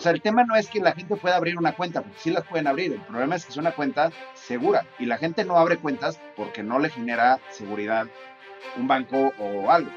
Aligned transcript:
O 0.00 0.02
sea, 0.02 0.12
el 0.12 0.22
tema 0.22 0.44
no 0.44 0.56
es 0.56 0.68
que 0.68 0.80
la 0.80 0.92
gente 0.92 1.14
pueda 1.14 1.36
abrir 1.36 1.58
una 1.58 1.72
cuenta, 1.72 2.00
porque 2.00 2.18
sí 2.18 2.30
las 2.30 2.46
pueden 2.46 2.66
abrir. 2.66 2.90
El 2.90 3.02
problema 3.02 3.36
es 3.36 3.44
que 3.44 3.50
es 3.50 3.58
una 3.58 3.72
cuenta 3.72 4.10
segura 4.32 4.86
y 4.98 5.04
la 5.04 5.18
gente 5.18 5.44
no 5.44 5.58
abre 5.58 5.76
cuentas 5.76 6.18
porque 6.36 6.62
no 6.62 6.78
le 6.78 6.88
genera 6.88 7.38
seguridad 7.50 8.06
un 8.78 8.88
banco 8.88 9.30
o 9.38 9.70
algo. 9.70 9.90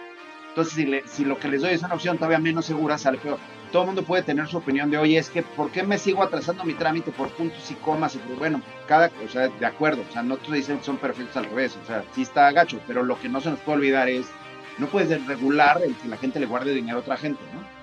Entonces, 0.50 1.04
si, 1.06 1.24
lo 1.24 1.40
que 1.40 1.48
les 1.48 1.62
doy 1.62 1.72
es 1.72 1.84
una 1.84 1.94
opción 1.94 2.18
todavía 2.18 2.38
menos 2.38 2.66
segura, 2.66 2.98
sale 2.98 3.18
peor. 3.18 3.38
Todo 3.72 3.84
el 3.84 3.86
mundo 3.86 4.04
puede 4.04 4.24
tener 4.24 4.46
su 4.48 4.58
opinión 4.58 4.92
de, 4.92 4.98
oye, 4.98 5.18
es 5.18 5.30
que, 5.30 5.42
¿por 5.42 5.72
qué 5.72 5.84
me 5.84 5.98
sigo 5.98 6.22
atrasando 6.22 6.66
mi 6.66 6.74
trámite 6.74 7.12
por 7.12 7.30
puntos 7.30 7.72
y 7.72 7.76
comas? 7.76 8.16
Y 8.16 8.18
pues, 8.18 8.38
bueno, 8.38 8.62
cada, 8.90 9.10
o 9.26 9.30
sea, 9.30 9.48
de 9.48 9.66
acuerdo, 9.66 10.04
o 10.10 10.12
sea, 10.12 10.22
no 10.22 10.36
te 10.36 10.52
dicen 10.52 10.80
que 10.80 10.84
son 10.84 10.98
perfectos 10.98 11.38
al 11.38 11.46
revés, 11.46 11.78
o 11.82 11.88
sea, 11.88 12.04
sí 12.14 12.24
está 12.24 12.52
gacho, 12.52 12.82
pero 12.88 13.04
lo 13.04 13.18
que 13.22 13.30
no 13.30 13.40
se 13.40 13.52
nos 13.52 13.60
puede 13.60 13.78
olvidar 13.78 14.10
es, 14.10 14.28
no 14.80 14.88
puedes 14.88 15.26
regular 15.28 15.80
el 15.82 15.96
que 15.96 16.10
la 16.10 16.18
gente 16.18 16.42
le 16.42 16.46
guarde 16.46 16.74
dinero 16.74 16.98
a 16.98 17.02
otra 17.02 17.16
gente, 17.16 17.40
¿no? 17.54 17.83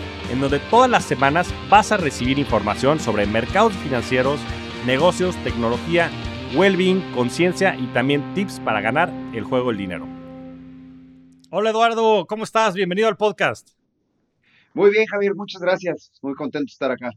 en 0.31 0.39
donde 0.39 0.59
todas 0.59 0.89
las 0.89 1.03
semanas 1.03 1.53
vas 1.69 1.91
a 1.91 1.97
recibir 1.97 2.39
información 2.39 2.99
sobre 2.99 3.25
mercados 3.25 3.73
financieros, 3.73 4.39
negocios, 4.85 5.35
tecnología, 5.43 6.09
well-being, 6.55 7.01
conciencia 7.13 7.75
y 7.75 7.85
también 7.87 8.33
tips 8.33 8.61
para 8.61 8.79
ganar 8.79 9.11
el 9.33 9.43
juego 9.43 9.67
del 9.67 9.77
dinero. 9.77 10.07
Hola 11.49 11.71
Eduardo, 11.71 12.25
¿cómo 12.27 12.45
estás? 12.45 12.75
Bienvenido 12.75 13.09
al 13.09 13.17
podcast. 13.17 13.71
Muy 14.73 14.89
bien, 14.89 15.05
Javier, 15.05 15.35
muchas 15.35 15.61
gracias. 15.61 16.13
Muy 16.21 16.33
contento 16.33 16.63
de 16.63 16.71
estar 16.71 16.91
acá. 16.91 17.09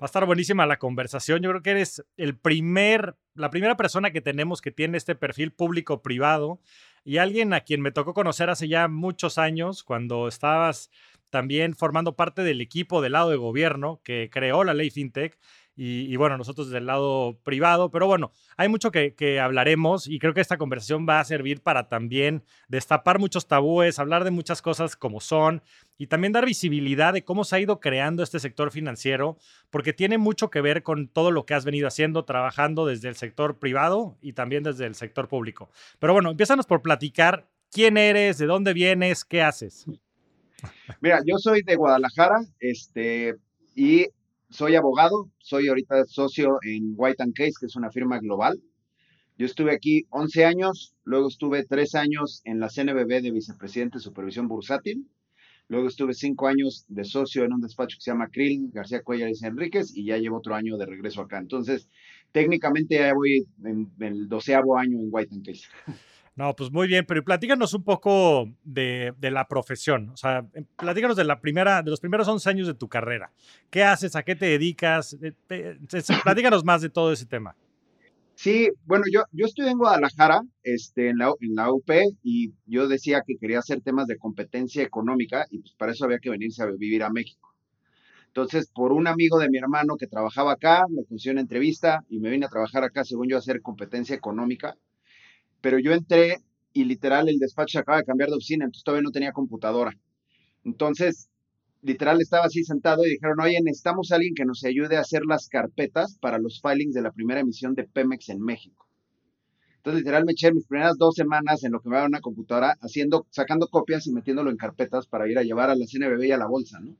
Va 0.00 0.04
a 0.04 0.06
estar 0.06 0.24
buenísima 0.24 0.64
la 0.64 0.78
conversación. 0.78 1.42
Yo 1.42 1.50
creo 1.50 1.62
que 1.62 1.70
eres 1.72 2.02
el 2.16 2.34
primer, 2.34 3.16
la 3.34 3.50
primera 3.50 3.76
persona 3.76 4.10
que 4.10 4.22
tenemos 4.22 4.62
que 4.62 4.70
tiene 4.70 4.96
este 4.96 5.14
perfil 5.14 5.52
público-privado 5.52 6.60
y 7.04 7.18
alguien 7.18 7.52
a 7.52 7.60
quien 7.60 7.82
me 7.82 7.90
tocó 7.90 8.14
conocer 8.14 8.48
hace 8.48 8.68
ya 8.68 8.88
muchos 8.88 9.36
años 9.36 9.82
cuando 9.82 10.28
estabas 10.28 10.90
también 11.30 11.74
formando 11.74 12.16
parte 12.16 12.42
del 12.42 12.60
equipo 12.60 13.00
del 13.02 13.12
lado 13.12 13.30
de 13.30 13.36
gobierno 13.36 14.00
que 14.04 14.30
creó 14.32 14.64
la 14.64 14.74
ley 14.74 14.90
FinTech 14.90 15.38
y, 15.80 16.16
bueno, 16.16 16.36
nosotros 16.36 16.70
del 16.70 16.86
lado 16.86 17.38
privado, 17.44 17.88
pero 17.88 18.08
bueno, 18.08 18.32
hay 18.56 18.68
mucho 18.68 18.90
que, 18.90 19.14
que, 19.14 19.38
hablaremos 19.38 20.08
y 20.08 20.18
creo 20.18 20.34
que 20.34 20.40
esta 20.40 20.58
conversación 20.58 21.06
va 21.08 21.20
a 21.20 21.24
servir 21.24 21.62
para 21.62 21.88
también 21.88 22.42
destapar 22.66 23.20
muchos 23.20 23.46
tabúes, 23.46 24.00
hablar 24.00 24.24
de 24.24 24.32
muchas 24.32 24.60
cosas 24.60 24.96
como 24.96 25.20
son 25.20 25.62
y 25.96 26.08
también 26.08 26.32
dar 26.32 26.44
visibilidad 26.44 27.12
de 27.12 27.22
cómo 27.22 27.44
se 27.44 27.54
ha 27.54 27.60
ido 27.60 27.78
creando 27.78 28.24
este 28.24 28.40
sector 28.40 28.72
financiero, 28.72 29.36
porque 29.70 29.92
tiene 29.92 30.18
mucho 30.18 30.50
que 30.50 30.60
ver 30.60 30.82
con 30.82 31.06
todo 31.06 31.30
lo 31.30 31.46
que 31.46 31.54
has 31.54 31.64
venido 31.64 31.86
haciendo, 31.86 32.24
trabajando 32.24 32.84
desde 32.84 33.08
el 33.08 33.14
sector 33.14 33.60
privado 33.60 34.18
y 34.20 34.32
también 34.32 34.64
desde 34.64 34.84
el 34.84 34.96
sector 34.96 35.28
público. 35.28 35.70
Pero 36.00 36.12
bueno, 36.12 36.32
empiezanos 36.32 36.66
por 36.66 36.82
platicar 36.82 37.46
quién 37.70 37.98
eres, 37.98 38.38
de 38.38 38.46
dónde 38.46 38.72
vienes, 38.72 39.24
qué 39.24 39.42
haces. 39.42 39.86
Mira, 41.00 41.20
yo 41.26 41.38
soy 41.38 41.62
de 41.62 41.76
Guadalajara, 41.76 42.40
este, 42.60 43.34
y 43.74 44.06
soy 44.50 44.74
abogado, 44.74 45.30
soy 45.38 45.68
ahorita 45.68 46.04
socio 46.06 46.58
en 46.62 46.94
White 46.96 47.24
Case, 47.34 47.52
que 47.60 47.66
es 47.66 47.76
una 47.76 47.90
firma 47.90 48.18
global. 48.18 48.60
Yo 49.36 49.46
estuve 49.46 49.72
aquí 49.72 50.06
11 50.10 50.44
años, 50.44 50.94
luego 51.04 51.28
estuve 51.28 51.64
3 51.64 51.94
años 51.94 52.40
en 52.44 52.58
la 52.58 52.68
CNBB 52.68 53.22
de 53.22 53.30
vicepresidente 53.30 53.98
de 53.98 54.02
supervisión 54.02 54.48
bursátil, 54.48 55.06
luego 55.68 55.86
estuve 55.86 56.14
5 56.14 56.48
años 56.48 56.84
de 56.88 57.04
socio 57.04 57.44
en 57.44 57.52
un 57.52 57.60
despacho 57.60 57.96
que 57.98 58.02
se 58.02 58.10
llama 58.10 58.30
Krill, 58.30 58.70
García 58.72 59.02
Cuellar 59.02 59.30
y 59.30 59.46
Enríquez, 59.46 59.94
y 59.94 60.06
ya 60.06 60.18
llevo 60.18 60.38
otro 60.38 60.56
año 60.56 60.76
de 60.76 60.86
regreso 60.86 61.20
acá. 61.20 61.38
Entonces, 61.38 61.88
técnicamente 62.32 62.96
ya 62.96 63.14
voy 63.14 63.46
en, 63.64 63.92
el 64.00 64.28
doceavo 64.28 64.76
año 64.76 64.98
en 64.98 65.08
White 65.10 65.36
Case. 65.44 65.68
No, 66.38 66.54
pues 66.54 66.70
muy 66.70 66.86
bien, 66.86 67.04
pero 67.04 67.24
platícanos 67.24 67.74
un 67.74 67.82
poco 67.82 68.48
de, 68.62 69.12
la 69.20 69.48
profesión. 69.48 70.10
O 70.10 70.16
sea, 70.16 70.46
em, 70.54 70.64
platícanos 70.76 71.16
de 71.16 71.24
la 71.24 71.40
primera, 71.40 71.82
de 71.82 71.90
los 71.90 71.98
primeros 71.98 72.28
11 72.28 72.48
años 72.48 72.68
de 72.68 72.74
tu 72.74 72.88
carrera. 72.88 73.32
¿Qué 73.70 73.82
haces? 73.82 74.14
¿A 74.14 74.22
qué 74.22 74.36
te 74.36 74.46
dedicas? 74.46 75.16
Eh, 75.20 75.78
platícanos 76.22 76.64
más 76.64 76.80
de 76.80 76.90
todo 76.90 77.12
ese 77.12 77.26
tema. 77.26 77.56
Sí, 78.36 78.68
bueno, 78.84 79.06
yo, 79.12 79.24
yo 79.32 79.46
estudié 79.46 79.70
en 79.70 79.78
Guadalajara, 79.78 80.42
este, 80.62 81.08
en 81.08 81.18
la, 81.18 81.32
en 81.40 81.56
la 81.56 81.72
UP, 81.72 81.90
y 82.22 82.52
yo 82.66 82.86
decía 82.86 83.24
que 83.26 83.36
quería 83.36 83.58
hacer 83.58 83.80
temas 83.80 84.06
de 84.06 84.16
competencia 84.16 84.84
económica, 84.84 85.44
y 85.50 85.58
pues 85.58 85.74
para 85.74 85.90
eso 85.90 86.04
había 86.04 86.20
que 86.20 86.30
venirse 86.30 86.62
a 86.62 86.66
vivir 86.66 87.02
a 87.02 87.10
México. 87.10 87.52
Entonces, 88.28 88.70
por 88.72 88.92
un 88.92 89.08
amigo 89.08 89.40
de 89.40 89.50
mi 89.50 89.58
hermano 89.58 89.96
que 89.96 90.06
trabajaba 90.06 90.52
acá, 90.52 90.84
me 90.88 91.04
consiguió 91.04 91.32
una 91.32 91.40
entrevista 91.40 92.04
y 92.08 92.20
me 92.20 92.30
vine 92.30 92.46
a 92.46 92.48
trabajar 92.48 92.84
acá, 92.84 93.02
según 93.02 93.28
yo, 93.28 93.34
a 93.34 93.40
hacer 93.40 93.60
competencia 93.60 94.14
económica 94.14 94.76
pero 95.60 95.78
yo 95.78 95.92
entré 95.92 96.38
y 96.72 96.84
literal 96.84 97.28
el 97.28 97.38
despacho 97.38 97.72
se 97.72 97.78
acaba 97.78 97.98
de 97.98 98.04
cambiar 98.04 98.30
de 98.30 98.36
oficina, 98.36 98.64
entonces 98.64 98.84
todavía 98.84 99.02
no 99.02 99.10
tenía 99.10 99.32
computadora. 99.32 99.92
Entonces, 100.64 101.28
literal 101.82 102.20
estaba 102.20 102.46
así 102.46 102.64
sentado 102.64 103.04
y 103.04 103.10
dijeron, 103.10 103.40
oye, 103.40 103.58
necesitamos 103.62 104.10
a 104.10 104.16
alguien 104.16 104.34
que 104.34 104.44
nos 104.44 104.64
ayude 104.64 104.96
a 104.96 105.00
hacer 105.00 105.22
las 105.26 105.48
carpetas 105.48 106.18
para 106.20 106.38
los 106.38 106.60
filings 106.60 106.94
de 106.94 107.02
la 107.02 107.12
primera 107.12 107.40
emisión 107.40 107.74
de 107.74 107.84
Pemex 107.84 108.28
en 108.28 108.40
México. 108.40 108.86
Entonces, 109.76 110.00
literal, 110.00 110.24
me 110.24 110.32
eché 110.32 110.52
mis 110.52 110.66
primeras 110.66 110.98
dos 110.98 111.14
semanas 111.14 111.62
en 111.64 111.72
lo 111.72 111.80
que 111.80 111.88
me 111.88 111.96
daba 111.96 112.08
una 112.08 112.20
computadora, 112.20 112.76
haciendo, 112.80 113.26
sacando 113.30 113.68
copias 113.68 114.06
y 114.06 114.12
metiéndolo 114.12 114.50
en 114.50 114.56
carpetas 114.56 115.06
para 115.06 115.28
ir 115.30 115.38
a 115.38 115.42
llevar 115.42 115.70
a 115.70 115.76
la 115.76 115.86
CNBB 115.86 116.24
y 116.24 116.32
a 116.32 116.36
la 116.36 116.46
bolsa, 116.46 116.80
¿no? 116.80 116.96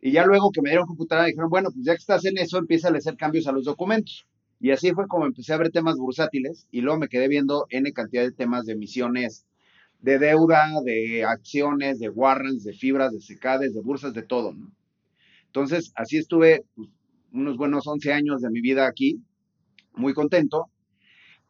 Y 0.00 0.12
ya 0.12 0.26
luego 0.26 0.50
que 0.50 0.60
me 0.60 0.68
dieron 0.68 0.86
computadora, 0.86 1.28
dijeron, 1.28 1.48
bueno, 1.48 1.70
pues 1.72 1.86
ya 1.86 1.92
que 1.94 2.00
estás 2.00 2.24
en 2.26 2.36
eso, 2.36 2.58
empieza 2.58 2.88
a 2.88 2.92
hacer 2.92 3.16
cambios 3.16 3.46
a 3.46 3.52
los 3.52 3.64
documentos. 3.64 4.26
Y 4.60 4.70
así 4.70 4.92
fue 4.92 5.06
como 5.08 5.26
empecé 5.26 5.52
a 5.52 5.58
ver 5.58 5.70
temas 5.70 5.96
bursátiles 5.96 6.66
y 6.70 6.80
luego 6.80 6.98
me 6.98 7.08
quedé 7.08 7.28
viendo 7.28 7.66
N 7.70 7.92
cantidad 7.92 8.22
de 8.22 8.32
temas 8.32 8.64
de 8.66 8.72
emisiones 8.72 9.46
de 10.04 10.18
deuda, 10.18 10.82
de 10.84 11.24
acciones, 11.24 11.98
de 11.98 12.10
warrants, 12.10 12.62
de 12.64 12.74
fibras, 12.74 13.12
de 13.12 13.20
secades, 13.20 13.72
de 13.72 13.80
bursas, 13.80 14.12
de 14.12 14.22
todo. 14.22 14.54
Entonces, 15.46 15.92
así 15.96 16.18
estuve 16.18 16.62
pues, 16.74 16.90
unos 17.32 17.56
buenos 17.56 17.86
11 17.86 18.12
años 18.12 18.42
de 18.42 18.50
mi 18.50 18.60
vida 18.60 18.86
aquí, 18.86 19.22
muy 19.94 20.12
contento. 20.12 20.70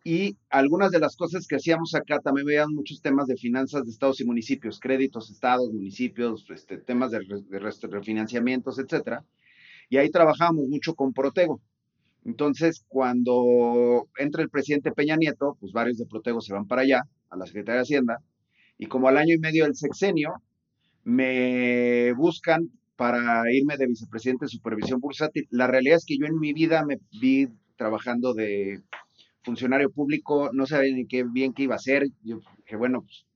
Y 0.05 0.37
algunas 0.51 0.93
de 0.93 1.01
las 1.01 1.17
cosas 1.17 1.49
que 1.49 1.57
hacíamos 1.57 1.97
acá 1.97 2.21
también 2.21 2.47
veían 2.47 2.73
muchos 2.73 3.03
temas 3.03 3.27
de 3.27 3.37
finanzas 3.37 3.87
de 3.87 3.91
estados 3.91 4.21
y 4.21 4.25
municipios, 4.25 4.79
créditos, 4.79 5.31
estados, 5.31 5.73
municipios, 5.73 6.45
este, 6.51 6.79
temas 6.79 7.11
de, 7.11 7.21
de 7.49 7.59
refinanciamientos, 7.59 8.79
etcétera. 8.79 9.25
Y 9.89 9.97
ahí 9.97 10.11
trabajábamos 10.11 10.69
mucho 10.69 10.95
con 10.95 11.13
Protego. 11.13 11.61
Entonces, 12.25 12.85
cuando 12.89 14.09
entra 14.19 14.43
el 14.43 14.51
presidente 14.51 14.93
Peña 14.93 15.17
Nieto, 15.17 15.57
pues 15.61 15.73
varios 15.73 15.99
de 15.99 16.07
Protego 16.07 16.41
se 16.41 16.55
van 16.55 16.67
para 16.67 16.83
allá, 16.83 17.03
a 17.31 17.37
la 17.37 17.47
Secretaría 17.47 17.77
de 17.77 17.83
Hacienda, 17.83 18.19
y 18.79 18.87
como 18.87 19.09
al 19.09 19.19
año 19.19 19.35
y 19.35 19.39
medio 19.39 19.65
del 19.65 19.77
sexenio, 19.77 20.35
me 21.05 22.12
buscan 22.15 22.71
para 22.97 23.43
irme 23.53 23.77
de 23.77 23.87
vicepresidente 23.87 24.47
de 24.47 24.51
supervisión 24.51 25.01
bursátil. 25.01 25.47
La 25.51 25.67
realidad 25.67 25.99
es 25.99 26.07
que 26.07 26.17
yo 26.17 26.27
en 26.27 26.39
mi 26.39 26.53
vida 26.53 26.85
me 26.85 26.99
vi 27.21 27.49
trabajando 27.77 28.35
de 28.35 28.81
funcionario 29.43 29.91
público, 29.91 30.51
no 30.53 30.65
sabía 30.67 30.95
ni 30.95 31.06
qué 31.06 31.25
bien 31.25 31.53
qué 31.53 31.65
iba 31.65 31.75
a 31.75 31.76
hacer. 31.76 32.06
Yo 32.23 32.38
bueno, 32.79 33.03
pues 33.03 33.26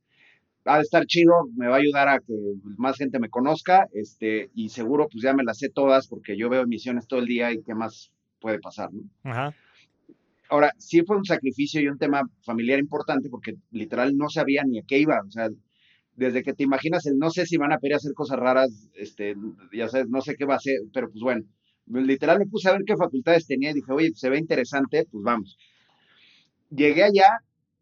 ha 0.64 0.76
de 0.76 0.82
estar 0.82 1.06
chido, 1.06 1.32
me 1.56 1.68
va 1.68 1.76
a 1.76 1.78
ayudar 1.78 2.08
a 2.08 2.20
que 2.20 2.34
más 2.76 2.96
gente 2.96 3.18
me 3.18 3.28
conozca, 3.28 3.88
este, 3.92 4.50
y 4.54 4.68
seguro 4.70 5.08
pues 5.10 5.22
ya 5.22 5.34
me 5.34 5.44
las 5.44 5.58
sé 5.58 5.68
todas 5.70 6.08
porque 6.08 6.36
yo 6.36 6.48
veo 6.48 6.62
emisiones 6.62 7.06
todo 7.06 7.20
el 7.20 7.26
día 7.26 7.52
y 7.52 7.62
qué 7.62 7.74
más 7.74 8.12
puede 8.40 8.58
pasar, 8.58 8.92
¿no? 8.92 9.02
Ajá. 9.24 9.54
Ahora, 10.50 10.72
sí 10.78 11.02
fue 11.02 11.16
un 11.16 11.24
sacrificio 11.24 11.80
y 11.80 11.88
un 11.88 11.98
tema 11.98 12.22
familiar 12.42 12.78
importante 12.78 13.28
porque 13.28 13.56
literal 13.70 14.16
no 14.16 14.30
sabía 14.30 14.62
ni 14.64 14.78
a 14.78 14.82
qué 14.86 14.98
iba, 14.98 15.20
o 15.26 15.30
sea, 15.30 15.50
desde 16.16 16.42
que 16.42 16.54
te 16.54 16.64
imaginas 16.64 17.06
el 17.06 17.18
no 17.18 17.30
sé 17.30 17.46
si 17.46 17.58
van 17.58 17.72
a 17.72 17.78
pedir 17.78 17.96
hacer 17.96 18.14
cosas 18.14 18.38
raras, 18.38 18.90
este, 18.94 19.36
ya 19.72 19.88
sabes, 19.88 20.08
no 20.08 20.22
sé 20.22 20.36
qué 20.36 20.46
va 20.46 20.54
a 20.54 20.56
hacer, 20.56 20.78
pero 20.92 21.10
pues 21.10 21.22
bueno, 21.22 21.44
literal 21.86 22.38
me 22.38 22.46
puse 22.46 22.68
a 22.68 22.72
ver 22.72 22.82
qué 22.86 22.96
facultades 22.96 23.46
tenía 23.46 23.70
y 23.70 23.74
dije, 23.74 23.92
oye, 23.92 24.08
pues 24.08 24.20
se 24.20 24.30
ve 24.30 24.38
interesante, 24.38 25.06
pues 25.10 25.22
vamos. 25.22 25.58
Llegué 26.70 27.04
allá 27.04 27.28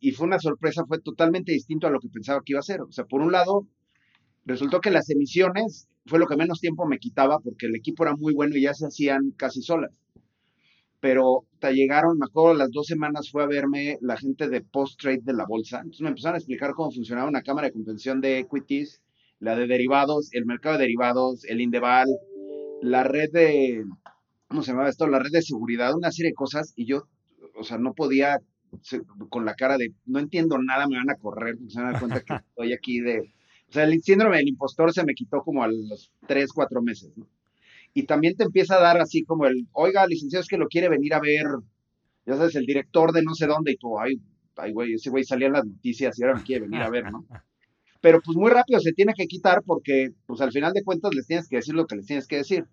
y 0.00 0.11
fue 0.11 0.26
una 0.26 0.38
sorpresa, 0.38 0.85
fue 0.87 1.00
totalmente 1.00 1.53
distinto 1.53 1.87
a 1.87 1.91
lo 1.91 2.00
que 2.00 2.08
pensaba 2.08 2.43
que 2.44 2.53
iba 2.53 2.61
a 2.61 2.62
ser. 2.62 2.82
O 2.82 2.93
sea, 2.93 3.05
por 3.05 3.20
un 3.20 3.32
lado, 3.32 3.67
resultó 4.44 4.81
que 4.81 4.91
las 4.91 5.08
emisiones 5.08 5.88
fue 6.05 6.19
lo 6.19 6.26
que 6.26 6.37
menos 6.37 6.61
tiempo 6.61 6.87
me 6.87 6.99
quitaba 6.99 7.38
porque 7.38 7.67
el 7.67 7.76
equipo 7.76 8.05
era 8.05 8.14
muy 8.14 8.35
bueno 8.35 8.56
y 8.56 8.62
ya 8.62 8.75
se 8.75 8.87
hacían 8.87 9.31
casi 9.37 9.62
solas 9.62 9.93
pero 11.06 11.44
te 11.61 11.73
llegaron, 11.73 12.19
me 12.19 12.25
acuerdo, 12.25 12.55
las 12.55 12.73
dos 12.73 12.88
semanas 12.88 13.31
fue 13.31 13.44
a 13.44 13.47
verme 13.47 13.97
la 14.00 14.17
gente 14.17 14.49
de 14.49 14.61
post-trade 14.61 15.20
de 15.23 15.35
la 15.35 15.47
bolsa. 15.47 15.76
Entonces 15.76 16.00
me 16.00 16.08
empezaron 16.08 16.35
a 16.35 16.38
explicar 16.38 16.75
cómo 16.75 16.91
funcionaba 16.91 17.29
una 17.29 17.43
cámara 17.43 17.69
de 17.69 17.75
compensación 17.75 18.20
de 18.20 18.41
equities, 18.41 19.00
la 19.38 19.55
de 19.55 19.69
derivados, 19.69 20.31
el 20.32 20.47
mercado 20.47 20.79
de 20.79 20.82
derivados, 20.82 21.44
el 21.44 21.61
Indeval, 21.61 22.08
la 22.82 23.05
red 23.05 23.31
de, 23.31 23.85
¿cómo 24.49 24.62
se 24.62 24.73
llamaba 24.73 24.88
esto? 24.88 25.06
La 25.06 25.20
red 25.20 25.31
de 25.31 25.43
seguridad, 25.43 25.94
una 25.94 26.11
serie 26.11 26.32
de 26.32 26.35
cosas, 26.35 26.73
y 26.75 26.87
yo, 26.87 27.05
o 27.55 27.62
sea, 27.62 27.79
no 27.79 27.94
podía 27.94 28.41
con 29.29 29.44
la 29.44 29.55
cara 29.55 29.79
de, 29.79 29.93
no 30.06 30.19
entiendo 30.19 30.58
nada, 30.58 30.88
me 30.88 30.97
van 30.97 31.11
a 31.11 31.14
correr, 31.14 31.56
se 31.69 31.79
van 31.79 31.91
a 31.91 31.93
dar 31.93 32.00
cuenta 32.00 32.20
que 32.20 32.35
estoy 32.49 32.73
aquí 32.73 32.99
de, 32.99 33.20
o 33.69 33.73
sea, 33.73 33.85
el 33.85 34.03
síndrome 34.03 34.38
del 34.38 34.49
impostor 34.49 34.93
se 34.93 35.05
me 35.05 35.14
quitó 35.14 35.41
como 35.44 35.62
a 35.62 35.69
los 35.69 36.11
tres, 36.26 36.50
cuatro 36.53 36.82
meses, 36.82 37.17
¿no? 37.17 37.29
Y 37.96 38.02
también 38.02 38.37
te 38.37 38.44
empieza 38.44 38.76
a 38.76 38.81
dar 38.82 39.00
así 39.00 39.25
como 39.25 39.46
el, 39.46 39.69
oiga, 39.72 40.06
licenciado, 40.06 40.43
es 40.43 40.48
que 40.48 40.58
lo 40.58 40.69
quiere 40.69 40.90
venir 40.90 41.14
a 41.14 41.19
ver, 41.19 41.46
ya 42.26 42.37
sabes, 42.37 42.54
el 42.54 42.66
director 42.66 43.10
de 43.10 43.22
no 43.22 43.34
sé 43.34 43.46
dónde, 43.46 43.72
y 43.72 43.78
tú, 43.78 43.98
ay, 43.98 44.20
ay, 44.56 44.75
güey, 44.75 44.93
ese 44.93 45.08
güey 45.08 45.25
salía 45.25 45.46
en 45.46 45.54
las 45.54 45.64
noticias 45.64 46.19
y 46.19 46.22
ahora 46.22 46.34
me 46.37 46.43
quiere 46.43 46.66
venir 46.66 46.82
a 46.82 46.90
ver, 46.90 47.10
¿no? 47.10 47.25
Pero 48.02 48.20
pues 48.20 48.37
muy 48.37 48.50
rápido 48.50 48.81
se 48.81 48.93
tiene 48.93 49.14
que 49.16 49.26
quitar 49.26 49.62
porque, 49.64 50.10
pues 50.26 50.43
al 50.43 50.52
final 50.52 50.75
de 50.75 50.84
cuentas 50.84 51.14
les 51.14 51.26
tienes 51.26 51.48
que 51.48 51.56
decir 51.56 51.75
lo 51.75 51.87
que 51.87 51.96
les 51.96 52.04
tienes 52.04 52.26
que 52.26 52.37
decir. 52.37 52.66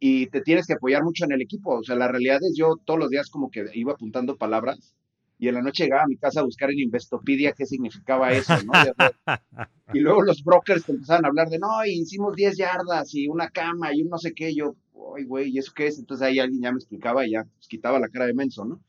Y 0.00 0.26
te 0.26 0.40
tienes 0.40 0.66
que 0.66 0.72
apoyar 0.72 1.04
mucho 1.04 1.24
en 1.24 1.30
el 1.30 1.40
equipo. 1.40 1.78
O 1.78 1.84
sea, 1.84 1.94
la 1.94 2.08
realidad 2.08 2.40
es 2.42 2.56
yo 2.56 2.74
todos 2.84 2.98
los 2.98 3.10
días 3.10 3.30
como 3.30 3.48
que 3.48 3.64
iba 3.74 3.92
apuntando 3.92 4.36
palabras 4.36 4.96
y 5.42 5.48
en 5.48 5.56
la 5.56 5.60
noche 5.60 5.82
llegaba 5.82 6.04
a 6.04 6.06
mi 6.06 6.16
casa 6.16 6.38
a 6.38 6.44
buscar 6.44 6.70
en 6.70 6.78
Investopedia 6.78 7.52
qué 7.52 7.66
significaba 7.66 8.30
eso, 8.30 8.54
¿no? 8.62 8.72
Y 9.92 9.98
luego 9.98 10.22
los 10.22 10.44
brokers 10.44 10.84
te 10.84 10.92
empezaban 10.92 11.24
a 11.24 11.28
hablar 11.28 11.48
de, 11.48 11.58
no, 11.58 11.84
hicimos 11.84 12.36
10 12.36 12.56
yardas 12.56 13.12
y 13.12 13.26
una 13.26 13.50
cama 13.50 13.92
y 13.92 14.02
un 14.02 14.08
no 14.08 14.18
sé 14.18 14.34
qué, 14.34 14.54
yo, 14.54 14.76
ay, 15.16 15.24
güey, 15.24 15.50
¿y 15.50 15.58
eso 15.58 15.72
qué 15.74 15.88
es? 15.88 15.98
Entonces 15.98 16.24
ahí 16.24 16.38
alguien 16.38 16.62
ya 16.62 16.70
me 16.70 16.78
explicaba 16.78 17.26
y 17.26 17.32
ya 17.32 17.42
pues, 17.42 17.66
quitaba 17.66 17.98
la 17.98 18.08
cara 18.08 18.26
de 18.26 18.34
menso, 18.34 18.64
¿no? 18.64 18.80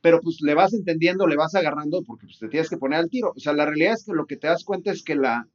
Pero 0.00 0.20
pues 0.20 0.38
le 0.40 0.54
vas 0.54 0.74
entendiendo, 0.74 1.28
le 1.28 1.36
vas 1.36 1.54
agarrando 1.54 2.02
porque 2.02 2.26
pues, 2.26 2.40
te 2.40 2.48
tienes 2.48 2.68
que 2.68 2.78
poner 2.78 2.98
al 2.98 3.08
tiro. 3.08 3.32
O 3.36 3.38
sea, 3.38 3.52
la 3.52 3.64
realidad 3.64 3.94
es 3.94 4.04
que 4.04 4.12
lo 4.12 4.26
que 4.26 4.36
te 4.36 4.48
das 4.48 4.64
cuenta 4.64 4.90
es 4.90 5.04
que 5.04 5.14
la, 5.14 5.46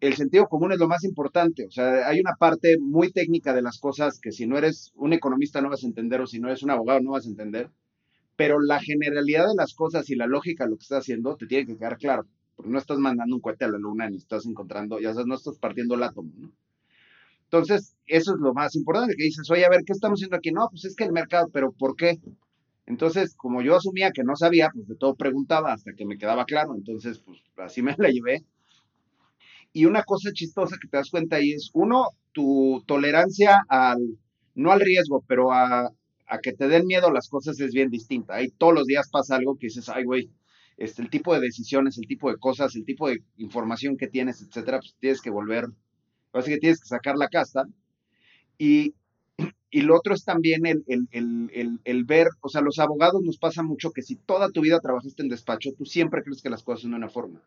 el 0.00 0.16
sentido 0.16 0.48
común 0.48 0.72
es 0.72 0.80
lo 0.80 0.88
más 0.88 1.04
importante. 1.04 1.66
O 1.68 1.70
sea, 1.70 2.08
hay 2.08 2.18
una 2.18 2.34
parte 2.34 2.78
muy 2.80 3.12
técnica 3.12 3.54
de 3.54 3.62
las 3.62 3.78
cosas 3.78 4.18
que 4.18 4.32
si 4.32 4.48
no 4.48 4.58
eres 4.58 4.92
un 4.96 5.12
economista 5.12 5.60
no 5.60 5.70
vas 5.70 5.84
a 5.84 5.86
entender 5.86 6.20
o 6.20 6.26
si 6.26 6.40
no 6.40 6.48
eres 6.48 6.64
un 6.64 6.72
abogado 6.72 6.98
no 7.00 7.12
vas 7.12 7.26
a 7.26 7.30
entender 7.30 7.70
pero 8.36 8.60
la 8.60 8.80
generalidad 8.80 9.48
de 9.48 9.54
las 9.56 9.74
cosas 9.74 10.10
y 10.10 10.16
la 10.16 10.26
lógica 10.26 10.64
de 10.64 10.70
lo 10.70 10.76
que 10.76 10.82
estás 10.82 11.00
haciendo 11.00 11.36
te 11.36 11.46
tiene 11.46 11.66
que 11.66 11.76
quedar 11.76 11.98
claro, 11.98 12.26
porque 12.56 12.70
no 12.70 12.78
estás 12.78 12.98
mandando 12.98 13.36
un 13.36 13.40
cohete 13.40 13.64
a 13.64 13.68
la 13.68 13.78
luna 13.78 14.08
ni 14.08 14.16
estás 14.16 14.46
encontrando, 14.46 15.00
ya 15.00 15.12
sabes, 15.12 15.26
no 15.26 15.34
estás 15.34 15.58
partiendo 15.58 15.94
el 15.94 16.02
átomo, 16.02 16.32
¿no? 16.36 16.52
Entonces, 17.44 17.94
eso 18.06 18.34
es 18.34 18.40
lo 18.40 18.52
más 18.52 18.74
importante, 18.74 19.14
que 19.16 19.24
dices, 19.24 19.48
oye, 19.50 19.64
a 19.64 19.68
ver, 19.68 19.82
¿qué 19.84 19.92
estamos 19.92 20.18
haciendo 20.18 20.36
aquí? 20.36 20.50
No, 20.50 20.66
pues 20.70 20.84
es 20.86 20.96
que 20.96 21.04
el 21.04 21.12
mercado, 21.12 21.48
pero 21.52 21.70
¿por 21.70 21.94
qué? 21.94 22.18
Entonces, 22.86 23.34
como 23.36 23.62
yo 23.62 23.76
asumía 23.76 24.10
que 24.10 24.24
no 24.24 24.34
sabía, 24.34 24.70
pues 24.74 24.88
de 24.88 24.96
todo 24.96 25.14
preguntaba 25.14 25.72
hasta 25.72 25.94
que 25.94 26.04
me 26.04 26.18
quedaba 26.18 26.44
claro, 26.44 26.74
entonces, 26.74 27.18
pues 27.20 27.38
así 27.56 27.80
me 27.82 27.94
la 27.98 28.10
llevé. 28.10 28.44
Y 29.72 29.86
una 29.86 30.02
cosa 30.02 30.30
chistosa 30.32 30.76
que 30.80 30.88
te 30.88 30.96
das 30.96 31.10
cuenta 31.10 31.36
ahí 31.36 31.52
es, 31.52 31.70
uno, 31.74 32.08
tu 32.32 32.82
tolerancia 32.86 33.60
al, 33.68 34.18
no 34.54 34.72
al 34.72 34.80
riesgo, 34.80 35.24
pero 35.26 35.52
a, 35.52 35.90
a 36.34 36.40
que 36.40 36.52
te 36.52 36.68
den 36.68 36.86
miedo 36.86 37.10
las 37.10 37.28
cosas 37.28 37.58
es 37.60 37.72
bien 37.72 37.90
distinta. 37.90 38.34
Ahí 38.34 38.50
todos 38.50 38.74
los 38.74 38.86
días 38.86 39.08
pasa 39.10 39.36
algo 39.36 39.56
que 39.56 39.68
dices, 39.68 39.88
ay, 39.88 40.04
güey, 40.04 40.30
este, 40.76 41.02
el 41.02 41.10
tipo 41.10 41.32
de 41.34 41.40
decisiones, 41.40 41.98
el 41.98 42.06
tipo 42.06 42.30
de 42.30 42.36
cosas, 42.38 42.74
el 42.74 42.84
tipo 42.84 43.08
de 43.08 43.22
información 43.36 43.96
que 43.96 44.08
tienes, 44.08 44.42
etcétera, 44.42 44.80
pues 44.80 44.96
tienes 44.98 45.20
que 45.20 45.30
volver, 45.30 45.66
así 46.32 46.50
que 46.50 46.58
tienes 46.58 46.80
que 46.80 46.88
sacar 46.88 47.16
la 47.16 47.28
casta. 47.28 47.66
Y, 48.58 48.94
y 49.70 49.82
lo 49.82 49.96
otro 49.96 50.14
es 50.14 50.24
también 50.24 50.66
el, 50.66 50.84
el, 50.86 51.08
el, 51.12 51.80
el, 51.84 52.04
ver, 52.04 52.28
o 52.40 52.48
sea, 52.48 52.60
los 52.60 52.78
abogados 52.78 53.22
nos 53.22 53.38
pasa 53.38 53.62
mucho 53.62 53.92
que 53.92 54.02
si 54.02 54.16
toda 54.16 54.50
tu 54.50 54.60
vida 54.62 54.80
trabajaste 54.80 55.22
en 55.22 55.28
despacho, 55.28 55.70
tú 55.76 55.84
siempre 55.84 56.22
crees 56.22 56.42
que 56.42 56.50
las 56.50 56.62
cosas 56.62 56.82
son 56.82 56.92
de 56.92 56.96
una 56.96 57.08
forma. 57.08 57.40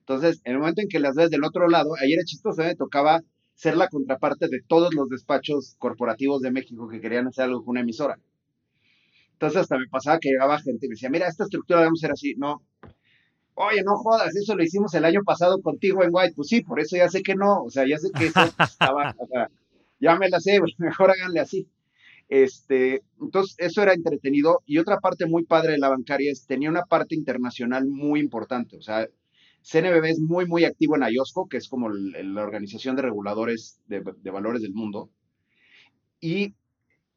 Entonces, 0.00 0.40
en 0.44 0.52
el 0.52 0.58
momento 0.58 0.80
en 0.80 0.88
que 0.88 1.00
las 1.00 1.14
ves 1.16 1.30
del 1.30 1.44
otro 1.44 1.68
lado, 1.68 1.94
ayer 1.96 2.18
era 2.18 2.24
chistoso, 2.24 2.62
me 2.62 2.74
tocaba 2.74 3.20
ser 3.58 3.76
la 3.76 3.88
contraparte 3.88 4.46
de 4.46 4.62
todos 4.62 4.94
los 4.94 5.08
despachos 5.08 5.74
corporativos 5.78 6.40
de 6.40 6.52
México 6.52 6.88
que 6.88 7.00
querían 7.00 7.26
hacer 7.26 7.46
algo 7.46 7.64
con 7.64 7.72
una 7.72 7.80
emisora. 7.80 8.16
Entonces 9.32 9.62
hasta 9.62 9.76
me 9.76 9.88
pasaba 9.88 10.20
que 10.20 10.28
llegaba 10.28 10.60
gente 10.60 10.86
y 10.86 10.88
me 10.88 10.92
decía, 10.92 11.10
mira, 11.10 11.26
esta 11.26 11.42
estructura 11.42 11.80
debemos 11.80 11.98
ser 11.98 12.12
así. 12.12 12.36
No, 12.36 12.62
oye, 13.54 13.82
no 13.82 13.96
jodas, 13.96 14.36
eso 14.36 14.54
lo 14.54 14.62
hicimos 14.62 14.94
el 14.94 15.04
año 15.04 15.24
pasado 15.24 15.60
contigo 15.60 16.04
en 16.04 16.10
White. 16.12 16.34
Pues 16.36 16.46
sí, 16.48 16.60
por 16.62 16.78
eso 16.78 16.96
ya 16.96 17.08
sé 17.08 17.20
que 17.20 17.34
no, 17.34 17.64
o 17.64 17.70
sea, 17.70 17.84
ya 17.84 17.98
sé 17.98 18.10
que 18.16 18.26
eso 18.26 18.38
estaba, 18.60 19.16
o 19.18 19.26
sea, 19.26 19.50
ya 19.98 20.16
me 20.16 20.28
la 20.28 20.38
sé, 20.38 20.60
mejor 20.78 21.10
háganle 21.10 21.40
así. 21.40 21.66
Este, 22.28 23.02
entonces, 23.20 23.56
eso 23.58 23.82
era 23.82 23.92
entretenido. 23.92 24.62
Y 24.66 24.78
otra 24.78 25.00
parte 25.00 25.26
muy 25.26 25.44
padre 25.44 25.72
de 25.72 25.78
la 25.78 25.88
bancaria 25.88 26.30
es, 26.30 26.46
tenía 26.46 26.70
una 26.70 26.84
parte 26.84 27.16
internacional 27.16 27.88
muy 27.88 28.20
importante. 28.20 28.76
O 28.76 28.82
sea, 28.82 29.08
CNBB 29.70 30.06
es 30.06 30.20
muy, 30.20 30.46
muy 30.46 30.64
activo 30.64 30.96
en 30.96 31.02
IOSCO, 31.02 31.46
que 31.46 31.58
es 31.58 31.68
como 31.68 31.90
la 31.90 32.42
organización 32.42 32.96
de 32.96 33.02
reguladores 33.02 33.78
de, 33.86 34.00
valores 34.30 34.62
del 34.62 34.72
mundo. 34.72 35.10
Y 36.20 36.54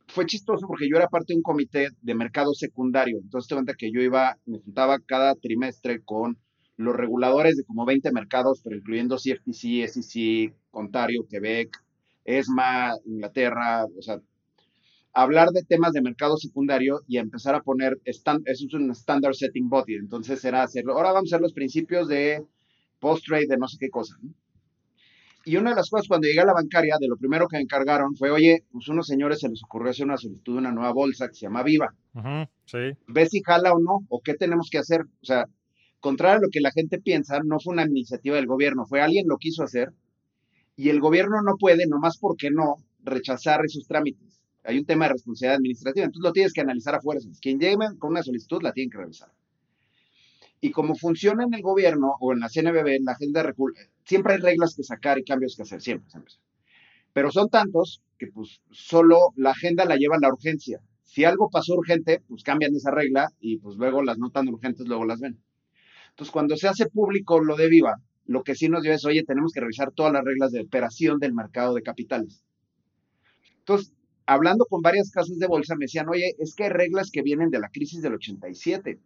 fue 0.08 0.26
chistoso 0.26 0.68
porque 0.68 0.90
yo 0.90 0.98
era 0.98 1.08
parte 1.08 1.32
de 1.32 1.38
un 1.38 1.44
comité 1.44 1.88
de 2.02 2.14
mercado 2.14 2.54
secundario. 2.54 3.20
Entonces 3.24 3.48
te 3.48 3.56
cuenta 3.56 3.74
que 3.74 3.90
yo 3.90 4.02
iba, 4.02 4.38
me 4.46 4.60
juntaba 4.60 5.00
cada 5.00 5.34
trimestre 5.36 6.02
con 6.04 6.38
los 6.76 6.94
reguladores 6.94 7.56
de 7.56 7.64
como 7.64 7.86
20 7.86 8.12
mercados, 8.12 8.60
pero 8.62 8.76
incluyendo 8.76 9.16
CFTC, 9.16 9.88
SEC, 9.88 10.54
Ontario, 10.72 11.26
Quebec, 11.30 11.82
ESMA, 12.26 12.96
Inglaterra, 13.06 13.86
o 13.86 14.02
sea, 14.02 14.20
hablar 15.14 15.50
de 15.50 15.64
temas 15.64 15.94
de 15.94 16.02
mercado 16.02 16.38
secundario 16.38 17.02
y 17.08 17.18
empezar 17.18 17.56
a 17.56 17.62
poner, 17.62 18.00
eso 18.06 18.24
es 18.46 18.74
un 18.74 18.92
standard 18.92 19.34
setting 19.34 19.70
body, 19.70 19.96
entonces 19.96 20.44
era 20.46 20.64
hacerlo, 20.64 20.94
ahora 20.94 21.12
vamos 21.12 21.32
a 21.32 21.36
hacer 21.36 21.42
los 21.42 21.54
principios 21.54 22.08
de 22.08 22.44
post-trade, 23.00 23.48
de 23.48 23.58
no 23.58 23.68
sé 23.68 23.78
qué 23.80 23.90
cosa. 23.90 24.16
Y 25.44 25.58
una 25.58 25.72
de 25.72 25.78
las 25.78 25.90
cosas 25.90 26.08
cuando 26.08 26.28
llegué 26.28 26.42
a 26.42 26.46
la 26.46 26.54
bancaria, 26.54 26.98
de 27.00 27.08
lo 27.08 27.18
primero 27.18 27.48
que 27.48 27.58
me 27.58 27.64
encargaron 27.64 28.16
fue, 28.16 28.30
oye, 28.30 28.64
pues 28.72 28.88
unos 28.90 29.08
señores 29.08 29.40
se 29.40 29.50
les 29.50 29.64
ocurrió 29.64 29.90
hacer 29.90 30.06
una 30.06 30.18
solicitud 30.18 30.54
de 30.54 30.60
una 30.60 30.72
nueva 30.72 30.94
bolsa 30.94 31.28
que 31.28 31.34
se 31.34 31.42
llama 31.42 31.64
Viva. 31.64 31.96
sí. 32.66 32.92
¿Ves 33.08 33.30
si 33.32 33.42
jala 33.42 33.74
o 33.74 33.80
no? 33.80 34.06
¿O 34.10 34.22
qué 34.22 34.36
tenemos 34.36 34.70
que 34.70 34.78
hacer? 34.78 35.02
O 35.02 35.26
sea, 35.26 35.46
contrario 36.00 36.38
a 36.38 36.42
lo 36.42 36.50
que 36.52 36.62
la 36.62 36.70
gente 36.70 37.00
piensa, 37.00 37.40
no 37.44 37.60
fue 37.60 37.74
una 37.74 37.86
iniciativa 37.86 38.36
del 38.36 38.46
gobierno, 38.46 38.86
fue 38.86 39.02
alguien 39.02 39.26
lo 39.28 39.38
quiso 39.38 39.64
hacer 39.64 39.92
y 40.76 40.90
el 40.90 41.00
gobierno 41.00 41.42
no 41.42 41.56
puede, 41.58 41.88
nomás 41.88 42.20
porque 42.20 42.52
no, 42.52 42.76
rechazar 43.04 43.66
esos 43.66 43.88
trámites 43.88 44.31
hay 44.64 44.78
un 44.78 44.86
tema 44.86 45.06
de 45.06 45.14
responsabilidad 45.14 45.58
administrativa, 45.58 46.06
entonces 46.06 46.24
lo 46.24 46.34
tienes 46.34 46.54
que 46.54 46.62
analizar 46.62 46.96
a 46.96 47.02
fuerzas. 47.02 47.40
Quien 47.40 47.60
llegue 47.60 47.78
con 47.98 48.12
una 48.12 48.24
solicitud 48.24 48.62
la 48.62 48.74
tiene 48.74 48.92
que 48.92 48.98
revisar. 48.98 49.32
Y 50.60 50.70
como 50.72 50.96
funciona 50.96 51.44
en 51.44 51.54
el 51.54 51.62
gobierno 51.62 52.16
o 52.20 52.34
en 52.34 52.40
la 52.40 52.50
CNBB, 52.50 52.96
en 52.96 53.06
la 53.06 53.14
agenda 53.14 53.44
de 53.44 53.54
siempre 54.06 54.36
hay 54.36 54.40
reglas 54.40 54.76
que 54.76 54.84
sacar 54.84 55.18
y 55.18 55.24
cambios 55.24 55.56
que 55.56 55.64
hacer, 55.64 55.82
siempre, 55.82 56.10
siempre. 56.10 56.36
Pero 57.14 57.32
son 57.32 57.50
tantos 57.50 58.04
que 58.20 58.28
pues 58.28 58.62
solo 58.70 59.18
la 59.36 59.52
agenda 59.52 59.86
la 59.86 59.96
lleva 59.96 60.20
la 60.22 60.30
urgencia. 60.30 60.80
Si 61.04 61.26
algo 61.26 61.50
pasó 61.50 61.74
urgente, 61.74 62.22
pues 62.28 62.44
cambian 62.44 62.76
esa 62.76 62.92
regla 62.92 63.30
y 63.40 63.58
pues 63.58 63.76
luego 63.76 64.04
las 64.04 64.20
no 64.20 64.30
tan 64.30 64.48
urgentes 64.48 64.88
luego 64.88 65.04
las 65.06 65.20
ven. 65.20 65.42
Entonces 66.12 66.32
cuando 66.32 66.56
se 66.56 66.68
hace 66.68 66.86
público 66.86 67.40
lo 67.40 67.56
de 67.56 67.68
Viva, 67.68 68.00
lo 68.26 68.44
que 68.44 68.56
sí 68.56 68.70
nos 68.70 68.84
lleva 68.84 68.96
es, 68.96 69.06
oye, 69.06 69.24
tenemos 69.24 69.52
que 69.52 69.62
revisar 69.62 69.92
todas 69.92 70.14
las 70.14 70.24
reglas 70.24 70.52
de 70.52 70.62
operación 70.62 71.20
del 71.20 71.34
mercado 71.34 71.74
de 71.74 71.82
capitales. 71.82 72.46
Entonces, 73.60 73.94
hablando 74.34 74.66
con 74.66 74.82
varias 74.82 75.12
casas 75.12 75.38
de 75.38 75.48
bolsa, 75.48 75.76
me 75.76 75.86
decían, 75.86 76.08
oye, 76.10 76.36
es 76.40 76.56
que 76.56 76.64
hay 76.64 76.70
reglas 76.70 77.12
que 77.12 77.22
vienen 77.22 77.50
de 77.50 77.60
la 77.60 77.70
crisis 77.70 78.02
del 78.02 78.16
87. 78.16 79.00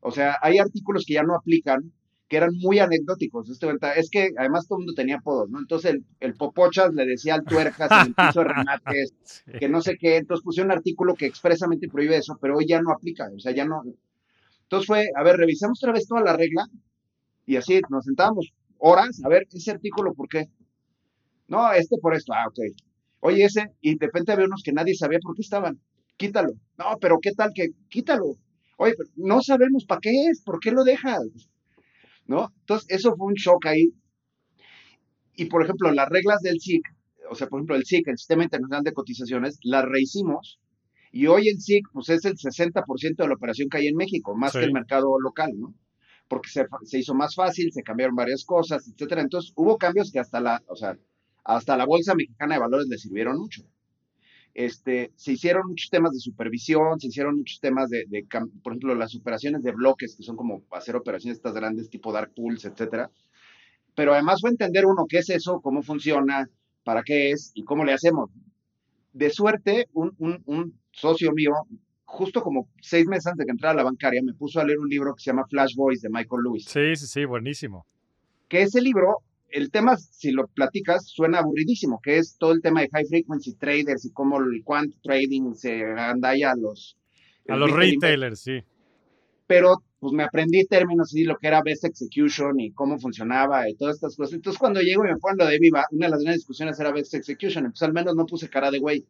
O 0.00 0.10
sea, 0.10 0.36
hay 0.42 0.58
artículos 0.58 1.04
que 1.06 1.14
ya 1.14 1.22
no 1.22 1.34
aplican, 1.34 1.92
que 2.28 2.36
eran 2.36 2.50
muy 2.58 2.78
anecdóticos. 2.78 3.48
Es 3.48 4.10
que 4.10 4.30
además 4.36 4.68
todo 4.68 4.78
el 4.78 4.84
mundo 4.84 4.94
tenía 4.94 5.16
apodos, 5.16 5.48
¿no? 5.48 5.58
Entonces 5.58 5.92
el, 5.92 6.04
el 6.20 6.34
Popochas 6.34 6.92
le 6.92 7.06
decía 7.06 7.34
al 7.34 7.44
tuercas 7.44 7.90
en 7.90 8.08
el 8.08 8.14
piso 8.14 8.40
de 8.40 8.48
remates, 8.48 9.14
que 9.58 9.68
no 9.68 9.80
sé 9.80 9.96
qué. 9.98 10.18
Entonces 10.18 10.44
puse 10.44 10.62
un 10.62 10.72
artículo 10.72 11.14
que 11.14 11.26
expresamente 11.26 11.88
prohíbe 11.88 12.18
eso, 12.18 12.38
pero 12.40 12.56
hoy 12.58 12.66
ya 12.66 12.82
no 12.82 12.92
aplica, 12.92 13.30
o 13.34 13.40
sea, 13.40 13.52
ya 13.52 13.64
no. 13.64 13.82
Entonces 14.64 14.86
fue, 14.86 15.06
a 15.16 15.22
ver, 15.22 15.36
revisamos 15.36 15.82
otra 15.82 15.94
vez 15.94 16.06
toda 16.06 16.20
la 16.20 16.36
regla 16.36 16.66
y 17.46 17.56
así 17.56 17.80
nos 17.88 18.04
sentábamos 18.04 18.52
horas, 18.76 19.22
a 19.24 19.28
ver, 19.28 19.48
ese 19.50 19.70
artículo, 19.70 20.12
¿por 20.12 20.28
qué? 20.28 20.48
No, 21.48 21.72
este 21.72 21.96
por 21.96 22.14
esto, 22.14 22.34
ah, 22.34 22.46
ok. 22.46 22.58
Oye, 23.20 23.44
ese, 23.44 23.72
y 23.80 23.96
de 23.96 24.06
repente 24.06 24.32
había 24.32 24.46
unos 24.46 24.62
que 24.62 24.72
nadie 24.72 24.94
sabía 24.94 25.18
por 25.20 25.34
qué 25.34 25.42
estaban. 25.42 25.80
Quítalo. 26.16 26.52
No, 26.76 26.98
pero 27.00 27.18
¿qué 27.20 27.32
tal 27.32 27.52
que 27.54 27.70
quítalo? 27.88 28.36
Oye, 28.76 28.94
pero 28.96 29.10
no 29.16 29.42
sabemos 29.42 29.84
para 29.84 30.00
qué 30.00 30.26
es, 30.26 30.42
¿por 30.42 30.60
qué 30.60 30.70
lo 30.70 30.84
dejas? 30.84 31.24
¿No? 32.26 32.52
Entonces, 32.60 32.86
eso 32.90 33.16
fue 33.16 33.26
un 33.26 33.34
shock 33.34 33.66
ahí. 33.66 33.92
Y, 35.34 35.46
por 35.46 35.62
ejemplo, 35.64 35.92
las 35.92 36.08
reglas 36.08 36.40
del 36.42 36.60
SIC, 36.60 36.82
o 37.30 37.34
sea, 37.34 37.48
por 37.48 37.58
ejemplo, 37.58 37.76
el 37.76 37.84
SIC, 37.84 38.08
el 38.08 38.18
Sistema 38.18 38.44
Internacional 38.44 38.84
de 38.84 38.92
Cotizaciones, 38.92 39.58
las 39.62 39.84
rehicimos. 39.84 40.60
Y 41.10 41.26
hoy 41.26 41.48
el 41.48 41.60
SIC, 41.60 41.86
pues 41.92 42.08
es 42.10 42.24
el 42.24 42.36
60% 42.36 43.16
de 43.16 43.28
la 43.28 43.34
operación 43.34 43.68
que 43.68 43.78
hay 43.78 43.86
en 43.88 43.96
México, 43.96 44.36
más 44.36 44.52
que 44.52 44.64
el 44.64 44.72
mercado 44.72 45.18
local, 45.20 45.50
¿no? 45.56 45.74
Porque 46.28 46.50
se, 46.50 46.66
se, 46.84 46.98
hizo 46.98 47.14
más 47.14 47.34
fácil, 47.34 47.72
se 47.72 47.82
cambiaron 47.82 48.14
varias 48.14 48.44
cosas, 48.44 48.86
etcétera. 48.86 49.22
Entonces, 49.22 49.52
hubo 49.56 49.78
cambios 49.78 50.12
que 50.12 50.18
hasta 50.18 50.40
la, 50.40 50.62
o 50.68 50.76
sea, 50.76 50.98
hasta 51.48 51.78
la 51.78 51.86
Bolsa 51.86 52.14
Mexicana 52.14 52.54
de 52.54 52.60
Valores 52.60 52.88
le 52.88 52.98
sirvieron 52.98 53.38
mucho. 53.38 53.62
Este, 54.52 55.12
se 55.16 55.32
hicieron 55.32 55.68
muchos 55.68 55.88
temas 55.88 56.12
de 56.12 56.20
supervisión, 56.20 57.00
se 57.00 57.06
hicieron 57.06 57.38
muchos 57.38 57.58
temas 57.58 57.88
de, 57.88 58.04
por 58.62 58.72
ejemplo, 58.72 58.94
las 58.94 59.14
operaciones 59.14 59.62
de 59.62 59.72
bloques, 59.72 60.14
que 60.14 60.22
son 60.22 60.36
como 60.36 60.62
hacer 60.72 60.94
operaciones 60.94 61.38
estas 61.38 61.54
grandes 61.54 61.88
tipo 61.88 62.12
dark 62.12 62.32
pools, 62.34 62.66
etcétera. 62.66 63.10
Pero 63.94 64.12
además 64.12 64.42
fue 64.42 64.50
entender 64.50 64.84
uno 64.84 65.06
qué 65.08 65.18
es 65.18 65.30
eso, 65.30 65.60
cómo 65.62 65.82
funciona, 65.82 66.50
para 66.84 67.02
qué 67.02 67.30
es 67.30 67.50
y 67.54 67.64
cómo 67.64 67.82
le 67.82 67.94
hacemos. 67.94 68.30
De 69.14 69.30
suerte, 69.30 69.88
un, 69.94 70.14
un 70.18 70.78
socio 70.92 71.32
mío, 71.32 71.52
justo 72.04 72.42
como 72.42 72.68
seis 72.82 73.06
meses 73.06 73.28
antes 73.28 73.38
de 73.38 73.46
que 73.46 73.52
entrara 73.52 73.72
a 73.72 73.76
la 73.76 73.84
bancaria, 73.84 74.20
me 74.22 74.34
puso 74.34 74.60
a 74.60 74.64
leer 74.64 74.80
un 74.80 74.88
libro 74.88 75.14
que 75.14 75.22
se 75.22 75.30
llama 75.30 75.46
Flash 75.48 75.74
Boys 75.76 76.02
de 76.02 76.10
Michael 76.10 76.42
Lewis. 76.42 76.66
Sí, 76.66 76.94
sí, 76.94 77.06
sí, 77.06 77.24
buenísimo. 77.24 77.86
Que 78.48 78.62
ese 78.62 78.82
libro 78.82 79.22
el 79.50 79.70
tema, 79.70 79.96
si 79.96 80.30
lo 80.30 80.46
platicas, 80.48 81.06
suena 81.06 81.38
aburridísimo, 81.38 82.00
que 82.02 82.18
es 82.18 82.36
todo 82.38 82.52
el 82.52 82.60
tema 82.60 82.82
de 82.82 82.88
high 82.90 83.06
frequency 83.06 83.54
traders 83.54 84.04
y 84.04 84.12
cómo 84.12 84.38
el 84.38 84.62
quant 84.64 84.94
trading 85.02 85.54
se 85.54 85.84
andalla 85.84 86.52
a 86.52 86.56
los... 86.56 86.98
A 87.48 87.56
los 87.56 87.70
retailers, 87.70 88.40
sí. 88.40 88.62
Pero 89.46 89.82
pues 90.00 90.12
me 90.12 90.22
aprendí 90.22 90.64
términos 90.66 91.14
y 91.14 91.24
lo 91.24 91.36
que 91.38 91.48
era 91.48 91.62
best 91.62 91.84
execution 91.84 92.60
y 92.60 92.72
cómo 92.72 92.98
funcionaba 92.98 93.68
y 93.68 93.74
todas 93.74 93.96
estas 93.96 94.16
cosas. 94.16 94.34
Entonces 94.34 94.58
cuando 94.58 94.80
llego 94.80 95.04
y 95.04 95.08
me 95.08 95.16
ponen 95.16 95.38
lo 95.38 95.46
de 95.46 95.58
Viva, 95.58 95.86
una 95.90 96.06
de 96.06 96.10
las 96.10 96.20
grandes 96.20 96.40
discusiones 96.40 96.78
era 96.78 96.92
best 96.92 97.14
execution, 97.14 97.64
entonces 97.64 97.88
al 97.88 97.94
menos 97.94 98.14
no 98.14 98.26
puse 98.26 98.48
cara 98.48 98.70
de 98.70 98.78
güey. 98.78 99.06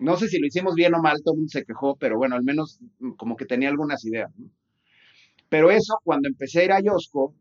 No 0.00 0.16
sé 0.16 0.28
si 0.28 0.38
lo 0.38 0.46
hicimos 0.46 0.74
bien 0.74 0.94
o 0.94 1.02
mal, 1.02 1.18
todo 1.22 1.34
el 1.34 1.40
mundo 1.40 1.50
se 1.50 1.64
quejó, 1.64 1.94
pero 1.96 2.16
bueno, 2.16 2.34
al 2.34 2.42
menos 2.42 2.80
como 3.16 3.36
que 3.36 3.44
tenía 3.44 3.68
algunas 3.68 4.04
ideas. 4.04 4.32
Pero 5.48 5.70
eso, 5.70 5.98
cuando 6.02 6.28
empecé 6.28 6.60
a 6.60 6.64
ir 6.64 6.72
a 6.72 6.80
Yosco, 6.80 7.34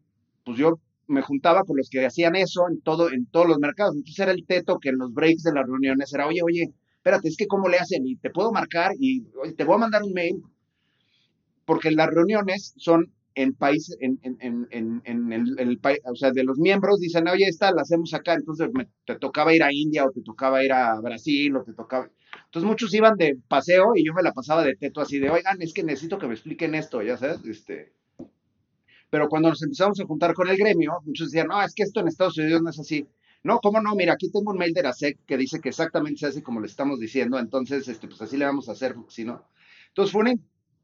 pues 0.43 0.57
yo 0.57 0.77
me 1.11 1.21
juntaba 1.21 1.63
con 1.63 1.77
los 1.77 1.89
que 1.89 2.05
hacían 2.05 2.35
eso 2.35 2.67
en, 2.69 2.81
todo, 2.81 3.11
en 3.11 3.25
todos 3.27 3.47
los 3.47 3.59
mercados. 3.59 3.95
Entonces 3.95 4.19
era 4.19 4.31
el 4.31 4.45
teto 4.45 4.79
que 4.79 4.89
en 4.89 4.97
los 4.97 5.13
breaks 5.13 5.43
de 5.43 5.53
las 5.53 5.65
reuniones 5.65 6.13
era, 6.13 6.27
oye, 6.27 6.41
oye, 6.43 6.73
espérate, 6.95 7.27
es 7.27 7.37
que 7.37 7.47
cómo 7.47 7.69
le 7.69 7.77
hacen 7.77 8.05
y 8.07 8.15
te 8.15 8.29
puedo 8.29 8.51
marcar 8.51 8.91
y 8.99 9.23
te 9.55 9.63
voy 9.63 9.75
a 9.75 9.79
mandar 9.79 10.03
un 10.03 10.13
mail. 10.13 10.41
Porque 11.65 11.91
las 11.91 12.09
reuniones 12.09 12.73
son 12.77 13.11
en 13.35 13.53
países, 13.53 13.97
en, 14.01 14.19
en, 14.23 14.67
en, 14.71 15.01
en, 15.05 15.59
el, 15.59 15.77
país, 15.79 15.99
o 16.03 16.15
sea, 16.15 16.31
de 16.31 16.43
los 16.43 16.57
miembros 16.57 16.99
dicen, 16.99 17.27
oye, 17.27 17.45
esta 17.47 17.71
la 17.71 17.83
hacemos 17.83 18.13
acá, 18.13 18.33
entonces 18.33 18.69
te 19.05 19.15
tocaba 19.15 19.53
ir 19.53 19.63
a 19.63 19.71
India 19.71 20.05
o 20.05 20.11
te 20.11 20.21
tocaba 20.21 20.63
ir 20.63 20.73
a 20.73 20.99
Brasil 20.99 21.55
o 21.55 21.63
te 21.63 21.73
tocaba... 21.73 22.09
Entonces 22.45 22.67
muchos 22.67 22.93
iban 22.93 23.15
de 23.17 23.37
paseo 23.47 23.93
y 23.95 24.05
yo 24.05 24.13
me 24.13 24.23
la 24.23 24.33
pasaba 24.33 24.63
de 24.63 24.75
teto 24.75 25.01
así 25.01 25.19
de, 25.19 25.29
oigan, 25.29 25.61
es 25.61 25.73
que 25.73 25.83
necesito 25.83 26.17
que 26.17 26.27
me 26.27 26.33
expliquen 26.33 26.75
esto, 26.75 27.01
ya 27.01 27.17
sabes, 27.17 27.39
este, 27.45 27.93
pero 29.11 29.29
cuando 29.29 29.49
nos 29.49 29.61
empezamos 29.61 29.99
a 29.99 30.05
juntar 30.05 30.33
con 30.33 30.47
el 30.47 30.57
gremio, 30.57 30.93
muchos 31.05 31.29
decían, 31.29 31.47
no, 31.47 31.61
es 31.61 31.75
que 31.75 31.83
esto 31.83 31.99
en 31.99 32.07
Estados 32.07 32.37
Unidos 32.37 32.61
no 32.63 32.69
es 32.69 32.79
así. 32.79 33.05
No, 33.43 33.59
¿cómo 33.59 33.81
no? 33.81 33.93
Mira, 33.93 34.13
aquí 34.13 34.31
tengo 34.31 34.51
un 34.51 34.57
mail 34.57 34.73
de 34.73 34.83
la 34.83 34.93
SEC 34.93 35.19
que 35.25 35.35
dice 35.37 35.59
que 35.59 35.69
exactamente 35.69 36.19
se 36.19 36.27
hace 36.27 36.41
como 36.41 36.61
le 36.61 36.67
estamos 36.67 36.97
diciendo, 36.99 37.37
entonces, 37.37 37.87
este, 37.89 38.07
pues 38.07 38.21
así 38.21 38.37
le 38.37 38.45
vamos 38.45 38.69
a 38.69 38.71
hacer, 38.71 38.95
si 39.09 39.25
no. 39.25 39.45
Entonces, 39.89 40.13
fue 40.13 40.23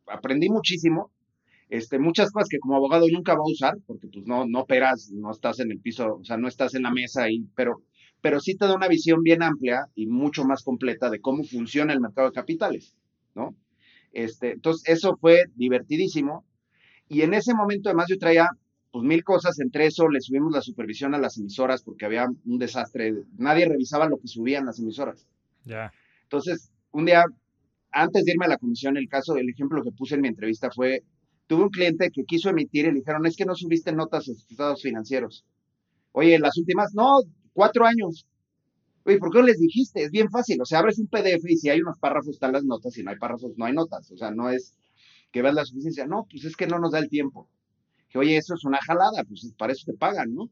aprendí 0.07 0.49
muchísimo, 0.49 1.11
este, 1.69 1.99
muchas 1.99 2.31
cosas 2.31 2.49
que 2.49 2.59
como 2.59 2.75
abogado 2.75 3.05
nunca 3.09 3.35
voy 3.35 3.51
a 3.51 3.53
usar, 3.53 3.77
porque 3.87 4.07
pues 4.07 4.25
no, 4.25 4.45
no 4.45 4.61
operas, 4.61 5.09
no 5.13 5.31
estás 5.31 5.59
en 5.61 5.71
el 5.71 5.79
piso, 5.79 6.17
o 6.17 6.25
sea, 6.25 6.35
no 6.37 6.49
estás 6.49 6.75
en 6.75 6.83
la 6.83 6.91
mesa 6.91 7.23
ahí, 7.23 7.45
pero, 7.55 7.81
pero 8.19 8.41
sí 8.41 8.55
te 8.55 8.65
da 8.65 8.75
una 8.75 8.89
visión 8.89 9.23
bien 9.23 9.41
amplia 9.41 9.85
y 9.95 10.07
mucho 10.07 10.43
más 10.43 10.63
completa 10.63 11.09
de 11.09 11.21
cómo 11.21 11.45
funciona 11.45 11.93
el 11.93 12.01
mercado 12.01 12.27
de 12.27 12.33
capitales, 12.33 12.93
¿no? 13.35 13.55
Este, 14.11 14.53
entonces, 14.53 14.83
eso 14.89 15.17
fue 15.21 15.45
divertidísimo. 15.55 16.43
Y 17.09 17.21
en 17.21 17.33
ese 17.33 17.53
momento, 17.53 17.89
además, 17.89 18.07
yo 18.09 18.17
traía 18.17 18.49
pues 18.91 19.03
mil 19.03 19.23
cosas, 19.23 19.59
entre 19.59 19.85
eso 19.85 20.09
le 20.09 20.21
subimos 20.21 20.51
la 20.51 20.61
supervisión 20.61 21.13
a 21.13 21.19
las 21.19 21.37
emisoras 21.37 21.83
porque 21.83 22.05
había 22.05 22.25
un 22.45 22.57
desastre, 22.57 23.13
nadie 23.37 23.67
revisaba 23.67 24.07
lo 24.07 24.17
que 24.17 24.27
subían 24.27 24.65
las 24.65 24.79
emisoras. 24.79 25.27
Ya. 25.65 25.91
Entonces, 26.23 26.71
un 26.91 27.05
día, 27.05 27.23
antes 27.91 28.25
de 28.25 28.31
irme 28.31 28.45
a 28.45 28.49
la 28.49 28.57
comisión, 28.57 28.97
el 28.97 29.07
caso, 29.09 29.35
el 29.37 29.49
ejemplo 29.49 29.83
que 29.83 29.91
puse 29.91 30.15
en 30.15 30.21
mi 30.21 30.29
entrevista 30.29 30.69
fue, 30.71 31.03
tuve 31.47 31.63
un 31.63 31.69
cliente 31.69 32.09
que 32.11 32.23
quiso 32.23 32.49
emitir 32.49 32.85
y 32.85 32.89
le 32.89 32.99
dijeron, 32.99 33.25
es 33.25 33.35
que 33.35 33.45
no 33.45 33.55
subiste 33.55 33.91
notas 33.91 34.21
a 34.21 34.33
sus 34.33 34.49
estados 34.49 34.81
financieros. 34.81 35.45
Oye, 36.11 36.39
las 36.39 36.57
últimas, 36.57 36.93
no, 36.93 37.21
cuatro 37.53 37.85
años. 37.85 38.25
Oye, 39.03 39.19
¿por 39.19 39.31
qué 39.31 39.39
no 39.39 39.45
les 39.45 39.59
dijiste? 39.59 40.03
Es 40.03 40.11
bien 40.11 40.29
fácil, 40.29 40.61
o 40.61 40.65
sea, 40.65 40.79
abres 40.79 40.99
un 40.99 41.07
PDF 41.07 41.45
y 41.47 41.57
si 41.57 41.69
hay 41.69 41.81
unos 41.81 41.97
párrafos 41.99 42.33
están 42.33 42.51
las 42.51 42.63
notas, 42.63 42.93
si 42.93 43.03
no 43.03 43.11
hay 43.11 43.17
párrafos 43.17 43.51
no 43.55 43.65
hay 43.65 43.73
notas, 43.73 44.11
o 44.11 44.17
sea, 44.17 44.31
no 44.31 44.49
es 44.49 44.73
que 45.37 45.43
veas 45.43 45.53
la 45.53 45.65
suficiencia. 45.65 46.07
No, 46.07 46.25
pues 46.29 46.45
es 46.45 46.55
que 46.55 46.65
no 46.65 46.79
nos 46.79 46.91
da 46.93 46.99
el 46.99 47.09
tiempo. 47.09 47.47
Que 48.09 48.17
oye, 48.17 48.37
eso 48.37 48.55
es 48.55 48.65
una 48.65 48.79
jalada, 48.81 49.23
pues 49.23 49.53
para 49.55 49.71
eso 49.73 49.83
te 49.85 49.95
pagan, 49.95 50.33
¿no? 50.33 50.49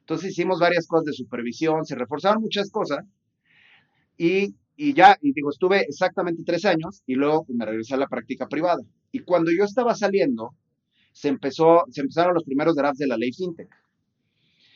Entonces 0.00 0.32
hicimos 0.32 0.60
varias 0.60 0.86
cosas 0.86 1.06
de 1.06 1.12
supervisión, 1.14 1.86
se 1.86 1.94
reforzaron 1.94 2.42
muchas 2.42 2.70
cosas 2.70 3.06
y, 4.18 4.54
y 4.76 4.92
ya, 4.92 5.16
y 5.22 5.32
digo, 5.32 5.48
estuve 5.50 5.80
exactamente 5.80 6.42
tres 6.44 6.66
años 6.66 7.02
y 7.06 7.14
luego 7.14 7.46
me 7.48 7.64
regresé 7.64 7.94
a 7.94 7.98
la 7.98 8.06
práctica 8.08 8.48
privada. 8.48 8.82
Y 9.12 9.20
cuando 9.20 9.50
yo 9.50 9.64
estaba 9.64 9.94
saliendo, 9.94 10.54
se, 11.12 11.28
empezó, 11.28 11.84
se 11.90 12.02
empezaron 12.02 12.34
los 12.34 12.44
primeros 12.44 12.76
drafts 12.76 12.98
de 12.98 13.06
la 13.06 13.16
ley 13.16 13.32
FinTech. 13.32 13.70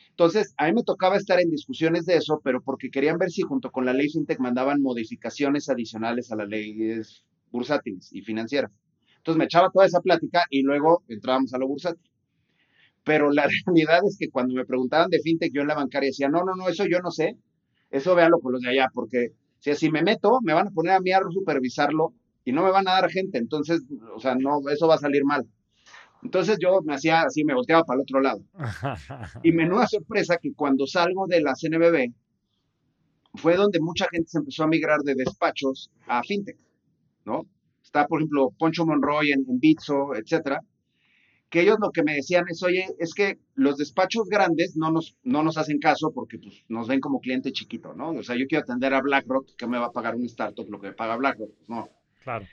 Entonces, 0.09 0.53
a 0.57 0.65
mí 0.67 0.73
me 0.73 0.83
tocaba 0.83 1.17
estar 1.17 1.39
en 1.39 1.51
discusiones 1.51 2.05
de 2.05 2.15
eso, 2.17 2.41
pero 2.43 2.61
porque 2.61 2.89
querían 2.89 3.19
ver 3.19 3.29
si 3.29 3.41
junto 3.43 3.71
con 3.71 3.85
la 3.85 3.93
ley 3.93 4.09
FinTech 4.09 4.39
mandaban 4.39 4.81
modificaciones 4.81 5.69
adicionales 5.69 6.31
a 6.31 6.35
las 6.37 6.47
leyes 6.49 7.23
bursátiles 7.51 8.11
y 8.13 8.21
financieras. 8.21 8.71
Entonces 9.23 9.37
me 9.37 9.45
echaba 9.45 9.69
toda 9.71 9.85
esa 9.85 10.01
plática 10.01 10.43
y 10.49 10.63
luego 10.63 11.01
entrábamos 11.07 11.53
a 11.53 11.57
lo 11.57 11.69
bursátil. 11.69 12.11
Pero 13.05 13.31
la 13.31 13.47
realidad 13.65 14.01
es 14.05 14.17
que 14.19 14.29
cuando 14.29 14.53
me 14.53 14.65
preguntaban 14.65 15.09
de 15.09 15.21
fintech, 15.21 15.53
yo 15.53 15.61
en 15.61 15.69
la 15.69 15.75
bancaria 15.75 16.09
decía, 16.09 16.27
no, 16.27 16.43
no, 16.43 16.55
no, 16.55 16.67
eso 16.67 16.83
yo 16.85 16.99
no 16.99 17.09
sé, 17.09 17.37
eso 17.89 18.15
véalo 18.15 18.39
con 18.39 18.51
los 18.51 18.61
de 18.61 18.71
allá, 18.71 18.89
porque 18.93 19.29
si 19.59 19.71
así 19.71 19.89
me 19.89 20.03
meto, 20.03 20.39
me 20.43 20.53
van 20.53 20.67
a 20.67 20.71
poner 20.71 20.91
a 20.91 20.99
mí 20.99 21.13
a 21.13 21.21
supervisarlo 21.29 22.13
y 22.43 22.51
no 22.51 22.63
me 22.63 22.71
van 22.71 22.85
a 22.89 22.91
dar 22.91 23.09
gente, 23.09 23.37
entonces, 23.37 23.83
o 24.13 24.19
sea, 24.19 24.35
no, 24.35 24.59
eso 24.69 24.89
va 24.89 24.95
a 24.95 24.97
salir 24.97 25.23
mal. 25.23 25.47
Entonces 26.21 26.57
yo 26.61 26.81
me 26.81 26.95
hacía 26.95 27.21
así, 27.21 27.45
me 27.45 27.53
volteaba 27.53 27.85
para 27.85 27.99
el 27.99 28.01
otro 28.01 28.19
lado. 28.19 28.41
Y 29.43 29.53
menuda 29.53 29.87
sorpresa 29.87 30.37
que 30.37 30.53
cuando 30.53 30.85
salgo 30.85 31.27
de 31.27 31.39
la 31.39 31.53
CNBB, 31.55 32.13
fue 33.35 33.55
donde 33.55 33.79
mucha 33.79 34.05
gente 34.11 34.27
se 34.27 34.39
empezó 34.39 34.63
a 34.63 34.67
migrar 34.67 34.99
de 34.99 35.15
despachos 35.15 35.89
a 36.07 36.21
fintech, 36.23 36.57
¿no? 37.23 37.45
Está, 37.93 38.07
por 38.07 38.19
ejemplo, 38.19 38.49
Poncho 38.57 38.87
Monroy 38.87 39.31
en, 39.31 39.59
Bitso, 39.59 40.15
etcétera, 40.15 40.61
que 41.49 41.61
ellos 41.61 41.77
lo 41.79 41.91
que 41.91 42.01
me 42.01 42.15
decían 42.15 42.45
es, 42.49 42.63
oye, 42.63 42.87
es 42.97 43.13
que 43.13 43.37
los 43.53 43.77
despachos 43.77 44.27
grandes 44.27 44.75
no 44.75 44.89
nos, 44.89 45.15
no 45.23 45.43
nos 45.43 45.57
hacen 45.57 45.77
caso 45.77 46.11
porque 46.11 46.39
pues, 46.39 46.63
nos 46.67 46.87
ven 46.87 46.99
como 46.99 47.19
cliente 47.19 47.51
chiquito, 47.51 47.93
¿no? 47.93 48.09
O 48.09 48.23
sea, 48.23 48.35
yo 48.35 48.47
quiero 48.47 48.63
atender 48.63 48.95
a 48.95 49.01
BlackRock, 49.01 49.55
que 49.55 49.67
me 49.67 49.77
va 49.77 49.87
a 49.87 49.91
pagar 49.91 50.15
un 50.15 50.25
startup 50.25 50.67
lo 50.67 50.79
que 50.81 50.87
me 50.87 50.93
paga 50.93 51.17
BlackRock, 51.17 51.51
no. 51.67 51.89
Claro. 52.23 52.47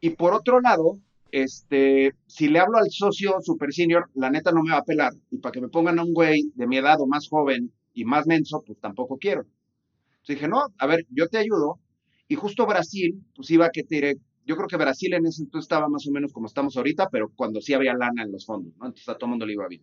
Y 0.00 0.10
por 0.10 0.34
otro 0.34 0.60
lado, 0.60 1.00
este, 1.32 2.12
si 2.28 2.46
le 2.46 2.60
hablo 2.60 2.78
al 2.78 2.90
socio 2.90 3.40
super 3.40 3.72
senior, 3.72 4.08
la 4.14 4.30
neta 4.30 4.52
no 4.52 4.62
me 4.62 4.70
va 4.70 4.78
a 4.78 4.84
pelar. 4.84 5.12
Y 5.32 5.38
para 5.38 5.52
que 5.52 5.60
me 5.60 5.68
pongan 5.68 5.98
a 5.98 6.04
un 6.04 6.14
güey 6.14 6.52
de 6.54 6.68
mi 6.68 6.76
edad 6.76 7.00
o 7.00 7.08
más 7.08 7.28
joven 7.28 7.72
y 7.92 8.04
más 8.04 8.28
menso, 8.28 8.62
pues 8.64 8.78
tampoco 8.78 9.18
quiero. 9.18 9.40
Entonces 9.40 10.36
dije, 10.36 10.48
no, 10.48 10.62
a 10.78 10.86
ver, 10.86 11.04
yo 11.10 11.26
te 11.26 11.38
ayudo. 11.38 11.80
Y 12.28 12.36
justo 12.36 12.64
Brasil, 12.64 13.20
pues 13.34 13.50
iba 13.50 13.66
a 13.66 13.70
que 13.70 13.82
te 13.82 13.96
diré, 13.96 14.16
yo 14.46 14.56
creo 14.56 14.68
que 14.68 14.76
Brasil 14.76 15.12
en 15.14 15.26
ese 15.26 15.42
entonces 15.42 15.66
estaba 15.66 15.88
más 15.88 16.06
o 16.06 16.10
menos 16.10 16.32
como 16.32 16.46
estamos 16.46 16.76
ahorita, 16.76 17.08
pero 17.10 17.30
cuando 17.34 17.60
sí 17.60 17.74
había 17.74 17.94
lana 17.94 18.22
en 18.22 18.32
los 18.32 18.46
fondos, 18.46 18.74
¿no? 18.78 18.86
Entonces 18.86 19.08
a 19.08 19.14
todo 19.14 19.26
el 19.26 19.30
mundo 19.30 19.46
le 19.46 19.52
iba 19.52 19.68
bien. 19.68 19.82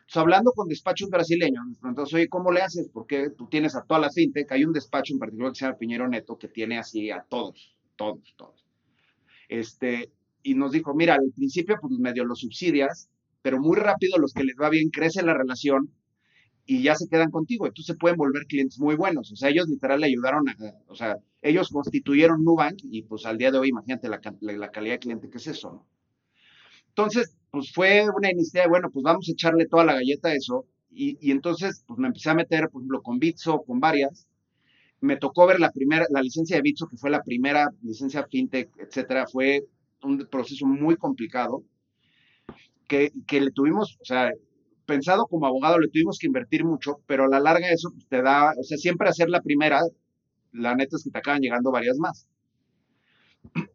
Entonces, 0.00 0.16
hablando 0.16 0.52
con 0.52 0.66
despachos 0.66 1.08
brasileños, 1.08 1.64
entonces, 1.84 2.14
oye, 2.14 2.28
¿cómo 2.28 2.50
le 2.50 2.62
haces? 2.62 2.88
Porque 2.92 3.30
tú 3.30 3.46
tienes 3.48 3.76
a 3.76 3.84
toda 3.84 4.00
la 4.00 4.10
fintech, 4.10 4.50
hay 4.50 4.64
un 4.64 4.72
despacho 4.72 5.12
en 5.12 5.20
particular 5.20 5.52
que 5.52 5.58
se 5.58 5.64
llama 5.64 5.78
Piñero 5.78 6.08
Neto, 6.08 6.36
que 6.36 6.48
tiene 6.48 6.78
así 6.78 7.10
a 7.12 7.22
todos, 7.22 7.76
todos, 7.94 8.34
todos. 8.36 8.66
Este, 9.48 10.10
y 10.42 10.54
nos 10.54 10.72
dijo, 10.72 10.94
mira, 10.94 11.14
al 11.14 11.32
principio 11.34 11.76
pues 11.80 11.92
medio 11.98 12.24
lo 12.24 12.34
subsidias, 12.34 13.08
pero 13.42 13.60
muy 13.60 13.76
rápido 13.76 14.18
los 14.18 14.32
que 14.32 14.44
les 14.44 14.56
va 14.60 14.68
bien 14.68 14.90
crece 14.90 15.22
la 15.22 15.34
relación 15.34 15.90
y 16.66 16.82
ya 16.82 16.94
se 16.94 17.08
quedan 17.08 17.30
contigo. 17.30 17.66
Entonces 17.66 17.94
se 17.94 17.98
pueden 17.98 18.16
volver 18.16 18.46
clientes 18.46 18.78
muy 18.78 18.96
buenos. 18.96 19.32
O 19.32 19.36
sea, 19.36 19.50
ellos 19.50 19.68
literal 19.68 20.00
le 20.00 20.06
ayudaron 20.06 20.48
a, 20.48 20.56
o 20.88 20.94
sea, 20.94 21.16
ellos 21.42 21.70
constituyeron 21.70 22.44
Nubank 22.44 22.78
y 22.82 23.02
pues 23.02 23.26
al 23.26 23.38
día 23.38 23.50
de 23.50 23.58
hoy, 23.58 23.68
imagínate 23.68 24.08
la, 24.08 24.20
la, 24.40 24.70
calidad 24.70 24.94
de 24.94 24.98
cliente 24.98 25.30
que 25.30 25.38
es 25.38 25.46
eso. 25.46 25.86
Entonces, 26.88 27.36
pues 27.50 27.72
fue 27.72 28.06
una 28.14 28.30
iniciativa, 28.30 28.68
bueno, 28.68 28.90
pues 28.90 29.02
vamos 29.02 29.28
a 29.28 29.32
echarle 29.32 29.66
toda 29.66 29.84
la 29.84 29.94
galleta 29.94 30.28
a 30.28 30.34
eso. 30.34 30.66
Y, 30.90 31.16
y, 31.20 31.30
entonces, 31.30 31.84
pues 31.86 31.98
me 31.98 32.08
empecé 32.08 32.30
a 32.30 32.34
meter, 32.34 32.68
por 32.68 32.82
ejemplo, 32.82 33.02
con 33.02 33.18
Bitso, 33.18 33.62
con 33.62 33.80
varias. 33.80 34.26
Me 35.00 35.16
tocó 35.16 35.46
ver 35.46 35.60
la 35.60 35.70
primera, 35.70 36.04
la 36.10 36.20
licencia 36.22 36.56
de 36.56 36.62
Bitso, 36.62 36.88
que 36.88 36.96
fue 36.96 37.10
la 37.10 37.22
primera 37.22 37.70
licencia 37.82 38.26
fintech, 38.28 38.70
etcétera. 38.78 39.26
Fue 39.26 39.64
un 40.02 40.26
proceso 40.26 40.66
muy 40.66 40.96
complicado 40.96 41.64
que, 42.88 43.12
que 43.26 43.40
le 43.40 43.52
tuvimos, 43.52 43.96
o 44.00 44.04
sea, 44.04 44.32
pensado 44.84 45.26
como 45.28 45.46
abogado 45.46 45.78
le 45.78 45.88
tuvimos 45.88 46.18
que 46.18 46.26
invertir 46.26 46.64
mucho, 46.64 47.00
pero 47.06 47.24
a 47.24 47.28
la 47.28 47.38
larga 47.38 47.70
eso 47.70 47.90
pues, 47.92 48.08
te 48.08 48.20
da, 48.22 48.52
o 48.58 48.62
sea, 48.64 48.76
siempre 48.76 49.08
hacer 49.08 49.30
la 49.30 49.40
primera, 49.40 49.80
la 50.52 50.74
neta 50.74 50.96
es 50.96 51.04
que 51.04 51.10
te 51.10 51.18
acaban 51.18 51.40
llegando 51.40 51.70
varias 51.70 51.98
más. 51.98 52.26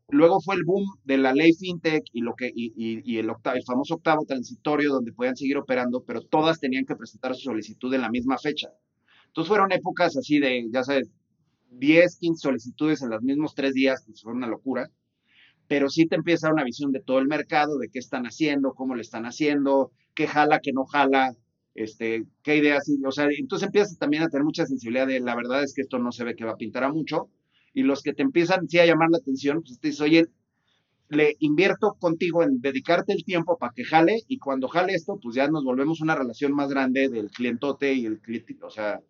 Luego 0.10 0.40
fue 0.42 0.56
el 0.56 0.64
boom 0.64 0.86
de 1.04 1.18
la 1.18 1.34
ley 1.34 1.54
fintech 1.54 2.06
y, 2.14 2.22
lo 2.22 2.36
que, 2.36 2.52
y, 2.54 3.18
el, 3.18 3.30
octavo, 3.30 3.58
el 3.58 3.64
famoso 3.64 3.96
octavo 3.96 4.26
transitorio 4.26 4.92
donde 4.92 5.12
podían 5.12 5.36
seguir 5.36 5.58
operando, 5.58 6.04
pero 6.04 6.22
todas 6.22 6.60
tenían 6.60 6.86
que 6.86 6.96
presentar 6.96 7.36
su 7.36 7.42
solicitud 7.42 7.94
en 7.94 8.02
la 8.02 8.10
misma 8.10 8.38
fecha. 8.38 8.70
Entonces 9.28 9.50
fueron 9.50 9.72
épocas 9.72 10.16
así 10.16 10.40
de, 10.40 10.68
ya 10.72 10.84
sabes, 10.84 11.12
10, 11.72 12.18
15 12.20 12.40
solicitudes 12.40 13.02
en 13.02 13.10
los 13.10 13.22
mismos 13.24 13.56
tres 13.56 13.74
días, 13.74 14.04
pues 14.06 14.22
fue 14.22 14.34
una 14.34 14.48
locura 14.48 14.90
pero 15.68 15.90
sí 15.90 16.06
te 16.08 16.16
empieza 16.16 16.52
una 16.52 16.64
visión 16.64 16.92
de 16.92 17.02
todo 17.02 17.20
el 17.20 17.28
mercado, 17.28 17.78
de 17.78 17.90
qué 17.90 18.00
están 18.00 18.26
haciendo, 18.26 18.74
cómo 18.74 18.96
le 18.96 19.02
están 19.02 19.26
haciendo, 19.26 19.92
qué 20.14 20.28
jala, 20.28 20.60
qué 20.60 20.72
no 20.74 20.86
jala, 20.86 21.36
este, 21.76 22.26
qué 22.42 22.56
ideas, 22.56 22.90
o 23.06 23.12
sea, 23.12 23.28
entonces 23.38 23.68
empiezas 23.68 23.98
también 23.98 24.24
a 24.24 24.30
tener 24.30 24.46
mucha 24.46 24.66
sensibilidad 24.66 25.08
de 25.08 25.20
la 25.20 25.36
verdad 25.36 25.62
es 25.62 25.74
que 25.74 25.82
esto 25.82 26.00
no 26.00 26.12
se 26.12 26.24
ve 26.24 26.36
que 26.36 26.46
va 26.46 26.54
a 26.54 26.58
pintar 26.58 26.86
a 26.86 26.92
mucho, 26.92 27.30
y 27.74 27.84
los 27.84 28.02
que 28.02 28.14
te 28.14 28.24
empiezan 28.24 28.68
sí 28.68 28.80
a 28.80 28.86
llamar 28.86 29.10
la 29.12 29.18
atención, 29.18 29.62
pues 29.62 29.80
te 29.80 29.90
dices, 29.90 30.02
oye, 30.02 30.26
le 31.10 31.36
invierto 31.40 31.96
contigo 32.00 32.42
en 32.42 32.62
dedicarte 32.62 33.14
el 33.14 33.26
tiempo 33.26 33.58
para 33.58 33.74
que 33.76 33.84
jale, 33.84 34.22
y 34.28 34.40
cuando 34.40 34.70
jale 34.70 34.94
esto, 34.94 35.20
pues 35.22 35.36
ya 35.36 35.48
nos 35.50 35.66
volvemos 35.66 36.00
una 36.00 36.16
relación 36.16 36.54
más 36.54 36.70
grande 36.70 37.10
del 37.10 37.30
clientote 37.30 37.94
y 37.94 38.06
el 38.06 38.20
cliente, 38.20 38.58
o 38.62 38.70
sea, 38.70 39.02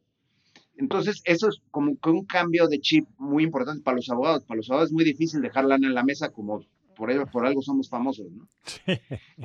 entonces 0.77 1.21
eso 1.23 1.47
es 1.47 1.61
como 1.71 1.97
que 1.99 2.09
un 2.09 2.25
cambio 2.25 2.67
de 2.67 2.79
chip 2.79 3.07
muy 3.17 3.43
importante 3.43 3.83
para 3.83 3.97
los 3.97 4.09
abogados, 4.09 4.43
para 4.43 4.57
los 4.57 4.69
abogados 4.69 4.89
es 4.89 4.93
muy 4.93 5.05
difícil 5.05 5.41
dejar 5.41 5.65
lana 5.65 5.87
en 5.87 5.93
la 5.93 6.03
mesa 6.03 6.31
como 6.31 6.65
por, 6.95 7.31
por 7.31 7.45
algo 7.45 7.61
somos 7.61 7.89
famosos, 7.89 8.27
¿no? 8.31 8.47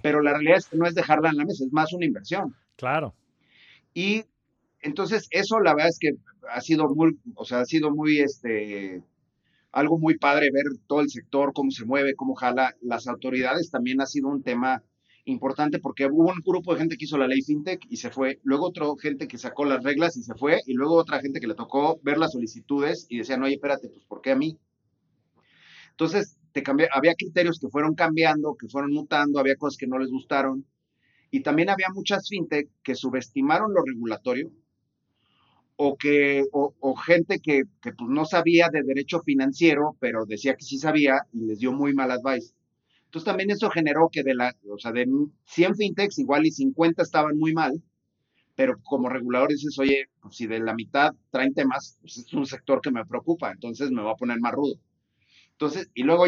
Pero 0.03 0.23
la 0.23 0.33
realidad 0.33 0.59
es 0.59 0.67
que 0.67 0.77
no 0.77 0.87
es 0.87 0.95
dejarla 0.95 1.31
en 1.31 1.37
la 1.37 1.45
mesa, 1.45 1.65
es 1.65 1.73
más 1.73 1.93
una 1.93 2.07
inversión. 2.07 2.55
Claro. 2.81 3.15
Y 3.93 4.25
entonces 4.81 5.29
eso 5.31 5.61
la 5.61 5.75
verdad 5.75 5.91
es 5.91 5.99
que 5.99 6.13
ha 6.51 6.61
sido 6.63 6.89
muy, 6.89 7.19
o 7.35 7.45
sea, 7.45 7.61
ha 7.61 7.65
sido 7.67 7.91
muy, 7.91 8.21
este, 8.21 9.03
algo 9.71 9.99
muy 9.99 10.17
padre 10.17 10.51
ver 10.51 10.65
todo 10.87 11.03
el 11.03 11.11
sector, 11.11 11.53
cómo 11.53 11.71
se 11.71 11.85
mueve, 11.85 12.15
cómo 12.15 12.35
jala. 12.35 12.75
Las 12.81 13.07
autoridades 13.07 13.71
también 13.71 14.01
ha 14.01 14.07
sido 14.07 14.29
un 14.29 14.43
tema 14.43 14.83
importante 15.27 15.79
porque 15.79 16.07
hubo 16.07 16.31
un 16.31 16.41
grupo 16.43 16.73
de 16.73 16.81
gente 16.81 16.97
que 16.97 17.05
hizo 17.05 17.19
la 17.19 17.29
ley 17.29 17.43
FinTech 17.43 17.83
y 17.91 17.99
se 17.99 18.11
fue, 18.11 18.41
luego 18.45 18.69
otra 18.69 18.87
gente 18.99 19.29
que 19.29 19.37
sacó 19.37 19.67
las 19.67 19.85
reglas 19.85 20.17
y 20.17 20.23
se 20.23 20.35
fue, 20.35 20.63
y 20.67 20.73
luego 20.73 20.95
otra 20.95 21.21
gente 21.21 21.39
que 21.39 21.47
le 21.47 21.55
tocó 21.55 22.01
ver 22.03 22.17
las 22.17 22.33
solicitudes 22.33 23.07
y 23.11 23.19
decían, 23.19 23.43
oye, 23.43 23.57
espérate, 23.57 23.91
pues 23.91 24.05
¿por 24.07 24.23
qué 24.23 24.31
a 24.31 24.37
mí? 24.37 24.59
Entonces, 25.91 26.39
te 26.53 26.65
había 26.95 27.15
criterios 27.15 27.59
que 27.61 27.69
fueron 27.69 27.95
cambiando, 27.95 28.57
que 28.59 28.69
fueron 28.69 28.91
mutando, 28.93 29.39
había 29.39 29.57
cosas 29.57 29.77
que 29.77 29.87
no 29.87 29.99
les 29.99 30.11
gustaron, 30.11 30.65
y 31.31 31.43
también 31.43 31.71
había 31.71 31.89
muchas 31.95 32.29
fintech 32.29 32.69
que 32.83 32.95
subestimaron 32.95 33.73
lo 33.73 33.83
regulatorio 33.85 34.51
o 35.77 35.97
que 35.97 36.45
o, 36.53 36.95
gente 36.97 37.39
que, 37.41 37.63
pues 37.83 37.95
no 38.11 38.27
sabía 38.27 38.69
de 38.71 38.83
derecho 38.83 39.21
financiero, 39.21 39.97
pero 39.99 40.27
decía 40.27 40.55
que 40.55 40.65
sí 40.65 40.77
sabía 40.77 41.23
y 41.33 41.47
les 41.47 41.59
dio 41.59 41.73
muy 41.73 41.95
mal 41.95 42.11
advice. 42.11 42.53
Entonces 43.07 43.25
también 43.25 43.51
eso 43.51 43.71
generó 43.71 44.11
que 44.13 44.23
de 44.23 44.35
la, 44.35 44.55
o 44.71 44.79
sea, 44.79 44.93
de 44.93 45.07
100 45.47 45.77
fintechs 45.77 46.19
igual 46.19 46.45
y 46.45 46.51
50 46.51 47.03
estaban 47.03 47.39
muy 47.39 47.55
mal, 47.55 47.83
pero 48.55 48.79
como 48.83 49.09
regulador 49.09 49.49
dices, 49.49 49.79
oye, 49.79 50.11
pues 50.21 50.37
si 50.37 50.47
de 50.47 50.61
la 50.61 50.75
mitad 50.75 51.13
traen 51.31 51.55
temas, 51.55 51.97
pues 52.03 52.19
es 52.19 52.33
un 52.35 52.45
sector 52.45 52.83
que 52.83 52.91
me 52.91 53.07
preocupa, 53.07 53.51
entonces 53.51 53.91
me 53.91 54.03
voy 54.03 54.13
a 54.13 54.17
poner 54.17 54.39
más 54.39 54.53
rudo. 54.53 54.75
Entonces, 55.53 55.91
y 55.95 56.03
luego 56.03 56.27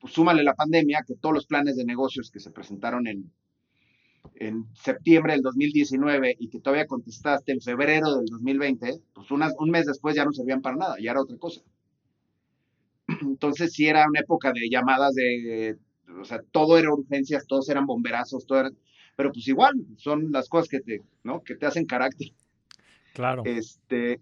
pues, 0.00 0.14
súmale 0.14 0.42
la 0.42 0.54
pandemia, 0.54 1.04
que 1.06 1.14
todos 1.14 1.34
los 1.34 1.46
planes 1.46 1.76
de 1.76 1.84
negocios 1.84 2.30
que 2.30 2.40
se 2.40 2.50
presentaron 2.50 3.06
en, 3.06 3.30
en 4.34 4.66
septiembre 4.74 5.32
del 5.32 5.42
2019 5.42 6.36
y 6.38 6.48
que 6.48 6.60
todavía 6.60 6.86
contestaste 6.86 7.52
en 7.52 7.60
febrero 7.60 8.16
del 8.16 8.26
2020, 8.26 9.00
pues 9.12 9.30
un 9.30 9.70
mes 9.70 9.86
después 9.86 10.14
ya 10.14 10.24
no 10.24 10.32
servían 10.32 10.62
para 10.62 10.76
nada, 10.76 10.96
ya 11.00 11.10
era 11.10 11.22
otra 11.22 11.36
cosa. 11.38 11.62
Entonces 13.22 13.72
sí 13.72 13.86
era 13.86 14.06
una 14.08 14.20
época 14.20 14.52
de 14.52 14.68
llamadas 14.70 15.14
de, 15.14 15.76
o 16.20 16.24
sea, 16.24 16.40
todo 16.52 16.78
era 16.78 16.92
urgencias, 16.92 17.46
todos 17.46 17.68
eran 17.68 17.86
bomberazos, 17.86 18.46
todo 18.46 18.60
era, 18.60 18.70
pero 19.16 19.32
pues 19.32 19.48
igual, 19.48 19.74
son 19.96 20.30
las 20.30 20.48
cosas 20.48 20.68
que 20.68 20.80
te, 20.80 21.02
¿no? 21.24 21.42
Que 21.42 21.56
te 21.56 21.66
hacen 21.66 21.86
carácter. 21.86 22.28
Claro. 23.14 23.42
Este, 23.44 24.20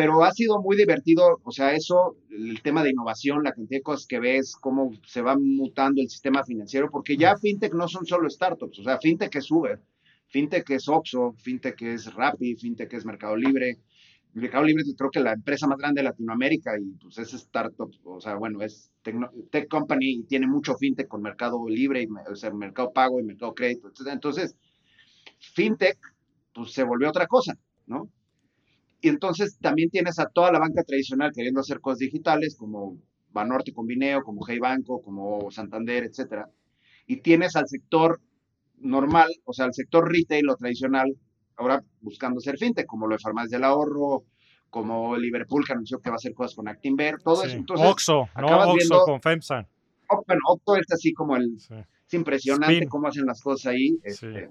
pero 0.00 0.24
ha 0.24 0.32
sido 0.32 0.62
muy 0.62 0.78
divertido, 0.78 1.42
o 1.44 1.52
sea, 1.52 1.74
eso, 1.74 2.16
el 2.30 2.62
tema 2.62 2.82
de 2.82 2.88
innovación, 2.88 3.42
la 3.44 3.52
cantidad 3.52 3.80
de 3.80 3.82
cosas 3.82 4.06
que 4.06 4.18
ves, 4.18 4.56
cómo 4.58 4.92
se 5.06 5.20
va 5.20 5.36
mutando 5.38 6.00
el 6.00 6.08
sistema 6.08 6.42
financiero, 6.42 6.88
porque 6.90 7.18
ya 7.18 7.36
fintech 7.36 7.74
no 7.74 7.86
son 7.86 8.06
solo 8.06 8.30
startups, 8.30 8.78
o 8.78 8.82
sea, 8.82 8.98
fintech 8.98 9.36
es 9.36 9.50
Uber, 9.50 9.78
fintech 10.28 10.70
es 10.70 10.88
Oxxo, 10.88 11.34
fintech 11.36 11.82
es 11.82 12.14
Rappi, 12.14 12.56
fintech 12.56 12.90
es 12.94 13.04
Mercado 13.04 13.36
Libre. 13.36 13.78
Mercado 14.32 14.64
Libre 14.64 14.84
creo 14.96 15.10
que 15.10 15.20
la 15.20 15.34
empresa 15.34 15.66
más 15.66 15.76
grande 15.76 16.00
de 16.00 16.08
Latinoamérica 16.08 16.78
y 16.78 16.92
pues 16.92 17.18
es 17.18 17.34
startup, 17.34 17.92
o 18.04 18.22
sea, 18.22 18.36
bueno, 18.36 18.62
es 18.62 18.90
tech 19.50 19.68
company 19.68 20.12
y 20.12 20.22
tiene 20.22 20.46
mucho 20.46 20.76
fintech 20.76 21.08
con 21.08 21.20
Mercado 21.20 21.68
Libre, 21.68 22.04
y, 22.04 22.08
o 22.26 22.36
sea, 22.36 22.50
Mercado 22.52 22.90
Pago 22.94 23.20
y 23.20 23.24
Mercado 23.24 23.54
Crédito, 23.54 23.88
etc. 23.88 24.12
Entonces, 24.12 24.56
fintech, 25.40 25.98
pues 26.54 26.72
se 26.72 26.84
volvió 26.84 27.10
otra 27.10 27.26
cosa, 27.26 27.58
¿no? 27.86 28.08
Y 29.00 29.08
entonces 29.08 29.58
también 29.60 29.90
tienes 29.90 30.18
a 30.18 30.26
toda 30.26 30.52
la 30.52 30.58
banca 30.58 30.82
tradicional 30.82 31.32
queriendo 31.34 31.60
hacer 31.60 31.80
cosas 31.80 31.98
digitales, 31.98 32.56
como 32.56 32.98
Banorte 33.30 33.72
con 33.72 33.86
Vineo, 33.86 34.22
como 34.22 34.46
Hey 34.46 34.58
Banco, 34.58 35.00
como 35.02 35.50
Santander, 35.50 36.04
etcétera. 36.04 36.48
Y 37.06 37.16
tienes 37.16 37.56
al 37.56 37.66
sector 37.66 38.20
normal, 38.78 39.28
o 39.44 39.52
sea, 39.52 39.66
al 39.66 39.74
sector 39.74 40.10
retail 40.10 40.48
o 40.48 40.56
tradicional, 40.56 41.16
ahora 41.56 41.82
buscando 42.00 42.40
ser 42.40 42.58
fintech, 42.58 42.86
como 42.86 43.06
lo 43.06 43.16
de 43.16 43.20
Farmacias 43.22 43.50
del 43.50 43.64
Ahorro, 43.64 44.24
como 44.68 45.16
Liverpool 45.16 45.64
que 45.66 45.72
anunció 45.72 45.98
que 45.98 46.10
va 46.10 46.14
a 46.14 46.16
hacer 46.16 46.34
cosas 46.34 46.54
con 46.54 46.68
Actinver, 46.68 47.18
todo 47.22 47.42
eso. 47.44 47.56
Entonces, 47.56 47.86
Oxo, 47.86 48.28
no 48.38 48.72
Oxo 48.72 49.04
con 49.04 49.20
FEMSA. 49.20 49.66
bueno, 50.26 50.40
Oxo 50.48 50.76
es 50.76 50.92
así 50.92 51.12
como 51.12 51.36
el... 51.36 51.56
Es 51.56 52.14
impresionante 52.14 52.88
cómo 52.88 53.06
hacen 53.06 53.24
las 53.24 53.40
cosas 53.40 53.72
ahí. 53.72 53.96
Este, 54.02 54.50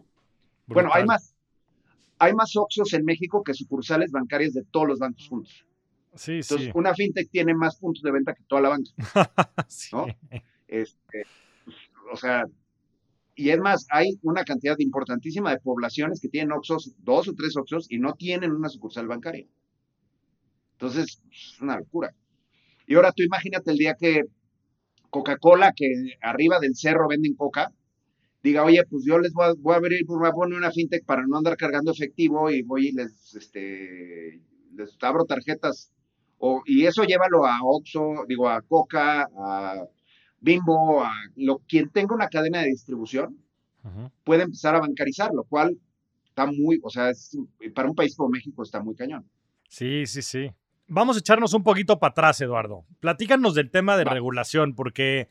bueno, 0.68 0.90
hay 0.94 1.06
más, 1.06 1.36
hay 2.20 2.34
más 2.34 2.56
Oxos 2.56 2.94
en 2.94 3.06
México 3.06 3.44
que 3.44 3.54
sucursales 3.54 4.12
bancarias 4.12 4.54
de 4.54 4.64
todos 4.64 4.88
los 4.88 5.00
bancos 5.00 5.28
juntos. 5.28 5.66
Sí, 6.16 6.34
Entonces, 6.34 6.72
una 6.74 6.94
fintech 6.94 7.30
tiene 7.30 7.54
más 7.54 7.78
puntos 7.78 8.04
de 8.04 8.12
venta 8.12 8.34
que 8.34 8.44
toda 8.44 8.62
la 8.62 8.70
banca. 8.70 8.92
¿no? 9.94 10.06
Este, 10.68 11.24
o 12.12 12.18
sea, 12.18 12.46
y 13.36 13.52
es 13.52 13.60
más, 13.60 13.88
hay 13.90 14.20
una 14.24 14.44
cantidad 14.44 14.76
importantísima 14.80 15.52
de 15.52 15.60
poblaciones 15.60 16.20
que 16.20 16.28
tienen 16.28 16.52
Oxos, 16.52 16.94
dos 17.00 17.30
o 17.30 17.34
tres 17.34 17.56
Oxos, 17.56 17.90
y 17.90 17.98
no 17.98 18.14
tienen 18.14 18.52
una 18.52 18.68
sucursal 18.68 19.08
bancaria. 19.08 19.48
Entonces, 20.74 21.22
es 21.32 21.62
una 21.62 21.78
locura. 21.78 22.14
Y 22.86 22.96
ahora 22.96 23.14
tú 23.14 23.24
imagínate 23.24 23.72
el 23.72 23.78
día 23.78 23.96
que 23.98 24.24
Coca-Cola, 25.10 25.74
que 25.76 26.18
arriba 26.22 26.60
del 26.60 26.76
cerro 26.76 27.08
venden 27.08 27.36
coca, 27.36 27.72
diga, 28.44 28.64
oye, 28.64 28.84
pues 28.90 29.04
yo 29.06 29.20
les 29.20 29.34
voy 29.34 29.46
a, 29.48 29.54
voy 29.58 29.74
a 29.74 29.78
abrir, 29.78 30.06
voy 30.06 30.28
a 30.28 30.32
poner 30.32 30.58
una 30.58 30.72
fintech 30.72 31.06
para 31.06 31.26
no 31.26 31.38
andar 31.38 31.58
cargando 31.58 31.92
efectivo 31.92 32.50
y 32.50 32.62
voy 32.62 32.88
y 32.88 32.92
les, 32.92 33.36
este, 33.36 34.42
les 34.76 34.98
abro 35.02 35.26
tarjetas. 35.26 35.92
O, 36.38 36.62
y 36.66 36.86
eso 36.86 37.04
llévalo 37.04 37.46
a 37.46 37.60
Oxxo, 37.64 38.26
digo, 38.28 38.48
a 38.48 38.62
Coca, 38.62 39.28
a 39.38 39.86
Bimbo, 40.40 41.04
a 41.04 41.12
lo, 41.36 41.60
quien 41.68 41.90
tenga 41.90 42.16
una 42.16 42.30
cadena 42.30 42.62
de 42.62 42.70
distribución, 42.70 43.38
puede 44.24 44.44
empezar 44.44 44.76
a 44.76 44.80
bancarizar, 44.80 45.32
lo 45.34 45.44
cual 45.44 45.78
está 46.26 46.46
muy, 46.46 46.80
o 46.84 46.90
sea, 46.90 47.12
para 47.74 47.90
un 47.90 47.96
país 47.96 48.16
como 48.16 48.30
México 48.30 48.64
está 48.64 48.82
muy 48.82 48.96
cañón. 48.96 49.26
Sí, 49.68 50.06
sí, 50.06 50.22
sí. 50.22 50.52
Vamos 50.88 51.18
a 51.18 51.20
echarnos 51.20 51.54
un 51.54 51.64
poquito 51.64 52.00
para 52.00 52.12
atrás, 52.12 52.42
Eduardo. 52.42 52.86
Platícanos 53.00 53.54
del 53.54 53.70
tema 53.70 53.98
de 53.98 54.06
regulación, 54.06 54.76
porque 54.76 55.30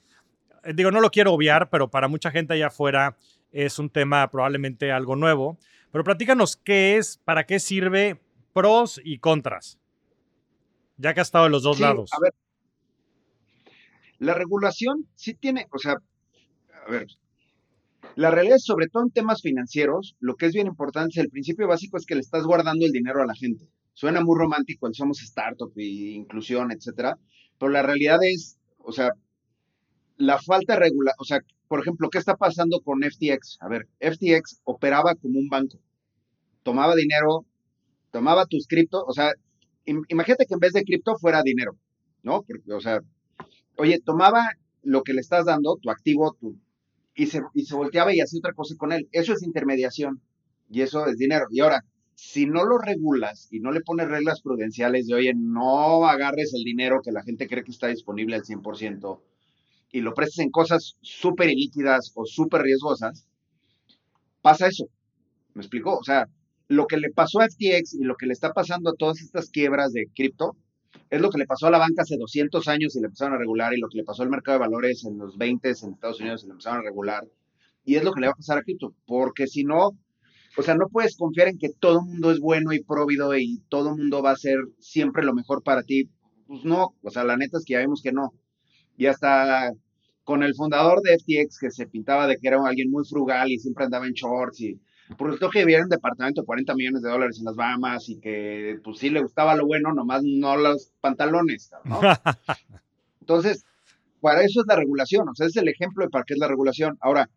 digo, 0.75 0.91
no 0.91 1.01
lo 1.01 1.11
quiero 1.11 1.33
obviar, 1.33 1.71
pero 1.71 1.91
para 1.91 2.09
mucha 2.09 2.31
gente 2.31 2.55
allá 2.55 2.69
afuera 2.69 3.17
es 3.53 3.79
un 3.79 3.91
tema 3.91 4.31
probablemente 4.31 4.93
algo 4.93 5.17
nuevo. 5.17 5.59
Pero 5.91 6.05
platícanos 6.05 6.57
qué 6.57 6.97
es, 6.97 7.19
para 7.25 7.45
qué 7.45 7.61
sirve, 7.61 8.21
pros 8.53 9.01
y 9.03 9.19
contras, 9.19 9.79
ya 10.97 11.15
que 11.15 11.21
ha 11.21 11.23
estado 11.23 11.47
en 11.47 11.53
los 11.53 11.63
dos 11.63 11.81
lados. 11.81 12.11
A 12.13 12.21
ver, 12.21 12.35
la 14.19 14.35
regulación 14.35 15.07
sí 15.15 15.35
tiene, 15.35 15.67
o 15.71 15.79
sea, 15.79 15.97
a 16.87 16.91
ver, 16.91 17.07
la 18.17 18.31
realidad 18.31 18.57
es, 18.57 18.65
sobre 18.65 18.89
todo 18.89 19.05
en 19.05 19.11
temas 19.11 19.43
financieros, 19.43 20.17
lo 20.19 20.35
que 20.35 20.47
es 20.47 20.53
bien 20.53 20.67
importante, 20.67 21.21
el 21.21 21.31
principio 21.31 21.69
básico 21.69 21.97
es 21.97 22.05
que 22.05 22.15
le 22.15 22.21
estás 22.21 22.45
guardando 22.45 22.85
el 22.85 22.93
dinero 22.93 23.23
a 23.23 23.27
la 23.27 23.35
gente. 23.35 23.69
Suena 23.95 24.21
muy 24.21 24.37
romántico 24.39 24.87
el 24.87 24.95
somos 24.95 25.23
startup 25.23 25.73
y 25.77 26.15
inclusión, 26.15 26.71
etcétera, 26.73 27.19
pero 27.59 27.71
la 27.71 27.83
realidad 27.83 28.19
es, 28.23 28.59
o 28.79 28.93
sea, 28.93 29.13
la 30.19 30.39
falta 30.39 30.75
de 30.75 30.81
regulación, 30.81 31.17
o 31.19 31.25
sea, 31.25 31.41
por 31.69 31.81
ejemplo, 31.81 32.11
¿qué 32.11 32.19
está 32.19 32.37
pasando 32.37 32.81
con 32.81 33.03
FTX? 33.03 33.59
A 33.61 33.69
ver, 33.69 33.89
FTX 34.01 34.61
operaba 34.65 35.15
como 35.15 35.39
un 35.39 35.49
banco, 35.49 35.79
tomaba 36.63 36.95
dinero, 36.95 37.47
tomaba 38.11 38.47
tus 38.47 38.67
cripto, 38.67 39.05
o 39.05 39.13
sea, 39.13 39.33
imagínate 39.85 40.47
que 40.47 40.55
en 40.55 40.61
vez 40.61 40.73
de 40.73 40.85
cripto 40.85 41.17
fuera 41.19 41.43
dinero, 41.43 41.77
¿no? 42.23 42.43
Porque, 42.43 42.73
o 42.73 42.81
sea, 42.81 43.01
oye, 43.77 44.01
tomaba 44.05 44.51
lo 44.83 45.03
que 45.03 45.15
le 45.15 45.21
estás 45.21 45.47
dando, 45.47 45.77
tu 45.81 45.91
activo, 45.91 46.37
tu, 46.41 46.59
y, 47.15 47.27
se, 47.27 47.41
y 47.55 47.65
se 47.65 47.75
volteaba 47.75 48.15
y 48.15 48.21
hacía 48.21 48.39
otra 48.39 48.53
cosa 48.53 48.75
con 48.77 48.93
él. 48.93 49.09
Eso 49.13 49.33
es 49.33 49.43
intermediación 49.43 50.21
y 50.69 50.83
eso 50.83 51.07
es 51.07 51.17
dinero. 51.17 51.47
Y 51.51 51.61
ahora, 51.61 51.85
si 52.15 52.47
no 52.47 52.65
lo 52.65 52.79
regulas 52.79 53.49
y 53.51 53.61
no 53.61 53.71
le 53.71 53.81
pones 53.81 54.09
reglas 54.09 54.41
prudenciales 54.41 55.07
de, 55.07 55.15
oye, 55.15 55.33
no 55.37 56.07
agarres 56.07 56.53
el 56.55 56.65
dinero 56.65 57.01
que 57.03 57.13
la 57.13 57.23
gente 57.23 57.47
cree 57.47 57.65
que 57.65 57.71
está 57.71 57.89
disponible 57.89 58.37
al 58.37 58.43
100%, 58.43 59.21
y 59.90 60.01
lo 60.01 60.14
prestes 60.14 60.40
en 60.40 60.51
cosas 60.51 60.96
súper 61.01 61.51
ilíquidas 61.51 62.12
o 62.14 62.24
súper 62.27 62.62
riesgosas, 62.62 63.27
pasa 64.42 64.68
eso. 64.68 64.87
¿Me 65.55 65.62
explicó? 65.62 65.96
O 65.96 66.05
sea, 66.05 66.27
lo 66.68 66.87
que 66.87 66.98
le 66.98 67.11
pasó 67.11 67.40
a 67.40 67.48
FTX 67.48 67.94
y 67.94 68.05
lo 68.05 68.16
que 68.16 68.27
le 68.27 68.33
está 68.33 68.53
pasando 68.53 68.90
a 68.90 68.94
todas 68.94 69.20
estas 69.20 69.51
quiebras 69.51 69.92
de 69.92 70.07
cripto 70.14 70.57
es 71.11 71.20
lo 71.20 71.31
que 71.31 71.38
le 71.38 71.46
pasó 71.46 71.66
a 71.66 71.70
la 71.70 71.79
banca 71.79 72.03
hace 72.03 72.16
200 72.16 72.68
años 72.68 72.94
y 72.96 73.01
le 73.01 73.07
empezaron 73.07 73.35
a 73.35 73.38
regular 73.38 73.74
y 73.74 73.81
lo 73.81 73.88
que 73.88 73.98
le 73.98 74.05
pasó 74.05 74.22
al 74.22 74.31
mercado 74.31 74.59
de 74.59 74.66
valores 74.66 75.05
en 75.05 75.18
los 75.18 75.37
20 75.38 75.68
en 75.68 75.92
Estados 75.92 76.20
Unidos 76.20 76.42
y 76.42 76.46
le 76.46 76.53
empezaron 76.53 76.81
a 76.81 76.83
regular 76.83 77.27
y 77.88 77.96
es 77.96 78.05
lo 78.05 78.12
que 78.12 78.20
le 78.20 78.27
va 78.27 78.33
a 78.33 78.37
pasar 78.37 78.59
a 78.59 78.62
cripto, 78.62 78.94
porque 79.07 79.46
si 79.46 79.64
no, 79.64 79.96
o 80.59 80.62
sea, 80.62 80.74
no 80.74 80.88
puedes 80.88 81.16
confiar 81.16 81.48
en 81.48 81.57
que 81.57 81.70
todo 81.70 82.01
el 82.01 82.05
mundo 82.05 82.31
es 82.31 82.38
bueno 82.38 82.74
y 82.74 82.85
próvido 82.85 83.35
y 83.35 83.62
todo 83.70 83.88
el 83.88 83.96
mundo 83.96 84.22
va 84.22 84.33
a 84.33 84.37
ser 84.37 84.59
siempre 84.79 85.24
lo 85.24 85.33
mejor 85.33 85.62
para 85.62 85.83
ti. 85.83 86.11
Pues 86.46 86.66
no, 86.66 86.94
o 87.03 87.11
sea, 87.11 87.24
la 87.24 87.38
neta 87.38 87.57
es 87.57 87.64
que 87.64 87.72
ya 87.72 87.81
vimos 87.81 88.03
que 88.03 88.12
no. 88.12 88.35
Y 88.99 89.07
hasta 89.07 89.73
con 90.25 90.43
el 90.43 90.55
fundador 90.55 91.01
de 91.01 91.17
FTX, 91.19 91.59
que 91.59 91.71
se 91.71 91.87
pintaba 91.87 92.27
de 92.27 92.37
que 92.37 92.49
era 92.49 92.59
alguien 92.63 92.91
muy 92.91 93.03
frugal 93.07 93.51
y 93.51 93.59
siempre 93.59 93.87
andaba 93.87 94.07
en 94.07 94.13
shorts 94.13 94.61
y 94.61 94.79
por 95.17 95.29
resultó 95.29 95.49
que 95.49 95.61
vivía 95.61 95.79
en 95.79 95.85
un 95.85 95.89
departamento 95.89 96.43
de 96.43 96.47
40 96.47 96.75
millones 96.75 97.03
de 97.03 97.09
dólares 97.09 97.39
en 97.39 97.47
las 97.47 97.57
Bahamas 97.57 98.09
y 98.11 98.21
que 98.21 98.79
pues 98.85 98.99
sí 98.99 99.09
le 99.09 99.23
gustaba 99.23 99.55
lo 99.55 99.67
bueno, 99.67 99.95
nomás 99.95 100.23
no 100.23 100.57
los 100.57 100.91
pantalones, 101.01 101.71
¿no? 101.85 102.01
Entonces, 103.23 103.65
para 104.21 104.43
eso 104.43 104.61
es 104.61 104.67
la 104.67 104.77
regulación, 104.77 105.29
o 105.29 105.35
sea, 105.35 105.47
es 105.47 105.57
el 105.57 105.69
ejemplo 105.69 106.05
de 106.05 106.11
para 106.11 106.25
qué 106.25 106.35
es 106.35 106.41
la 106.41 106.49
regulación. 106.49 106.99
Ahora, 107.01 107.31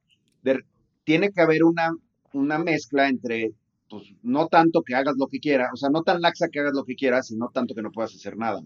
tiene 1.04 1.32
que 1.32 1.42
haber 1.42 1.64
una, 1.64 1.92
una 2.34 2.58
mezcla 2.60 3.08
entre, 3.08 3.52
pues, 3.90 4.04
no 4.24 4.48
tanto 4.48 4.82
que 4.82 4.96
hagas 4.96 5.16
lo 5.18 5.28
que 5.28 5.40
quieras, 5.40 5.70
o 5.74 5.78
sea, 5.78 5.90
no 5.90 6.04
tan 6.04 6.22
laxa 6.22 6.50
que 6.50 6.60
hagas 6.60 6.74
lo 6.74 6.84
que 6.84 6.96
quieras 6.96 7.32
y 7.32 7.38
no 7.38 7.50
tanto 7.54 7.74
que 7.74 7.82
no 7.82 7.92
puedas 7.92 8.14
hacer 8.14 8.36
nada. 8.38 8.62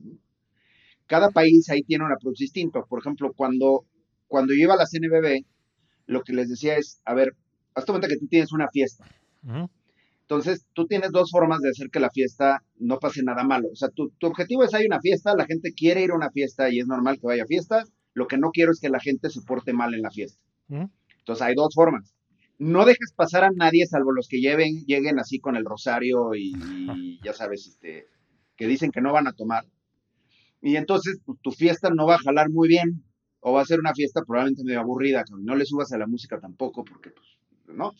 Cada 1.07 1.29
país 1.29 1.69
ahí 1.69 1.83
tiene 1.83 2.05
un 2.05 2.11
approach 2.11 2.37
distinto. 2.39 2.85
Por 2.87 2.99
ejemplo, 2.99 3.33
cuando, 3.35 3.85
cuando 4.27 4.53
yo 4.53 4.63
iba 4.63 4.73
a 4.73 4.77
la 4.77 4.85
CNBB, 4.85 5.45
lo 6.07 6.23
que 6.23 6.33
les 6.33 6.49
decía 6.49 6.77
es, 6.77 7.01
a 7.05 7.13
ver, 7.13 7.35
hazte 7.73 7.91
cuenta 7.91 8.07
que 8.07 8.17
tú 8.17 8.27
tienes 8.27 8.51
una 8.51 8.67
fiesta. 8.69 9.05
Entonces, 10.21 10.65
tú 10.73 10.87
tienes 10.87 11.11
dos 11.11 11.29
formas 11.31 11.59
de 11.61 11.69
hacer 11.69 11.89
que 11.91 11.99
la 11.99 12.09
fiesta 12.09 12.63
no 12.77 12.97
pase 12.97 13.21
nada 13.23 13.43
malo. 13.43 13.67
O 13.71 13.75
sea, 13.75 13.89
tu, 13.89 14.09
tu, 14.17 14.27
objetivo 14.27 14.63
es 14.63 14.73
hay 14.73 14.85
una 14.85 14.99
fiesta, 14.99 15.35
la 15.35 15.45
gente 15.45 15.73
quiere 15.73 16.01
ir 16.01 16.11
a 16.11 16.15
una 16.15 16.31
fiesta 16.31 16.69
y 16.69 16.79
es 16.79 16.87
normal 16.87 17.19
que 17.19 17.27
vaya 17.27 17.43
a 17.43 17.47
fiestas. 17.47 17.91
Lo 18.13 18.27
que 18.27 18.37
no 18.37 18.49
quiero 18.49 18.71
es 18.71 18.79
que 18.79 18.89
la 18.89 18.99
gente 18.99 19.29
se 19.29 19.41
porte 19.41 19.73
mal 19.73 19.93
en 19.93 20.01
la 20.01 20.09
fiesta. 20.09 20.41
Entonces, 20.67 21.41
hay 21.45 21.53
dos 21.53 21.73
formas. 21.75 22.15
No 22.57 22.85
dejes 22.85 23.11
pasar 23.15 23.43
a 23.43 23.51
nadie 23.51 23.85
salvo 23.85 24.13
los 24.13 24.27
que 24.27 24.39
lleven, 24.39 24.85
lleguen 24.85 25.19
así 25.19 25.39
con 25.39 25.57
el 25.57 25.65
rosario 25.65 26.33
y, 26.33 27.19
ya 27.21 27.33
sabes, 27.33 27.67
este, 27.67 28.07
que 28.55 28.67
dicen 28.67 28.91
que 28.91 29.01
no 29.01 29.11
van 29.11 29.27
a 29.27 29.33
tomar. 29.33 29.65
Y 30.65 30.78
entonces 30.78 31.19
pues, 31.23 31.38
tu 31.43 31.51
fiesta 31.51 31.91
no 31.91 32.08
va 32.08 32.15
a 32.15 32.23
jalar 32.25 32.49
muy 32.49 32.67
bien 32.67 33.04
o 33.39 33.54
va 33.54 33.62
a 33.62 33.65
ser 33.65 33.80
una 33.80 33.93
fiesta 33.93 34.23
probablemente 34.25 34.63
medio 34.63 34.80
aburrida, 34.80 35.23
no 35.30 35.56
le 35.56 35.63
subas 35.63 35.93
a 35.93 35.99
la 35.99 36.08
música 36.08 36.39
tampoco 36.39 36.84
porque 36.84 37.12
pues 37.12 37.78
¿no? 37.78 37.91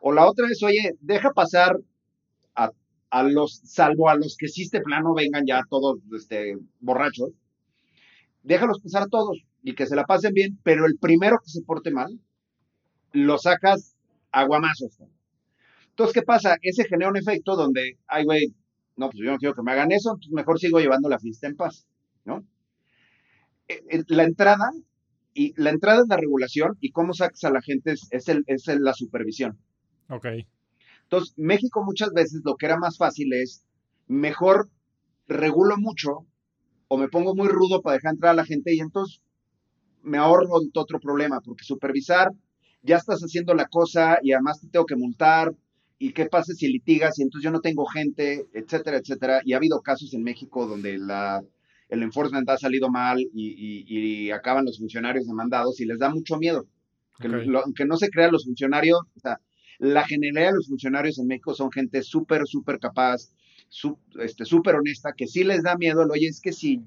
O 0.00 0.12
la 0.12 0.24
otra 0.24 0.46
es, 0.48 0.62
oye, 0.62 0.92
deja 1.00 1.32
pasar 1.32 1.76
a, 2.54 3.22
los, 3.24 3.60
salvo 3.64 4.08
a 4.08 4.14
los 4.14 4.36
que 4.36 4.46
sí 4.46 4.62
este 4.62 4.82
plano 4.82 5.14
vengan 5.14 5.46
ya 5.46 5.62
todos 5.68 5.98
este, 6.16 6.56
borrachos, 6.78 7.30
déjalos 8.44 8.80
pasar 8.80 9.02
a 9.02 9.08
todos 9.08 9.44
y 9.64 9.74
que 9.74 9.86
se 9.86 9.96
la 9.96 10.04
pasen 10.04 10.32
bien, 10.32 10.60
pero 10.62 10.86
el 10.86 10.98
primero 10.98 11.38
que 11.42 11.50
se 11.50 11.62
porte 11.62 11.90
mal, 11.90 12.20
lo 13.10 13.36
sacas 13.36 13.96
aguamazos. 14.30 14.96
Entonces, 15.88 16.14
¿qué 16.14 16.22
pasa? 16.22 16.56
Ese 16.62 16.84
genera 16.84 17.10
un 17.10 17.16
efecto 17.16 17.56
donde, 17.56 17.98
ay, 18.06 18.24
güey, 18.24 18.54
no, 18.94 19.10
pues 19.10 19.24
yo 19.24 19.32
no 19.32 19.38
quiero 19.38 19.56
que 19.56 19.62
me 19.62 19.72
hagan 19.72 19.90
eso, 19.90 20.10
entonces 20.10 20.32
mejor 20.32 20.60
sigo 20.60 20.78
llevando 20.78 21.08
la 21.08 21.18
fiesta 21.18 21.48
en 21.48 21.56
paz, 21.56 21.86
¿no? 22.26 22.44
Eh, 23.68 23.82
eh, 23.90 24.02
la 24.08 24.24
entrada 24.24 24.70
y 25.34 25.52
la 25.60 25.70
entrada 25.70 26.02
es 26.02 26.08
la 26.08 26.16
regulación 26.16 26.76
y 26.80 26.90
cómo 26.90 27.12
sacas 27.12 27.44
a 27.44 27.50
la 27.50 27.62
gente 27.62 27.92
es, 27.92 28.08
es, 28.10 28.28
el, 28.28 28.44
es 28.46 28.66
la 28.66 28.94
supervisión. 28.94 29.58
Ok. 30.08 30.26
Entonces, 31.02 31.34
México 31.36 31.84
muchas 31.84 32.12
veces 32.12 32.42
lo 32.44 32.56
que 32.56 32.66
era 32.66 32.78
más 32.78 32.96
fácil 32.98 33.32
es, 33.32 33.64
mejor 34.08 34.68
regulo 35.28 35.76
mucho 35.76 36.26
o 36.88 36.96
me 36.96 37.08
pongo 37.08 37.34
muy 37.34 37.48
rudo 37.48 37.82
para 37.82 37.94
dejar 37.94 38.14
entrar 38.14 38.32
a 38.32 38.36
la 38.36 38.44
gente 38.44 38.74
y 38.74 38.80
entonces 38.80 39.20
me 40.02 40.18
ahorro 40.18 40.60
otro 40.74 41.00
problema, 41.00 41.40
porque 41.40 41.64
supervisar, 41.64 42.30
ya 42.82 42.96
estás 42.96 43.20
haciendo 43.20 43.54
la 43.54 43.66
cosa 43.66 44.18
y 44.22 44.32
además 44.32 44.60
te 44.60 44.68
tengo 44.68 44.86
que 44.86 44.94
multar 44.94 45.52
y 45.98 46.12
qué 46.12 46.26
pasa 46.26 46.52
si 46.52 46.68
litigas 46.68 47.18
y 47.18 47.22
entonces 47.22 47.44
yo 47.44 47.50
no 47.50 47.60
tengo 47.60 47.84
gente, 47.86 48.46
etcétera, 48.52 48.98
etcétera. 48.98 49.40
Y 49.44 49.52
ha 49.52 49.56
habido 49.56 49.80
casos 49.80 50.14
en 50.14 50.22
México 50.22 50.66
donde 50.66 50.98
la 50.98 51.42
el 51.88 52.02
enforcement 52.02 52.48
ha 52.48 52.58
salido 52.58 52.90
mal 52.90 53.18
y, 53.32 54.30
acaban 54.30 54.64
los 54.64 54.78
funcionarios 54.78 55.26
demandados 55.26 55.80
y 55.80 55.86
les 55.86 55.98
da 55.98 56.10
mucho 56.10 56.36
miedo. 56.36 56.66
Que, 57.18 57.28
no 57.28 57.96
se 57.96 58.10
crean 58.10 58.32
los 58.32 58.44
funcionarios, 58.44 59.00
o 59.14 59.20
sea, 59.20 59.40
la 59.78 60.04
generalidad 60.04 60.50
de 60.50 60.56
los 60.56 60.68
funcionarios 60.68 61.18
en 61.18 61.26
México 61.26 61.54
son 61.54 61.70
gente 61.70 62.02
súper, 62.02 62.46
súper 62.46 62.78
capaz, 62.78 63.32
este, 64.20 64.44
súper 64.44 64.74
honesta, 64.74 65.12
que 65.16 65.26
sí 65.26 65.44
les 65.44 65.62
da 65.62 65.76
miedo, 65.76 66.06
oye, 66.10 66.28
es 66.28 66.40
que 66.40 66.52
si, 66.52 66.82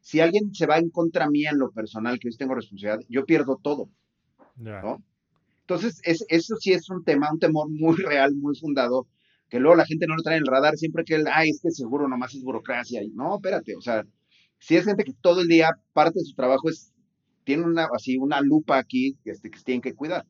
si 0.00 0.20
alguien 0.20 0.54
se 0.54 0.66
va 0.66 0.78
en 0.78 0.90
contra 0.90 1.28
mía 1.28 1.50
en 1.50 1.58
lo 1.58 1.70
personal, 1.70 2.18
que 2.18 2.30
yo 2.30 2.36
tengo 2.36 2.54
responsabilidad, 2.54 3.04
yo 3.08 3.24
pierdo 3.24 3.58
todo. 3.62 3.88
Entonces, 5.60 6.00
es, 6.04 6.24
eso 6.28 6.56
sí 6.56 6.72
es 6.72 6.90
un 6.90 7.04
tema, 7.04 7.32
un 7.32 7.38
temor 7.38 7.68
muy 7.70 7.96
real, 7.96 8.34
muy 8.34 8.56
fundado, 8.56 9.06
que 9.48 9.58
luego 9.58 9.76
la 9.76 9.86
gente 9.86 10.06
no 10.06 10.16
lo 10.16 10.22
trae 10.22 10.36
en 10.36 10.42
el 10.42 10.46
radar 10.46 10.76
siempre 10.76 11.04
que, 11.04 11.22
ay, 11.32 11.50
es 11.50 11.60
que 11.62 11.70
seguro 11.70 12.08
nomás 12.08 12.34
es 12.34 12.42
burocracia. 12.42 13.02
Y, 13.02 13.10
no, 13.10 13.36
espérate, 13.36 13.76
o 13.76 13.80
sea, 13.80 14.04
si 14.64 14.76
es 14.76 14.86
gente 14.86 15.04
que 15.04 15.12
todo 15.12 15.42
el 15.42 15.48
día 15.48 15.78
parte 15.92 16.20
de 16.20 16.24
su 16.24 16.34
trabajo 16.34 16.70
es, 16.70 16.90
tiene 17.44 17.64
una, 17.64 17.86
así, 17.94 18.16
una 18.16 18.40
lupa 18.40 18.78
aquí 18.78 19.18
este, 19.26 19.50
que 19.50 19.60
tienen 19.60 19.82
que 19.82 19.94
cuidar. 19.94 20.24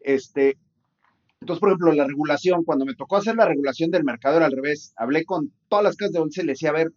Este, 0.00 0.58
entonces, 1.40 1.60
por 1.60 1.70
ejemplo, 1.70 1.92
la 1.94 2.06
regulación, 2.06 2.62
cuando 2.62 2.84
me 2.84 2.94
tocó 2.94 3.16
hacer 3.16 3.34
la 3.34 3.46
regulación 3.46 3.90
del 3.90 4.04
mercado 4.04 4.36
era 4.36 4.44
al 4.44 4.52
revés, 4.52 4.92
hablé 4.96 5.24
con 5.24 5.50
todas 5.68 5.82
las 5.82 5.96
casas 5.96 6.12
de 6.12 6.18
once 6.18 6.42
y 6.42 6.44
le 6.44 6.52
decía, 6.52 6.68
a 6.68 6.74
ver, 6.74 6.92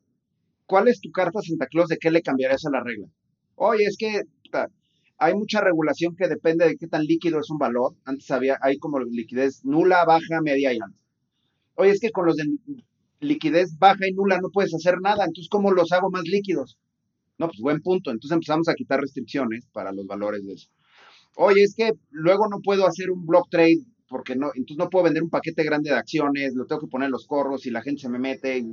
¿cuál 0.66 0.90
es 0.90 1.00
tu 1.00 1.10
carta 1.10 1.40
Santa 1.42 1.68
Claus? 1.68 1.88
¿De 1.88 1.98
qué 1.98 2.12
le 2.12 2.22
cambiarías 2.22 2.66
a 2.66 2.72
la 2.72 2.84
regla? 2.84 3.08
Oye, 3.56 3.86
es 3.86 3.96
que 3.98 4.24
hay 5.20 5.34
mucha 5.36 5.62
regulación 5.62 6.18
que 6.18 6.28
depende 6.28 6.68
de 6.68 6.76
qué 6.76 6.88
tan 6.88 7.06
líquido 7.06 7.40
es 7.40 7.50
un 7.50 7.60
valor. 7.60 7.96
Antes 8.04 8.30
había, 8.30 8.58
hay 8.62 8.78
como 8.78 9.00
liquidez 9.00 9.64
nula, 9.64 10.04
baja, 10.04 10.42
media 10.42 10.74
y 10.74 10.80
alta. 10.80 11.00
Oye, 11.76 11.92
es 11.92 12.02
que 12.02 12.12
con 12.12 12.26
los 12.26 12.36
de 12.36 12.44
liquidez 13.20 13.78
baja 13.78 14.08
y 14.08 14.14
nula 14.14 14.40
no 14.40 14.50
puedes 14.50 14.74
hacer 14.74 15.00
nada, 15.02 15.26
entonces 15.26 15.50
¿cómo 15.50 15.72
los 15.72 15.92
hago 15.92 16.10
más 16.10 16.24
líquidos? 16.24 16.78
No, 17.38 17.48
pues 17.48 17.60
buen 17.60 17.82
punto. 17.82 18.12
Entonces 18.12 18.36
empezamos 18.36 18.68
a 18.68 18.76
quitar 18.76 19.00
restricciones 19.00 19.66
para 19.72 19.92
los 19.92 20.06
valores 20.06 20.46
de 20.46 20.54
eso. 20.54 20.68
Oye, 21.36 21.64
es 21.64 21.74
que 21.74 21.94
luego 22.12 22.48
no 22.50 22.60
puedo 22.60 22.86
hacer 22.86 23.10
un 23.10 23.26
block 23.26 23.50
trade 23.50 23.80
porque 24.10 24.36
no, 24.36 24.48
entonces 24.56 24.78
no 24.78 24.90
puedo 24.90 25.06
vender 25.06 25.24
un 25.24 25.30
paquete 25.30 25.64
grande 25.64 25.92
de 25.92 25.96
acciones, 25.96 26.56
lo 26.56 26.66
tengo 26.66 26.82
que 26.82 26.88
poner 26.88 27.06
en 27.06 27.12
los 27.12 27.28
corros 27.28 27.66
y 27.66 27.72
la 27.72 27.82
gente 27.82 28.02
se 28.02 28.10
me 28.10 28.20
mete, 28.20 28.66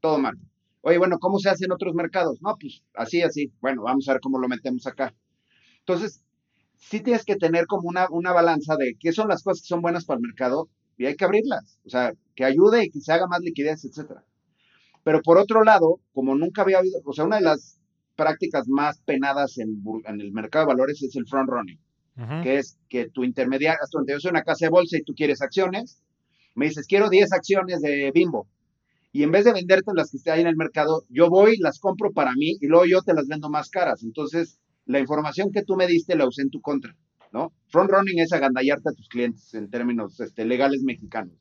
todo 0.00 0.18
mal. 0.18 0.38
Oye, 0.82 0.98
bueno, 0.98 1.18
¿cómo 1.18 1.38
se 1.38 1.48
hace 1.48 1.64
en 1.64 1.72
otros 1.72 1.94
mercados? 1.94 2.40
No, 2.40 2.56
pues 2.60 2.82
así, 2.94 3.22
así. 3.22 3.52
Bueno, 3.60 3.82
vamos 3.82 4.08
a 4.08 4.12
ver 4.12 4.20
cómo 4.20 4.38
lo 4.38 4.46
metemos 4.46 4.86
acá. 4.86 5.14
Entonces, 5.80 6.22
sí 6.76 7.00
tienes 7.00 7.24
que 7.24 7.36
tener 7.36 7.66
como 7.66 7.88
una, 7.88 8.06
una 8.10 8.32
balanza 8.32 8.76
de 8.76 8.94
qué 9.00 9.12
son 9.12 9.28
las 9.28 9.42
cosas 9.42 9.62
que 9.62 9.68
son 9.68 9.82
buenas 9.82 10.04
para 10.04 10.18
el 10.18 10.22
mercado 10.22 10.68
y 10.98 11.06
hay 11.06 11.14
que 11.14 11.24
abrirlas, 11.24 11.78
o 11.86 11.90
sea, 11.90 12.12
que 12.34 12.44
ayude 12.44 12.84
y 12.84 12.90
que 12.90 13.00
se 13.00 13.12
haga 13.12 13.26
más 13.26 13.40
liquidez, 13.40 13.84
etcétera. 13.84 14.24
Pero 15.04 15.22
por 15.22 15.38
otro 15.38 15.62
lado, 15.64 16.00
como 16.12 16.34
nunca 16.34 16.62
había 16.62 16.78
habido, 16.78 17.00
o 17.04 17.12
sea, 17.12 17.24
una 17.24 17.36
de 17.36 17.42
las 17.42 17.80
prácticas 18.16 18.66
más 18.66 19.00
penadas 19.02 19.58
en, 19.58 19.80
el 20.06 20.32
mercado 20.32 20.66
de 20.66 20.74
valores 20.74 21.00
es 21.02 21.14
el 21.14 21.26
front 21.26 21.48
running, 21.48 21.78
que 22.42 22.58
es 22.58 22.76
que 22.88 23.08
tu 23.08 23.22
intermediario, 23.22 23.78
hasta 23.80 23.98
donde 23.98 24.12
yo 24.12 24.20
soy 24.20 24.32
una 24.32 24.42
casa 24.42 24.66
de 24.66 24.70
bolsa 24.70 24.98
y 24.98 25.04
tú 25.04 25.14
quieres 25.14 25.40
acciones, 25.40 26.02
me 26.56 26.66
dices, 26.66 26.86
quiero 26.88 27.08
10 27.08 27.32
acciones 27.32 27.80
de 27.80 28.10
Bimbo. 28.12 28.48
Y 29.12 29.22
en 29.22 29.30
vez 29.30 29.44
de 29.44 29.52
venderte 29.52 29.92
las 29.94 30.10
que 30.10 30.16
estén 30.16 30.34
ahí 30.34 30.40
en 30.40 30.48
el 30.48 30.56
mercado, 30.56 31.04
yo 31.08 31.30
voy, 31.30 31.56
las 31.58 31.78
compro 31.78 32.12
para 32.12 32.32
mí 32.34 32.56
y 32.60 32.66
luego 32.66 32.84
yo 32.84 33.02
te 33.02 33.14
las 33.14 33.28
vendo 33.28 33.48
más 33.48 33.70
caras. 33.70 34.02
Entonces, 34.02 34.58
la 34.84 34.98
información 34.98 35.52
que 35.52 35.62
tú 35.62 35.76
me 35.76 35.86
diste 35.86 36.16
la 36.16 36.26
usé 36.26 36.42
en 36.42 36.50
tu 36.50 36.60
contra. 36.60 36.96
¿No? 37.32 37.52
Front 37.68 37.90
running 37.90 38.20
es 38.20 38.32
agandallarte 38.32 38.88
a 38.88 38.92
tus 38.92 39.08
clientes 39.08 39.52
en 39.54 39.70
términos 39.70 40.18
este, 40.20 40.44
legales 40.44 40.82
mexicanos. 40.82 41.34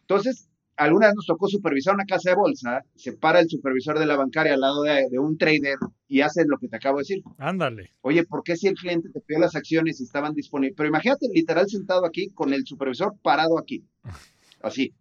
Entonces, 0.00 0.48
alguna 0.76 1.08
vez 1.08 1.16
nos 1.16 1.26
tocó 1.26 1.48
supervisar 1.48 1.94
una 1.94 2.04
casa 2.04 2.30
de 2.30 2.36
bolsa, 2.36 2.82
se 2.94 3.12
para 3.12 3.40
el 3.40 3.48
supervisor 3.48 3.98
de 3.98 4.06
la 4.06 4.16
bancaria 4.16 4.54
al 4.54 4.60
lado 4.60 4.82
de, 4.82 5.18
un 5.18 5.36
trader 5.36 5.76
y 6.06 6.20
hace 6.20 6.44
lo 6.46 6.56
que 6.58 6.68
te 6.68 6.76
acabo 6.76 6.98
de 6.98 7.02
decir. 7.02 7.22
Ándale. 7.36 7.92
Oye, 8.00 8.24
¿por 8.24 8.42
qué 8.42 8.56
si 8.56 8.68
el 8.68 8.74
cliente 8.74 9.10
te 9.12 9.20
pidió 9.20 9.40
las 9.40 9.56
acciones 9.56 10.00
y 10.00 10.04
estaban 10.04 10.34
disponibles? 10.34 10.76
Pero 10.76 10.88
imagínate 10.88 11.26
literal 11.32 11.68
sentado 11.68 12.06
aquí 12.06 12.30
con 12.30 12.52
el 12.52 12.64
supervisor 12.64 13.14
parado 13.22 13.58
aquí, 13.58 13.84
así. 14.62 14.94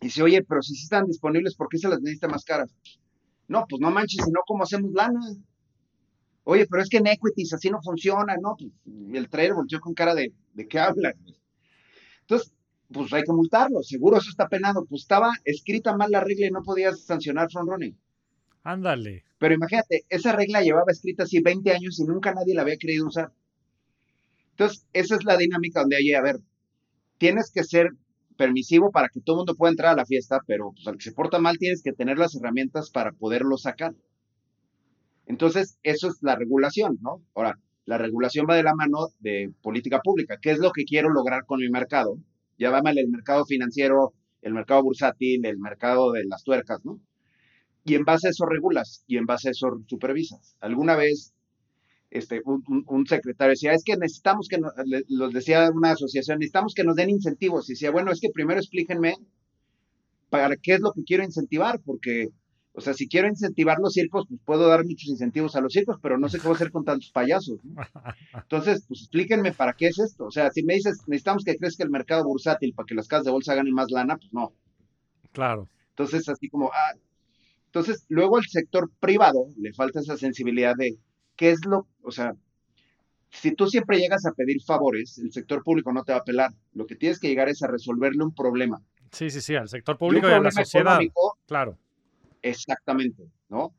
Y 0.00 0.06
dice, 0.06 0.22
oye, 0.22 0.42
pero 0.42 0.62
si 0.62 0.74
sí 0.74 0.84
están 0.84 1.06
disponibles, 1.06 1.54
¿por 1.56 1.68
qué 1.68 1.78
se 1.78 1.88
las 1.88 2.00
necesita 2.00 2.28
más 2.28 2.44
caras? 2.44 2.74
No, 3.48 3.66
pues 3.68 3.80
no 3.80 3.90
manches, 3.90 4.24
si 4.24 4.30
no, 4.30 4.40
¿cómo 4.46 4.64
hacemos 4.64 4.92
lana? 4.92 5.20
Oye, 6.44 6.66
pero 6.68 6.82
es 6.82 6.88
que 6.88 6.98
en 6.98 7.06
equities 7.06 7.52
así 7.52 7.70
no 7.70 7.80
funciona, 7.82 8.36
¿no? 8.40 8.56
Pues, 8.56 8.72
el 9.14 9.28
trader 9.28 9.54
volteó 9.54 9.80
con 9.80 9.94
cara 9.94 10.14
de, 10.14 10.32
¿de 10.54 10.68
qué 10.68 10.78
habla? 10.78 11.14
Entonces, 12.22 12.52
pues 12.92 13.12
hay 13.12 13.22
que 13.22 13.32
multarlo, 13.32 13.82
seguro 13.82 14.18
eso 14.18 14.30
está 14.30 14.48
penado. 14.48 14.84
Pues 14.86 15.02
estaba 15.02 15.32
escrita 15.44 15.96
mal 15.96 16.10
la 16.10 16.20
regla 16.20 16.46
y 16.46 16.50
no 16.50 16.62
podías 16.62 17.00
sancionar 17.00 17.50
front 17.50 17.68
running. 17.68 17.96
Ándale. 18.62 19.24
Pero 19.38 19.54
imagínate, 19.54 20.04
esa 20.08 20.32
regla 20.32 20.60
llevaba 20.60 20.90
escrita 20.90 21.22
así 21.22 21.40
20 21.40 21.72
años 21.72 21.98
y 21.98 22.04
nunca 22.04 22.34
nadie 22.34 22.54
la 22.54 22.62
había 22.62 22.76
querido 22.76 23.06
usar. 23.06 23.32
Entonces, 24.50 24.86
esa 24.92 25.14
es 25.14 25.24
la 25.24 25.36
dinámica 25.36 25.80
donde 25.80 25.96
hay, 25.96 26.12
a 26.12 26.20
ver, 26.20 26.40
tienes 27.16 27.50
que 27.50 27.64
ser 27.64 27.90
permisivo 28.36 28.90
para 28.90 29.08
que 29.08 29.20
todo 29.20 29.36
el 29.36 29.38
mundo 29.38 29.54
pueda 29.54 29.70
entrar 29.70 29.92
a 29.92 29.96
la 29.96 30.06
fiesta, 30.06 30.40
pero 30.46 30.72
pues, 30.72 30.86
al 30.86 30.96
que 30.96 31.04
se 31.04 31.12
porta 31.12 31.38
mal 31.38 31.58
tienes 31.58 31.82
que 31.82 31.92
tener 31.92 32.18
las 32.18 32.34
herramientas 32.34 32.90
para 32.90 33.12
poderlo 33.12 33.56
sacar. 33.56 33.94
Entonces, 35.30 35.78
eso 35.84 36.08
es 36.08 36.18
la 36.22 36.34
regulación, 36.34 36.98
¿no? 37.00 37.22
Ahora, 37.36 37.56
la 37.84 37.98
regulación 37.98 38.46
va 38.50 38.56
de 38.56 38.64
la 38.64 38.74
mano 38.74 39.10
de 39.20 39.52
política 39.62 40.00
pública. 40.00 40.38
¿Qué 40.42 40.50
es 40.50 40.58
lo 40.58 40.72
que 40.72 40.84
quiero 40.84 41.08
lograr 41.08 41.46
con 41.46 41.60
mi 41.60 41.70
mercado? 41.70 42.18
Llámale 42.58 43.02
el 43.02 43.10
mercado 43.10 43.44
financiero, 43.46 44.12
el 44.42 44.54
mercado 44.54 44.82
bursátil, 44.82 45.46
el 45.46 45.58
mercado 45.58 46.10
de 46.10 46.24
las 46.24 46.42
tuercas, 46.42 46.84
¿no? 46.84 46.98
Y 47.84 47.94
en 47.94 48.04
base 48.04 48.26
a 48.26 48.30
eso 48.30 48.44
regulas 48.44 49.04
y 49.06 49.18
en 49.18 49.26
base 49.26 49.48
a 49.48 49.50
eso 49.52 49.80
supervisas. 49.86 50.56
Alguna 50.58 50.96
vez 50.96 51.32
este, 52.10 52.42
un, 52.44 53.06
secretario 53.06 53.50
decía, 53.50 53.72
es 53.72 53.84
que 53.84 53.96
necesitamos 53.96 54.48
que, 54.48 54.58
nos, 54.58 54.72
los 55.08 55.32
decía 55.32 55.70
una 55.72 55.92
asociación, 55.92 56.40
necesitamos 56.40 56.74
que 56.74 56.82
nos 56.82 56.96
den 56.96 57.08
incentivos. 57.08 57.70
Y 57.70 57.74
decía, 57.74 57.92
bueno, 57.92 58.10
es 58.10 58.20
que 58.20 58.30
primero 58.30 58.58
explíquenme 58.58 59.14
para 60.28 60.56
qué 60.56 60.74
es 60.74 60.80
lo 60.80 60.92
que 60.92 61.04
quiero 61.04 61.22
incentivar, 61.22 61.80
porque, 61.84 62.30
o 62.72 62.80
sea, 62.80 62.94
si 62.94 63.08
quiero 63.08 63.28
incentivar 63.28 63.78
los 63.78 63.92
circos, 63.92 64.26
pues 64.28 64.40
puedo 64.44 64.68
dar 64.68 64.84
muchos 64.84 65.08
incentivos 65.08 65.56
a 65.56 65.60
los 65.60 65.72
circos, 65.72 65.96
pero 66.00 66.18
no 66.18 66.28
sé 66.28 66.38
qué 66.38 66.44
voy 66.44 66.54
a 66.54 66.56
hacer 66.56 66.70
con 66.70 66.84
tantos 66.84 67.10
payasos. 67.10 67.58
Entonces, 68.34 68.84
pues 68.86 69.00
explíquenme 69.00 69.52
para 69.52 69.72
qué 69.72 69.88
es 69.88 69.98
esto. 69.98 70.26
O 70.26 70.30
sea, 70.30 70.50
si 70.50 70.62
me 70.62 70.74
dices, 70.74 71.02
necesitamos 71.06 71.44
que 71.44 71.56
crezca 71.56 71.82
el 71.82 71.90
mercado 71.90 72.24
bursátil 72.24 72.72
para 72.74 72.86
que 72.86 72.94
las 72.94 73.08
casas 73.08 73.24
de 73.24 73.32
bolsa 73.32 73.54
ganen 73.54 73.74
más 73.74 73.90
lana, 73.90 74.16
pues 74.16 74.32
no. 74.32 74.52
Claro. 75.32 75.68
Entonces, 75.90 76.28
así 76.28 76.48
como, 76.48 76.70
ah, 76.72 76.94
entonces, 77.66 78.04
luego 78.08 78.36
al 78.36 78.44
sector 78.44 78.90
privado 79.00 79.46
le 79.56 79.72
falta 79.72 80.00
esa 80.00 80.16
sensibilidad 80.16 80.74
de 80.76 80.96
qué 81.36 81.50
es 81.50 81.64
lo, 81.64 81.86
o 82.02 82.10
sea, 82.10 82.34
si 83.30 83.54
tú 83.54 83.66
siempre 83.66 83.98
llegas 83.98 84.26
a 84.26 84.32
pedir 84.32 84.60
favores, 84.62 85.18
el 85.18 85.32
sector 85.32 85.62
público 85.62 85.92
no 85.92 86.02
te 86.02 86.12
va 86.12 86.18
a 86.18 86.20
apelar. 86.22 86.50
Lo 86.72 86.86
que 86.86 86.96
tienes 86.96 87.20
que 87.20 87.28
llegar 87.28 87.48
es 87.48 87.62
a 87.62 87.68
resolverle 87.68 88.24
un 88.24 88.34
problema. 88.34 88.80
Sí, 89.12 89.30
sí, 89.30 89.40
sí, 89.40 89.54
al 89.54 89.68
sector 89.68 89.96
público 89.96 90.28
y, 90.28 90.32
a 90.32 90.40
la 90.40 90.50
sociedad. 90.50 90.98
Claro. 91.46 91.78
Exactamente, 92.42 93.30
¿no? 93.48 93.74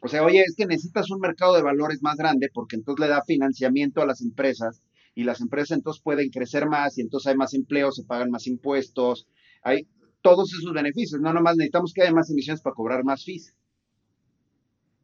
O 0.00 0.08
sea, 0.08 0.24
oye, 0.24 0.42
es 0.42 0.54
que 0.56 0.66
necesitas 0.66 1.10
un 1.10 1.20
mercado 1.20 1.54
de 1.54 1.62
valores 1.62 2.02
más 2.02 2.16
grande 2.16 2.50
porque 2.52 2.76
entonces 2.76 3.00
le 3.06 3.08
da 3.08 3.22
financiamiento 3.22 4.02
a 4.02 4.06
las 4.06 4.20
empresas 4.20 4.82
y 5.14 5.24
las 5.24 5.40
empresas 5.40 5.76
entonces 5.76 6.02
pueden 6.02 6.30
crecer 6.30 6.66
más 6.66 6.98
y 6.98 7.02
entonces 7.02 7.28
hay 7.28 7.36
más 7.36 7.54
empleo, 7.54 7.92
se 7.92 8.02
pagan 8.04 8.30
más 8.30 8.46
impuestos, 8.46 9.28
hay, 9.62 9.86
todos 10.22 10.52
esos 10.54 10.72
beneficios. 10.72 11.20
No 11.20 11.32
nomás 11.32 11.56
necesitamos 11.56 11.92
que 11.92 12.02
haya 12.02 12.12
más 12.12 12.30
emisiones 12.30 12.62
para 12.62 12.74
cobrar 12.74 13.04
más 13.04 13.24
fees. 13.24 13.54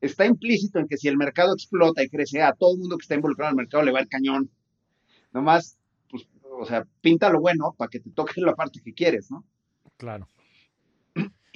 Está 0.00 0.24
implícito 0.24 0.78
en 0.78 0.86
que 0.86 0.96
si 0.96 1.08
el 1.08 1.16
mercado 1.16 1.52
explota 1.52 2.02
y 2.02 2.08
crece, 2.08 2.40
a 2.40 2.54
todo 2.54 2.74
el 2.74 2.80
mundo 2.80 2.96
que 2.96 3.02
está 3.02 3.16
involucrado 3.16 3.50
en 3.50 3.58
el 3.58 3.64
mercado 3.64 3.82
le 3.82 3.92
va 3.92 4.00
el 4.00 4.08
cañón. 4.08 4.48
Nomás, 5.32 5.76
pues, 6.08 6.26
o 6.58 6.64
sea, 6.64 6.86
pinta 7.00 7.30
lo 7.30 7.40
bueno 7.40 7.74
para 7.76 7.90
que 7.90 8.00
te 8.00 8.10
toque 8.10 8.34
la 8.40 8.54
parte 8.54 8.80
que 8.82 8.94
quieres, 8.94 9.30
¿no? 9.30 9.44
Claro. 9.96 10.28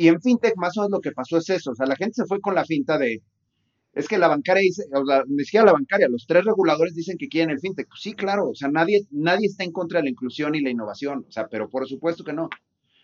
Y 0.03 0.09
en 0.09 0.21
fintech, 0.21 0.57
más 0.57 0.77
o 0.77 0.81
menos 0.81 0.91
lo 0.91 1.01
que 1.01 1.13
pasó 1.13 1.37
es 1.37 1.49
eso. 1.49 1.71
O 1.71 1.75
sea, 1.77 1.87
la 1.87 1.95
gente 1.95 2.15
se 2.15 2.27
fue 2.27 2.41
con 2.41 2.57
la 2.57 2.65
finta 2.65 2.99
de, 2.99 3.23
es 3.93 4.09
que 4.09 4.19
la 4.19 4.27
bancaria 4.27 4.63
dice, 4.63 4.83
o 4.93 5.07
sea, 5.07 5.23
decía 5.29 5.65
la 5.65 5.71
bancaria, 5.71 6.09
los 6.09 6.27
tres 6.27 6.45
reguladores 6.45 6.97
dicen 6.97 7.17
que 7.17 7.29
quieren 7.29 7.51
el 7.51 7.61
fintech. 7.61 7.87
Pues 7.87 8.01
sí, 8.03 8.13
claro, 8.15 8.49
o 8.49 8.55
sea, 8.57 8.69
nadie, 8.69 9.03
nadie 9.13 9.47
está 9.47 9.63
en 9.63 9.71
contra 9.71 10.01
de 10.01 10.07
la 10.07 10.11
inclusión 10.11 10.57
y 10.57 10.61
la 10.61 10.71
innovación, 10.71 11.25
o 11.29 11.31
sea, 11.31 11.47
pero 11.47 11.69
por 11.69 11.87
supuesto 11.87 12.25
que 12.25 12.33
no. 12.33 12.49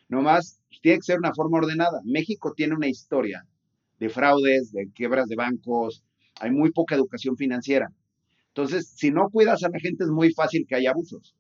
Nomás 0.09 0.61
pues, 0.69 0.81
tiene 0.81 0.99
que 0.99 1.05
ser 1.05 1.19
una 1.19 1.33
forma 1.33 1.59
ordenada. 1.59 2.01
México 2.05 2.53
tiene 2.57 2.75
una 2.75 2.89
historia 2.89 3.47
de 4.01 4.09
fraudes, 4.09 4.73
de 4.73 4.91
quiebras 4.91 5.29
de 5.29 5.37
bancos, 5.37 6.03
hay 6.41 6.51
muy 6.51 6.73
poca 6.73 6.97
educación 6.97 7.37
financiera. 7.37 7.93
Entonces, 8.49 8.93
si 8.97 9.13
no 9.13 9.31
cuidas 9.31 9.63
a 9.63 9.69
la 9.69 9.79
gente 9.79 10.03
es 10.03 10.11
muy 10.11 10.33
fácil 10.33 10.67
que 10.69 10.75
haya 10.75 10.91
abusos. 10.91 11.37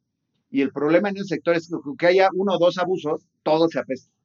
Y 0.53 0.61
el 0.61 0.71
problema 0.71 1.09
en 1.09 1.17
el 1.17 1.25
sector 1.25 1.57
es 1.57 1.69
que 1.99 2.07
haya 2.07 2.29
uno 2.33 2.55
o 2.55 2.59
dos 2.61 2.79
abusos, 2.79 3.27
todo 3.43 3.67
se 3.69 3.81
apesta. 3.81 4.18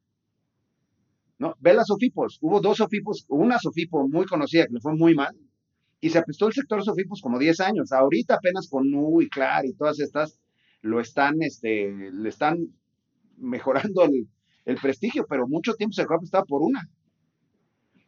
¿No? 1.43 1.58
Ve 1.60 1.73
las 1.73 1.88
Sofipos. 1.88 2.38
Hubo 2.39 2.62
dos 2.62 2.77
Sofipos, 2.77 3.25
una 3.27 3.60
Sofipo 3.60 4.08
muy 4.08 4.25
conocida 4.25 4.65
que 4.65 4.75
le 4.75 4.79
fue 4.79 4.95
muy 4.95 5.13
mal, 5.13 5.36
y 5.99 6.10
se 6.10 6.17
apestó 6.17 6.47
el 6.47 6.53
sector 6.53 6.82
Sofipos 6.82 7.19
como 7.21 7.38
10 7.38 7.60
años. 7.60 7.91
Ahorita 7.91 8.36
apenas 8.36 8.69
con 8.69 8.89
Nu 8.89 9.21
y 9.21 9.27
Clar 9.27 9.65
y 9.65 9.73
todas 9.73 9.99
estas 9.99 10.39
lo 10.82 11.01
están, 11.01 11.41
este, 11.41 11.91
le 12.13 12.29
están 12.29 12.69
mejorando 13.36 14.06
el, 14.65 14.77
prestigio, 14.82 15.25
pero 15.27 15.45
mucho 15.45 15.73
tiempo 15.73 15.93
se 15.93 16.06
estaba 16.23 16.45
por 16.45 16.62
una. 16.62 16.89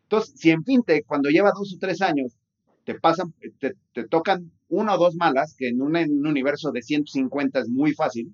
Entonces, 0.04 0.34
si 0.38 0.52
en 0.52 0.64
fintech, 0.64 1.06
cuando 1.06 1.30
lleva 1.30 1.52
dos 1.54 1.74
o 1.76 1.78
tres 1.78 2.02
años, 2.02 2.38
te 2.86 2.96
pasan, 2.96 3.34
te, 3.60 3.74
tocan 4.06 4.50
una 4.70 4.96
o 4.96 4.98
dos 4.98 5.16
malas, 5.16 5.56
que 5.58 5.68
en 5.68 5.82
un, 5.82 5.98
universo 6.26 6.72
de 6.72 6.82
150 6.82 7.60
es 7.60 7.68
muy 7.68 7.94
fácil, 7.94 8.34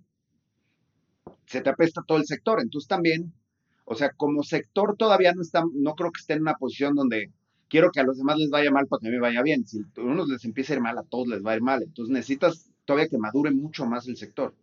se 1.47 1.61
te 1.61 1.71
apesta 1.71 2.03
todo 2.05 2.19
el 2.19 2.25
sector. 2.25 2.61
Entonces 2.61 2.87
también, 2.87 3.33
o 3.91 3.95
sea, 3.95 4.11
como 4.11 4.41
sector 4.41 4.95
todavía 4.95 5.33
no 5.33 5.41
está, 5.41 5.63
no 5.73 5.95
creo 5.95 6.11
que 6.11 6.21
esté 6.21 6.33
en 6.33 6.43
una 6.43 6.53
posición 6.53 6.95
donde 6.95 7.29
quiero 7.67 7.91
que 7.91 7.99
a 7.99 8.03
los 8.03 8.17
demás 8.17 8.37
les 8.37 8.49
vaya 8.49 8.71
mal 8.71 8.87
para 8.87 9.01
que 9.01 9.09
a 9.09 9.11
mí 9.11 9.17
vaya 9.17 9.41
bien. 9.43 9.67
Si 9.67 9.81
a 9.81 10.01
unos 10.01 10.29
les 10.29 10.45
empieza 10.45 10.71
a 10.71 10.75
ir 10.77 10.81
mal, 10.81 10.97
a 10.97 11.03
todos 11.03 11.27
les 11.27 11.45
va 11.45 11.51
a 11.51 11.55
ir 11.57 11.61
mal. 11.61 11.83
Entonces 11.83 12.13
necesitas 12.13 12.71
todavía 12.85 13.09
que 13.09 13.17
madure 13.17 13.51
mucho 13.51 13.85
más 13.85 14.07
el 14.07 14.15
sector. 14.15 14.55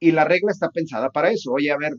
Y 0.00 0.10
la 0.10 0.24
regla 0.24 0.50
está 0.50 0.68
pensada 0.70 1.10
para 1.10 1.30
eso. 1.30 1.52
Oye, 1.52 1.70
a 1.70 1.76
ver, 1.76 1.92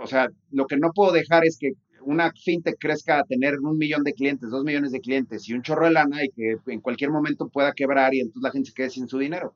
o 0.00 0.08
sea, 0.08 0.26
lo 0.50 0.66
que 0.66 0.76
no 0.76 0.90
puedo 0.92 1.12
dejar 1.12 1.46
es 1.46 1.56
que 1.56 1.74
una 2.00 2.32
fintech 2.32 2.76
crezca 2.80 3.20
a 3.20 3.24
tener 3.24 3.60
un 3.60 3.78
millón 3.78 4.02
de 4.02 4.14
clientes, 4.14 4.50
dos 4.50 4.64
millones 4.64 4.90
de 4.90 5.00
clientes 5.00 5.48
y 5.48 5.52
un 5.52 5.62
chorro 5.62 5.84
de 5.84 5.92
lana 5.92 6.24
y 6.24 6.30
que 6.30 6.56
en 6.66 6.80
cualquier 6.80 7.12
momento 7.12 7.48
pueda 7.48 7.72
quebrar 7.74 8.12
y 8.12 8.22
entonces 8.22 8.42
la 8.42 8.50
gente 8.50 8.70
se 8.70 8.74
quede 8.74 8.90
sin 8.90 9.06
su 9.06 9.18
dinero. 9.18 9.54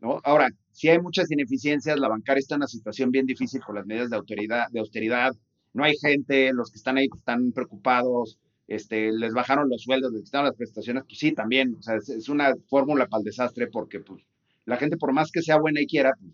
¿No? 0.00 0.20
Ahora, 0.22 0.48
si 0.74 0.88
hay 0.88 1.00
muchas 1.00 1.30
ineficiencias, 1.30 1.98
la 1.98 2.08
bancaria 2.08 2.40
está 2.40 2.56
en 2.56 2.62
una 2.62 2.66
situación 2.66 3.12
bien 3.12 3.26
difícil 3.26 3.62
con 3.62 3.76
las 3.76 3.86
medidas 3.86 4.10
de, 4.10 4.16
autoridad, 4.16 4.68
de 4.70 4.80
austeridad, 4.80 5.32
no 5.72 5.84
hay 5.84 5.96
gente, 5.96 6.52
los 6.52 6.70
que 6.70 6.78
están 6.78 6.96
ahí 6.96 7.06
están 7.16 7.52
preocupados, 7.52 8.38
este, 8.66 9.12
les 9.12 9.32
bajaron 9.32 9.68
los 9.68 9.82
sueldos, 9.82 10.12
les 10.12 10.24
quitaron 10.24 10.46
las 10.46 10.56
prestaciones, 10.56 11.04
pues 11.04 11.18
sí, 11.18 11.32
también, 11.32 11.76
o 11.78 11.82
sea, 11.82 11.94
es, 11.96 12.28
una 12.28 12.54
fórmula 12.68 13.06
para 13.06 13.20
el 13.20 13.24
desastre 13.24 13.68
porque 13.68 14.00
pues 14.00 14.24
la 14.64 14.76
gente 14.76 14.96
por 14.96 15.12
más 15.12 15.30
que 15.30 15.42
sea 15.42 15.58
buena 15.58 15.80
y 15.80 15.86
quiera, 15.86 16.12
pues, 16.18 16.32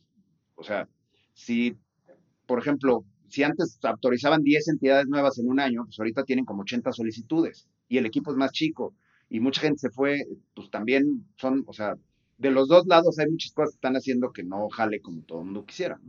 o 0.55 0.64
sea, 0.64 0.88
si 1.35 1.76
por 2.46 2.59
ejemplo, 2.59 3.05
si 3.29 3.42
antes 3.42 3.79
autorizaban 3.83 4.42
10 4.42 4.68
entidades 4.68 5.07
nuevas 5.07 5.38
en 5.38 5.48
un 5.48 5.61
año, 5.61 5.85
pues 5.85 5.98
ahorita 5.98 6.24
tienen 6.24 6.46
como 6.46 6.62
80 6.62 6.92
solicitudes 6.92 7.68
y 7.88 7.98
el 7.98 8.07
equipo 8.07 8.31
es 8.31 8.38
más 8.38 8.53
chico 8.53 8.94
y 9.29 9.38
mucha 9.38 9.61
gente 9.61 9.79
se 9.79 9.90
fue, 9.90 10.24
pues 10.55 10.70
también 10.70 11.26
son, 11.37 11.62
o 11.66 11.72
sea, 11.74 11.94
de 12.40 12.50
los 12.50 12.68
dos 12.68 12.87
lados 12.87 13.18
hay 13.18 13.26
muchas 13.31 13.53
cosas 13.53 13.72
que 13.72 13.76
están 13.76 13.96
haciendo 13.96 14.33
que 14.33 14.42
no 14.42 14.68
jale 14.70 15.00
como 15.00 15.22
todo 15.22 15.40
el 15.40 15.44
mundo 15.44 15.64
quisiera. 15.66 16.00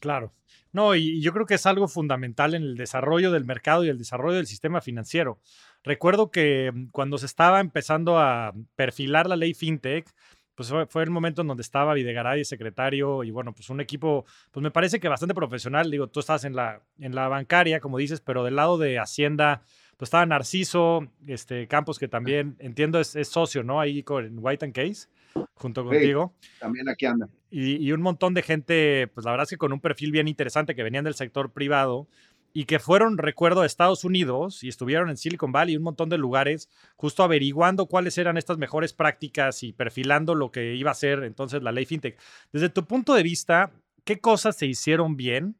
Claro. 0.00 0.34
No, 0.72 0.96
y 0.96 1.22
yo 1.22 1.32
creo 1.32 1.46
que 1.46 1.54
es 1.54 1.66
algo 1.66 1.86
fundamental 1.86 2.54
en 2.54 2.62
el 2.62 2.76
desarrollo 2.76 3.30
del 3.30 3.44
mercado 3.44 3.84
y 3.84 3.88
el 3.88 3.96
desarrollo 3.96 4.36
del 4.36 4.48
sistema 4.48 4.80
financiero. 4.80 5.38
Recuerdo 5.84 6.32
que 6.32 6.72
mm, 6.74 6.88
cuando 6.90 7.16
se 7.18 7.26
estaba 7.26 7.60
empezando 7.60 8.18
a 8.18 8.52
perfilar 8.74 9.28
la 9.28 9.36
ley 9.36 9.54
FinTech, 9.54 10.12
pues 10.56 10.72
fue, 10.88 11.02
el 11.02 11.10
momento 11.10 11.42
en 11.42 11.48
donde 11.48 11.62
estaba 11.62 11.94
Videgaray, 11.94 12.44
secretario, 12.44 13.24
y 13.24 13.30
bueno, 13.30 13.52
pues 13.52 13.70
un 13.70 13.80
equipo, 13.80 14.24
pues 14.50 14.62
me 14.62 14.70
parece 14.70 15.00
que 15.00 15.08
bastante 15.08 15.34
profesional. 15.34 15.90
Digo, 15.90 16.08
tú 16.08 16.20
estás 16.20 16.44
en 16.44 16.54
la, 16.54 16.82
en 16.98 17.14
la 17.14 17.28
bancaria, 17.28 17.80
como 17.80 17.98
dices, 17.98 18.20
pero 18.20 18.44
del 18.44 18.56
lado 18.56 18.78
de 18.78 18.98
Hacienda, 18.98 19.62
pues 19.96 20.08
estaba 20.08 20.26
Narciso, 20.26 21.08
este, 21.26 21.66
Campos, 21.66 21.98
que 21.98 22.08
también 22.08 22.56
entiendo 22.58 23.00
es, 23.00 23.16
socio, 23.28 23.62
¿no? 23.62 23.80
Ahí 23.80 24.02
con 24.02 24.38
White 24.38 24.64
and 24.64 24.74
Case, 24.74 25.08
junto 25.54 25.84
contigo. 25.84 26.34
también 26.58 26.88
aquí 26.88 27.06
anda. 27.06 27.28
Y, 27.50 27.76
y, 27.76 27.92
un 27.92 28.02
montón 28.02 28.34
de 28.34 28.42
gente, 28.42 29.08
pues 29.14 29.24
la 29.24 29.30
verdad 29.30 29.44
es 29.44 29.50
que 29.50 29.56
con 29.56 29.72
un 29.72 29.80
perfil 29.80 30.10
bien 30.10 30.28
interesante 30.28 30.74
que 30.74 30.82
venían 30.82 31.04
del 31.04 31.14
sector 31.14 31.52
privado 31.52 32.08
y 32.56 32.66
que 32.66 32.78
fueron, 32.78 33.18
recuerdo, 33.18 33.62
a 33.62 33.66
Estados 33.66 34.04
Unidos 34.04 34.62
y 34.62 34.68
estuvieron 34.68 35.10
en 35.10 35.16
Silicon 35.16 35.50
Valley 35.50 35.74
y 35.74 35.76
un 35.76 35.82
montón 35.82 36.08
de 36.08 36.18
lugares, 36.18 36.70
justo 36.94 37.24
averiguando 37.24 37.86
cuáles 37.86 38.16
eran 38.16 38.36
estas 38.36 38.58
mejores 38.58 38.92
prácticas 38.92 39.64
y 39.64 39.72
perfilando 39.72 40.36
lo 40.36 40.52
que 40.52 40.76
iba 40.76 40.92
a 40.92 40.94
ser 40.94 41.24
entonces 41.24 41.64
la 41.64 41.72
ley 41.72 41.84
FinTech. 41.84 42.16
Desde 42.52 42.68
tu 42.68 42.86
punto 42.86 43.12
de 43.14 43.24
vista, 43.24 43.72
¿qué 44.04 44.20
cosas 44.20 44.56
se 44.56 44.66
hicieron 44.66 45.16
bien 45.16 45.56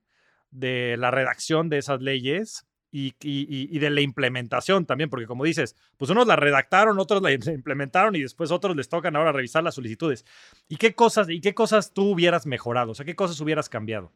de 0.52 0.96
la 0.96 1.10
redacción 1.10 1.68
de 1.68 1.78
esas 1.78 2.00
leyes? 2.00 2.64
Y, 2.96 3.78
de 3.80 3.90
la 3.90 4.02
implementación 4.02 4.87
también, 4.87 5.11
porque 5.11 5.26
como 5.26 5.42
dices, 5.42 5.74
pues 5.96 6.12
unos 6.12 6.28
la 6.28 6.37
redactaron, 6.37 6.96
otros 7.00 7.20
la 7.22 7.33
implementaron 7.52 8.14
y 8.14 8.22
después 8.22 8.52
otros 8.52 8.76
les 8.76 8.88
tocan 8.88 9.16
ahora 9.16 9.33
revisar 9.33 9.64
las 9.64 9.74
solicitudes. 9.74 10.24
¿Y 10.68 10.76
qué 10.76 10.94
cosas, 10.94 11.28
y 11.28 11.40
qué 11.40 11.54
cosas 11.54 11.92
tú 11.92 12.12
hubieras 12.12 12.46
mejorado? 12.46 12.92
O 12.92 12.94
sea, 12.94 13.04
¿qué 13.04 13.16
cosas 13.16 13.40
hubieras 13.40 13.68
cambiado? 13.68 14.12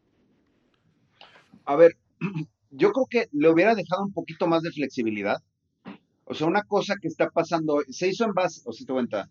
A 1.64 1.74
ver, 1.74 1.96
yo 2.70 2.92
creo 2.92 3.06
que 3.10 3.28
le 3.32 3.50
hubiera 3.50 3.74
dejado 3.74 4.04
un 4.04 4.12
poquito 4.12 4.46
más 4.46 4.62
de 4.62 4.70
flexibilidad. 4.70 5.42
O 6.24 6.34
sea, 6.34 6.46
una 6.46 6.62
cosa 6.62 6.94
que 7.00 7.08
está 7.08 7.30
pasando, 7.30 7.82
se 7.88 8.06
hizo 8.06 8.24
en 8.26 8.32
base, 8.32 8.60
o 8.64 8.72
si 8.72 8.84
te 8.84 8.92
cuenta, 8.92 9.28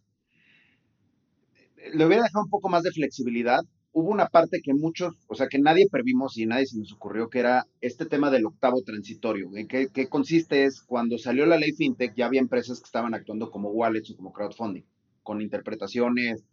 le 1.93 2.05
hubiera 2.05 2.23
dejado 2.23 2.43
un 2.43 2.49
poco 2.49 2.67
más 2.67 2.83
de 2.83 2.91
flexibilidad. 2.91 3.61
Hubo 3.91 4.11
una 4.11 4.27
parte 4.27 4.61
que 4.61 4.73
muchos, 4.73 5.15
o 5.27 5.35
sea, 5.35 5.47
que 5.47 5.59
nadie 5.59 5.87
previmos 5.89 6.37
y 6.37 6.45
nadie 6.45 6.67
se 6.67 6.77
nos 6.77 6.93
ocurrió, 6.93 7.29
que 7.29 7.39
era 7.39 7.65
este 7.81 8.05
tema 8.05 8.29
del 8.29 8.45
octavo 8.45 8.83
transitorio. 8.83 9.49
¿En 9.55 9.67
qué, 9.67 9.89
consiste? 10.07 10.65
Es 10.65 10.81
cuando 10.81 11.17
salió 11.17 11.45
la 11.45 11.57
ley 11.57 11.71
FinTech, 11.71 12.13
ya 12.15 12.27
había 12.27 12.41
empresas 12.41 12.79
que 12.79 12.85
estaban 12.85 13.13
actuando 13.13 13.49
como 13.49 13.69
wallets 13.69 14.11
o 14.11 14.15
como 14.15 14.33
crowdfunding, 14.33 14.83
con 15.23 15.41
interpretaciones, 15.41 16.43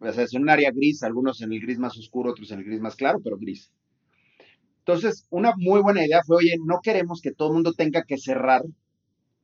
o 0.00 0.12
sea, 0.12 0.24
es 0.24 0.34
un 0.34 0.48
área 0.48 0.70
gris, 0.72 1.02
algunos 1.02 1.40
en 1.42 1.52
el 1.52 1.60
gris 1.60 1.78
más 1.78 1.96
oscuro, 1.96 2.30
otros 2.30 2.50
en 2.50 2.58
el 2.58 2.64
gris 2.64 2.80
más 2.80 2.96
claro, 2.96 3.20
pero 3.22 3.38
gris. 3.38 3.70
Entonces, 4.80 5.26
una 5.30 5.52
muy 5.56 5.80
buena 5.80 6.04
idea 6.04 6.22
fue, 6.26 6.38
oye, 6.38 6.56
no 6.64 6.80
queremos 6.82 7.20
que 7.20 7.32
todo 7.32 7.48
el 7.48 7.54
mundo 7.54 7.72
tenga 7.72 8.02
que 8.02 8.18
cerrar 8.18 8.62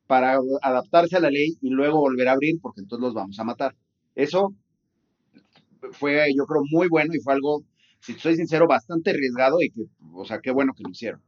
para 0.06 0.38
adaptarse 0.62 1.16
a 1.16 1.20
la 1.20 1.30
ley 1.30 1.56
y 1.60 1.70
luego 1.70 2.00
volver 2.00 2.28
a 2.28 2.32
abrir 2.32 2.60
porque 2.60 2.80
entonces 2.80 3.02
los 3.02 3.14
vamos 3.14 3.38
a 3.38 3.44
matar. 3.44 3.74
Eso 4.14 4.54
fue, 5.92 6.32
yo 6.36 6.44
creo, 6.46 6.62
muy 6.70 6.88
bueno 6.88 7.14
y 7.14 7.20
fue 7.20 7.34
algo, 7.34 7.64
si 8.00 8.14
soy 8.14 8.36
sincero, 8.36 8.66
bastante 8.66 9.10
arriesgado 9.10 9.62
y 9.62 9.70
que, 9.70 9.82
o 10.12 10.24
sea, 10.24 10.40
qué 10.40 10.50
bueno 10.50 10.72
que 10.74 10.82
lo 10.82 10.90
hicieron. 10.90 11.22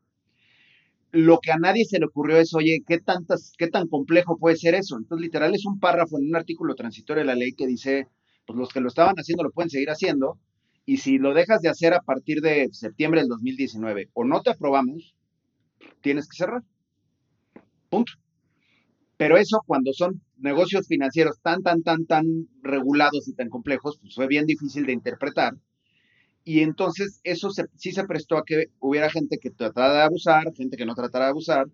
Lo 1.11 1.39
que 1.41 1.53
a 1.53 1.57
nadie 1.57 1.85
se 1.85 1.99
le 1.99 2.07
ocurrió 2.07 2.37
es, 2.39 2.55
oye, 2.55 2.83
¿qué, 2.87 2.99
tantas, 2.99 3.55
¿qué 3.57 3.69
tan 3.69 3.89
complejo 3.89 4.37
puede 4.37 4.57
ser 4.57 4.75
eso? 4.75 4.97
Entonces, 4.97 5.23
literal, 5.23 5.55
es 5.55 5.65
un 5.65 5.81
párrafo 5.81 6.19
en 6.19 6.29
un 6.29 6.37
artículo 6.37 6.75
transitorio 6.75 7.23
de 7.23 7.27
la 7.27 7.35
ley 7.35 7.53
que 7.53 7.67
dice, 7.67 8.09
pues 8.47 8.59
los 8.59 8.73
que 8.73 8.81
lo 8.81 8.89
estaban 8.89 9.15
haciendo 9.17 9.45
lo 9.45 9.51
pueden 9.51 9.71
seguir 9.71 9.91
haciendo, 9.91 10.39
y 10.85 10.99
si 10.99 11.19
lo 11.19 11.35
dejas 11.35 11.61
de 11.61 11.69
hacer 11.69 11.95
a 11.95 12.01
partir 12.01 12.41
de 12.41 12.69
septiembre 12.73 13.21
del 13.21 13.29
2019 13.29 14.11
o 14.15 14.25
no 14.25 14.43
te 14.43 14.51
aprobamos, 14.51 15.15
tienes 16.01 16.29
que 16.29 16.37
cerrar. 16.37 16.63
Punto. 17.91 18.13
Pero 19.19 19.37
eso 19.37 19.63
cuando 19.67 19.93
son 19.93 20.23
negocios 20.39 20.87
financieros 20.87 21.41
tan, 21.43 21.63
tan, 21.63 21.83
tan, 21.83 22.07
tan 22.07 22.25
regulados 22.63 23.29
y 23.29 23.35
tan 23.35 23.51
complejos, 23.51 23.99
pues 24.01 24.15
fue 24.15 24.29
bien 24.29 24.47
difícil 24.47 24.87
de 24.87 24.93
interpretar. 24.93 25.55
Y 26.45 26.61
entonces 26.61 27.21
eso 27.25 27.51
sí 27.51 27.93
se 27.93 28.05
prestó 28.05 28.39
a 28.39 28.45
que 28.45 28.69
hubiera 28.79 29.11
gente 29.11 29.39
que 29.39 29.51
tratara 29.51 29.93
de 29.93 30.03
abusar, 30.03 30.45
gente 30.55 30.77
que 30.77 30.87
no 30.87 30.95
tratara 30.95 31.27
de 31.27 31.31
abusar, 31.33 31.67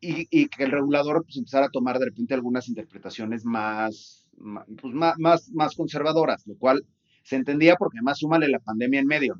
y, 0.00 0.48
que 0.48 0.64
el 0.64 0.72
regulador 0.72 1.24
pues, 1.24 1.36
empezara 1.36 1.66
a 1.66 1.70
tomar 1.70 1.98
de 1.98 2.06
repente 2.06 2.34
algunas 2.34 2.68
interpretaciones 2.68 3.44
más, 3.44 4.26
pues, 4.36 4.92
más, 4.92 5.50
más, 5.52 5.74
conservadoras, 5.76 6.46
lo 6.46 6.56
cual 6.58 6.84
se 7.22 7.36
entendía 7.36 7.76
porque 7.76 7.98
además 7.98 8.18
súmale 8.18 8.48
la 8.48 8.58
pandemia 8.58 9.00
en 9.00 9.06
medio. 9.06 9.36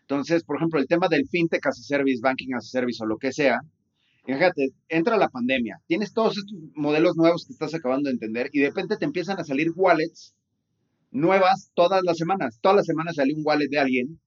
Entonces, 0.00 0.42
por 0.42 0.56
ejemplo, 0.56 0.80
el 0.80 0.86
tema 0.86 1.08
del 1.08 1.28
fintech 1.28 1.66
as 1.66 1.78
a 1.78 1.82
service, 1.82 2.20
banking 2.22 2.54
as 2.54 2.64
a 2.64 2.68
service 2.68 3.02
o 3.02 3.06
lo 3.06 3.18
que 3.18 3.32
sea, 3.32 3.60
Fíjate, 4.28 4.74
entra 4.90 5.16
la 5.16 5.30
pandemia, 5.30 5.80
tienes 5.86 6.12
todos 6.12 6.36
estos 6.36 6.54
modelos 6.74 7.16
nuevos 7.16 7.46
que 7.46 7.54
estás 7.54 7.72
acabando 7.72 8.08
de 8.08 8.12
entender 8.12 8.50
y 8.52 8.60
de 8.60 8.68
repente 8.68 8.98
te 8.98 9.06
empiezan 9.06 9.40
a 9.40 9.44
salir 9.44 9.72
wallets 9.74 10.34
nuevas 11.10 11.70
todas 11.72 12.02
las 12.04 12.18
semanas. 12.18 12.58
Todas 12.60 12.76
las 12.76 12.84
semanas 12.84 13.14
sale 13.16 13.32
un 13.32 13.40
wallet 13.42 13.68
de 13.70 13.78
alguien 13.78 14.20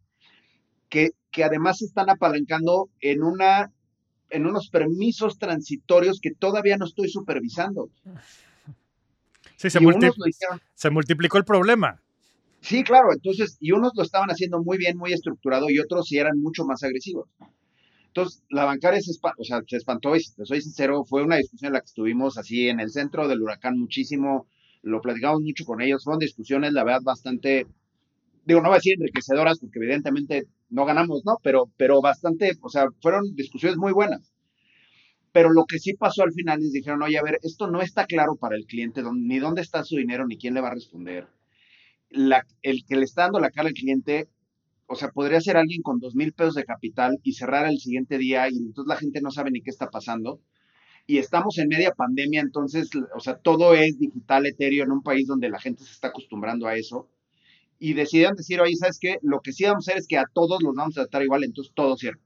que, 0.90 1.12
que 1.30 1.44
además 1.44 1.78
se 1.78 1.86
están 1.86 2.10
apalancando 2.10 2.90
en, 3.00 3.22
una, 3.22 3.72
en 4.32 4.48
unos 4.48 4.70
permisos 4.70 5.38
transitorios 5.38 6.20
que 6.20 6.32
todavía 6.32 6.78
no 6.78 6.86
estoy 6.86 7.08
supervisando. 7.08 7.92
Sí, 9.56 9.70
se, 9.70 9.80
se 10.74 10.90
multiplicó 10.90 11.38
el 11.38 11.46
problema. 11.46 12.02
Sí, 12.60 12.84
claro, 12.84 13.14
entonces, 13.14 13.56
y 13.60 13.72
unos 13.72 13.92
lo 13.96 14.02
estaban 14.02 14.30
haciendo 14.30 14.64
muy 14.64 14.80
bien, 14.80 14.98
muy 14.98 15.14
estructurado, 15.14 15.70
y 15.70 15.78
otros 15.78 16.08
sí 16.08 16.18
eran 16.18 16.40
mucho 16.40 16.66
más 16.66 16.82
agresivos. 16.82 17.30
Entonces, 18.12 18.43
la 18.50 18.65
bancaria 18.65 19.00
se, 19.00 19.12
o 19.38 19.43
sea, 19.45 19.62
se 19.65 19.78
espantó 19.78 20.13
y, 20.17 20.19
te 20.19 20.45
soy 20.45 20.62
sincero, 20.62 21.06
fue 21.06 21.24
una 21.24 21.38
discusión 21.38 21.69
en 21.69 21.74
la 21.74 21.80
que 21.80 21.86
estuvimos 21.86 22.38
así 22.38 22.67
en 22.67 22.82
el 22.82 22.91
centro 22.91 23.30
del 23.30 23.41
huracán 23.41 23.80
muchísimo, 23.80 24.47
lo 24.82 25.00
platicamos 25.00 25.41
mucho 25.41 25.63
con 25.63 25.80
ellos, 25.80 26.04
fueron 26.04 26.19
discusiones, 26.19 26.74
la 26.74 26.84
verdad, 26.84 27.00
bastante, 27.04 27.67
digo, 28.45 28.60
no 28.60 28.67
voy 28.67 28.76
a 28.76 28.80
decir 28.80 28.95
enriquecedoras, 28.97 29.60
porque 29.60 29.80
evidentemente 29.80 30.43
no 30.69 30.84
ganamos, 30.84 31.21
¿no? 31.26 31.38
Pero, 31.41 31.71
pero 31.78 32.02
bastante, 32.02 32.52
o 32.62 32.67
sea, 32.67 32.88
fueron 33.02 33.34
discusiones 33.34 33.78
muy 33.78 33.93
buenas. 33.93 34.34
Pero 35.32 35.54
lo 35.54 35.63
que 35.63 35.80
sí 35.80 35.93
pasó 35.93 36.24
al 36.24 36.34
final 36.34 36.60
es 36.60 36.74
dijeron, 36.74 37.02
oye, 37.04 37.17
a 37.17 37.24
ver, 37.24 37.39
esto 37.43 37.67
no 37.67 37.82
está 37.82 38.06
claro 38.08 38.36
para 38.36 38.58
el 38.58 38.65
cliente, 38.65 39.02
ni 39.13 39.39
dónde 39.39 39.62
está 39.62 39.86
su 39.86 39.95
dinero, 39.95 40.28
ni 40.28 40.38
quién 40.38 40.54
le 40.54 40.60
va 40.60 40.67
a 40.67 40.74
responder. 40.74 41.28
La, 42.10 42.45
el 42.62 42.84
que 42.86 42.97
le 42.97 43.06
está 43.06 43.21
dando 43.21 43.39
la 43.39 43.52
cara 43.52 43.69
al 43.69 43.74
cliente 43.74 44.28
o 44.91 44.95
sea, 44.95 45.10
podría 45.10 45.39
ser 45.39 45.56
alguien 45.56 45.82
con 45.82 45.99
dos 45.99 46.15
mil 46.15 46.34
pesos 46.34 46.56
de 46.56 46.65
capital 46.65 47.17
y 47.23 47.32
cerrar 47.32 47.65
el 47.65 47.80
siguiente 47.80 48.17
día 48.17 48.49
y 48.49 48.58
entonces 48.58 48.89
la 48.89 48.97
gente 48.97 49.21
no 49.21 49.32
sabe 49.32 49.49
ni 49.49 49.62
qué 49.62 49.69
está 49.69 49.89
pasando. 49.89 50.41
Y 51.08 51.17
estamos 51.17 51.58
en 51.60 51.69
media 51.69 51.93
pandemia, 51.93 52.41
entonces, 52.41 52.89
o 53.15 53.19
sea, 53.21 53.38
todo 53.38 53.73
es 53.73 53.97
digital, 53.97 54.45
etéreo, 54.45 54.84
en 54.84 54.91
un 54.91 55.01
país 55.01 55.27
donde 55.27 55.49
la 55.49 55.60
gente 55.60 55.86
se 55.86 55.93
está 55.93 56.10
acostumbrando 56.10 56.67
a 56.67 56.75
eso. 56.75 57.08
Y 57.80 57.93
decidieron 57.93 58.36
decir, 58.36 58.60
oye, 58.60 58.75
¿sabes 58.75 58.99
qué? 58.99 59.17
Lo 59.21 59.39
que 59.39 59.54
sí 59.54 59.63
vamos 59.63 59.88
a 59.88 59.91
hacer 59.91 59.99
es 60.01 60.08
que 60.08 60.17
a 60.17 60.25
todos 60.34 60.62
los 60.62 60.75
vamos 60.75 60.97
a 60.97 61.04
tratar 61.04 61.23
igual, 61.23 61.45
entonces 61.45 61.73
todo 61.73 61.95
cierra. 61.95 62.19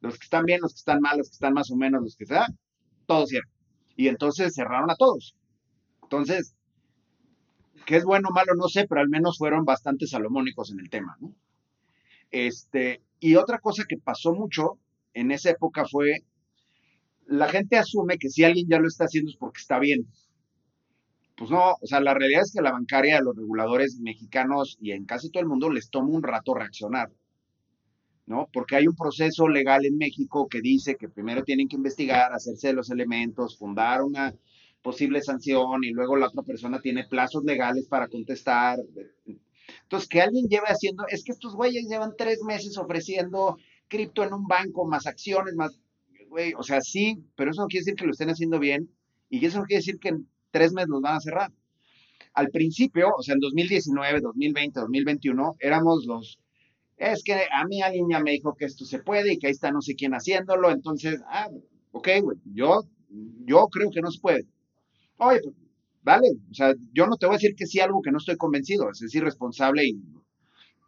Los 0.00 0.18
que 0.18 0.24
están 0.24 0.46
bien, 0.46 0.60
los 0.62 0.72
que 0.72 0.78
están 0.78 1.00
mal, 1.00 1.18
los 1.18 1.28
que 1.28 1.34
están 1.34 1.52
más 1.52 1.70
o 1.70 1.76
menos, 1.76 2.02
los 2.02 2.16
que 2.16 2.24
sea, 2.24 2.46
todo 3.06 3.26
cierra. 3.26 3.48
Y 3.94 4.08
entonces 4.08 4.54
cerraron 4.54 4.90
a 4.90 4.96
todos. 4.96 5.36
Entonces, 6.02 6.56
¿qué 7.84 7.96
es 7.96 8.04
bueno 8.04 8.30
o 8.30 8.32
malo? 8.32 8.54
No 8.56 8.68
sé, 8.68 8.86
pero 8.88 9.02
al 9.02 9.10
menos 9.10 9.36
fueron 9.36 9.66
bastante 9.66 10.06
salomónicos 10.06 10.72
en 10.72 10.80
el 10.80 10.88
tema, 10.88 11.18
¿no? 11.20 11.34
Este, 12.34 13.00
y 13.20 13.36
otra 13.36 13.60
cosa 13.60 13.84
que 13.88 13.96
pasó 13.96 14.32
mucho 14.32 14.80
en 15.12 15.30
esa 15.30 15.50
época 15.50 15.84
fue, 15.84 16.24
la 17.26 17.48
gente 17.48 17.76
asume 17.76 18.18
que 18.18 18.28
si 18.28 18.42
alguien 18.42 18.66
ya 18.68 18.80
lo 18.80 18.88
está 18.88 19.04
haciendo 19.04 19.30
es 19.30 19.36
porque 19.36 19.60
está 19.60 19.78
bien. 19.78 20.08
Pues 21.36 21.48
no, 21.48 21.74
o 21.80 21.86
sea, 21.86 22.00
la 22.00 22.12
realidad 22.12 22.42
es 22.42 22.52
que 22.52 22.60
la 22.60 22.72
bancaria, 22.72 23.20
los 23.20 23.36
reguladores 23.36 24.00
mexicanos 24.00 24.76
y 24.80 24.90
en 24.90 25.04
casi 25.04 25.30
todo 25.30 25.44
el 25.44 25.48
mundo 25.48 25.70
les 25.70 25.90
toma 25.90 26.08
un 26.08 26.24
rato 26.24 26.54
reaccionar, 26.54 27.12
¿no? 28.26 28.48
Porque 28.52 28.74
hay 28.74 28.88
un 28.88 28.96
proceso 28.96 29.46
legal 29.46 29.86
en 29.86 29.96
México 29.96 30.48
que 30.48 30.60
dice 30.60 30.96
que 30.96 31.08
primero 31.08 31.44
tienen 31.44 31.68
que 31.68 31.76
investigar, 31.76 32.32
hacerse 32.32 32.72
los 32.72 32.90
elementos, 32.90 33.56
fundar 33.56 34.02
una 34.02 34.34
posible 34.82 35.22
sanción 35.22 35.84
y 35.84 35.92
luego 35.92 36.16
la 36.16 36.26
otra 36.26 36.42
persona 36.42 36.80
tiene 36.80 37.04
plazos 37.04 37.44
legales 37.44 37.86
para 37.86 38.08
contestar. 38.08 38.80
Entonces, 39.82 40.08
que 40.08 40.20
alguien 40.20 40.48
lleve 40.48 40.66
haciendo, 40.66 41.04
es 41.08 41.24
que 41.24 41.32
estos 41.32 41.54
güeyes 41.54 41.86
llevan 41.88 42.14
tres 42.16 42.42
meses 42.42 42.76
ofreciendo 42.78 43.56
cripto 43.88 44.24
en 44.24 44.32
un 44.32 44.46
banco, 44.46 44.86
más 44.86 45.06
acciones, 45.06 45.54
más, 45.54 45.78
güey, 46.28 46.54
o 46.54 46.62
sea, 46.62 46.80
sí, 46.80 47.24
pero 47.36 47.50
eso 47.50 47.62
no 47.62 47.68
quiere 47.68 47.82
decir 47.82 47.94
que 47.94 48.06
lo 48.06 48.12
estén 48.12 48.30
haciendo 48.30 48.58
bien 48.58 48.90
y 49.28 49.44
eso 49.44 49.58
no 49.58 49.64
quiere 49.64 49.80
decir 49.80 49.98
que 49.98 50.08
en 50.08 50.28
tres 50.50 50.72
meses 50.72 50.88
los 50.88 51.00
van 51.00 51.16
a 51.16 51.20
cerrar. 51.20 51.52
Al 52.32 52.50
principio, 52.50 53.10
o 53.16 53.22
sea, 53.22 53.34
en 53.34 53.40
2019, 53.40 54.20
2020, 54.20 54.80
2021, 54.80 55.56
éramos 55.60 56.04
los, 56.06 56.38
es 56.96 57.22
que 57.22 57.34
a 57.50 57.64
mí 57.66 57.82
alguien 57.82 58.08
ya 58.10 58.20
me 58.20 58.32
dijo 58.32 58.54
que 58.54 58.64
esto 58.64 58.84
se 58.84 58.98
puede 59.00 59.34
y 59.34 59.38
que 59.38 59.46
ahí 59.48 59.52
está 59.52 59.70
no 59.70 59.82
sé 59.82 59.94
quién 59.94 60.12
haciéndolo, 60.12 60.70
entonces, 60.70 61.20
ah, 61.28 61.48
ok, 61.92 62.08
güey, 62.22 62.38
yo, 62.52 62.82
yo 63.44 63.68
creo 63.68 63.90
que 63.90 64.00
no 64.00 64.10
se 64.10 64.20
puede. 64.20 64.46
Oye, 65.18 65.40
pues, 65.42 65.54
vale, 66.04 66.28
o 66.50 66.54
sea, 66.54 66.74
yo 66.92 67.06
no 67.06 67.16
te 67.16 67.26
voy 67.26 67.34
a 67.34 67.38
decir 67.38 67.54
que 67.56 67.66
sí 67.66 67.80
algo 67.80 68.02
que 68.02 68.12
no 68.12 68.18
estoy 68.18 68.36
convencido, 68.36 68.90
es 68.90 69.14
irresponsable 69.14 69.84
y, 69.86 69.98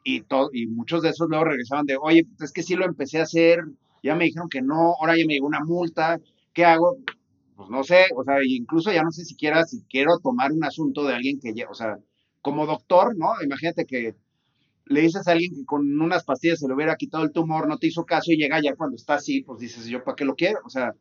y, 0.05 0.21
todo, 0.23 0.51
y 0.53 0.67
muchos 0.67 1.03
de 1.03 1.11
esos 1.11 1.29
luego 1.29 1.45
regresaban 1.45 1.87
de, 1.87 1.97
oye, 2.01 2.25
pues 2.25 2.51
es 2.51 2.53
que 2.53 2.63
sí 2.63 2.77
lo 2.77 2.85
empecé 2.85 3.19
a 3.19 3.25
hacer, 3.25 3.65
ya 4.03 4.15
me 4.15 4.25
dijeron 4.25 4.49
que 4.49 4.63
no, 4.63 4.95
ahora 5.01 5.17
ya 5.17 5.25
me 5.27 5.35
llegó 5.35 5.47
una 5.47 5.65
multa, 5.65 6.21
¿qué 6.53 6.65
hago? 6.65 6.99
Pues 7.57 7.71
no 7.71 7.83
sé, 7.83 8.07
o 8.15 8.23
sea, 8.23 8.37
incluso 8.47 8.93
ya 8.93 9.03
no 9.03 9.11
sé 9.11 9.25
siquiera 9.25 9.65
si 9.65 9.83
quiero 9.89 10.19
tomar 10.19 10.53
un 10.53 10.63
asunto 10.65 11.05
de 11.05 11.15
alguien 11.15 11.41
que, 11.41 11.55
ya, 11.55 11.69
o 11.71 11.75
sea, 11.75 11.97
como 12.43 12.67
doctor, 12.67 13.17
¿no? 13.17 13.33
Imagínate 13.43 13.87
que 13.87 14.15
le 14.85 15.01
dices 15.01 15.27
a 15.27 15.33
alguien 15.33 15.55
que 15.55 15.65
con 15.65 16.01
unas 16.01 16.25
pastillas 16.25 16.61
se 16.61 16.69
le 16.69 16.75
hubiera 16.75 16.97
quitado 16.97 17.25
el 17.25 17.33
tumor, 17.33 17.67
no 17.69 17.79
te 17.79 17.89
hizo 17.89 18.05
caso 18.05 18.31
y 18.33 18.37
llega 18.37 18.61
ya 18.63 18.77
cuando 18.77 18.97
está 18.97 19.15
así, 19.15 19.43
pues 19.43 19.59
dices, 19.61 19.87
yo, 19.87 20.05
¿para 20.05 20.15
qué 20.15 20.25
lo 20.25 20.37
quiero? 20.37 20.61
O 20.65 20.71
sea, 20.71 20.95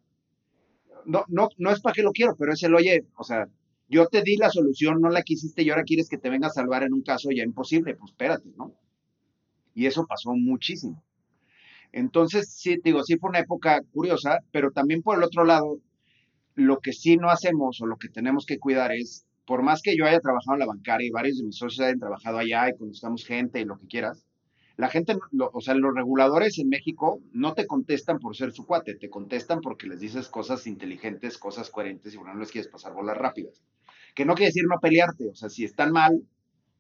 no, 1.05 1.23
no, 1.27 1.49
no 1.57 1.71
es 1.71 1.81
para 1.81 1.93
qué 1.93 2.01
lo 2.01 2.11
quiero, 2.11 2.35
pero 2.37 2.53
es 2.53 2.63
el, 2.63 2.73
oye, 2.73 3.05
o 3.17 3.23
sea, 3.23 3.47
yo 3.87 4.07
te 4.07 4.21
di 4.23 4.37
la 4.37 4.49
solución, 4.49 4.99
no 5.01 5.09
la 5.09 5.23
quisiste 5.23 5.63
y 5.63 5.69
ahora 5.69 5.83
quieres 5.83 6.09
que 6.09 6.17
te 6.17 6.29
venga 6.29 6.47
a 6.47 6.51
salvar 6.51 6.83
en 6.83 6.93
un 6.93 7.01
caso 7.01 7.29
ya 7.31 7.43
imposible, 7.43 7.95
pues 7.95 8.11
espérate, 8.11 8.49
¿no? 8.57 8.73
Y 9.73 9.85
eso 9.85 10.05
pasó 10.07 10.33
muchísimo. 10.33 11.03
Entonces, 11.91 12.49
sí, 12.51 12.77
digo, 12.83 13.03
sí 13.03 13.17
fue 13.17 13.29
una 13.29 13.39
época 13.39 13.81
curiosa, 13.91 14.39
pero 14.51 14.71
también 14.71 15.01
por 15.01 15.17
el 15.17 15.23
otro 15.23 15.45
lado, 15.45 15.79
lo 16.55 16.79
que 16.79 16.93
sí 16.93 17.17
no 17.17 17.29
hacemos 17.29 17.79
o 17.81 17.85
lo 17.85 17.97
que 17.97 18.09
tenemos 18.09 18.45
que 18.45 18.59
cuidar 18.59 18.91
es, 18.91 19.25
por 19.45 19.61
más 19.61 19.81
que 19.81 19.95
yo 19.95 20.05
haya 20.05 20.19
trabajado 20.19 20.55
en 20.55 20.59
la 20.59 20.65
bancaria 20.65 21.07
y 21.07 21.11
varios 21.11 21.37
de 21.37 21.45
mis 21.45 21.57
socios 21.57 21.85
hayan 21.85 21.99
trabajado 21.99 22.39
allá 22.39 22.69
y 22.69 22.77
conozcamos 22.77 23.25
gente 23.25 23.61
y 23.61 23.65
lo 23.65 23.77
que 23.77 23.87
quieras, 23.87 24.25
la 24.77 24.89
gente, 24.89 25.15
o 25.39 25.61
sea, 25.61 25.73
los 25.73 25.95
reguladores 25.95 26.59
en 26.59 26.67
México 26.67 27.21
no 27.31 27.53
te 27.53 27.65
contestan 27.65 28.19
por 28.19 28.35
ser 28.35 28.51
su 28.51 28.65
cuate, 28.65 28.95
te 28.95 29.09
contestan 29.09 29.61
porque 29.61 29.87
les 29.87 30.01
dices 30.01 30.27
cosas 30.27 30.67
inteligentes, 30.67 31.37
cosas 31.37 31.69
coherentes 31.69 32.13
y 32.13 32.17
bueno, 32.17 32.33
no 32.33 32.41
les 32.41 32.51
quieres 32.51 32.69
pasar 32.69 32.93
bolas 32.93 33.17
rápidas. 33.17 33.63
Que 34.15 34.25
no 34.25 34.33
quiere 34.33 34.47
decir 34.47 34.63
no 34.67 34.79
pelearte, 34.79 35.29
o 35.29 35.35
sea, 35.35 35.49
si 35.49 35.63
están 35.63 35.91
mal, 35.91 36.23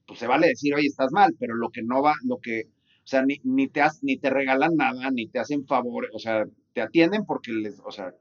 pues 0.07 0.19
se 0.19 0.27
vale 0.27 0.47
decir, 0.47 0.73
oye, 0.73 0.87
estás 0.87 1.11
mal, 1.11 1.35
pero 1.39 1.55
lo 1.55 1.69
que 1.69 1.83
no 1.83 2.01
va, 2.01 2.15
lo 2.23 2.39
que, 2.39 2.69
o 3.03 3.07
sea, 3.07 3.23
ni, 3.23 3.39
ni, 3.43 3.67
te, 3.67 3.81
ni 4.01 4.17
te 4.17 4.29
regalan 4.29 4.75
nada, 4.75 5.11
ni 5.11 5.27
te 5.27 5.39
hacen 5.39 5.65
favor, 5.67 6.07
o 6.13 6.19
sea, 6.19 6.45
te 6.73 6.81
atienden 6.81 7.25
porque 7.25 7.51
les, 7.51 7.79
o 7.85 7.91
sea, 7.91 8.15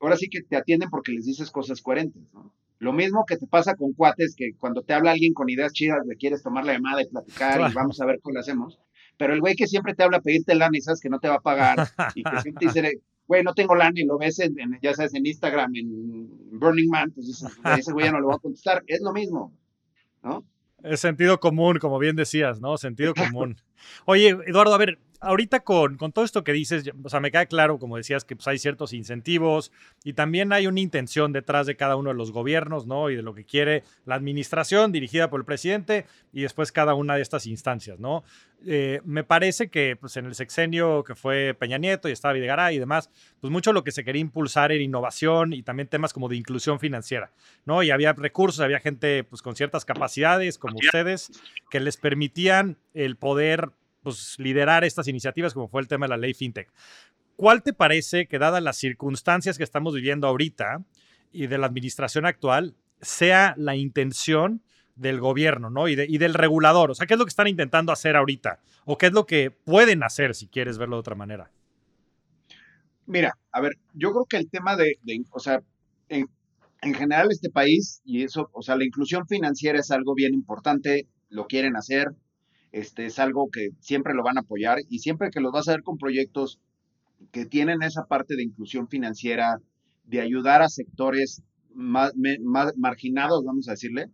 ahora 0.00 0.16
sí 0.16 0.28
que 0.28 0.42
te 0.42 0.56
atienden 0.56 0.90
porque 0.90 1.12
les 1.12 1.24
dices 1.24 1.50
cosas 1.50 1.80
coherentes, 1.82 2.22
¿no? 2.32 2.52
Lo 2.78 2.92
mismo 2.92 3.24
que 3.26 3.38
te 3.38 3.46
pasa 3.46 3.74
con 3.74 3.94
cuates, 3.94 4.34
que 4.36 4.52
cuando 4.58 4.82
te 4.82 4.92
habla 4.92 5.12
alguien 5.12 5.32
con 5.32 5.48
ideas 5.48 5.72
chidas, 5.72 6.06
le 6.06 6.16
quieres 6.16 6.42
tomar 6.42 6.66
la 6.66 6.74
llamada 6.74 7.00
y 7.02 7.06
platicar 7.06 7.70
y 7.70 7.74
vamos 7.74 8.00
a 8.00 8.06
ver 8.06 8.20
cómo 8.20 8.34
lo 8.34 8.40
hacemos. 8.40 8.78
Pero 9.16 9.32
el 9.32 9.40
güey 9.40 9.54
que 9.54 9.66
siempre 9.66 9.94
te 9.94 10.02
habla 10.02 10.18
a 10.18 10.20
pedirte 10.20 10.54
lana 10.54 10.76
y 10.76 10.82
sabes 10.82 11.00
que 11.00 11.08
no 11.08 11.18
te 11.18 11.28
va 11.28 11.36
a 11.36 11.40
pagar 11.40 11.78
y 12.14 12.22
que 12.22 12.40
siempre 12.42 12.66
dice, 12.66 13.00
güey, 13.26 13.42
no 13.42 13.54
tengo 13.54 13.74
lana 13.74 14.00
y 14.00 14.04
lo 14.04 14.18
ves 14.18 14.38
en, 14.40 14.56
ya 14.82 14.94
sabes, 14.94 15.14
en 15.14 15.26
Instagram, 15.26 15.74
en 15.76 16.58
Burning 16.58 16.88
Man, 16.88 17.10
pues 17.10 17.26
dices, 17.26 17.48
ese 17.78 17.92
güey 17.92 18.06
ya 18.06 18.12
no 18.12 18.20
lo 18.20 18.28
va 18.28 18.34
a 18.34 18.38
contestar. 18.38 18.82
Es 18.86 19.00
lo 19.00 19.12
mismo, 19.12 19.52
¿no? 20.22 20.44
Es 20.82 21.00
sentido 21.00 21.40
común, 21.40 21.78
como 21.78 21.98
bien 21.98 22.16
decías, 22.16 22.60
¿no? 22.60 22.76
Sentido 22.76 23.14
común. 23.14 23.56
Oye, 24.04 24.36
Eduardo, 24.46 24.74
a 24.74 24.78
ver, 24.78 24.98
ahorita 25.20 25.60
con, 25.60 25.96
con, 25.96 26.12
todo 26.12 26.24
esto 26.24 26.44
que 26.44 26.52
dices, 26.52 26.90
o 27.02 27.08
sea, 27.08 27.20
me 27.20 27.30
queda 27.30 27.46
claro, 27.46 27.78
como 27.78 27.96
decías, 27.96 28.24
que 28.24 28.36
pues, 28.36 28.46
hay 28.48 28.58
ciertos 28.58 28.92
incentivos 28.92 29.72
y 30.04 30.12
también 30.12 30.52
hay 30.52 30.66
una 30.66 30.80
intención 30.80 31.32
detrás 31.32 31.66
de 31.66 31.76
cada 31.76 31.96
uno 31.96 32.10
de 32.10 32.16
los 32.16 32.32
gobiernos, 32.32 32.86
¿no? 32.86 33.10
Y 33.10 33.16
de 33.16 33.22
lo 33.22 33.34
que 33.34 33.44
quiere 33.44 33.82
la 34.04 34.14
administración 34.14 34.92
dirigida 34.92 35.30
por 35.30 35.40
el 35.40 35.44
presidente 35.44 36.06
y 36.32 36.42
después 36.42 36.72
cada 36.72 36.94
una 36.94 37.16
de 37.16 37.22
estas 37.22 37.46
instancias, 37.46 37.98
¿no? 37.98 38.24
Eh, 38.64 39.00
me 39.04 39.22
parece 39.22 39.68
que 39.68 39.96
pues, 39.96 40.16
en 40.16 40.26
el 40.26 40.34
sexenio 40.34 41.04
que 41.04 41.14
fue 41.14 41.54
Peña 41.54 41.78
Nieto 41.78 42.08
y 42.08 42.12
estaba 42.12 42.34
Videgaray 42.34 42.76
y 42.76 42.78
demás, 42.78 43.10
pues 43.40 43.50
mucho 43.50 43.72
lo 43.72 43.84
que 43.84 43.92
se 43.92 44.04
quería 44.04 44.20
impulsar 44.20 44.72
era 44.72 44.82
innovación 44.82 45.52
y 45.52 45.62
también 45.62 45.88
temas 45.88 46.12
como 46.12 46.28
de 46.28 46.36
inclusión 46.36 46.80
financiera, 46.80 47.32
¿no? 47.64 47.82
Y 47.82 47.90
había 47.90 48.12
recursos, 48.12 48.60
había 48.60 48.80
gente 48.80 49.24
pues 49.24 49.42
con 49.42 49.56
ciertas 49.56 49.84
capacidades 49.84 50.58
como 50.58 50.76
ustedes 50.76 51.30
que 51.70 51.80
les 51.80 51.96
permitían 51.96 52.78
el 52.94 53.16
poder 53.16 53.70
pues, 54.06 54.38
liderar 54.38 54.84
estas 54.84 55.08
iniciativas, 55.08 55.52
como 55.52 55.66
fue 55.66 55.80
el 55.80 55.88
tema 55.88 56.06
de 56.06 56.10
la 56.10 56.16
ley 56.16 56.32
FinTech. 56.32 56.70
¿Cuál 57.34 57.64
te 57.64 57.72
parece 57.72 58.28
que, 58.28 58.38
dadas 58.38 58.62
las 58.62 58.76
circunstancias 58.76 59.58
que 59.58 59.64
estamos 59.64 59.94
viviendo 59.94 60.28
ahorita 60.28 60.84
y 61.32 61.48
de 61.48 61.58
la 61.58 61.66
administración 61.66 62.24
actual, 62.24 62.76
sea 63.00 63.54
la 63.56 63.74
intención 63.74 64.62
del 64.94 65.18
gobierno 65.18 65.70
¿no? 65.70 65.88
y, 65.88 65.94
y 65.94 66.18
del 66.18 66.34
regulador? 66.34 66.92
O 66.92 66.94
sea, 66.94 67.08
¿qué 67.08 67.14
es 67.14 67.18
lo 67.18 67.24
que 67.24 67.30
están 67.30 67.48
intentando 67.48 67.90
hacer 67.90 68.14
ahorita? 68.14 68.60
¿O 68.84 68.96
qué 68.96 69.06
es 69.06 69.12
lo 69.12 69.26
que 69.26 69.50
pueden 69.50 70.04
hacer, 70.04 70.36
si 70.36 70.46
quieres 70.46 70.78
verlo 70.78 70.94
de 70.94 71.00
otra 71.00 71.16
manera? 71.16 71.50
Mira, 73.06 73.36
a 73.50 73.60
ver, 73.60 73.72
yo 73.92 74.12
creo 74.12 74.24
que 74.26 74.36
el 74.36 74.48
tema 74.48 74.76
de, 74.76 75.00
o 75.30 75.40
sea, 75.40 75.60
en, 76.08 76.28
general 76.94 77.32
este 77.32 77.50
país, 77.50 78.00
y 78.04 78.22
eso, 78.22 78.50
o 78.52 78.62
sea, 78.62 78.76
la 78.76 78.84
inclusión 78.84 79.26
financiera 79.26 79.80
es 79.80 79.90
algo 79.90 80.14
bien 80.14 80.32
importante, 80.32 81.08
lo 81.28 81.48
quieren 81.48 81.74
hacer, 81.74 82.12
este, 82.76 83.06
es 83.06 83.18
algo 83.18 83.48
que 83.50 83.70
siempre 83.80 84.12
lo 84.12 84.22
van 84.22 84.36
a 84.36 84.42
apoyar 84.42 84.80
y 84.90 84.98
siempre 84.98 85.30
que 85.30 85.40
los 85.40 85.50
vas 85.50 85.66
a 85.66 85.72
ver 85.72 85.82
con 85.82 85.96
proyectos 85.96 86.60
que 87.32 87.46
tienen 87.46 87.82
esa 87.82 88.04
parte 88.04 88.36
de 88.36 88.42
inclusión 88.42 88.86
financiera, 88.86 89.62
de 90.04 90.20
ayudar 90.20 90.60
a 90.60 90.68
sectores 90.68 91.42
más, 91.74 92.12
más 92.44 92.76
marginados, 92.76 93.44
vamos 93.46 93.66
a 93.68 93.72
decirle, 93.72 94.10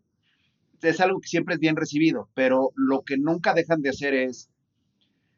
es 0.81 1.01
algo 1.01 1.21
que 1.21 1.27
siempre 1.27 1.55
es 1.55 1.61
bien 1.61 1.75
recibido, 1.75 2.29
pero 2.35 2.71
lo 2.77 3.03
que 3.03 3.19
nunca 3.19 3.53
dejan 3.53 3.83
de 3.83 3.91
hacer 3.91 4.15
es, 4.15 4.49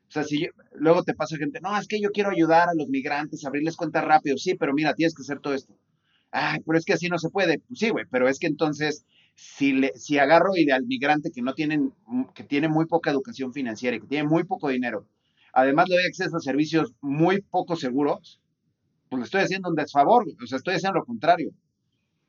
o 0.08 0.10
sea, 0.10 0.24
si 0.24 0.46
luego 0.74 1.02
te 1.02 1.14
pasa 1.14 1.38
gente, 1.38 1.60
no, 1.62 1.78
es 1.78 1.88
que 1.88 2.02
yo 2.02 2.10
quiero 2.10 2.28
ayudar 2.28 2.68
a 2.68 2.74
los 2.74 2.88
migrantes, 2.88 3.46
abrirles 3.46 3.76
cuentas 3.76 4.04
rápido, 4.04 4.36
sí, 4.36 4.54
pero 4.54 4.74
mira, 4.74 4.92
tienes 4.94 5.14
que 5.14 5.22
hacer 5.22 5.40
todo 5.40 5.54
esto. 5.54 5.74
Ay, 6.30 6.60
pero 6.66 6.76
es 6.76 6.84
que 6.84 6.92
así 6.92 7.08
no 7.08 7.18
se 7.18 7.30
puede. 7.30 7.60
Pues 7.60 7.78
sí, 7.78 7.88
güey, 7.88 8.04
pero 8.10 8.28
es 8.28 8.38
que 8.38 8.48
entonces 8.48 9.06
si, 9.34 9.72
le, 9.72 9.92
si 9.94 10.18
agarro 10.18 10.52
al 10.72 10.86
migrante 10.86 11.30
que 11.30 11.42
no 11.42 11.54
tienen, 11.54 11.92
que 12.34 12.44
tiene 12.44 12.68
muy 12.68 12.86
poca 12.86 13.10
educación 13.10 13.52
financiera 13.52 13.96
y 13.96 14.00
que 14.00 14.06
tiene 14.06 14.28
muy 14.28 14.44
poco 14.44 14.68
dinero, 14.68 15.06
además 15.52 15.88
le 15.88 15.96
doy 15.96 16.06
acceso 16.06 16.36
a 16.36 16.40
servicios 16.40 16.94
muy 17.00 17.40
poco 17.42 17.76
seguros, 17.76 18.40
pues 19.08 19.20
le 19.20 19.24
estoy 19.24 19.42
haciendo 19.42 19.68
un 19.68 19.74
desfavor, 19.74 20.24
o 20.42 20.46
sea, 20.46 20.58
estoy 20.58 20.74
haciendo 20.74 21.00
lo 21.00 21.04
contrario. 21.04 21.50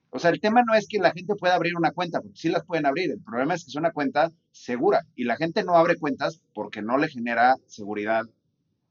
O 0.10 0.20
sea, 0.20 0.30
el 0.30 0.40
tema 0.40 0.64
no 0.66 0.74
es 0.76 0.88
que 0.88 0.98
la 0.98 1.12
gente 1.12 1.36
pueda 1.36 1.56
abrir 1.56 1.76
una 1.76 1.92
cuenta, 1.92 2.22
porque 2.22 2.38
sí 2.38 2.50
las 2.50 2.64
pueden 2.64 2.86
abrir, 2.86 3.12
el 3.12 3.22
problema 3.22 3.54
es 3.54 3.66
que 3.66 3.72
es 3.72 3.76
una 3.76 3.92
cuenta 3.92 4.32
segura 4.52 5.06
y 5.16 5.26
la 5.26 5.36
gente 5.36 5.64
no 5.64 5.76
abre 5.76 5.98
cuentas 5.98 6.42
porque 6.54 6.82
no 6.82 6.98
le 6.98 7.10
genera 7.10 7.56
seguridad 7.68 8.24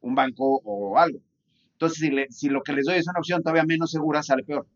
un 0.00 0.14
banco 0.14 0.60
o 0.64 0.98
algo. 0.98 1.20
Entonces, 1.72 1.98
si, 1.98 2.10
le, 2.10 2.30
si 2.30 2.48
lo 2.48 2.62
que 2.62 2.72
les 2.72 2.84
doy 2.84 2.96
es 2.96 3.08
una 3.08 3.18
opción 3.18 3.42
todavía 3.42 3.64
menos 3.64 3.90
segura, 3.90 4.22
sale 4.22 4.44
peor. 4.44 4.66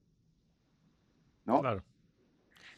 ¿No? 1.45 1.61
Claro. 1.61 1.85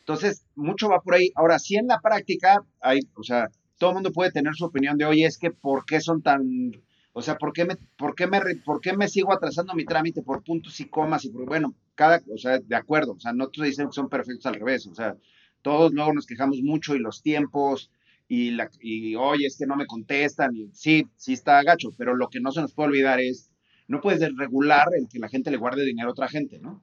Entonces, 0.01 0.45
mucho 0.55 0.89
va 0.89 1.01
por 1.01 1.15
ahí. 1.15 1.31
Ahora, 1.35 1.59
sí 1.59 1.77
en 1.77 1.87
la 1.87 2.01
práctica, 2.01 2.65
hay, 2.81 3.01
o 3.15 3.23
sea, 3.23 3.49
todo 3.79 3.91
el 3.91 3.95
mundo 3.95 4.13
puede 4.13 4.33
tener 4.33 4.55
su 4.55 4.65
opinión 4.67 4.99
de, 4.99 5.07
oye, 5.07 5.25
es 5.25 5.39
que 5.39 5.51
¿por 5.51 5.85
qué 5.87 6.01
son 6.01 6.23
tan, 6.23 6.73
o 7.13 7.23
sea, 7.23 7.39
¿por 7.39 7.53
qué 7.53 7.65
me, 7.65 7.77
por 7.97 8.15
qué 8.15 8.27
me, 8.27 8.41
por 8.65 8.81
qué 8.81 8.97
me 8.97 9.09
sigo 9.09 9.33
atrasando 9.33 9.75
mi 9.75 9.85
trámite 9.85 10.23
por 10.23 10.45
puntos 10.45 10.79
y 10.81 10.87
comas? 10.87 11.25
Y 11.25 11.31
por, 11.31 11.47
bueno, 11.47 11.75
cada, 11.95 12.21
o 12.33 12.39
sea, 12.39 12.59
de 12.59 12.77
acuerdo, 12.77 13.13
o 13.13 13.21
sea, 13.21 13.33
no 13.33 13.49
te 13.49 13.65
dicen 13.65 13.87
que 13.87 13.95
son 13.95 14.09
perfectos 14.09 14.47
al 14.47 14.55
revés, 14.57 14.87
o 14.87 14.95
sea, 14.95 15.17
todos 15.63 15.93
luego 15.93 16.13
nos 16.13 16.27
quejamos 16.27 16.61
mucho 16.63 16.95
y 16.95 16.99
los 16.99 17.23
tiempos 17.23 17.91
y, 18.29 18.51
la, 18.51 18.71
y 18.81 19.15
oye, 19.17 19.47
es 19.47 19.57
que 19.59 19.67
no 19.67 19.77
me 19.77 19.87
contestan, 19.87 20.55
y 20.55 20.71
sí, 20.73 21.07
sí 21.17 21.33
está 21.33 21.63
gacho, 21.63 21.91
pero 21.97 22.15
lo 22.15 22.29
que 22.29 22.41
no 22.41 22.53
se 22.53 22.61
nos 22.61 22.75
puede 22.75 22.91
olvidar 22.91 23.21
es, 23.21 23.51
no 23.89 24.01
puedes 24.01 24.21
regular 24.37 24.89
el 24.97 25.09
que 25.09 25.19
la 25.19 25.29
gente 25.29 25.51
le 25.51 25.57
guarde 25.57 25.85
dinero 25.85 26.09
a 26.09 26.13
otra 26.13 26.29
gente, 26.29 26.59
¿no? 26.61 26.83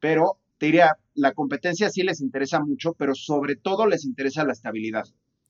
Pero 0.00 0.39
te 0.60 0.66
diría, 0.66 0.94
la 1.14 1.32
competencia 1.32 1.88
sí 1.88 2.02
les 2.02 2.20
interesa 2.20 2.60
mucho, 2.60 2.92
pero 2.92 3.14
sobre 3.14 3.56
todo 3.56 3.86
les 3.86 4.04
interesa 4.04 4.44
la 4.44 4.52
estabilidad. 4.52 5.04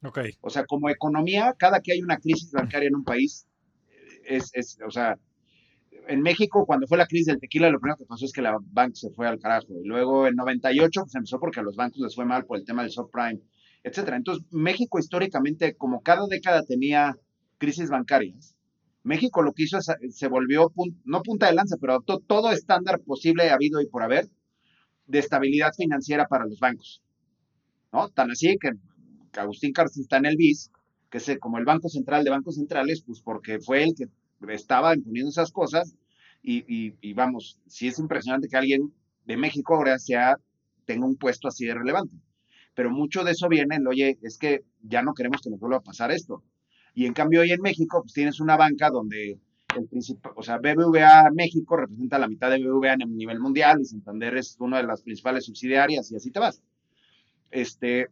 Okay. 0.05 0.37
O 0.41 0.51
sea, 0.51 0.65
como 0.67 0.89
economía, 0.89 1.53
cada 1.59 1.81
que 1.81 1.91
hay 1.93 2.01
una 2.01 2.19
crisis 2.19 2.53
bancaria 2.53 2.87
en 2.87 2.95
un 2.95 3.03
país, 3.03 3.49
es, 4.25 4.53
es, 4.55 4.79
o 4.87 4.91
sea, 4.93 5.19
en 6.07 6.23
México, 6.23 6.65
cuando 6.65 6.87
fue 6.87 6.97
la 6.97 7.09
crisis 7.09 7.27
del 7.27 7.41
tequila, 7.41 7.71
lo 7.71 7.81
primero 7.81 7.97
que 7.97 8.05
pasó 8.05 8.25
es 8.25 8.33
que 8.33 8.41
la 8.41 8.57
banca 8.61 8.95
se 8.95 9.11
fue 9.11 9.27
al 9.27 9.41
carajo. 9.41 9.67
Y 9.83 9.85
luego 9.85 10.29
en 10.29 10.37
98 10.37 11.01
pues, 11.03 11.15
empezó 11.17 11.41
porque 11.41 11.59
a 11.59 11.65
los 11.65 11.75
bancos 11.75 11.99
les 11.99 12.15
fue 12.15 12.25
mal 12.25 12.47
por 12.47 12.59
el 12.59 12.65
tema 12.65 12.83
del 12.83 12.93
subprime, 12.93 13.41
etcétera. 13.83 14.17
Entonces, 14.17 14.47
México 14.53 15.01
históricamente, 15.01 15.75
como 15.75 16.03
cada 16.03 16.25
década 16.29 16.63
tenía 16.63 17.17
crisis 17.59 17.91
bancarias, 17.91 18.55
México 19.03 19.43
lo 19.43 19.55
que 19.55 19.65
hizo 19.65 19.77
es, 19.79 19.91
se 20.17 20.29
volvió, 20.29 20.73
no 21.05 21.23
punta 21.23 21.49
de 21.49 21.55
lanza, 21.55 21.79
pero 21.81 21.95
adoptó 21.95 22.21
todo 22.21 22.53
estándar 22.53 23.01
posible 23.01 23.51
habido 23.51 23.81
y 23.81 23.89
por 23.89 24.05
haber 24.05 24.29
de 25.11 25.19
estabilidad 25.19 25.73
financiera 25.77 26.27
para 26.27 26.47
los 26.47 26.61
bancos. 26.61 27.03
¿no? 27.93 28.09
Tan 28.11 28.31
así 28.31 28.57
que 28.61 28.71
Agustín 29.39 29.73
Cárcel 29.73 30.03
está 30.03 30.19
en 30.19 30.27
el 30.27 30.37
BIS, 30.37 30.71
que 31.11 31.19
es 31.19 31.39
como 31.41 31.59
el 31.59 31.65
Banco 31.65 31.89
Central 31.89 32.25
de 32.25 32.31
Bancos 32.31 32.55
Centrales, 32.55 33.03
pues 33.03 33.21
porque 33.21 33.59
fue 33.59 33.83
el 33.83 33.95
que 33.95 34.09
estaba 34.53 34.95
imponiendo 34.95 35.31
esas 35.31 35.51
cosas. 35.51 35.97
Y, 36.43 37.13
vamos, 37.13 37.59
sí 37.67 37.89
es 37.89 37.99
impresionante 37.99 38.49
que 38.49 38.57
alguien 38.57 38.95
de 39.27 39.37
México 39.37 39.75
ahora 39.75 39.99
sea, 39.99 40.37
tenga 40.87 41.07
un 41.07 41.17
puesto 41.17 41.49
así 41.49 41.67
de 41.67 41.75
relevante. 41.75 42.17
Pero 42.75 42.91
mucho 42.91 43.25
de 43.25 43.33
eso 43.33 43.49
viene, 43.49 43.79
oye, 43.87 44.19
es 44.23 44.39
que 44.39 44.65
ya 44.83 45.03
no 45.03 45.13
queremos 45.13 45.43
que 45.43 45.51
nos 45.51 45.61
vuelva 45.61 45.79
a 45.79 45.83
pasar 45.83 46.11
esto. 46.11 46.43
Y 46.95 47.07
en 47.07 47.13
cambio 47.13 47.41
hoy 47.41 47.51
en 47.53 47.61
México, 47.61 48.01
pues 48.03 48.15
tienes 48.15 48.41
una 48.41 48.57
banca 48.57 48.91
donde 48.91 49.39
el 49.77 49.87
principal, 49.87 50.33
o 50.37 50.43
sea, 50.43 50.59
BBVA 50.59 51.31
México 51.33 51.77
representa 51.77 52.19
la 52.19 52.29
mitad 52.29 52.51
de 52.51 52.59
BBVA 52.59 52.95
en 52.95 53.03
el 53.03 53.17
nivel 53.17 53.41
mundial 53.41 53.81
y 53.81 53.85
Santander 53.85 54.37
es 54.37 54.57
una 54.59 54.79
de 54.79 54.85
las 54.85 55.03
principales 55.03 55.45
subsidiarias 55.45 56.11
y 56.11 56.17
así 56.17 56.31
te 56.31 56.41
vas. 56.41 56.63
Este, 57.51 58.09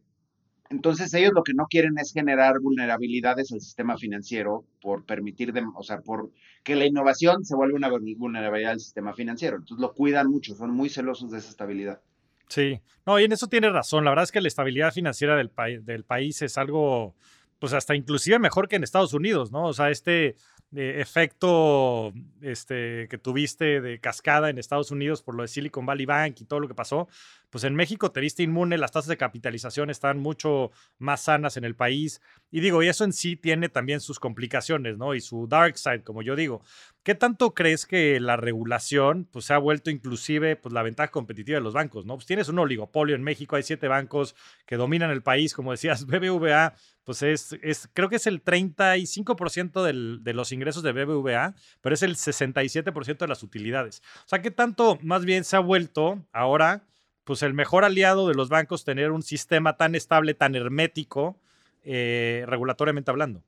entonces 0.70 1.12
ellos 1.14 1.32
lo 1.34 1.42
que 1.42 1.54
no 1.54 1.66
quieren 1.68 1.98
es 1.98 2.12
generar 2.12 2.60
vulnerabilidades 2.60 3.52
al 3.52 3.60
sistema 3.60 3.96
financiero 3.96 4.64
por 4.80 5.04
permitir, 5.04 5.52
de, 5.52 5.64
o 5.74 5.82
sea, 5.82 6.00
por 6.00 6.30
que 6.62 6.76
la 6.76 6.84
innovación 6.84 7.44
se 7.44 7.56
vuelva 7.56 7.76
una 7.76 7.90
vulnerabilidad 8.16 8.72
al 8.72 8.80
sistema 8.80 9.14
financiero. 9.14 9.56
Entonces 9.56 9.80
lo 9.80 9.94
cuidan 9.94 10.28
mucho, 10.30 10.54
son 10.54 10.70
muy 10.70 10.90
celosos 10.90 11.30
de 11.30 11.38
esa 11.38 11.48
estabilidad. 11.48 12.00
Sí, 12.48 12.80
no, 13.06 13.18
y 13.18 13.24
en 13.24 13.32
eso 13.32 13.46
tiene 13.46 13.70
razón. 13.70 14.04
La 14.04 14.10
verdad 14.10 14.24
es 14.24 14.32
que 14.32 14.40
la 14.40 14.48
estabilidad 14.48 14.92
financiera 14.92 15.36
del, 15.36 15.50
del 15.84 16.04
país 16.04 16.40
es 16.42 16.58
algo, 16.58 17.14
pues 17.58 17.72
hasta 17.72 17.94
inclusive 17.94 18.38
mejor 18.38 18.68
que 18.68 18.76
en 18.76 18.84
Estados 18.84 19.14
Unidos, 19.14 19.50
¿no? 19.52 19.66
O 19.66 19.72
sea, 19.72 19.90
este 19.90 20.36
efecto 20.74 22.12
este, 22.40 23.08
que 23.08 23.18
tuviste 23.18 23.80
de 23.80 23.98
cascada 24.00 24.50
en 24.50 24.58
Estados 24.58 24.90
Unidos 24.90 25.22
por 25.22 25.34
lo 25.34 25.42
de 25.42 25.48
Silicon 25.48 25.86
Valley 25.86 26.06
Bank 26.06 26.40
y 26.40 26.44
todo 26.44 26.60
lo 26.60 26.68
que 26.68 26.74
pasó, 26.74 27.08
pues 27.50 27.64
en 27.64 27.74
México 27.74 28.12
te 28.12 28.20
viste 28.20 28.42
inmune, 28.42 28.78
las 28.78 28.92
tasas 28.92 29.08
de 29.08 29.16
capitalización 29.16 29.90
están 29.90 30.18
mucho 30.18 30.70
más 30.98 31.22
sanas 31.22 31.56
en 31.56 31.64
el 31.64 31.74
país. 31.74 32.20
Y 32.50 32.60
digo, 32.60 32.82
y 32.82 32.88
eso 32.88 33.04
en 33.04 33.12
sí 33.12 33.36
tiene 33.36 33.68
también 33.68 34.00
sus 34.00 34.20
complicaciones, 34.20 34.98
¿no? 34.98 35.14
Y 35.14 35.20
su 35.20 35.46
dark 35.46 35.78
side, 35.78 36.02
como 36.02 36.22
yo 36.22 36.36
digo. 36.36 36.62
¿Qué 37.02 37.14
tanto 37.14 37.54
crees 37.54 37.86
que 37.86 38.20
la 38.20 38.36
regulación 38.36 39.26
pues, 39.30 39.46
se 39.46 39.54
ha 39.54 39.58
vuelto 39.58 39.90
inclusive 39.90 40.56
pues, 40.56 40.72
la 40.72 40.82
ventaja 40.82 41.10
competitiva 41.10 41.56
de 41.56 41.64
los 41.64 41.72
bancos, 41.72 42.04
¿no? 42.04 42.16
Pues 42.16 42.26
tienes 42.26 42.48
un 42.48 42.58
oligopolio 42.58 43.16
en 43.16 43.22
México, 43.22 43.56
hay 43.56 43.62
siete 43.62 43.88
bancos 43.88 44.34
que 44.66 44.76
dominan 44.76 45.10
el 45.10 45.22
país, 45.22 45.54
como 45.54 45.70
decías, 45.70 46.04
BBVA, 46.06 46.74
pues 47.04 47.22
es, 47.22 47.56
es 47.62 47.88
creo 47.94 48.10
que 48.10 48.16
es 48.16 48.26
el 48.26 48.44
35% 48.44 49.82
del, 49.82 50.22
de 50.22 50.34
los 50.34 50.52
ingresos 50.52 50.82
de 50.82 50.92
BBVA, 50.92 51.54
pero 51.80 51.94
es 51.94 52.02
el 52.02 52.16
67% 52.16 53.16
de 53.16 53.28
las 53.28 53.42
utilidades. 53.42 54.02
O 54.26 54.28
sea, 54.28 54.42
¿qué 54.42 54.50
tanto 54.50 54.98
más 55.02 55.24
bien 55.24 55.44
se 55.44 55.56
ha 55.56 55.60
vuelto 55.60 56.26
ahora 56.32 56.84
pues 57.28 57.42
el 57.42 57.52
mejor 57.52 57.84
aliado 57.84 58.26
de 58.26 58.32
los 58.32 58.48
bancos 58.48 58.86
tener 58.86 59.12
un 59.12 59.20
sistema 59.22 59.76
tan 59.76 59.94
estable, 59.94 60.32
tan 60.32 60.54
hermético, 60.54 61.38
eh, 61.84 62.44
regulatoriamente 62.46 63.10
hablando. 63.10 63.44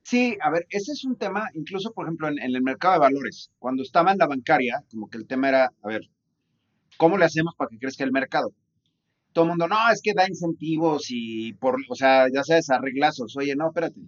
Sí, 0.00 0.38
a 0.40 0.48
ver, 0.48 0.66
ese 0.70 0.92
es 0.92 1.04
un 1.04 1.16
tema, 1.16 1.50
incluso 1.52 1.92
por 1.92 2.06
ejemplo 2.06 2.28
en, 2.28 2.38
el 2.38 2.62
mercado 2.62 2.94
de 2.94 3.00
valores, 3.00 3.50
cuando 3.58 3.82
estaba 3.82 4.12
en 4.12 4.16
la 4.16 4.26
bancaria, 4.26 4.82
como 4.90 5.10
que 5.10 5.18
el 5.18 5.26
tema 5.26 5.50
era, 5.50 5.70
a 5.82 5.86
ver, 5.86 6.08
¿cómo 6.96 7.18
le 7.18 7.26
hacemos 7.26 7.54
para 7.58 7.68
que 7.68 7.78
crezca 7.78 8.04
el 8.04 8.10
mercado? 8.10 8.54
Todo 9.34 9.44
el 9.44 9.50
mundo, 9.50 9.68
no, 9.68 9.76
es 9.92 10.00
que 10.00 10.14
da 10.14 10.26
incentivos 10.26 11.08
y 11.10 11.52
por, 11.52 11.76
o 11.90 11.94
sea, 11.94 12.26
ya 12.32 12.42
sabes, 12.42 12.70
arreglazos. 12.70 13.36
Oye, 13.36 13.54
no, 13.54 13.66
espérate. 13.66 14.00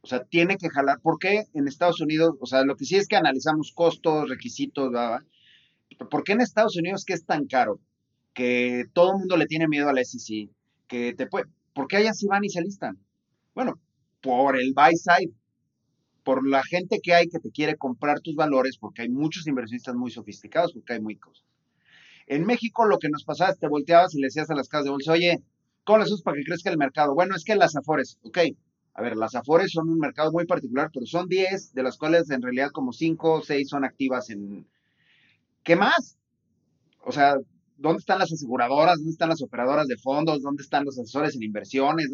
O 0.00 0.08
sea, 0.08 0.24
tiene 0.24 0.56
que 0.56 0.68
jalar. 0.68 0.98
¿Por 1.00 1.20
qué 1.20 1.44
en 1.54 1.68
Estados 1.68 2.00
Unidos? 2.00 2.34
O 2.40 2.46
sea, 2.46 2.64
lo 2.64 2.74
que 2.74 2.86
sí 2.86 2.96
es 2.96 3.06
que 3.06 3.14
analizamos 3.14 3.70
costos, 3.72 4.28
requisitos, 4.28 4.90
¿verdad? 4.90 5.20
¿Por 6.10 6.24
qué 6.24 6.32
en 6.32 6.40
Estados 6.40 6.76
Unidos 6.76 7.04
que 7.04 7.12
es 7.12 7.24
tan 7.24 7.46
caro? 7.46 7.80
Que 8.38 8.84
todo 8.92 9.14
el 9.14 9.18
mundo 9.18 9.36
le 9.36 9.46
tiene 9.46 9.66
miedo 9.66 9.88
a 9.88 9.92
la 9.92 10.04
SEC, 10.04 10.48
que 10.86 11.12
te 11.12 11.26
puede, 11.26 11.46
¿por 11.74 11.88
qué 11.88 11.96
allá 11.96 12.14
sí 12.14 12.28
van 12.28 12.44
y 12.44 12.48
se 12.48 12.62
listan? 12.62 12.96
Bueno, 13.52 13.80
por 14.20 14.56
el 14.56 14.74
buy 14.74 14.94
side, 14.94 15.32
por 16.22 16.46
la 16.46 16.62
gente 16.62 17.00
que 17.02 17.14
hay 17.14 17.26
que 17.26 17.40
te 17.40 17.50
quiere 17.50 17.74
comprar 17.74 18.20
tus 18.20 18.36
valores, 18.36 18.78
porque 18.78 19.02
hay 19.02 19.08
muchos 19.08 19.48
inversionistas 19.48 19.96
muy 19.96 20.12
sofisticados, 20.12 20.72
porque 20.72 20.92
hay 20.92 21.00
muy 21.00 21.16
cosas. 21.16 21.44
En 22.28 22.46
México 22.46 22.86
lo 22.86 23.00
que 23.00 23.08
nos 23.08 23.24
pasaba 23.24 23.50
es 23.50 23.58
te 23.58 23.66
volteabas 23.66 24.14
y 24.14 24.20
le 24.20 24.28
decías 24.28 24.48
a 24.50 24.54
las 24.54 24.68
casas 24.68 24.84
de 24.84 24.90
bolsa, 24.90 25.14
oye, 25.14 25.42
¿cómo 25.82 25.98
le 25.98 26.04
haces 26.04 26.22
para 26.22 26.36
que 26.36 26.44
crezca 26.44 26.70
el 26.70 26.78
mercado? 26.78 27.16
Bueno, 27.16 27.34
es 27.34 27.42
que 27.42 27.56
las 27.56 27.74
Afores, 27.74 28.20
ok, 28.22 28.38
a 28.94 29.02
ver, 29.02 29.16
las 29.16 29.34
Afores 29.34 29.72
son 29.72 29.88
un 29.88 29.98
mercado 29.98 30.30
muy 30.30 30.46
particular, 30.46 30.90
pero 30.94 31.06
son 31.06 31.26
10, 31.26 31.74
de 31.74 31.82
las 31.82 31.98
cuales 31.98 32.30
en 32.30 32.40
realidad 32.40 32.70
como 32.70 32.92
5 32.92 33.32
o 33.32 33.42
6 33.42 33.68
son 33.68 33.84
activas 33.84 34.30
en... 34.30 34.64
¿Qué 35.64 35.74
más? 35.74 36.16
O 37.00 37.10
sea, 37.10 37.34
¿dónde 37.78 38.00
están 38.00 38.18
las 38.18 38.32
aseguradoras? 38.32 38.96
¿Dónde 38.98 39.12
están 39.12 39.30
las 39.30 39.42
operadoras 39.42 39.86
de 39.86 39.96
fondos? 39.96 40.42
¿Dónde 40.42 40.62
están 40.62 40.84
los 40.84 40.98
asesores 40.98 41.34
en 41.36 41.42
inversiones? 41.44 42.10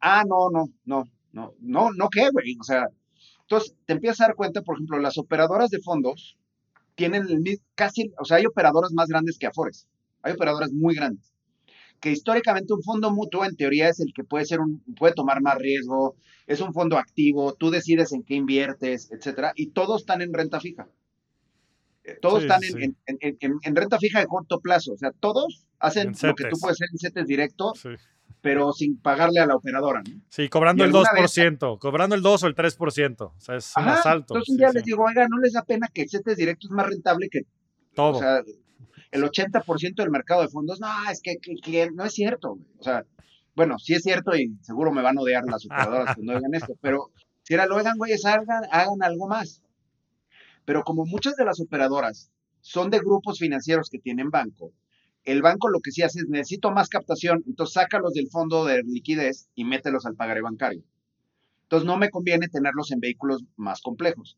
Ah, 0.00 0.24
no, 0.26 0.50
no, 0.50 0.68
no, 0.84 1.04
no, 1.32 1.54
no, 1.60 1.90
no, 1.92 2.08
¿qué, 2.08 2.30
güey? 2.30 2.56
O 2.58 2.64
sea, 2.64 2.86
entonces 3.42 3.74
te 3.86 3.94
empiezas 3.94 4.20
a 4.20 4.26
dar 4.28 4.36
cuenta, 4.36 4.62
por 4.62 4.76
ejemplo, 4.76 4.98
las 4.98 5.18
operadoras 5.18 5.70
de 5.70 5.80
fondos 5.80 6.38
tienen 6.94 7.26
el, 7.28 7.60
casi, 7.74 8.12
o 8.18 8.24
sea, 8.24 8.38
hay 8.38 8.46
operadoras 8.46 8.92
más 8.92 9.08
grandes 9.08 9.38
que 9.38 9.46
Afores. 9.46 9.86
Hay 10.22 10.32
operadoras 10.32 10.72
muy 10.72 10.94
grandes. 10.94 11.32
Que 12.00 12.12
históricamente 12.12 12.74
un 12.74 12.82
fondo 12.82 13.10
mutuo 13.10 13.44
en 13.44 13.56
teoría 13.56 13.88
es 13.88 14.00
el 14.00 14.12
que 14.14 14.24
puede 14.24 14.44
ser 14.44 14.60
un, 14.60 14.82
puede 14.96 15.14
tomar 15.14 15.40
más 15.40 15.58
riesgo, 15.58 16.16
es 16.46 16.60
un 16.60 16.72
fondo 16.72 16.96
activo, 16.96 17.54
tú 17.54 17.70
decides 17.70 18.12
en 18.12 18.22
qué 18.22 18.34
inviertes, 18.34 19.10
etcétera, 19.10 19.52
y 19.56 19.68
todos 19.70 20.02
están 20.02 20.22
en 20.22 20.32
renta 20.32 20.60
fija. 20.60 20.88
Todos 22.20 22.42
están 22.42 22.60
En, 22.62 22.96
en, 23.06 23.58
en, 23.62 23.76
renta 23.76 23.98
fija 23.98 24.20
de 24.20 24.26
corto 24.26 24.60
plazo. 24.60 24.92
O 24.92 24.96
sea, 24.96 25.12
todos 25.12 25.66
hacen 25.78 26.12
lo 26.22 26.34
que 26.34 26.48
tú 26.48 26.58
puedes 26.60 26.76
hacer 26.76 26.88
en 26.92 26.98
CETES 26.98 27.26
directo, 27.26 27.72
pero 28.40 28.72
sin 28.72 28.98
pagarle 28.98 29.40
a 29.40 29.46
la 29.46 29.56
operadora. 29.56 30.02
¿no? 30.02 30.20
Sí, 30.28 30.48
cobrando 30.48 30.84
el 30.84 30.92
2%, 30.92 31.78
cobrando 31.78 32.14
el 32.14 32.22
2 32.22 32.42
o 32.42 32.46
el 32.46 32.54
3%. 32.54 33.20
O 33.20 33.34
sea, 33.38 33.56
es 33.56 33.72
más 33.76 34.06
alto. 34.06 34.34
Entonces 34.34 34.50
un 34.50 34.56
día 34.58 34.70
les 34.72 34.84
digo, 34.84 35.04
oiga, 35.04 35.26
¿no 35.28 35.38
les 35.38 35.52
da 35.52 35.64
pena 35.64 35.88
que 35.92 36.08
CETES 36.08 36.36
directo 36.36 36.66
es 36.68 36.70
más 36.70 36.86
rentable 36.86 37.28
que 37.28 37.42
todo? 37.94 38.16
O 38.16 38.20
sea, 38.20 38.42
el 39.10 39.22
80% 39.22 39.94
del 39.96 40.10
mercado 40.10 40.42
de 40.42 40.48
fondos, 40.48 40.80
no, 40.80 40.88
es 41.10 41.20
que, 41.22 41.38
no 41.92 42.04
es 42.04 42.12
cierto. 42.12 42.58
O 42.78 42.82
sea, 42.82 43.04
bueno, 43.54 43.78
sí 43.78 43.94
es 43.94 44.02
cierto 44.02 44.36
y 44.36 44.56
seguro 44.62 44.92
me 44.92 45.02
van 45.02 45.18
a 45.18 45.20
odiar 45.20 45.44
las 45.44 45.64
operadoras 45.66 46.14
que 46.14 46.22
no 46.22 46.34
digan 46.34 46.54
esto, 46.54 46.74
pero 46.80 47.10
si 47.42 47.54
era 47.54 47.66
lo 47.66 47.76
oigan, 47.76 47.96
güeyes, 47.96 48.24
hagan, 48.24 48.64
hagan 48.70 49.02
algo 49.02 49.26
más. 49.26 49.62
Pero 50.68 50.84
como 50.84 51.06
muchas 51.06 51.34
de 51.36 51.46
las 51.46 51.60
operadoras 51.60 52.30
son 52.60 52.90
de 52.90 52.98
grupos 52.98 53.38
financieros 53.38 53.88
que 53.88 53.98
tienen 53.98 54.28
banco, 54.28 54.74
el 55.24 55.40
banco 55.40 55.70
lo 55.70 55.80
que 55.80 55.92
sí 55.92 56.02
hace 56.02 56.18
es 56.18 56.28
necesito 56.28 56.70
más 56.72 56.90
captación, 56.90 57.42
entonces 57.46 57.72
sácalos 57.72 58.12
del 58.12 58.28
fondo 58.28 58.66
de 58.66 58.82
liquidez 58.82 59.48
y 59.54 59.64
mételos 59.64 60.04
al 60.04 60.14
pagaré 60.14 60.42
bancario. 60.42 60.82
Entonces 61.62 61.86
no 61.86 61.96
me 61.96 62.10
conviene 62.10 62.48
tenerlos 62.48 62.92
en 62.92 63.00
vehículos 63.00 63.44
más 63.56 63.80
complejos. 63.80 64.36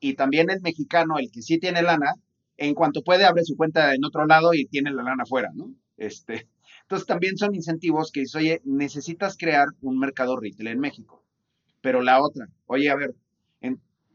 Y 0.00 0.14
también 0.14 0.50
el 0.50 0.60
mexicano, 0.62 1.16
el 1.16 1.30
que 1.30 1.42
sí 1.42 1.60
tiene 1.60 1.80
lana, 1.82 2.12
en 2.56 2.74
cuanto 2.74 3.04
puede 3.04 3.24
abre 3.24 3.44
su 3.44 3.56
cuenta 3.56 3.94
en 3.94 4.04
otro 4.04 4.26
lado 4.26 4.54
y 4.54 4.66
tiene 4.66 4.90
la 4.90 5.04
lana 5.04 5.22
afuera, 5.22 5.52
¿no? 5.54 5.72
Este, 5.96 6.48
entonces 6.82 7.06
también 7.06 7.38
son 7.38 7.54
incentivos 7.54 8.10
que 8.10 8.22
dice, 8.22 8.38
oye, 8.38 8.62
necesitas 8.64 9.36
crear 9.36 9.68
un 9.80 9.96
mercado 10.00 10.36
retail 10.36 10.70
en 10.70 10.80
México. 10.80 11.22
Pero 11.80 12.02
la 12.02 12.20
otra, 12.20 12.48
oye, 12.66 12.90
a 12.90 12.96
ver, 12.96 13.14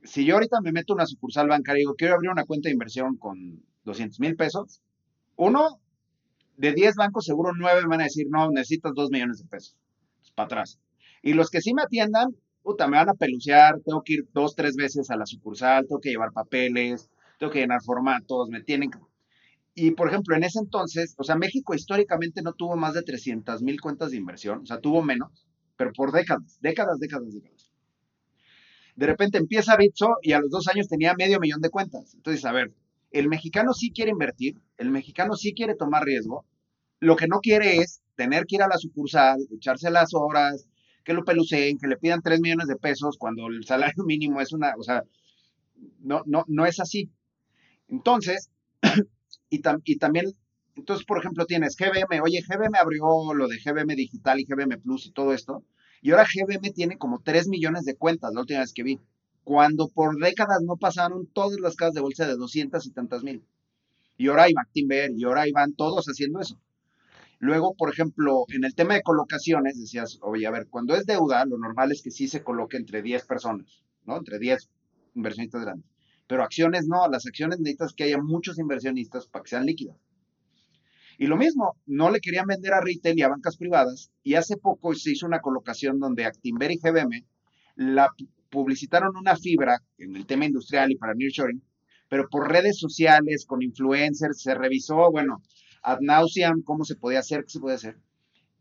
si 0.03 0.25
yo 0.25 0.35
ahorita 0.35 0.61
me 0.61 0.71
meto 0.71 0.93
una 0.93 1.05
sucursal 1.05 1.47
bancaria 1.47 1.79
y 1.79 1.83
digo, 1.83 1.95
quiero 1.95 2.15
abrir 2.15 2.31
una 2.31 2.45
cuenta 2.45 2.69
de 2.69 2.73
inversión 2.73 3.17
con 3.17 3.63
200 3.85 4.19
mil 4.19 4.35
pesos, 4.35 4.81
uno, 5.35 5.79
de 6.57 6.73
10 6.73 6.95
bancos, 6.95 7.25
seguro 7.25 7.51
9 7.57 7.81
me 7.83 7.87
van 7.87 8.01
a 8.01 8.05
decir, 8.05 8.27
no, 8.29 8.49
necesitas 8.51 8.93
2 8.93 9.09
millones 9.09 9.39
de 9.39 9.45
pesos. 9.45 9.75
Para 10.35 10.45
atrás. 10.45 10.79
Y 11.21 11.33
los 11.33 11.49
que 11.49 11.61
sí 11.61 11.73
me 11.73 11.83
atiendan, 11.83 12.35
puta, 12.61 12.87
me 12.87 12.97
van 12.97 13.09
a 13.09 13.13
pelucear, 13.13 13.79
tengo 13.85 14.03
que 14.03 14.13
ir 14.13 14.27
dos, 14.33 14.55
tres 14.55 14.75
veces 14.75 15.09
a 15.09 15.17
la 15.17 15.25
sucursal, 15.25 15.85
tengo 15.87 16.01
que 16.01 16.09
llevar 16.09 16.31
papeles, 16.31 17.09
tengo 17.39 17.51
que 17.51 17.59
llenar 17.59 17.81
formatos, 17.83 18.49
me 18.49 18.61
tienen 18.61 18.91
que... 18.91 18.99
Y, 19.75 19.91
por 19.91 20.07
ejemplo, 20.07 20.35
en 20.35 20.43
ese 20.43 20.59
entonces, 20.59 21.15
o 21.17 21.23
sea, 21.23 21.35
México 21.35 21.73
históricamente 21.73 22.41
no 22.43 22.53
tuvo 22.53 22.75
más 22.75 22.93
de 22.93 23.01
300 23.01 23.63
mil 23.63 23.81
cuentas 23.81 24.11
de 24.11 24.17
inversión, 24.17 24.59
o 24.61 24.65
sea, 24.65 24.79
tuvo 24.79 25.01
menos, 25.01 25.47
pero 25.77 25.91
por 25.93 26.11
décadas, 26.11 26.59
décadas, 26.61 26.99
décadas, 26.99 27.33
décadas. 27.33 27.72
De 28.95 29.07
repente 29.07 29.37
empieza 29.37 29.75
Bitso 29.77 30.17
y 30.21 30.33
a 30.33 30.39
los 30.39 30.49
dos 30.49 30.67
años 30.67 30.87
tenía 30.87 31.13
medio 31.15 31.39
millón 31.39 31.61
de 31.61 31.69
cuentas. 31.69 32.13
Entonces, 32.13 32.45
a 32.45 32.51
ver, 32.51 32.71
el 33.11 33.27
mexicano 33.27 33.73
sí 33.73 33.91
quiere 33.91 34.11
invertir, 34.11 34.55
el 34.77 34.89
mexicano 34.89 35.35
sí 35.35 35.53
quiere 35.53 35.75
tomar 35.75 36.03
riesgo, 36.03 36.45
lo 36.99 37.15
que 37.15 37.27
no 37.27 37.39
quiere 37.39 37.77
es 37.77 38.01
tener 38.15 38.45
que 38.45 38.55
ir 38.55 38.63
a 38.63 38.67
la 38.67 38.77
sucursal, 38.77 39.39
echarse 39.51 39.89
las 39.89 40.13
horas, 40.13 40.67
que 41.03 41.13
lo 41.13 41.23
peluceen, 41.23 41.77
que 41.77 41.87
le 41.87 41.97
pidan 41.97 42.21
3 42.21 42.39
millones 42.39 42.67
de 42.67 42.75
pesos 42.75 43.17
cuando 43.17 43.47
el 43.47 43.65
salario 43.65 44.03
mínimo 44.05 44.41
es 44.41 44.53
una, 44.53 44.73
o 44.77 44.83
sea, 44.83 45.03
no, 45.99 46.23
no, 46.25 46.43
no 46.47 46.65
es 46.65 46.79
así. 46.79 47.09
Entonces, 47.87 48.49
y, 49.49 49.61
y 49.85 49.97
también, 49.97 50.33
entonces, 50.75 51.05
por 51.05 51.19
ejemplo, 51.19 51.45
tienes 51.45 51.75
GBM, 51.77 52.21
oye, 52.21 52.41
GBM 52.41 52.77
abrió 52.79 53.33
lo 53.33 53.47
de 53.47 53.59
GBM 53.59 53.95
Digital 53.95 54.39
y 54.39 54.45
GBM 54.45 54.79
Plus 54.81 55.07
y 55.07 55.11
todo 55.11 55.33
esto, 55.33 55.63
y 56.03 56.11
ahora 56.11 56.25
GBM 56.25 56.71
tiene 56.73 56.97
como 56.99 57.21
3 57.23 57.47
millones 57.47 57.85
de 57.85 57.95
cuentas, 57.95 58.31
la 58.33 58.41
última 58.41 58.59
vez 58.59 58.73
que 58.73 58.83
vi 58.83 58.99
cuando 59.43 59.89
por 59.89 60.17
décadas 60.19 60.61
no 60.61 60.77
pasaron 60.77 61.27
todas 61.27 61.59
las 61.59 61.75
casas 61.75 61.95
de 61.95 62.01
bolsa 62.01 62.27
de 62.27 62.35
200 62.35 62.85
y 62.85 62.91
tantas 62.91 63.23
mil. 63.23 63.43
Y 64.17 64.27
ahora 64.27 64.49
iban 64.49 64.65
Timber, 64.71 65.11
y 65.15 65.23
ahora 65.23 65.47
iban 65.47 65.73
todos 65.73 66.05
haciendo 66.05 66.39
eso. 66.39 66.59
Luego, 67.39 67.73
por 67.73 67.91
ejemplo, 67.91 68.45
en 68.49 68.63
el 68.63 68.73
tema 68.73 68.93
de 68.93 69.01
colocaciones, 69.01 69.77
decías, 69.77 70.17
oye, 70.21 70.47
a 70.47 70.51
ver, 70.51 70.67
cuando 70.69 70.95
es 70.95 71.05
deuda, 71.05 71.45
lo 71.45 71.57
normal 71.57 71.91
es 71.91 72.01
que 72.01 72.11
sí 72.11 72.27
se 72.27 72.41
coloque 72.41 72.77
entre 72.77 73.01
10 73.01 73.25
personas, 73.25 73.83
¿no? 74.05 74.17
Entre 74.17 74.39
10 74.39 74.69
inversionistas 75.15 75.61
grandes. 75.61 75.89
Pero 76.27 76.43
acciones 76.43 76.87
no, 76.87 77.05
las 77.09 77.25
acciones 77.25 77.59
necesitas 77.59 77.93
que 77.93 78.05
haya 78.05 78.17
muchos 78.17 78.59
inversionistas 78.59 79.27
para 79.27 79.43
que 79.43 79.49
sean 79.49 79.65
líquidas. 79.65 79.97
Y 81.17 81.27
lo 81.27 81.37
mismo, 81.37 81.75
no 81.85 82.09
le 82.09 82.19
querían 82.19 82.47
vender 82.47 82.73
a 82.73 82.81
retail 82.81 83.17
y 83.17 83.21
a 83.21 83.29
bancas 83.29 83.57
privadas, 83.57 84.11
y 84.23 84.35
hace 84.35 84.57
poco 84.57 84.93
se 84.95 85.11
hizo 85.11 85.25
una 85.25 85.41
colocación 85.41 85.99
donde 85.99 86.25
Actimber 86.25 86.71
y 86.71 86.77
GBM 86.77 87.25
la 87.75 88.09
publicitaron 88.49 89.15
una 89.17 89.35
fibra 89.35 89.81
en 89.97 90.15
el 90.15 90.25
tema 90.25 90.45
industrial 90.45 90.91
y 90.91 90.95
para 90.95 91.13
nearshoring, 91.15 91.61
pero 92.07 92.29
por 92.29 92.51
redes 92.51 92.77
sociales, 92.77 93.45
con 93.45 93.63
influencers, 93.63 94.41
se 94.41 94.53
revisó, 94.53 95.11
bueno, 95.11 95.41
ad 95.81 95.99
nauseam, 96.01 96.61
cómo 96.63 96.85
se 96.85 96.95
podía 96.95 97.19
hacer, 97.19 97.43
qué 97.43 97.49
se 97.49 97.59
podía 97.59 97.75
hacer. 97.75 97.97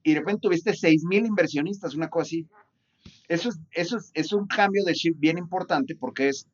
Y 0.03 0.15
de 0.15 0.21
repente 0.21 0.41
tuviste 0.43 0.75
6 0.75 1.05
mil 1.05 1.27
inversionistas, 1.27 1.95
una 1.95 2.09
cosa 2.09 2.23
así. 2.23 2.49
Eso 3.29 3.51
es, 3.51 3.61
eso 3.73 3.99
es, 4.15 4.33
un 4.33 4.47
cambio 4.47 4.85
de 4.85 4.95
chip 4.95 5.17
bien 5.19 5.39
importante 5.39 5.95
porque 5.95 6.29
es, 6.29 6.49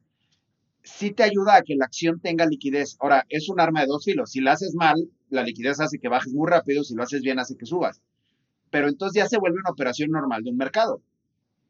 sí 0.82 1.12
te 1.12 1.22
ayuda 1.22 1.56
a 1.56 1.62
que 1.62 1.76
la 1.76 1.86
acción 1.86 2.20
tenga 2.20 2.46
liquidez. 2.46 2.96
Ahora, 3.00 3.24
es 3.28 3.48
un 3.48 3.60
arma 3.60 3.80
de 3.80 3.86
dos 3.86 4.04
filos. 4.04 4.32
Si 4.32 4.40
la 4.40 4.52
haces 4.52 4.74
mal, 4.74 4.96
la 5.30 5.42
liquidez 5.42 5.80
hace 5.80 5.98
que 5.98 6.08
bajes 6.08 6.32
muy 6.32 6.48
rápido, 6.50 6.84
si 6.84 6.94
lo 6.94 7.02
haces 7.02 7.22
bien, 7.22 7.38
hace 7.38 7.56
que 7.56 7.66
subas. 7.66 8.00
Pero 8.70 8.88
entonces 8.88 9.22
ya 9.22 9.28
se 9.28 9.38
vuelve 9.38 9.58
una 9.58 9.70
operación 9.70 10.10
normal 10.10 10.42
de 10.42 10.50
un 10.50 10.56
mercado 10.56 11.02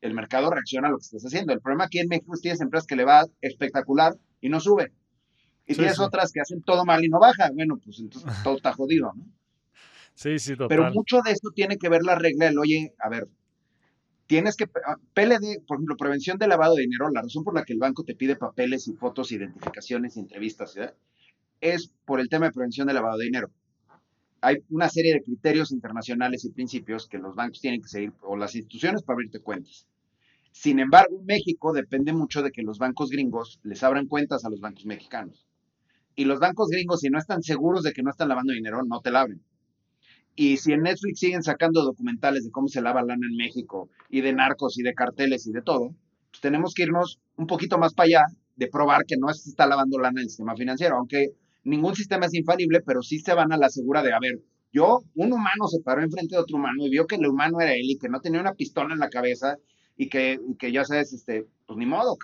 el 0.00 0.14
mercado 0.14 0.50
reacciona 0.50 0.88
a 0.88 0.90
lo 0.90 0.98
que 0.98 1.04
estás 1.04 1.24
haciendo. 1.24 1.52
El 1.52 1.60
problema 1.60 1.84
aquí 1.84 1.98
en 1.98 2.08
México 2.08 2.34
es 2.34 2.40
que 2.40 2.42
tienes 2.42 2.60
empresas 2.60 2.86
que 2.86 2.96
le 2.96 3.04
va 3.04 3.26
espectacular 3.40 4.14
y 4.40 4.48
no 4.48 4.60
sube. 4.60 4.92
Y 5.66 5.74
tienes 5.74 5.98
otras 5.98 6.32
que 6.32 6.40
hacen 6.40 6.62
todo 6.62 6.84
mal 6.84 7.04
y 7.04 7.08
no 7.08 7.18
baja. 7.18 7.50
Bueno, 7.52 7.78
pues 7.84 7.98
entonces 8.00 8.30
todo 8.44 8.56
está 8.56 8.72
jodido, 8.72 9.12
¿no? 9.14 9.24
Sí, 10.14 10.38
sí, 10.38 10.52
total. 10.52 10.68
Pero 10.68 10.90
mucho 10.92 11.20
de 11.22 11.30
esto 11.32 11.50
tiene 11.54 11.76
que 11.76 11.88
ver 11.88 12.02
la 12.02 12.16
regla 12.16 12.46
del, 12.46 12.58
oye, 12.58 12.92
a 12.98 13.08
ver, 13.08 13.28
tienes 14.26 14.56
que, 14.56 14.66
PLD, 14.66 15.62
por 15.66 15.76
ejemplo, 15.76 15.96
prevención 15.96 16.38
de 16.38 16.48
lavado 16.48 16.74
de 16.74 16.82
dinero, 16.82 17.08
la 17.10 17.22
razón 17.22 17.44
por 17.44 17.54
la 17.54 17.64
que 17.64 17.72
el 17.72 17.78
banco 17.78 18.02
te 18.02 18.16
pide 18.16 18.34
papeles 18.34 18.88
y 18.88 18.94
fotos, 18.94 19.30
identificaciones 19.30 20.16
entrevistas, 20.16 20.74
es 21.60 21.92
por 22.04 22.20
el 22.20 22.28
tema 22.28 22.46
de 22.46 22.52
prevención 22.52 22.86
de 22.86 22.94
lavado 22.94 23.18
de 23.18 23.24
dinero. 23.24 23.50
Hay 24.40 24.58
una 24.70 24.88
serie 24.88 25.14
de 25.14 25.22
criterios 25.22 25.72
internacionales 25.72 26.44
y 26.44 26.50
principios 26.50 27.08
que 27.08 27.18
los 27.18 27.34
bancos 27.34 27.60
tienen 27.60 27.82
que 27.82 27.88
seguir, 27.88 28.12
o 28.22 28.36
las 28.36 28.54
instituciones, 28.54 29.02
para 29.02 29.14
abrirte 29.14 29.40
cuentas. 29.40 29.86
Sin 30.52 30.78
embargo, 30.78 31.20
México 31.24 31.72
depende 31.72 32.12
mucho 32.12 32.42
de 32.42 32.50
que 32.50 32.62
los 32.62 32.78
bancos 32.78 33.10
gringos 33.10 33.60
les 33.62 33.82
abran 33.82 34.06
cuentas 34.06 34.44
a 34.44 34.50
los 34.50 34.60
bancos 34.60 34.86
mexicanos. 34.86 35.46
Y 36.14 36.24
los 36.24 36.40
bancos 36.40 36.68
gringos, 36.68 37.00
si 37.00 37.10
no 37.10 37.18
están 37.18 37.42
seguros 37.42 37.84
de 37.84 37.92
que 37.92 38.02
no 38.02 38.10
están 38.10 38.28
lavando 38.28 38.52
dinero, 38.52 38.82
no 38.84 39.00
te 39.00 39.10
la 39.10 39.20
abren. 39.20 39.42
Y 40.34 40.56
si 40.56 40.72
en 40.72 40.82
Netflix 40.82 41.18
siguen 41.18 41.42
sacando 41.42 41.82
documentales 41.82 42.44
de 42.44 42.50
cómo 42.50 42.68
se 42.68 42.80
lava 42.80 43.02
lana 43.02 43.26
en 43.28 43.36
México, 43.36 43.88
y 44.08 44.20
de 44.20 44.32
narcos, 44.32 44.78
y 44.78 44.82
de 44.82 44.94
carteles, 44.94 45.46
y 45.46 45.52
de 45.52 45.62
todo, 45.62 45.94
pues 46.30 46.40
tenemos 46.40 46.74
que 46.74 46.84
irnos 46.84 47.20
un 47.36 47.46
poquito 47.46 47.78
más 47.78 47.94
para 47.94 48.06
allá 48.06 48.24
de 48.56 48.68
probar 48.68 49.04
que 49.04 49.16
no 49.16 49.32
se 49.32 49.50
está 49.50 49.66
lavando 49.66 49.98
lana 49.98 50.20
en 50.20 50.24
el 50.24 50.28
sistema 50.28 50.56
financiero. 50.56 50.96
Aunque 50.96 51.34
ningún 51.68 51.94
sistema 51.94 52.26
es 52.26 52.34
infalible, 52.34 52.80
pero 52.80 53.02
sí 53.02 53.18
se 53.20 53.34
van 53.34 53.52
a 53.52 53.56
la 53.56 53.68
segura 53.68 54.02
de, 54.02 54.12
a 54.12 54.18
ver, 54.20 54.40
yo, 54.72 55.02
un 55.14 55.32
humano 55.32 55.66
se 55.68 55.80
paró 55.80 56.02
enfrente 56.02 56.34
de 56.34 56.42
otro 56.42 56.56
humano 56.56 56.84
y 56.84 56.90
vio 56.90 57.06
que 57.06 57.16
el 57.16 57.26
humano 57.26 57.60
era 57.60 57.72
él 57.72 57.90
y 57.90 57.98
que 57.98 58.08
no 58.08 58.20
tenía 58.20 58.40
una 58.40 58.54
pistola 58.54 58.92
en 58.92 59.00
la 59.00 59.08
cabeza 59.08 59.56
y 59.96 60.08
que, 60.08 60.38
que 60.58 60.72
ya 60.72 60.84
sabes, 60.84 61.12
este, 61.12 61.46
pues 61.66 61.78
ni 61.78 61.86
modo, 61.86 62.16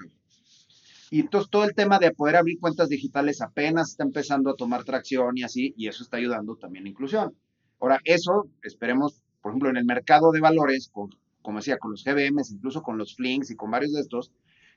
Y 1.10 1.20
entonces 1.20 1.50
todo 1.50 1.64
el 1.64 1.74
tema 1.74 1.98
de 1.98 2.12
poder 2.12 2.36
abrir 2.36 2.58
cuentas 2.60 2.88
digitales 2.88 3.40
apenas 3.40 3.90
está 3.90 4.04
empezando 4.04 4.50
a 4.50 4.56
tomar 4.56 4.84
tracción 4.84 5.36
y 5.36 5.42
así, 5.42 5.74
y 5.76 5.88
eso 5.88 6.02
está 6.02 6.18
ayudando 6.18 6.56
también 6.56 6.86
a 6.86 6.88
inclusión. 6.88 7.34
Ahora, 7.80 7.98
eso 8.04 8.48
esperemos, 8.62 9.22
por 9.42 9.52
ejemplo, 9.52 9.70
en 9.70 9.76
el 9.76 9.84
mercado 9.84 10.30
de 10.30 10.40
valores, 10.40 10.90
como 11.42 11.58
decía, 11.58 11.78
con 11.78 11.90
los 11.90 12.04
GBMs, 12.04 12.52
incluso 12.52 12.82
con 12.82 12.96
los 12.96 13.16
Flinks 13.16 13.50
y 13.50 13.56
con 13.56 13.70
varios 13.70 13.92
de 13.92 14.00
estos, 14.00 14.30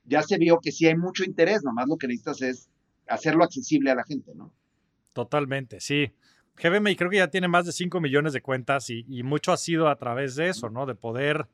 ya 0.03 0.22
se 0.24 0.38
vio 0.38 0.59
que 0.61 0.72
sí 0.72 0.88
hay 0.88 0.95
mucho 0.95 1.24
interés, 1.24 1.63
nomás 1.63 1.88
lo 1.88 1.97
que 1.97 2.07
necesitas 2.07 2.41
es 2.41 2.70
hacerlo 3.08 3.43
accesible 3.43 3.91
a 3.91 3.95
la 3.95 4.03
gente, 4.03 4.34
¿no? 4.36 4.53
Totalmente, 5.14 5.80
sí. 5.80 6.12
GBMI 6.58 6.95
creo 6.95 7.10
que 7.10 7.18
ya 7.18 7.30
tiene 7.30 7.47
más 7.47 7.66
de 7.66 7.72
5 7.72 7.99
millones 7.99 8.34
de 8.34 8.41
cuentas 8.41 8.89
y, 8.89 9.05
y, 9.08 9.24
mucho 9.24 9.51
ha 9.51 9.58
sido 9.58 9.89
a 9.89 9.95
través 9.97 10.36
de 10.36 10.49
eso, 10.49 10.70
¿no? 10.70 10.86
De 10.86 10.95
poder, 10.95 11.47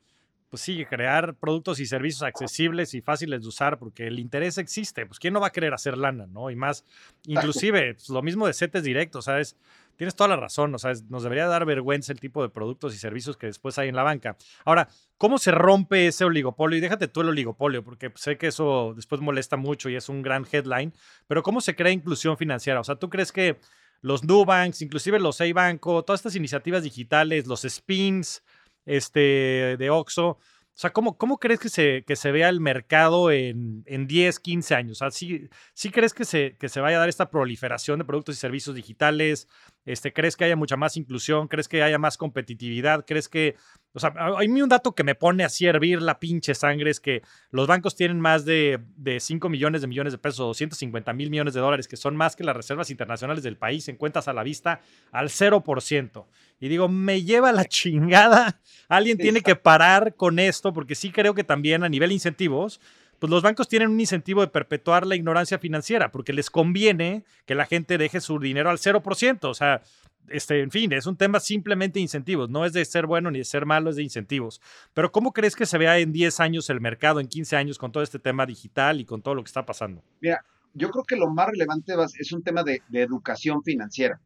pues 0.50 0.62
sí, 0.62 0.86
crear 0.86 1.36
productos 1.36 1.80
y 1.80 1.86
servicios 1.86 2.24
accesibles 2.24 2.94
y 2.94 3.02
fáciles 3.02 3.42
de 3.42 3.48
usar 3.48 3.78
porque 3.80 4.08
el 4.08 4.20
interés 4.20 4.58
existe. 4.58 5.06
Pues 5.06 5.20
¿quién 5.20 5.34
no 5.34 5.42
va 5.42 5.48
a 5.48 5.52
querer 5.52 5.74
hacer 5.74 5.98
lana, 5.98 6.26
¿no? 6.28 6.50
Y 6.50 6.56
más, 6.56 6.86
inclusive, 7.26 7.96
pues, 7.96 8.10
lo 8.10 8.22
mismo 8.22 8.48
de 8.48 8.54
setes 8.54 8.84
directos, 8.84 9.26
¿sabes? 9.26 9.58
Tienes 9.96 10.16
toda 10.16 10.28
la 10.28 10.36
razón, 10.36 10.74
o 10.74 10.80
sea, 10.80 10.94
nos 11.10 11.24
debería 11.24 11.48
dar 11.48 11.66
vergüenza 11.66 12.12
el 12.12 12.20
tipo 12.20 12.42
de 12.42 12.50
productos 12.50 12.96
y 12.96 12.98
servicios 12.98 13.38
que 13.38 13.48
después 13.48 13.78
hay 13.78 13.90
en 13.90 13.96
la 13.96 14.04
banca. 14.04 14.38
Ahora, 14.66 14.88
¿cómo 15.18 15.38
se 15.38 15.52
rompe 15.52 16.08
ese 16.08 16.26
oligopolio? 16.26 16.78
Y 16.78 16.82
déjate 16.82 17.08
tú 17.08 17.22
el 17.22 17.30
oligopolio, 17.30 17.84
porque 17.84 18.12
sé 18.16 18.38
que 18.38 18.48
eso 18.48 18.94
después 18.96 19.22
molesta 19.22 19.58
mucho 19.58 19.90
y 19.90 19.96
es 19.96 20.10
un 20.10 20.22
gran 20.22 20.46
headline, 20.52 20.94
pero 21.28 21.44
¿cómo 21.44 21.62
se 21.62 21.76
crea 21.76 21.92
inclusión 21.92 22.38
financiera? 22.38 22.80
O 22.80 22.84
sea, 22.84 22.96
¿tú 22.96 23.10
crees 23.10 23.32
que 23.32 23.60
los 24.02 24.24
Nubanks, 24.24 24.82
inclusive 24.82 25.20
los 25.20 25.40
Banco, 25.54 26.04
todas 26.04 26.20
estas 26.20 26.36
iniciativas 26.36 26.84
digitales, 26.84 27.48
los 27.48 27.62
spins 27.62 28.44
este, 28.86 29.78
de 29.78 29.90
Oxxo, 29.90 30.40
o 30.76 30.80
sea, 30.80 30.92
¿cómo, 30.92 31.38
crees 31.38 31.60
que 31.60 31.70
se, 32.16 32.32
vea 32.32 32.50
el 32.50 32.60
mercado 32.60 33.30
en, 33.30 33.84
en 33.86 34.08
10, 34.08 34.40
15 34.40 34.74
años? 34.74 34.92
O 34.94 35.00
sea, 35.00 35.12
¿sí, 35.12 35.48
sí 35.76 35.92
crees 35.92 36.16
que 36.16 36.26
se, 36.26 36.58
que 36.58 36.68
se 36.68 36.82
vaya 36.82 36.98
a 36.98 37.02
dar 37.02 37.10
esta 37.10 37.30
proliferación 37.30 38.00
de 38.00 38.06
productos 38.06 38.36
y 38.36 38.40
servicios 38.40 38.76
digitales? 38.76 39.48
Este, 39.86 40.14
¿Crees 40.14 40.36
que 40.36 40.46
haya 40.46 40.56
mucha 40.56 40.76
más 40.76 40.98
inclusión? 40.98 41.48
¿Crees 41.48 41.68
que 41.68 41.84
haya 41.84 42.00
más 42.00 42.18
competitividad? 42.18 43.06
¿Crees 43.06 43.30
que, 43.30 43.56
o 43.94 44.00
sea, 44.00 44.16
hay 44.38 44.48
un 44.48 44.68
dato 44.68 44.96
que 44.96 45.04
me 45.04 45.14
pone 45.14 45.44
así 45.44 45.68
a 45.68 45.70
hervir 45.70 46.02
la 46.02 46.20
pinche 46.20 46.56
sangre 46.56 46.90
es 46.90 47.00
que 47.00 47.22
los 47.52 47.68
bancos 47.68 47.96
tienen 47.96 48.20
más 48.20 48.44
de, 48.44 48.80
de 48.96 49.20
5 49.20 49.50
millones 49.50 49.82
de 49.82 49.88
millones 49.88 50.14
de 50.14 50.18
pesos, 50.18 50.40
250 50.40 51.14
mil 51.14 51.30
millones 51.30 51.54
de 51.54 51.60
dólares, 51.60 51.88
que 51.88 51.98
son 51.98 52.16
más 52.16 52.36
que 52.36 52.44
las 52.44 52.56
reservas 52.56 52.90
internacionales 52.90 53.44
del 53.44 53.58
país 53.58 53.88
en 53.90 53.98
cuentas 53.98 54.28
a 54.28 54.34
la 54.34 54.42
vista, 54.42 54.82
al 55.12 55.30
0%. 55.30 56.26
Y 56.64 56.70
digo, 56.70 56.88
me 56.88 57.24
lleva 57.24 57.52
la 57.52 57.66
chingada. 57.66 58.62
Alguien 58.88 59.18
tiene 59.18 59.42
que 59.42 59.58
parar 59.58 60.16
con 60.16 60.40
esto, 60.40 60.72
porque 60.72 60.96
sí 60.96 61.12
creo 61.12 61.34
que 61.34 61.44
también 61.44 61.84
a 61.84 61.90
nivel 61.90 62.14
incentivos, 62.14 62.80
pues 63.20 63.30
los 63.30 63.44
bancos 63.44 63.68
tienen 63.68 63.90
un 63.90 64.00
incentivo 64.00 64.40
de 64.40 64.48
perpetuar 64.48 65.06
la 65.06 65.18
ignorancia 65.18 65.60
financiera, 65.60 66.10
porque 66.10 66.32
les 66.32 66.50
conviene 66.50 67.26
que 67.46 67.54
la 67.54 67.66
gente 67.66 67.98
deje 67.98 68.22
su 68.22 68.40
dinero 68.40 68.70
al 68.70 68.78
0%. 68.78 69.44
O 69.44 69.54
sea, 69.54 69.82
este, 70.30 70.62
en 70.62 70.72
fin, 70.72 70.94
es 70.94 71.06
un 71.06 71.18
tema 71.18 71.42
simplemente 71.42 72.00
de 72.00 72.04
incentivos, 72.04 72.50
no 72.50 72.64
es 72.64 72.72
de 72.72 72.86
ser 72.86 73.08
bueno 73.08 73.30
ni 73.30 73.40
de 73.40 73.44
ser 73.44 73.66
malo, 73.66 73.90
es 73.90 73.98
de 73.98 74.04
incentivos. 74.04 74.62
Pero 74.94 75.12
¿cómo 75.12 75.34
crees 75.34 75.58
que 75.58 75.66
se 75.66 75.78
vea 75.78 76.00
en 76.00 76.14
10 76.14 76.40
años 76.40 76.70
el 76.70 76.80
mercado, 76.80 77.20
en 77.20 77.28
15 77.28 77.58
años 77.58 77.78
con 77.78 77.92
todo 77.92 78.04
este 78.04 78.20
tema 78.20 78.46
digital 78.46 79.02
y 79.02 79.06
con 79.06 79.22
todo 79.22 79.36
lo 79.36 79.44
que 79.44 79.50
está 79.50 79.66
pasando? 79.66 80.02
Mira, 80.22 80.46
yo 80.74 80.90
creo 80.92 81.04
que 81.04 81.18
lo 81.18 81.30
más 81.30 81.50
relevante 81.50 81.94
es 82.18 82.32
un 82.32 82.42
tema 82.42 82.64
de, 82.64 82.82
educación 82.94 83.62
financiera. 83.64 84.22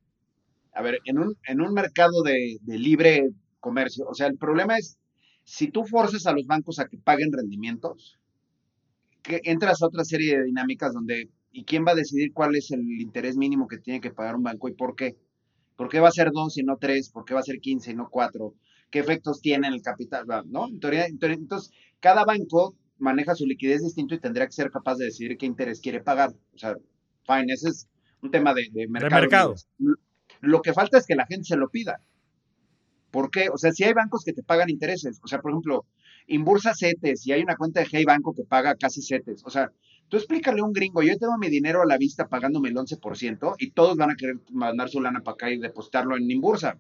A 0.78 0.82
ver, 0.84 1.00
en 1.06 1.18
un, 1.18 1.36
en 1.48 1.62
un 1.62 1.74
mercado 1.74 2.22
de, 2.24 2.58
de 2.62 2.78
libre 2.78 3.30
comercio, 3.60 4.06
o 4.08 4.14
sea, 4.14 4.28
el 4.28 4.38
problema 4.38 4.78
es, 4.78 5.00
si 5.44 5.70
tú 5.70 5.86
forces 5.86 6.28
a 6.28 6.34
los 6.34 6.46
bancos 6.46 6.78
a 6.78 6.88
que 6.88 6.98
paguen 6.98 7.32
rendimientos, 7.32 8.20
que 9.24 9.42
entras 9.44 9.82
a 9.82 9.88
otra 9.88 10.04
serie 10.04 10.38
de 10.38 10.44
dinámicas 10.46 10.94
donde, 10.94 11.30
¿y 11.52 11.64
quién 11.64 11.84
va 11.86 11.92
a 11.92 11.96
decidir 11.96 12.32
cuál 12.32 12.56
es 12.56 12.70
el 12.72 12.82
interés 13.02 13.38
mínimo 13.38 13.68
que 13.68 13.80
tiene 13.80 14.02
que 14.02 14.12
pagar 14.12 14.36
un 14.36 14.44
banco 14.44 14.70
y 14.70 14.74
por 14.74 14.96
qué? 14.96 15.18
¿Por 15.76 15.90
qué 15.90 16.00
va 16.00 16.10
a 16.10 16.12
ser 16.12 16.32
dos 16.32 16.58
y 16.58 16.64
no 16.64 16.78
tres? 16.78 17.10
¿Por 17.10 17.26
qué 17.26 17.34
va 17.34 17.40
a 17.40 17.44
ser 17.44 17.60
15 17.60 17.92
y 17.92 17.96
no 17.96 18.10
cuatro? 18.10 18.56
¿Qué 18.90 19.00
efectos 19.00 19.42
tiene 19.42 19.68
el 19.68 19.82
capital? 19.82 20.26
¿No? 20.48 20.68
Entonces, 20.68 21.72
cada 22.00 22.24
banco 22.24 22.76
maneja 22.98 23.36
su 23.36 23.46
liquidez 23.46 23.84
distinto 23.84 24.16
y 24.16 24.20
tendría 24.20 24.46
que 24.46 24.54
ser 24.54 24.72
capaz 24.72 24.96
de 24.96 25.06
decidir 25.06 25.38
qué 25.38 25.46
interés 25.46 25.82
quiere 25.82 26.02
pagar. 26.02 26.32
O 26.54 26.58
sea, 26.58 26.76
fine, 27.26 27.54
ese 27.54 27.70
es 27.70 27.88
un 28.22 28.32
tema 28.32 28.54
de, 28.54 28.88
mercado. 28.88 29.16
De 29.16 29.22
mercado. 29.22 29.56
Lo 30.42 30.62
que 30.62 30.74
falta 30.74 30.98
es 30.98 31.06
que 31.06 31.16
la 31.16 31.26
gente 31.26 31.46
se 31.46 31.58
lo 31.58 31.70
pida. 31.70 32.02
¿Por 33.12 33.32
qué? 33.32 33.50
O 33.50 33.58
sea, 33.58 33.72
si 33.72 33.84
hay 33.84 33.94
bancos 33.94 34.24
que 34.24 34.34
te 34.34 34.44
pagan 34.44 34.70
intereses, 34.70 35.20
o 35.24 35.28
sea, 35.28 35.40
por 35.40 35.52
ejemplo, 35.52 35.86
Inbursa 36.28 36.74
CETES 36.76 37.26
y 37.26 37.32
hay 37.32 37.42
una 37.42 37.56
cuenta 37.56 37.80
de 37.80 37.88
Hey 37.90 38.04
Banco 38.06 38.34
que 38.34 38.44
paga 38.44 38.76
casi 38.76 39.02
CETES. 39.02 39.44
O 39.46 39.50
sea, 39.50 39.72
tú 40.10 40.18
explícale 40.18 40.60
a 40.60 40.66
un 40.66 40.74
gringo, 40.74 41.02
yo 41.02 41.18
tengo 41.18 41.38
mi 41.38 41.50
dinero 41.50 41.82
a 41.82 41.86
la 41.86 41.98
vista 41.98 42.28
pagándome 42.28 42.70
el 42.70 42.76
11% 42.76 43.56
y 43.60 43.72
todos 43.72 43.96
van 43.96 44.12
a 44.12 44.16
querer 44.16 44.40
mandar 44.52 44.90
su 44.90 45.02
lana 45.02 45.22
para 45.22 45.36
acá 45.36 45.50
y 45.50 45.58
depositarlo 45.58 46.18
en 46.18 46.30
Inbursa. 46.30 46.78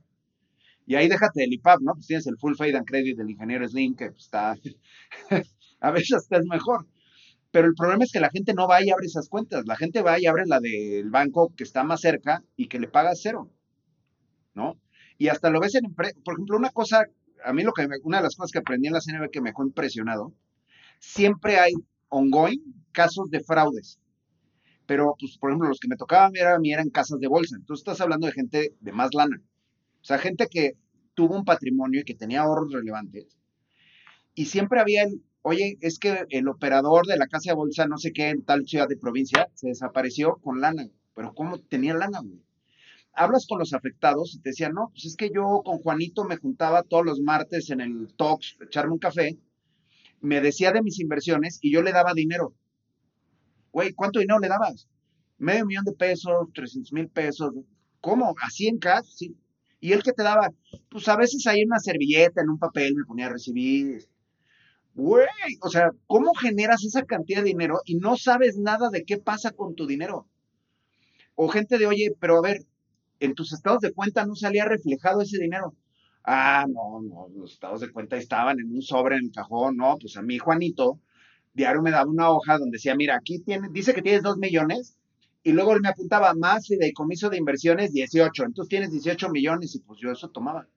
Y 0.86 0.96
ahí 0.96 1.08
déjate 1.10 1.44
el 1.44 1.54
IPAP, 1.54 1.82
¿no? 1.82 1.94
Pues 1.94 2.08
tienes 2.08 2.28
el 2.28 2.38
full 2.38 2.56
fade 2.56 2.78
and 2.78 2.86
credit 2.86 3.18
del 3.18 3.30
ingeniero 3.30 3.68
Slim, 3.68 3.96
que 3.96 4.06
está, 4.06 4.56
a 5.82 5.92
veces 5.92 6.14
hasta 6.14 6.38
es 6.38 6.46
mejor. 6.46 6.88
Pero 7.58 7.70
el 7.70 7.74
problema 7.74 8.04
es 8.04 8.12
que 8.12 8.20
la 8.20 8.30
gente 8.30 8.54
no 8.54 8.68
va 8.68 8.84
y 8.84 8.92
abre 8.92 9.08
esas 9.08 9.30
cuentas. 9.30 9.66
La 9.66 9.76
gente 9.76 10.04
va 10.04 10.20
y 10.20 10.28
abre 10.28 10.44
la 10.46 10.60
del 10.60 11.10
banco 11.10 11.52
que 11.58 11.64
está 11.64 11.84
más 11.84 12.02
cerca 12.02 12.44
y 12.56 12.68
que 12.68 12.78
le 12.78 12.88
paga 12.88 13.16
cero, 13.16 13.50
¿no? 14.54 14.80
Y 15.18 15.30
hasta 15.30 15.50
lo 15.50 15.60
ves 15.60 15.74
en, 15.74 15.92
por 15.96 16.06
ejemplo, 16.06 16.56
una 16.56 16.70
cosa 16.70 17.06
a 17.44 17.54
mí 17.54 17.64
lo 17.64 17.74
que 17.74 17.88
una 18.04 18.18
de 18.18 18.24
las 18.26 18.36
cosas 18.36 18.52
que 18.52 18.60
aprendí 18.60 18.86
en 18.86 18.94
la 18.94 19.02
CNB 19.02 19.32
que 19.32 19.42
me 19.42 19.50
dejó 19.50 19.64
impresionado, 19.64 20.36
siempre 21.00 21.58
hay 21.58 21.74
ongoing 22.10 22.62
casos 22.92 23.28
de 23.32 23.40
fraudes. 23.40 24.00
Pero, 24.86 25.16
pues, 25.20 25.40
por 25.40 25.50
ejemplo, 25.50 25.68
los 25.68 25.80
que 25.80 25.88
me 25.88 25.98
tocaban 25.98 26.34
a 26.38 26.60
mí 26.60 26.72
eran 26.72 26.92
casas 26.92 27.18
de 27.20 27.28
bolsa. 27.28 27.56
Entonces 27.56 27.82
estás 27.82 28.02
hablando 28.02 28.28
de 28.28 28.34
gente 28.34 28.76
de 28.80 28.92
más 28.92 29.16
lana. 29.16 29.42
O 30.00 30.06
sea, 30.06 30.20
gente 30.20 30.46
que 30.46 30.74
tuvo 31.16 31.36
un 31.36 31.44
patrimonio 31.44 32.02
y 32.02 32.04
que 32.04 32.14
tenía 32.14 32.42
ahorros 32.42 32.72
relevantes. 32.72 33.36
Y 34.36 34.46
siempre 34.46 34.80
había 34.80 35.02
el, 35.02 35.24
oye, 35.48 35.78
es 35.82 36.00
que 36.00 36.26
el 36.30 36.48
operador 36.48 37.06
de 37.08 37.18
la 37.18 37.28
casa 37.28 37.52
de 37.52 37.56
bolsa, 37.56 37.88
no 37.88 37.98
sé 37.98 38.12
qué, 38.12 38.30
en 38.30 38.44
tal 38.44 38.68
ciudad 38.68 38.88
de 38.88 38.98
provincia, 38.98 39.48
se 39.54 39.70
desapareció 39.70 40.38
con 40.38 40.62
lana. 40.62 40.88
Pero 41.16 41.34
¿cómo 41.34 41.60
tenía 41.60 41.94
lana, 41.94 42.20
güey? 42.20 42.42
hablas 43.18 43.48
con 43.48 43.58
los 43.58 43.74
afectados 43.74 44.36
y 44.36 44.40
te 44.40 44.50
decían, 44.50 44.74
no, 44.74 44.90
pues 44.92 45.06
es 45.06 45.16
que 45.16 45.32
yo 45.34 45.64
con 45.66 45.80
Juanito 45.80 46.24
me 46.24 46.38
juntaba 46.38 46.84
todos 46.84 47.04
los 47.04 47.20
martes 47.20 47.72
en 47.72 47.82
el 47.82 48.14
Talks, 48.16 48.58
echarme 48.62 48.94
un 48.94 49.00
café, 49.00 49.40
me 50.22 50.40
decía 50.40 50.72
de 50.72 50.84
mis 50.84 51.00
inversiones 51.00 51.58
y 51.62 51.72
yo 51.72 51.82
le 51.82 51.92
daba 51.92 52.14
dinero. 52.14 52.54
Güey, 53.72 53.94
¿cuánto 53.94 54.20
dinero 54.20 54.40
le 54.40 54.48
dabas? 54.48 54.88
Medio 55.40 55.66
millón 55.66 55.86
de 55.86 55.94
pesos, 55.94 56.48
300 56.54 56.94
mil 56.94 57.10
pesos. 57.10 57.54
¿Cómo? 58.02 58.36
¿Así 58.42 58.68
en 58.68 58.78
cash? 58.78 59.06
Sí. 59.16 59.36
Y 59.80 59.94
él 59.94 60.04
que 60.04 60.14
te 60.14 60.24
daba, 60.24 60.52
pues 60.90 61.08
a 61.08 61.18
veces 61.18 61.46
ahí 61.48 61.62
en 61.62 61.68
una 61.68 61.80
servilleta, 61.80 62.42
en 62.42 62.50
un 62.50 62.60
papel, 62.60 62.96
me 62.96 63.06
ponía 63.06 63.28
a 63.28 63.30
recibir. 63.30 64.08
Güey, 64.98 65.28
o 65.62 65.70
sea, 65.70 65.92
¿cómo 66.08 66.34
generas 66.34 66.84
esa 66.84 67.04
cantidad 67.04 67.44
de 67.44 67.50
dinero 67.50 67.82
y 67.86 67.98
no 67.98 68.18
sabes 68.18 68.58
nada 68.58 68.90
de 68.90 69.06
qué 69.06 69.20
pasa 69.20 69.52
con 69.52 69.76
tu 69.76 69.86
dinero? 69.86 70.28
O 71.36 71.50
gente 71.50 71.78
de, 71.78 71.86
oye, 71.86 72.16
pero 72.20 72.38
a 72.38 72.42
ver, 72.42 72.66
en 73.20 73.36
tus 73.36 73.54
estados 73.54 73.82
de 73.82 73.94
cuenta 73.94 74.26
no 74.26 74.34
salía 74.34 74.66
reflejado 74.66 75.22
ese 75.22 75.38
dinero. 75.38 75.76
Ah, 76.24 76.66
no, 76.68 77.00
no, 77.04 77.28
los 77.30 77.54
estados 77.54 77.82
de 77.82 77.92
cuenta 77.92 78.18
estaban 78.18 78.60
en 78.60 78.74
un 78.74 78.82
sobre 78.82 79.18
en 79.18 79.26
el 79.26 79.32
cajón, 79.32 79.78
no, 79.78 79.98
pues 80.02 80.18
a 80.18 80.24
mí 80.24 80.40
Juanito, 80.40 81.00
diario 81.54 81.84
me 81.84 81.92
daba 81.92 82.10
una 82.10 82.32
hoja 82.32 82.58
donde 82.58 82.78
decía, 82.78 82.96
mira, 82.96 83.18
aquí 83.18 83.38
tiene, 83.38 83.70
dice 83.72 83.94
que 83.94 84.02
tienes 84.02 84.24
dos 84.24 84.38
millones, 84.38 84.98
y 85.44 85.52
luego 85.52 85.74
él 85.74 85.82
me 85.82 85.90
apuntaba 85.90 86.34
más 86.34 86.66
fideicomiso 86.66 87.30
de 87.30 87.38
inversiones 87.38 87.94
18, 87.94 88.46
entonces 88.46 88.70
tienes 88.70 88.92
18 88.92 89.30
millones, 89.30 89.76
y 89.76 89.80
pues 89.80 90.00
yo 90.02 90.12
eso 90.12 90.30
tomaba. 90.30 90.68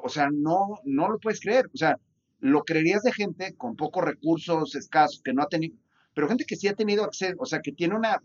O 0.00 0.08
sea, 0.08 0.30
no, 0.32 0.80
no 0.84 1.10
lo 1.10 1.18
puedes 1.20 1.40
creer, 1.40 1.70
o 1.72 1.76
sea, 1.76 1.96
lo 2.40 2.64
creerías 2.64 3.02
de 3.02 3.12
gente 3.12 3.54
con 3.56 3.76
pocos 3.76 4.04
recursos 4.04 4.74
escasos, 4.74 5.20
que 5.22 5.32
no 5.32 5.42
ha 5.42 5.48
tenido, 5.48 5.76
pero 6.14 6.28
gente 6.28 6.44
que 6.44 6.56
sí 6.56 6.68
ha 6.68 6.74
tenido 6.74 7.04
acceso, 7.04 7.36
o 7.38 7.46
sea, 7.46 7.60
que 7.60 7.72
tiene 7.72 7.96
una, 7.96 8.20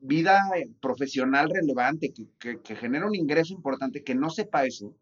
vida 0.00 0.40
eh, 0.56 0.68
profesional 0.80 1.50
relevante, 1.50 2.12
que, 2.38 2.76
genera 2.76 3.06
un 3.06 3.14
ingreso 3.14 3.54
importante, 3.54 4.02
que 4.02 4.14
no 4.14 4.30
sepa 4.30 4.66
eso, 4.66 4.94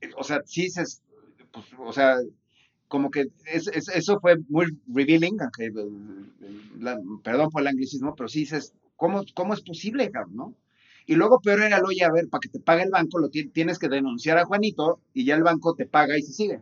eh, 0.00 0.10
o 0.16 0.24
sea, 0.24 0.40
sí 0.44 0.70
se, 0.70 0.82
pues, 1.52 1.66
o 1.78 1.92
sea, 1.92 2.16
como 2.88 3.10
que 3.10 3.26
eso 3.46 4.20
fue 4.20 4.36
muy 4.48 4.66
revealing, 4.88 5.38
eh, 5.58 5.70
perdón 7.22 7.50
por 7.50 7.62
el 7.62 7.68
anglicismo, 7.68 8.14
pero 8.16 8.28
sí 8.28 8.40
dices, 8.40 8.74
¿cómo, 8.96 9.22
cómo 9.34 9.54
es 9.54 9.62
posible, 9.62 10.10
no? 10.30 10.56
Y 11.06 11.14
luego 11.14 11.40
peor 11.40 11.62
era, 11.62 11.80
oye, 11.84 12.04
a 12.04 12.12
ver, 12.12 12.28
para 12.28 12.40
que 12.40 12.48
te 12.48 12.60
pague 12.60 12.82
el 12.82 12.90
banco, 12.90 13.18
lo 13.18 13.30
tienes 13.30 13.78
que 13.78 13.88
denunciar 13.88 14.38
a 14.38 14.44
Juanito 14.44 15.00
y 15.14 15.24
ya 15.24 15.34
el 15.34 15.42
banco 15.42 15.74
te 15.74 15.86
paga 15.86 16.18
y 16.18 16.22
se 16.22 16.32
sigue 16.32 16.60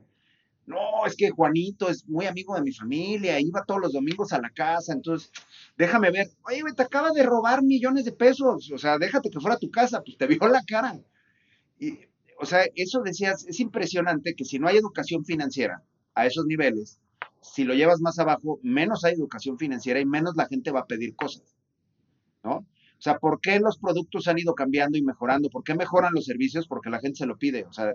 no, 0.68 1.06
es 1.06 1.16
que 1.16 1.30
Juanito 1.30 1.88
es 1.88 2.06
muy 2.06 2.26
amigo 2.26 2.54
de 2.54 2.60
mi 2.60 2.72
familia, 2.72 3.40
iba 3.40 3.64
todos 3.64 3.80
los 3.80 3.92
domingos 3.94 4.34
a 4.34 4.40
la 4.40 4.50
casa, 4.50 4.92
entonces, 4.92 5.32
déjame 5.78 6.10
ver, 6.10 6.28
oye, 6.44 6.62
te 6.76 6.82
acaba 6.82 7.10
de 7.10 7.22
robar 7.22 7.62
millones 7.62 8.04
de 8.04 8.12
pesos, 8.12 8.70
o 8.70 8.76
sea, 8.76 8.98
déjate 8.98 9.30
que 9.30 9.40
fuera 9.40 9.56
a 9.56 9.58
tu 9.58 9.70
casa, 9.70 10.02
pues 10.02 10.18
te 10.18 10.26
vio 10.26 10.46
la 10.46 10.62
cara. 10.66 11.00
Y, 11.80 11.98
o 12.38 12.44
sea, 12.44 12.66
eso 12.74 13.00
decías, 13.00 13.46
es 13.48 13.60
impresionante 13.60 14.34
que 14.34 14.44
si 14.44 14.58
no 14.58 14.68
hay 14.68 14.76
educación 14.76 15.24
financiera 15.24 15.82
a 16.14 16.26
esos 16.26 16.44
niveles, 16.44 17.00
si 17.40 17.64
lo 17.64 17.72
llevas 17.72 18.02
más 18.02 18.18
abajo, 18.18 18.60
menos 18.62 19.04
hay 19.04 19.14
educación 19.14 19.58
financiera 19.58 20.00
y 20.00 20.04
menos 20.04 20.36
la 20.36 20.48
gente 20.48 20.70
va 20.70 20.80
a 20.80 20.86
pedir 20.86 21.16
cosas, 21.16 21.56
¿no? 22.44 22.56
O 22.56 23.00
sea, 23.00 23.18
¿por 23.18 23.40
qué 23.40 23.58
los 23.58 23.78
productos 23.78 24.28
han 24.28 24.38
ido 24.38 24.54
cambiando 24.54 24.98
y 24.98 25.02
mejorando? 25.02 25.48
¿Por 25.48 25.62
qué 25.62 25.74
mejoran 25.74 26.12
los 26.14 26.26
servicios? 26.26 26.66
Porque 26.66 26.90
la 26.90 26.98
gente 26.98 27.18
se 27.18 27.26
lo 27.26 27.38
pide. 27.38 27.64
O 27.64 27.72
sea, 27.72 27.94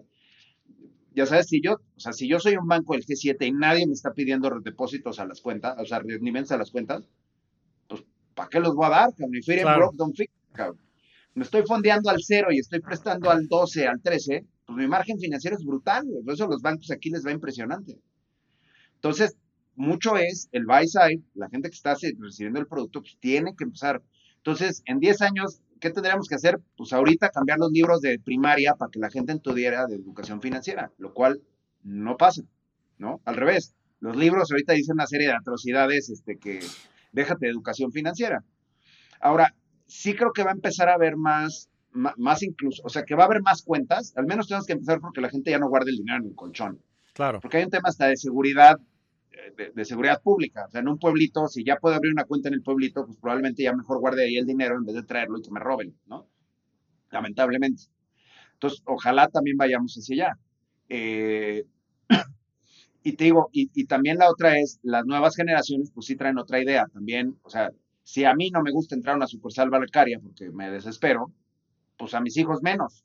ya 1.15 1.25
sabes, 1.25 1.47
si 1.47 1.61
yo, 1.61 1.73
o 1.73 1.99
sea, 1.99 2.13
si 2.13 2.27
yo 2.27 2.39
soy 2.39 2.55
un 2.57 2.67
banco 2.67 2.93
del 2.93 3.05
G7 3.05 3.45
y 3.47 3.51
nadie 3.51 3.85
me 3.85 3.93
está 3.93 4.13
pidiendo 4.13 4.49
depósitos 4.61 5.19
a 5.19 5.25
las 5.25 5.41
cuentas, 5.41 5.75
o 5.79 5.85
sea, 5.85 5.99
rendimientos 5.99 6.51
a 6.51 6.57
las 6.57 6.71
cuentas, 6.71 7.07
pues, 7.87 8.03
¿para 8.33 8.49
qué 8.49 8.59
los 8.59 8.75
voy 8.75 8.85
a 8.87 8.89
dar? 8.89 9.09
Me 11.35 11.43
estoy 11.43 11.63
fondeando 11.63 12.09
al 12.09 12.21
cero 12.21 12.47
y 12.51 12.59
estoy 12.59 12.79
prestando 12.79 13.29
al 13.29 13.47
12, 13.47 13.87
al 13.87 14.01
13, 14.01 14.45
pues 14.65 14.77
mi 14.77 14.87
margen 14.87 15.19
financiero 15.19 15.57
es 15.57 15.65
brutal, 15.65 16.05
por 16.23 16.33
eso 16.33 16.47
los 16.47 16.61
bancos 16.61 16.91
aquí 16.91 17.09
les 17.09 17.25
va 17.25 17.31
impresionante. 17.31 17.99
Entonces, 18.95 19.35
mucho 19.75 20.17
es 20.17 20.47
el 20.51 20.65
buy 20.65 20.87
side, 20.87 21.23
la 21.33 21.49
gente 21.49 21.69
que 21.69 21.75
está 21.75 21.95
recibiendo 22.19 22.59
el 22.59 22.67
producto, 22.67 23.01
pues 23.01 23.17
tiene 23.19 23.55
que 23.55 23.63
empezar. 23.63 24.01
Entonces, 24.37 24.83
en 24.85 24.99
10 24.99 25.21
años, 25.21 25.61
¿qué 25.83 25.89
tendríamos 25.89 26.29
que 26.29 26.35
hacer? 26.35 26.61
Pues 26.77 26.93
ahorita 26.93 27.27
cambiar 27.27 27.59
los 27.59 27.69
libros 27.69 27.99
de 27.99 28.17
primaria 28.17 28.73
para 28.75 28.89
que 28.89 28.99
la 28.99 29.09
gente 29.09 29.33
entendiera 29.33 29.85
de 29.85 29.95
educación 29.95 30.39
financiera, 30.39 30.93
lo 30.97 31.13
cual 31.13 31.41
no 31.83 32.15
pasa, 32.15 32.41
¿no? 32.97 33.21
Al 33.25 33.35
revés, 33.35 33.75
los 33.99 34.15
libros 34.15 34.49
ahorita 34.49 34.71
dicen 34.71 34.93
una 34.93 35.07
serie 35.07 35.27
de 35.27 35.33
atrocidades, 35.33 36.09
este, 36.09 36.37
que 36.37 36.61
déjate 37.11 37.47
de 37.47 37.51
educación 37.51 37.91
financiera. 37.91 38.45
Ahora, 39.19 39.53
sí 39.85 40.15
creo 40.15 40.31
que 40.31 40.43
va 40.43 40.51
a 40.51 40.53
empezar 40.53 40.87
a 40.87 40.93
haber 40.93 41.17
más, 41.17 41.69
más, 41.91 42.43
incluso, 42.43 42.81
o 42.85 42.89
sea, 42.89 43.03
que 43.03 43.15
va 43.15 43.23
a 43.23 43.25
haber 43.25 43.41
más 43.41 43.61
cuentas, 43.61 44.13
al 44.15 44.25
menos 44.25 44.47
tenemos 44.47 44.65
que 44.65 44.73
empezar 44.73 45.01
porque 45.01 45.19
la 45.19 45.29
gente 45.29 45.51
ya 45.51 45.59
no 45.59 45.67
guarde 45.67 45.91
el 45.91 45.97
dinero 45.97 46.19
en 46.23 46.29
el 46.29 46.35
colchón. 46.35 46.81
Claro. 47.13 47.41
Porque 47.41 47.57
hay 47.57 47.65
un 47.65 47.69
tema 47.69 47.89
hasta 47.89 48.07
de 48.07 48.15
seguridad 48.15 48.77
de, 49.73 49.85
seguridad 49.85 50.21
pública. 50.21 50.65
O 50.67 50.71
sea, 50.71 50.81
en 50.81 50.87
un 50.87 50.99
pueblito, 50.99 51.47
si 51.47 51.63
ya 51.63 51.77
puedo 51.77 51.95
abrir 51.95 52.11
una 52.11 52.25
cuenta 52.25 52.49
en 52.49 52.55
el 52.55 52.63
pueblito, 52.63 53.05
pues 53.05 53.17
probablemente 53.17 53.63
ya 53.63 53.73
mejor 53.73 53.99
guarde 53.99 54.25
ahí 54.25 54.37
el 54.37 54.45
dinero 54.45 54.75
en 54.75 54.85
vez 54.85 54.95
de 54.95 55.03
traerlo 55.03 55.37
y 55.37 55.41
que 55.41 55.51
me 55.51 55.59
roben, 55.59 55.97
¿no? 56.05 56.27
Lamentablemente. 57.11 57.83
Entonces, 58.53 58.81
ojalá 58.85 59.27
también 59.27 59.57
vayamos 59.57 59.93
hacia 59.95 60.27
allá. 60.27 60.39
Eh, 60.89 61.65
y 63.03 63.13
te 63.13 63.23
digo, 63.25 63.49
y, 63.51 63.69
y, 63.73 63.85
también 63.85 64.17
la 64.17 64.29
otra 64.29 64.57
es, 64.59 64.79
las 64.83 65.05
nuevas 65.05 65.35
generaciones, 65.35 65.91
pues 65.93 66.05
sí 66.07 66.15
traen 66.15 66.37
otra 66.37 66.61
idea 66.61 66.85
también. 66.93 67.37
O 67.43 67.49
sea, 67.49 67.71
si 68.03 68.25
a 68.25 68.33
mí 68.35 68.49
no 68.51 68.61
me 68.61 68.71
gusta 68.71 68.95
entrar 68.95 69.13
a 69.13 69.17
una 69.17 69.27
sucursal 69.27 69.69
bancaria 69.69 70.19
porque 70.19 70.49
me 70.51 70.69
desespero, 70.69 71.31
pues 71.97 72.13
a 72.13 72.21
mis 72.21 72.37
hijos 72.37 72.61
menos. 72.61 73.03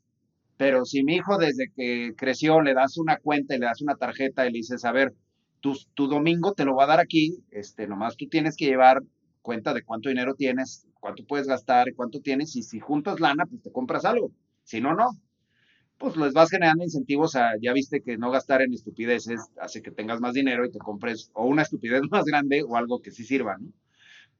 Pero 0.57 0.85
si 0.85 1.03
mi 1.03 1.15
hijo 1.15 1.37
desde 1.37 1.71
que 1.75 2.13
creció 2.17 2.61
le 2.61 2.73
das 2.73 2.97
una 2.97 3.17
cuenta 3.17 3.55
y 3.55 3.59
le 3.59 3.65
das 3.65 3.81
una 3.81 3.95
tarjeta 3.95 4.45
y 4.45 4.51
le 4.51 4.57
dices, 4.57 4.83
a 4.83 4.91
ver, 4.91 5.13
tu, 5.59 6.07
domingo 6.07 6.53
te 6.53 6.65
lo 6.65 6.75
va 6.75 6.85
a 6.85 6.87
dar 6.87 6.99
aquí, 6.99 7.43
este, 7.51 7.87
nomás 7.87 8.17
tú 8.17 8.27
tienes 8.27 8.55
que 8.55 8.65
llevar 8.65 9.01
cuenta 9.41 9.73
de 9.73 9.83
cuánto 9.83 10.09
dinero 10.09 10.35
tienes, 10.35 10.87
cuánto 10.99 11.25
puedes 11.25 11.47
gastar, 11.47 11.93
cuánto 11.95 12.21
tienes, 12.21 12.55
y 12.55 12.63
si 12.63 12.79
juntas 12.79 13.19
lana, 13.19 13.45
pues 13.45 13.61
te 13.61 13.71
compras 13.71 14.05
algo. 14.05 14.31
Si 14.63 14.81
no, 14.81 14.93
no. 14.93 15.09
Pues 15.97 16.15
les 16.15 16.33
vas 16.33 16.49
generando 16.49 16.83
incentivos 16.83 17.35
a, 17.35 17.51
ya 17.61 17.73
viste 17.73 18.01
que 18.01 18.17
no 18.17 18.31
gastar 18.31 18.61
en 18.61 18.73
estupideces 18.73 19.41
hace 19.59 19.81
que 19.81 19.91
tengas 19.91 20.21
más 20.21 20.33
dinero 20.33 20.65
y 20.65 20.71
te 20.71 20.79
compres 20.79 21.29
o 21.33 21.45
una 21.45 21.63
estupidez 21.63 22.01
más 22.11 22.25
grande 22.25 22.63
o 22.63 22.77
algo 22.77 23.01
que 23.01 23.11
sí 23.11 23.23
sirva, 23.23 23.57
¿no? 23.57 23.71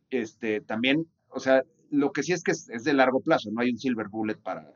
Este, 0.10 0.62
también, 0.62 1.06
o 1.30 1.40
sea, 1.40 1.64
lo 1.92 2.12
que 2.12 2.24
sí 2.24 2.34
es 2.34 2.44
que 2.44 2.52
es, 2.52 2.70
es 2.70 2.84
de 2.84 2.94
largo 2.94 3.22
plazo, 3.22 3.50
no 3.52 3.62
hay 3.62 3.72
un 3.72 3.78
silver 3.78 4.08
bullet 4.08 4.38
para, 4.38 4.72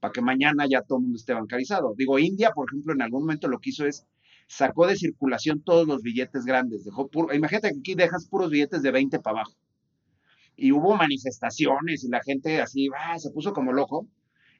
para 0.00 0.12
que 0.12 0.20
mañana 0.20 0.66
ya 0.68 0.82
todo 0.82 0.98
el 0.98 1.04
mundo 1.04 1.16
esté 1.16 1.32
bancarizado. 1.32 1.94
Digo, 1.96 2.18
India, 2.18 2.50
por 2.50 2.68
ejemplo, 2.68 2.92
en 2.92 3.02
algún 3.02 3.22
momento 3.22 3.48
lo 3.48 3.58
que 3.58 3.70
hizo 3.70 3.86
es 3.86 4.06
sacó 4.52 4.86
de 4.86 4.96
circulación 4.96 5.62
todos 5.62 5.86
los 5.86 6.02
billetes 6.02 6.44
grandes. 6.44 6.84
Dejó 6.84 7.08
imagínate 7.32 7.70
que 7.70 7.78
aquí 7.78 7.94
dejas 7.94 8.28
puros 8.28 8.50
billetes 8.50 8.82
de 8.82 8.90
20 8.90 9.18
para 9.20 9.38
abajo. 9.38 9.54
Y 10.56 10.72
hubo 10.72 10.94
manifestaciones 10.94 12.04
y 12.04 12.08
la 12.08 12.20
gente 12.22 12.60
así 12.60 12.88
ah, 12.94 13.18
se 13.18 13.30
puso 13.30 13.54
como 13.54 13.72
loco. 13.72 14.06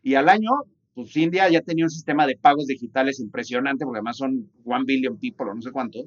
Y 0.03 0.15
al 0.15 0.31
año, 0.31 0.51
pues 0.95 1.15
India 1.19 1.47
ya 1.51 1.61
tenía 1.61 1.85
un 1.85 1.91
sistema 1.91 2.27
de 2.27 2.39
pagos 2.39 2.67
digitales 2.67 3.21
impresionante, 3.21 3.85
porque 3.85 3.99
además 3.99 4.17
son 4.17 4.51
one 4.65 4.85
billion 4.87 5.19
people 5.19 5.51
o 5.51 5.55
no 5.55 5.61
sé 5.61 5.71
cuánto. 5.71 5.99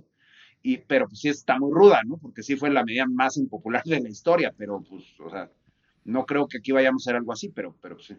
Y, 0.64 0.78
pero 0.78 1.08
pues 1.08 1.20
sí 1.20 1.30
está 1.30 1.60
muy 1.60 1.72
ruda, 1.72 2.02
¿no? 2.08 2.18
Porque 2.18 2.42
sí 2.42 2.56
fue 2.56 2.72
la 2.72 2.84
medida 2.84 3.06
más 3.08 3.38
impopular 3.38 3.84
de 3.84 4.02
la 4.02 4.10
historia, 4.10 4.52
pero 4.58 4.82
pues, 4.82 5.04
o 5.20 5.30
sea, 5.30 5.52
no 6.06 6.26
creo 6.26 6.48
que 6.48 6.58
aquí 6.58 6.72
vayamos 6.72 7.04
a 7.04 7.12
hacer 7.12 7.18
algo 7.18 7.32
así, 7.32 7.50
pero, 7.50 7.76
pero 7.82 8.00
sí. 8.00 8.16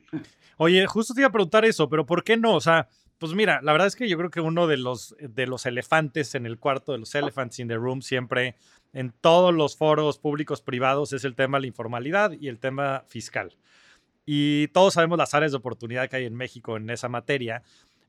Oye, 0.58 0.86
justo 0.86 1.12
te 1.12 1.22
iba 1.22 1.28
a 1.28 1.32
preguntar 1.32 1.64
eso, 1.64 1.88
pero 1.88 2.06
¿por 2.06 2.22
qué 2.22 2.36
no? 2.36 2.54
O 2.54 2.60
sea, 2.60 2.88
pues 3.18 3.34
mira, 3.34 3.60
la 3.62 3.72
verdad 3.72 3.88
es 3.88 3.96
que 3.96 4.08
yo 4.08 4.18
creo 4.18 4.30
que 4.30 4.40
uno 4.40 4.66
de 4.66 4.76
los, 4.76 5.16
de 5.18 5.46
los 5.46 5.64
elefantes 5.66 6.34
en 6.34 6.46
el 6.46 6.58
cuarto, 6.58 6.92
de 6.92 6.98
los 6.98 7.14
elephants 7.14 7.58
in 7.58 7.68
the 7.68 7.76
room, 7.76 8.02
siempre 8.02 8.56
en 8.92 9.12
todos 9.12 9.54
los 9.54 9.76
foros 9.76 10.18
públicos 10.18 10.60
privados 10.60 11.12
es 11.12 11.24
el 11.24 11.34
tema 11.34 11.58
de 11.58 11.62
la 11.62 11.66
informalidad 11.68 12.32
y 12.32 12.48
el 12.48 12.58
tema 12.58 13.04
fiscal. 13.06 13.56
Y 14.26 14.68
todos 14.68 14.94
sabemos 14.94 15.18
las 15.18 15.34
áreas 15.34 15.52
de 15.52 15.58
oportunidad 15.58 16.08
que 16.08 16.16
hay 16.16 16.24
en 16.24 16.34
México 16.34 16.76
en 16.76 16.90
esa 16.90 17.08
materia. 17.08 17.62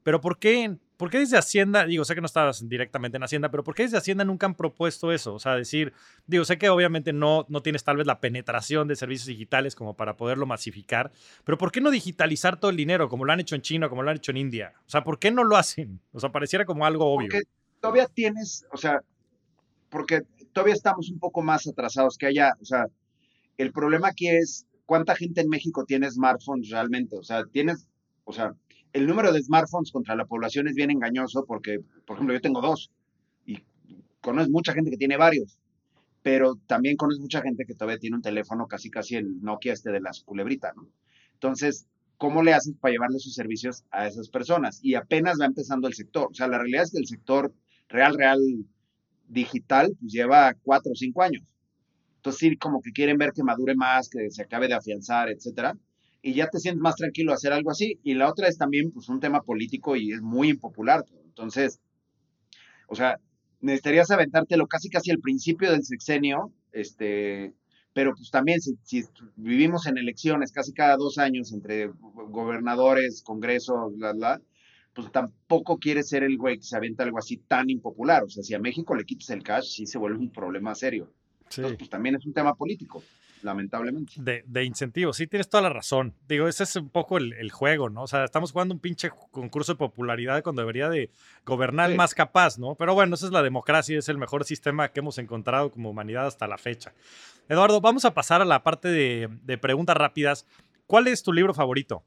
Pero 0.03 0.19
¿por 0.19 0.39
qué, 0.39 0.77
¿por 0.97 1.09
qué 1.09 1.19
desde 1.19 1.37
Hacienda, 1.37 1.85
digo, 1.85 2.03
sé 2.03 2.15
que 2.15 2.21
no 2.21 2.25
estabas 2.25 2.67
directamente 2.67 3.17
en 3.17 3.23
Hacienda, 3.23 3.49
pero 3.49 3.63
¿por 3.63 3.75
qué 3.75 3.83
desde 3.83 3.97
Hacienda 3.97 4.25
nunca 4.25 4.47
han 4.47 4.55
propuesto 4.55 5.11
eso? 5.11 5.35
O 5.35 5.39
sea, 5.39 5.55
decir, 5.55 5.93
digo, 6.25 6.43
sé 6.43 6.57
que 6.57 6.69
obviamente 6.69 7.13
no, 7.13 7.45
no 7.49 7.61
tienes 7.61 7.83
tal 7.83 7.97
vez 7.97 8.07
la 8.07 8.19
penetración 8.19 8.87
de 8.87 8.95
servicios 8.95 9.27
digitales 9.27 9.75
como 9.75 9.95
para 9.95 10.17
poderlo 10.17 10.45
masificar, 10.45 11.11
pero 11.43 11.57
¿por 11.57 11.71
qué 11.71 11.79
no 11.79 11.91
digitalizar 11.91 12.59
todo 12.59 12.71
el 12.71 12.77
dinero 12.77 13.07
como 13.09 13.25
lo 13.25 13.31
han 13.31 13.39
hecho 13.39 13.55
en 13.55 13.61
China, 13.61 13.89
como 13.89 14.03
lo 14.03 14.09
han 14.09 14.17
hecho 14.17 14.31
en 14.31 14.37
India? 14.37 14.73
O 14.85 14.89
sea, 14.89 15.03
¿por 15.03 15.19
qué 15.19 15.31
no 15.31 15.43
lo 15.43 15.55
hacen? 15.55 16.01
O 16.11 16.19
sea, 16.19 16.31
pareciera 16.31 16.65
como 16.65 16.85
algo 16.85 17.05
obvio. 17.05 17.29
Porque 17.31 17.47
todavía 17.79 18.07
tienes, 18.07 18.65
o 18.71 18.77
sea, 18.77 19.01
porque 19.89 20.23
todavía 20.51 20.73
estamos 20.73 21.09
un 21.09 21.19
poco 21.19 21.41
más 21.41 21.67
atrasados 21.67 22.17
que 22.17 22.25
allá. 22.25 22.53
O 22.61 22.65
sea, 22.65 22.87
el 23.57 23.71
problema 23.71 24.09
aquí 24.09 24.27
es 24.27 24.65
cuánta 24.85 25.15
gente 25.15 25.41
en 25.41 25.49
México 25.49 25.85
tiene 25.85 26.09
smartphones 26.09 26.69
realmente. 26.69 27.15
O 27.17 27.23
sea, 27.23 27.45
tienes, 27.45 27.87
o 28.23 28.33
sea, 28.33 28.55
el 28.93 29.07
número 29.07 29.31
de 29.31 29.41
smartphones 29.41 29.91
contra 29.91 30.15
la 30.15 30.25
población 30.25 30.67
es 30.67 30.75
bien 30.75 30.91
engañoso 30.91 31.45
porque, 31.45 31.79
por 32.05 32.15
ejemplo, 32.17 32.33
yo 32.33 32.41
tengo 32.41 32.61
dos 32.61 32.91
y 33.45 33.63
conozco 34.21 34.51
mucha 34.51 34.73
gente 34.73 34.91
que 34.91 34.97
tiene 34.97 35.17
varios, 35.17 35.57
pero 36.21 36.55
también 36.67 36.97
conozco 36.97 37.21
mucha 37.21 37.41
gente 37.41 37.65
que 37.65 37.73
todavía 37.73 37.99
tiene 37.99 38.17
un 38.17 38.21
teléfono 38.21 38.67
casi 38.67 38.89
casi 38.89 39.15
el 39.15 39.41
Nokia 39.41 39.73
este 39.73 39.91
de 39.91 40.01
las 40.01 40.21
culebritas, 40.21 40.75
¿no? 40.75 40.87
Entonces, 41.33 41.87
¿cómo 42.17 42.41
le 42.43 42.53
haces 42.53 42.75
para 42.79 42.91
llevarle 42.93 43.19
sus 43.19 43.35
servicios 43.35 43.83
a 43.91 44.07
esas 44.07 44.29
personas? 44.29 44.79
Y 44.81 44.95
apenas 44.95 45.37
va 45.39 45.45
empezando 45.45 45.87
el 45.87 45.93
sector. 45.93 46.29
O 46.31 46.33
sea, 46.33 46.47
la 46.47 46.57
realidad 46.57 46.83
es 46.83 46.91
que 46.91 46.97
el 46.97 47.07
sector 47.07 47.53
real, 47.89 48.17
real 48.17 48.39
digital, 49.27 49.95
pues 49.99 50.11
lleva 50.11 50.53
cuatro 50.63 50.93
o 50.93 50.95
cinco 50.95 51.21
años. 51.21 51.43
Entonces, 52.15 52.39
sí, 52.39 52.57
como 52.57 52.81
que 52.81 52.91
quieren 52.91 53.17
ver 53.17 53.31
que 53.33 53.43
madure 53.43 53.75
más, 53.75 54.09
que 54.09 54.31
se 54.31 54.41
acabe 54.41 54.67
de 54.67 54.73
afianzar, 54.73 55.29
etcétera 55.29 55.77
y 56.21 56.33
ya 56.33 56.47
te 56.49 56.59
sientes 56.59 56.81
más 56.81 56.95
tranquilo 56.95 57.33
hacer 57.33 57.53
algo 57.53 57.71
así. 57.71 57.99
Y 58.03 58.13
la 58.13 58.29
otra 58.29 58.47
es 58.47 58.57
también 58.57 58.91
pues 58.91 59.09
un 59.09 59.19
tema 59.19 59.41
político 59.41 59.95
y 59.95 60.11
es 60.11 60.21
muy 60.21 60.49
impopular. 60.49 61.05
Entonces, 61.25 61.79
o 62.87 62.95
sea, 62.95 63.19
necesitarías 63.61 64.11
aventártelo 64.11 64.67
casi 64.67 64.89
casi 64.89 65.11
al 65.11 65.19
principio 65.19 65.71
del 65.71 65.83
sexenio, 65.83 66.51
este, 66.71 67.53
pero 67.93 68.13
pues 68.15 68.29
también 68.31 68.61
si, 68.61 68.77
si 68.83 69.03
vivimos 69.35 69.87
en 69.87 69.97
elecciones 69.97 70.51
casi 70.51 70.73
cada 70.73 70.97
dos 70.97 71.17
años 71.17 71.51
entre 71.51 71.87
gobernadores, 71.87 73.23
congresos, 73.23 73.95
bla, 73.95 74.13
bla, 74.13 74.41
pues 74.93 75.11
tampoco 75.11 75.77
quiere 75.77 76.03
ser 76.03 76.23
el 76.23 76.37
güey 76.37 76.57
que 76.57 76.63
se 76.63 76.75
avienta 76.75 77.03
algo 77.03 77.19
así 77.19 77.37
tan 77.37 77.69
impopular. 77.69 78.23
O 78.23 78.29
sea, 78.29 78.43
si 78.43 78.53
a 78.53 78.59
México 78.59 78.95
le 78.95 79.05
quitas 79.05 79.29
el 79.29 79.43
cash, 79.43 79.75
sí 79.75 79.85
se 79.85 79.97
vuelve 79.97 80.19
un 80.19 80.31
problema 80.31 80.73
serio. 80.73 81.11
Entonces, 81.49 81.77
pues 81.77 81.89
también 81.89 82.15
es 82.15 82.25
un 82.25 82.33
tema 82.33 82.55
político 82.55 83.01
lamentablemente. 83.43 84.13
De, 84.17 84.43
de 84.45 84.63
incentivos, 84.63 85.17
sí, 85.17 85.27
tienes 85.27 85.49
toda 85.49 85.63
la 85.63 85.69
razón. 85.69 86.13
Digo, 86.27 86.47
ese 86.47 86.63
es 86.63 86.75
un 86.75 86.89
poco 86.89 87.17
el, 87.17 87.51
juego, 87.51 87.89
¿no? 87.89 88.03
O 88.03 88.07
sea, 88.07 88.23
estamos 88.23 88.51
jugando 88.51 88.73
un 88.73 88.79
pinche 88.79 89.09
concurso 89.31 89.73
de 89.73 89.77
popularidad 89.77 90.43
cuando 90.43 90.61
debería 90.61 90.89
de 90.89 91.09
gobernar 91.45 91.93
más 91.95 92.13
capaz, 92.13 92.57
¿no? 92.57 92.75
Pero 92.75 92.93
bueno, 92.93 93.15
esa 93.15 93.25
es 93.25 93.31
la 93.31 93.43
democracia, 93.43 93.97
es 93.97 94.09
el 94.09 94.17
mejor 94.17 94.43
sistema 94.43 94.89
que 94.89 94.99
hemos 94.99 95.17
encontrado 95.17 95.71
como 95.71 95.89
humanidad 95.89 96.27
hasta 96.27 96.47
la 96.47 96.57
fecha. 96.57 96.93
Eduardo, 97.49 97.81
vamos 97.81 98.05
a 98.05 98.13
pasar 98.13 98.41
a 98.41 98.45
la 98.45 98.63
parte 98.63 98.89
de, 98.89 99.29
de 99.43 99.57
preguntas 99.57 99.95
rápidas. 99.95 100.45
¿Cuál 100.85 101.07
es 101.07 101.23
tu 101.23 101.33
libro 101.33 101.53
favorito? 101.53 102.03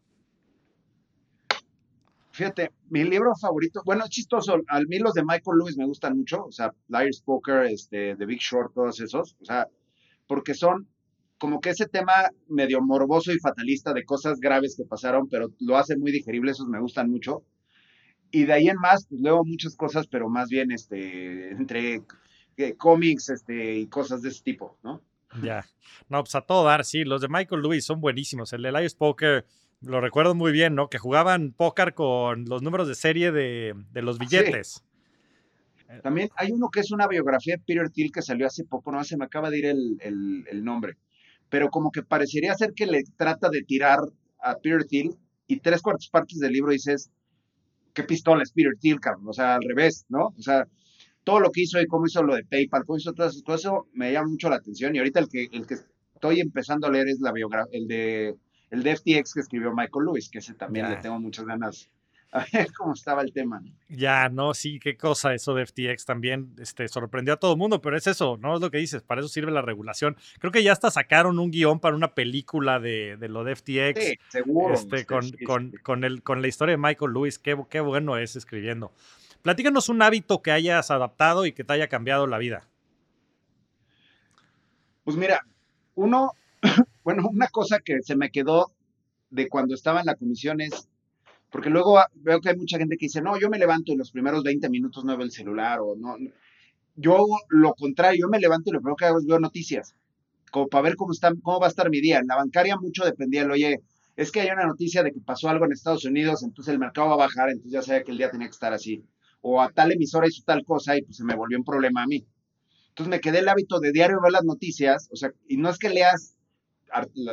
Fíjate, 2.32 2.70
mi 2.88 3.04
libro 3.04 3.34
favorito, 3.34 3.82
bueno, 3.84 4.04
es 4.04 4.10
chistoso, 4.10 4.56
a 4.68 4.80
mí 4.80 4.98
los 4.98 5.14
de 5.14 5.22
Michael 5.22 5.58
Lewis 5.58 5.76
me 5.76 5.84
gustan 5.84 6.16
mucho, 6.16 6.44
o 6.44 6.52
sea, 6.52 6.72
Liar's 6.88 7.20
Poker, 7.20 7.66
este, 7.66 8.16
The 8.16 8.24
Big 8.24 8.38
Short, 8.38 8.72
todos 8.72 9.00
esos, 9.00 9.36
o 9.40 9.44
sea, 9.44 9.68
porque 10.26 10.54
son 10.54 10.88
como 11.40 11.62
que 11.62 11.70
ese 11.70 11.86
tema 11.86 12.12
medio 12.48 12.82
morboso 12.82 13.32
y 13.32 13.38
fatalista 13.38 13.94
de 13.94 14.04
cosas 14.04 14.38
graves 14.40 14.76
que 14.76 14.84
pasaron, 14.84 15.26
pero 15.26 15.48
lo 15.58 15.78
hace 15.78 15.96
muy 15.96 16.12
digerible, 16.12 16.50
esos 16.50 16.68
me 16.68 16.78
gustan 16.78 17.10
mucho. 17.10 17.42
Y 18.30 18.44
de 18.44 18.52
ahí 18.52 18.68
en 18.68 18.76
más, 18.76 19.06
pues 19.08 19.22
leo 19.22 19.42
muchas 19.42 19.74
cosas, 19.74 20.06
pero 20.06 20.28
más 20.28 20.50
bien 20.50 20.70
este, 20.70 21.50
entre 21.52 22.02
eh, 22.58 22.74
cómics 22.76 23.30
este, 23.30 23.78
y 23.78 23.86
cosas 23.86 24.20
de 24.20 24.28
ese 24.28 24.42
tipo, 24.42 24.78
¿no? 24.82 25.02
Ya, 25.42 25.64
no, 26.10 26.22
pues 26.22 26.34
a 26.34 26.42
todo 26.42 26.62
dar, 26.64 26.84
sí, 26.84 27.04
los 27.04 27.22
de 27.22 27.28
Michael 27.28 27.62
Lewis 27.62 27.86
son 27.86 28.02
buenísimos. 28.02 28.52
El 28.52 28.60
de 28.60 28.72
Lions 28.72 28.94
Poker, 28.94 29.46
lo 29.80 30.02
recuerdo 30.02 30.34
muy 30.34 30.52
bien, 30.52 30.74
¿no? 30.74 30.90
Que 30.90 30.98
jugaban 30.98 31.52
póker 31.52 31.94
con 31.94 32.44
los 32.44 32.60
números 32.60 32.86
de 32.86 32.94
serie 32.94 33.32
de, 33.32 33.74
los 33.94 34.18
billetes. 34.18 34.84
También 36.02 36.28
hay 36.36 36.52
uno 36.52 36.68
que 36.68 36.80
es 36.80 36.90
una 36.90 37.08
biografía 37.08 37.56
de 37.56 37.62
Peter 37.66 37.88
Thiel 37.88 38.12
que 38.12 38.20
salió 38.20 38.46
hace 38.46 38.64
poco, 38.64 38.92
no 38.92 39.02
se 39.04 39.16
me 39.16 39.24
acaba 39.24 39.48
de 39.48 39.58
ir 39.58 39.66
el, 39.66 39.96
el 40.02 40.62
nombre 40.62 40.98
pero 41.50 41.68
como 41.68 41.90
que 41.90 42.02
parecería 42.02 42.54
ser 42.54 42.72
que 42.72 42.86
le 42.86 43.02
trata 43.16 43.50
de 43.50 43.62
tirar 43.62 43.98
a 44.38 44.56
Peter 44.56 44.84
Thiel 44.84 45.16
y 45.46 45.60
tres 45.60 45.82
cuartas 45.82 46.08
partes 46.08 46.38
del 46.38 46.52
libro 46.52 46.72
dices, 46.72 47.10
qué 47.92 48.04
pistola 48.04 48.42
es 48.42 48.52
Peter 48.52 48.72
Thiel, 48.80 48.98
o 49.26 49.32
sea, 49.32 49.56
al 49.56 49.62
revés, 49.62 50.06
¿no? 50.08 50.28
O 50.38 50.42
sea, 50.42 50.66
todo 51.24 51.40
lo 51.40 51.50
que 51.50 51.62
hizo 51.62 51.80
y 51.80 51.86
cómo 51.86 52.06
hizo 52.06 52.22
lo 52.22 52.34
de 52.34 52.44
PayPal, 52.44 52.84
cómo 52.84 52.98
hizo 52.98 53.12
todas 53.12 53.32
esas 53.32 53.42
cosas, 53.42 53.60
eso 53.60 53.88
me 53.92 54.12
llama 54.12 54.30
mucho 54.30 54.48
la 54.48 54.56
atención. 54.56 54.94
Y 54.94 54.98
ahorita 54.98 55.20
el 55.20 55.28
que, 55.28 55.48
el 55.52 55.66
que 55.66 55.74
estoy 56.14 56.40
empezando 56.40 56.86
a 56.86 56.90
leer 56.90 57.08
es 57.08 57.20
la 57.20 57.32
biografía, 57.32 57.78
el 57.78 57.88
de, 57.88 58.36
el 58.70 58.82
de 58.82 58.96
FTX 58.96 59.34
que 59.34 59.40
escribió 59.40 59.72
Michael 59.72 60.06
Lewis, 60.06 60.30
que 60.30 60.38
ese 60.38 60.54
también 60.54 60.88
le 60.88 60.96
tengo 60.96 61.18
muchas 61.18 61.44
ganas 61.44 61.90
a 62.32 62.46
ver 62.52 62.72
cómo 62.72 62.94
estaba 62.94 63.22
el 63.22 63.32
tema. 63.32 63.60
Ya, 63.88 64.28
no, 64.28 64.54
sí, 64.54 64.78
qué 64.78 64.96
cosa 64.96 65.34
eso 65.34 65.54
de 65.54 65.66
FTX 65.66 66.04
también 66.04 66.54
este, 66.58 66.86
sorprendió 66.88 67.34
a 67.34 67.36
todo 67.38 67.52
el 67.52 67.58
mundo, 67.58 67.80
pero 67.80 67.96
es 67.96 68.06
eso, 68.06 68.38
¿no? 68.40 68.54
Es 68.54 68.60
lo 68.60 68.70
que 68.70 68.78
dices, 68.78 69.02
para 69.02 69.20
eso 69.20 69.28
sirve 69.28 69.50
la 69.50 69.62
regulación. 69.62 70.16
Creo 70.38 70.52
que 70.52 70.62
ya 70.62 70.72
hasta 70.72 70.90
sacaron 70.90 71.40
un 71.40 71.50
guion 71.50 71.80
para 71.80 71.96
una 71.96 72.14
película 72.14 72.78
de, 72.78 73.16
lo 73.20 73.42
de 73.42 73.56
FTX. 73.56 74.04
Sí, 74.04 74.18
seguro. 74.28 74.74
Este, 74.74 75.04
con, 75.06 75.28
con, 75.44 75.72
con, 75.82 76.04
el, 76.04 76.22
con 76.22 76.40
la 76.40 76.48
historia 76.48 76.74
de 76.74 76.78
Michael 76.78 77.12
Lewis, 77.12 77.38
qué, 77.38 77.58
qué 77.68 77.80
bueno 77.80 78.16
es 78.16 78.36
escribiendo. 78.36 78.92
Platícanos 79.42 79.88
un 79.88 80.02
hábito 80.02 80.42
que 80.42 80.52
hayas 80.52 80.90
adaptado 80.90 81.46
y 81.46 81.52
que 81.52 81.64
te 81.64 81.72
haya 81.72 81.88
cambiado 81.88 82.26
la 82.26 82.38
vida. 82.38 82.68
Pues 85.02 85.16
mira, 85.16 85.44
uno, 85.96 86.32
bueno, 87.02 87.26
una 87.28 87.48
cosa 87.48 87.80
que 87.80 88.02
se 88.02 88.14
me 88.14 88.30
quedó 88.30 88.70
de 89.30 89.48
cuando 89.48 89.74
estaba 89.74 90.00
en 90.00 90.06
la 90.06 90.14
comisión 90.14 90.60
es 90.60 90.89
porque 91.50 91.70
luego 91.70 91.98
veo 92.14 92.40
que 92.40 92.50
hay 92.50 92.56
mucha 92.56 92.78
gente 92.78 92.96
que 92.96 93.06
dice, 93.06 93.20
no, 93.22 93.38
yo 93.38 93.50
me 93.50 93.58
levanto 93.58 93.92
y 93.92 93.96
los 93.96 94.10
primeros 94.10 94.42
20 94.42 94.68
minutos 94.70 95.04
no 95.04 95.16
veo 95.16 95.24
el 95.24 95.32
celular 95.32 95.80
o 95.80 95.96
no. 95.96 96.16
Yo 96.96 97.26
lo 97.48 97.74
contrario, 97.74 98.20
yo 98.20 98.28
me 98.28 98.38
levanto 98.38 98.70
y 98.70 98.72
lo 98.72 98.80
primero 98.80 98.96
que 98.96 99.04
hago 99.06 99.18
es 99.18 99.26
veo 99.26 99.40
noticias, 99.40 99.94
como 100.50 100.68
para 100.68 100.82
ver 100.82 100.96
cómo, 100.96 101.12
está, 101.12 101.32
cómo 101.42 101.58
va 101.58 101.66
a 101.66 101.70
estar 101.70 101.90
mi 101.90 102.00
día. 102.00 102.18
En 102.18 102.26
la 102.26 102.36
bancaria 102.36 102.76
mucho 102.76 103.04
dependía, 103.04 103.46
oye, 103.46 103.80
es 104.16 104.30
que 104.30 104.40
hay 104.40 104.50
una 104.50 104.66
noticia 104.66 105.02
de 105.02 105.12
que 105.12 105.20
pasó 105.20 105.48
algo 105.48 105.64
en 105.64 105.72
Estados 105.72 106.04
Unidos, 106.04 106.42
entonces 106.42 106.72
el 106.72 106.78
mercado 106.78 107.08
va 107.08 107.14
a 107.14 107.18
bajar, 107.18 107.48
entonces 107.48 107.72
ya 107.72 107.82
sabía 107.82 108.04
que 108.04 108.12
el 108.12 108.18
día 108.18 108.30
tenía 108.30 108.46
que 108.46 108.52
estar 108.52 108.72
así. 108.72 109.04
O 109.40 109.60
a 109.60 109.70
tal 109.70 109.92
emisora 109.92 110.28
hizo 110.28 110.42
tal 110.44 110.64
cosa 110.64 110.96
y 110.96 111.02
pues 111.02 111.16
se 111.16 111.24
me 111.24 111.34
volvió 111.34 111.58
un 111.58 111.64
problema 111.64 112.02
a 112.02 112.06
mí. 112.06 112.26
Entonces 112.90 113.10
me 113.10 113.20
quedé 113.20 113.38
el 113.38 113.48
hábito 113.48 113.80
de 113.80 113.92
diario 113.92 114.20
ver 114.20 114.32
las 114.32 114.44
noticias, 114.44 115.08
o 115.10 115.16
sea, 115.16 115.32
y 115.48 115.56
no 115.56 115.70
es 115.70 115.78
que 115.78 115.88
leas 115.88 116.36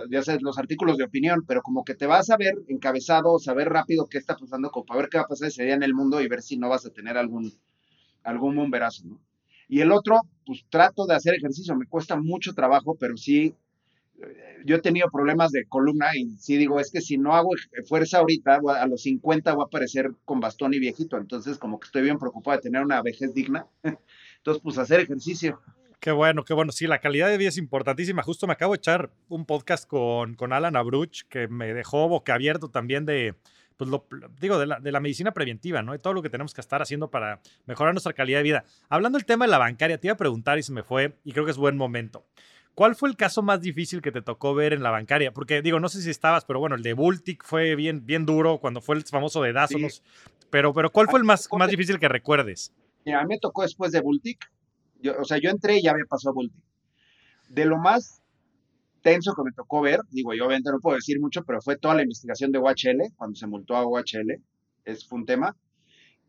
ya 0.09 0.21
sabes, 0.23 0.41
los 0.41 0.57
artículos 0.57 0.97
de 0.97 1.03
opinión, 1.03 1.43
pero 1.47 1.61
como 1.61 1.83
que 1.83 1.95
te 1.95 2.05
vas 2.05 2.29
a 2.29 2.37
ver 2.37 2.53
encabezado, 2.67 3.39
saber 3.39 3.69
rápido 3.69 4.07
qué 4.07 4.17
está 4.17 4.35
pasando, 4.35 4.69
como 4.69 4.85
para 4.85 5.01
ver 5.01 5.09
qué 5.09 5.17
va 5.17 5.23
a 5.23 5.27
pasar 5.27 5.49
ese 5.49 5.63
día 5.63 5.75
en 5.75 5.83
el 5.83 5.93
mundo 5.93 6.21
y 6.21 6.27
ver 6.27 6.41
si 6.41 6.57
no 6.57 6.69
vas 6.69 6.85
a 6.85 6.91
tener 6.91 7.17
algún, 7.17 7.51
algún 8.23 8.55
bomberazo, 8.55 9.03
¿no? 9.05 9.21
Y 9.67 9.81
el 9.81 9.91
otro, 9.91 10.21
pues 10.45 10.65
trato 10.69 11.05
de 11.05 11.15
hacer 11.15 11.35
ejercicio, 11.35 11.75
me 11.75 11.87
cuesta 11.87 12.15
mucho 12.15 12.53
trabajo, 12.53 12.95
pero 12.97 13.17
sí, 13.17 13.53
eh, 14.21 14.57
yo 14.65 14.77
he 14.77 14.81
tenido 14.81 15.09
problemas 15.11 15.51
de 15.51 15.65
columna 15.67 16.07
y 16.15 16.37
sí 16.37 16.57
digo, 16.57 16.79
es 16.79 16.89
que 16.91 17.01
si 17.01 17.17
no 17.17 17.35
hago 17.35 17.49
fuerza 17.85 18.19
ahorita, 18.19 18.61
a 18.79 18.87
los 18.87 19.01
50 19.01 19.53
voy 19.53 19.63
a 19.63 19.65
aparecer 19.65 20.11
con 20.25 20.39
bastón 20.39 20.73
y 20.73 20.79
viejito, 20.79 21.17
entonces 21.17 21.57
como 21.57 21.79
que 21.79 21.85
estoy 21.85 22.03
bien 22.03 22.17
preocupado 22.17 22.57
de 22.57 22.63
tener 22.63 22.81
una 22.83 23.01
vejez 23.01 23.33
digna, 23.33 23.67
entonces 24.37 24.63
pues 24.63 24.77
hacer 24.77 25.01
ejercicio. 25.01 25.59
Qué 25.99 26.11
bueno, 26.11 26.45
qué 26.45 26.53
bueno. 26.53 26.71
Sí, 26.71 26.85
la 26.85 26.99
calidad 26.99 27.27
de 27.27 27.37
vida 27.37 27.49
es 27.49 27.57
importantísima. 27.57 28.21
Justo 28.21 28.45
me 28.45 28.53
acabo 28.53 28.73
de 28.73 28.77
echar 28.77 29.09
un 29.29 29.45
podcast 29.45 29.87
con, 29.87 30.35
con 30.35 30.53
Alan 30.53 30.75
Abruch 30.75 31.23
que 31.27 31.47
me 31.47 31.73
dejó 31.73 32.07
boquiabierto 32.07 32.69
también 32.69 33.05
de, 33.05 33.35
pues 33.77 33.89
lo, 33.89 34.05
digo, 34.39 34.59
de 34.59 34.67
la, 34.67 34.79
de 34.79 34.91
la, 34.91 34.99
medicina 34.99 35.33
preventiva, 35.33 35.81
¿no? 35.81 35.95
Y 35.95 35.99
todo 35.99 36.13
lo 36.13 36.21
que 36.21 36.29
tenemos 36.29 36.53
que 36.53 36.61
estar 36.61 36.81
haciendo 36.81 37.09
para 37.09 37.41
mejorar 37.65 37.93
nuestra 37.93 38.13
calidad 38.13 38.39
de 38.39 38.43
vida. 38.43 38.65
Hablando 38.89 39.17
del 39.17 39.25
tema 39.25 39.45
de 39.45 39.51
la 39.51 39.57
bancaria, 39.57 39.99
te 39.99 40.07
iba 40.07 40.13
a 40.13 40.17
preguntar 40.17 40.59
y 40.59 40.63
se 40.63 40.71
me 40.71 40.83
fue, 40.83 41.17
y 41.23 41.31
creo 41.31 41.45
que 41.45 41.51
es 41.51 41.57
buen 41.57 41.77
momento. 41.77 42.25
¿Cuál 42.75 42.95
fue 42.95 43.09
el 43.09 43.15
caso 43.15 43.41
más 43.41 43.59
difícil 43.59 44.03
que 44.03 44.11
te 44.11 44.21
tocó 44.21 44.53
ver 44.53 44.73
en 44.73 44.83
la 44.83 44.91
bancaria? 44.91 45.33
Porque 45.33 45.63
digo, 45.63 45.79
no 45.79 45.89
sé 45.89 45.99
si 46.03 46.11
estabas, 46.11 46.45
pero 46.45 46.59
bueno, 46.59 46.75
el 46.75 46.83
de 46.83 46.93
Bultic 46.93 47.43
fue 47.43 47.75
bien, 47.75 48.05
bien 48.05 48.23
duro 48.27 48.59
cuando 48.59 48.81
fue 48.81 48.95
el 48.95 49.03
famoso 49.03 49.41
de 49.41 49.51
Dazonos. 49.51 50.03
Pero, 50.51 50.73
pero 50.75 50.91
¿cuál 50.91 51.07
fue 51.07 51.19
el 51.19 51.25
más, 51.25 51.49
más 51.51 51.71
difícil 51.71 51.97
que 51.97 52.07
recuerdes? 52.07 52.71
Mira, 53.03 53.21
a 53.21 53.23
mí 53.23 53.29
me 53.29 53.39
tocó 53.39 53.63
después 53.63 53.91
de 53.91 54.01
Bultic 54.01 54.47
o 55.19 55.25
sea, 55.25 55.37
yo 55.41 55.49
entré 55.49 55.77
y 55.77 55.83
ya 55.83 55.91
había 55.91 56.05
pasado 56.05 56.33
Bulti. 56.33 56.61
De 57.49 57.65
lo 57.65 57.77
más 57.77 58.21
tenso 59.01 59.33
que 59.33 59.43
me 59.43 59.51
tocó 59.51 59.81
ver, 59.81 59.99
digo, 60.09 60.33
yo 60.33 60.45
obviamente 60.45 60.71
no 60.71 60.79
puedo 60.79 60.95
decir 60.95 61.19
mucho, 61.19 61.43
pero 61.43 61.61
fue 61.61 61.77
toda 61.77 61.95
la 61.95 62.03
investigación 62.03 62.51
de 62.51 62.59
OHL, 62.59 63.13
cuando 63.15 63.35
se 63.35 63.47
multó 63.47 63.75
a 63.75 63.85
OHL, 63.85 64.41
es, 64.85 65.07
fue 65.07 65.19
un 65.19 65.25
tema, 65.25 65.55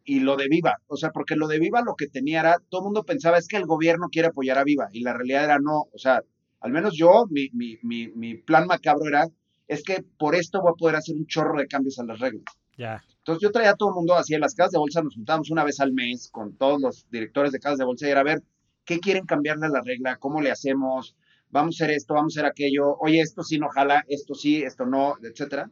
y 0.04 0.20
lo 0.20 0.36
de 0.36 0.48
Viva, 0.48 0.76
o 0.86 0.96
sea, 0.96 1.10
porque 1.10 1.34
lo 1.34 1.48
de 1.48 1.58
Viva 1.58 1.82
lo 1.82 1.94
que 1.96 2.06
tenía 2.06 2.40
era, 2.40 2.56
todo 2.68 2.82
el 2.82 2.84
mundo 2.84 3.04
pensaba 3.04 3.36
es 3.36 3.48
que 3.48 3.56
el 3.56 3.66
gobierno 3.66 4.08
quiere 4.10 4.28
apoyar 4.28 4.58
a 4.58 4.64
Viva, 4.64 4.88
y 4.92 5.00
la 5.00 5.12
realidad 5.12 5.44
era 5.44 5.58
no, 5.58 5.88
o 5.92 5.98
sea, 5.98 6.22
al 6.60 6.72
menos 6.72 6.94
yo, 6.96 7.26
mi, 7.30 7.48
mi, 7.52 7.78
mi, 7.82 8.08
mi 8.08 8.36
plan 8.36 8.66
macabro 8.66 9.06
era, 9.06 9.26
es 9.66 9.82
que 9.82 10.04
por 10.16 10.34
esto 10.34 10.60
voy 10.62 10.70
a 10.70 10.78
poder 10.78 10.96
hacer 10.96 11.16
un 11.16 11.26
chorro 11.26 11.58
de 11.58 11.66
cambios 11.66 11.98
a 11.98 12.04
las 12.04 12.18
reglas. 12.18 12.44
Ya. 12.76 13.02
Entonces 13.18 13.42
yo 13.42 13.50
traía 13.50 13.70
a 13.70 13.74
todo 13.74 13.90
el 13.90 13.96
mundo 13.96 14.14
así 14.14 14.34
en 14.34 14.40
las 14.40 14.54
casas 14.54 14.72
de 14.72 14.78
bolsa, 14.78 15.02
nos 15.02 15.14
juntábamos 15.14 15.50
una 15.50 15.64
vez 15.64 15.80
al 15.80 15.92
mes 15.92 16.30
con 16.32 16.56
todos 16.56 16.80
los 16.80 17.10
directores 17.10 17.52
de 17.52 17.58
casas 17.58 17.78
de 17.78 17.84
bolsa 17.84 18.06
y 18.06 18.10
era 18.10 18.20
a 18.20 18.24
ver, 18.24 18.42
¿Qué 18.89 19.01
quieren 19.01 19.26
cambiarle 19.26 19.66
a 19.66 19.68
la 19.68 19.82
regla? 19.82 20.16
¿Cómo 20.16 20.41
le 20.41 20.51
hacemos? 20.51 21.14
Vamos 21.51 21.78
a 21.78 21.84
hacer 21.84 21.95
esto, 21.95 22.14
vamos 22.14 22.34
a 22.34 22.41
hacer 22.41 22.51
aquello. 22.51 22.97
Oye, 23.01 23.20
esto 23.20 23.43
sí 23.43 23.59
no 23.59 23.68
jala, 23.68 24.03
esto 24.09 24.34
sí, 24.34 24.62
esto 24.62 24.86
no, 24.86 25.16
etcétera. 25.22 25.70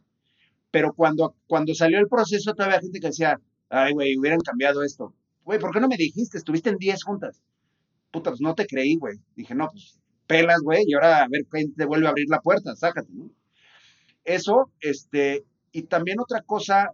Pero 0.69 0.93
cuando, 0.93 1.35
cuando 1.47 1.73
salió 1.73 1.97
el 1.97 2.07
proceso, 2.07 2.53
todavía 2.53 2.75
había 2.75 2.85
gente 2.85 2.99
que 2.99 3.07
decía, 3.07 3.41
ay, 3.69 3.93
güey, 3.93 4.19
hubieran 4.19 4.39
cambiado 4.41 4.83
esto. 4.83 5.15
Güey, 5.43 5.57
¿por 5.57 5.71
qué 5.71 5.79
no 5.79 5.87
me 5.87 5.97
dijiste? 5.97 6.37
Estuviste 6.37 6.69
en 6.69 6.77
10 6.77 7.03
juntas. 7.03 7.41
Puta, 8.11 8.29
pues 8.29 8.39
no 8.39 8.53
te 8.53 8.67
creí, 8.67 8.97
güey. 8.97 9.17
Dije, 9.35 9.55
no, 9.55 9.67
pues 9.71 9.97
pelas, 10.27 10.61
güey, 10.61 10.83
y 10.85 10.93
ahora 10.93 11.23
a 11.23 11.27
ver 11.27 11.47
quién 11.49 11.73
te 11.73 11.85
vuelve 11.85 12.05
a 12.05 12.11
abrir 12.11 12.27
la 12.29 12.41
puerta, 12.41 12.75
sácate, 12.75 13.09
¿no? 13.13 13.31
Eso, 14.25 14.69
este, 14.79 15.43
y 15.71 15.83
también 15.83 16.19
otra 16.19 16.43
cosa, 16.43 16.91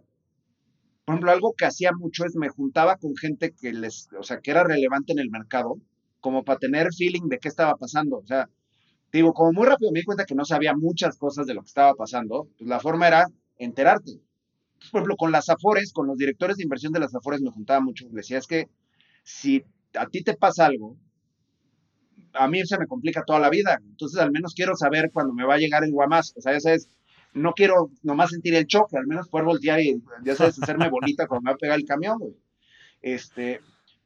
por 1.04 1.16
ejemplo, 1.16 1.32
algo 1.32 1.52
que 1.54 1.66
hacía 1.66 1.92
mucho 1.92 2.24
es 2.24 2.34
me 2.34 2.48
juntaba 2.48 2.96
con 2.96 3.14
gente 3.14 3.52
que 3.52 3.74
les, 3.74 4.08
o 4.18 4.22
sea, 4.22 4.40
que 4.40 4.52
era 4.52 4.64
relevante 4.64 5.12
en 5.12 5.18
el 5.18 5.28
mercado 5.28 5.76
como 6.24 6.42
para 6.42 6.58
tener 6.58 6.88
feeling 6.94 7.28
de 7.28 7.38
qué 7.38 7.48
estaba 7.48 7.76
pasando. 7.76 8.16
O 8.16 8.26
sea, 8.26 8.48
digo, 9.12 9.34
como 9.34 9.52
muy 9.52 9.66
rápido 9.66 9.92
me 9.92 10.00
di 10.00 10.06
cuenta 10.06 10.24
que 10.24 10.34
no 10.34 10.46
sabía 10.46 10.74
muchas 10.74 11.18
cosas 11.18 11.44
de 11.44 11.52
lo 11.52 11.60
que 11.60 11.66
estaba 11.66 11.92
pasando, 11.92 12.48
pues 12.56 12.66
la 12.66 12.80
forma 12.80 13.08
era 13.08 13.26
enterarte. 13.58 14.12
por 14.90 15.00
ejemplo, 15.00 15.16
con 15.16 15.32
las 15.32 15.50
Afores, 15.50 15.92
con 15.92 16.06
los 16.06 16.16
directores 16.16 16.56
de 16.56 16.62
inversión 16.62 16.94
de 16.94 17.00
las 17.00 17.14
Afores 17.14 17.42
me 17.42 17.50
juntaba 17.50 17.80
mucho. 17.80 18.06
decía, 18.08 18.38
es 18.38 18.46
que 18.46 18.70
si 19.22 19.62
a 19.98 20.06
ti 20.06 20.22
te 20.22 20.34
pasa 20.34 20.64
algo, 20.64 20.96
a 22.32 22.48
mí 22.48 22.64
se 22.64 22.78
me 22.78 22.86
complica 22.86 23.22
toda 23.26 23.38
la 23.38 23.50
vida. 23.50 23.78
Entonces, 23.86 24.18
al 24.18 24.32
menos 24.32 24.54
quiero 24.54 24.76
saber 24.76 25.10
cuándo 25.12 25.34
me 25.34 25.44
va 25.44 25.56
a 25.56 25.58
llegar 25.58 25.84
el 25.84 25.92
guamás. 25.92 26.32
O 26.38 26.40
sea, 26.40 26.54
ya 26.54 26.60
sabes, 26.60 26.88
no 27.34 27.52
quiero 27.52 27.90
nomás 28.02 28.30
sentir 28.30 28.54
el 28.54 28.66
choque, 28.66 28.96
al 28.96 29.06
menos 29.06 29.28
poder 29.28 29.44
voltear 29.44 29.78
y, 29.78 30.02
ya 30.24 30.36
sabes, 30.36 30.58
hacerme 30.62 30.88
bonita 30.88 31.26
cuando 31.26 31.42
me 31.42 31.50
va 31.50 31.56
a 31.56 31.58
pegar 31.58 31.78
el 31.78 31.84
camión, 31.84 32.18
güey. 32.18 32.34
Este, 33.02 33.60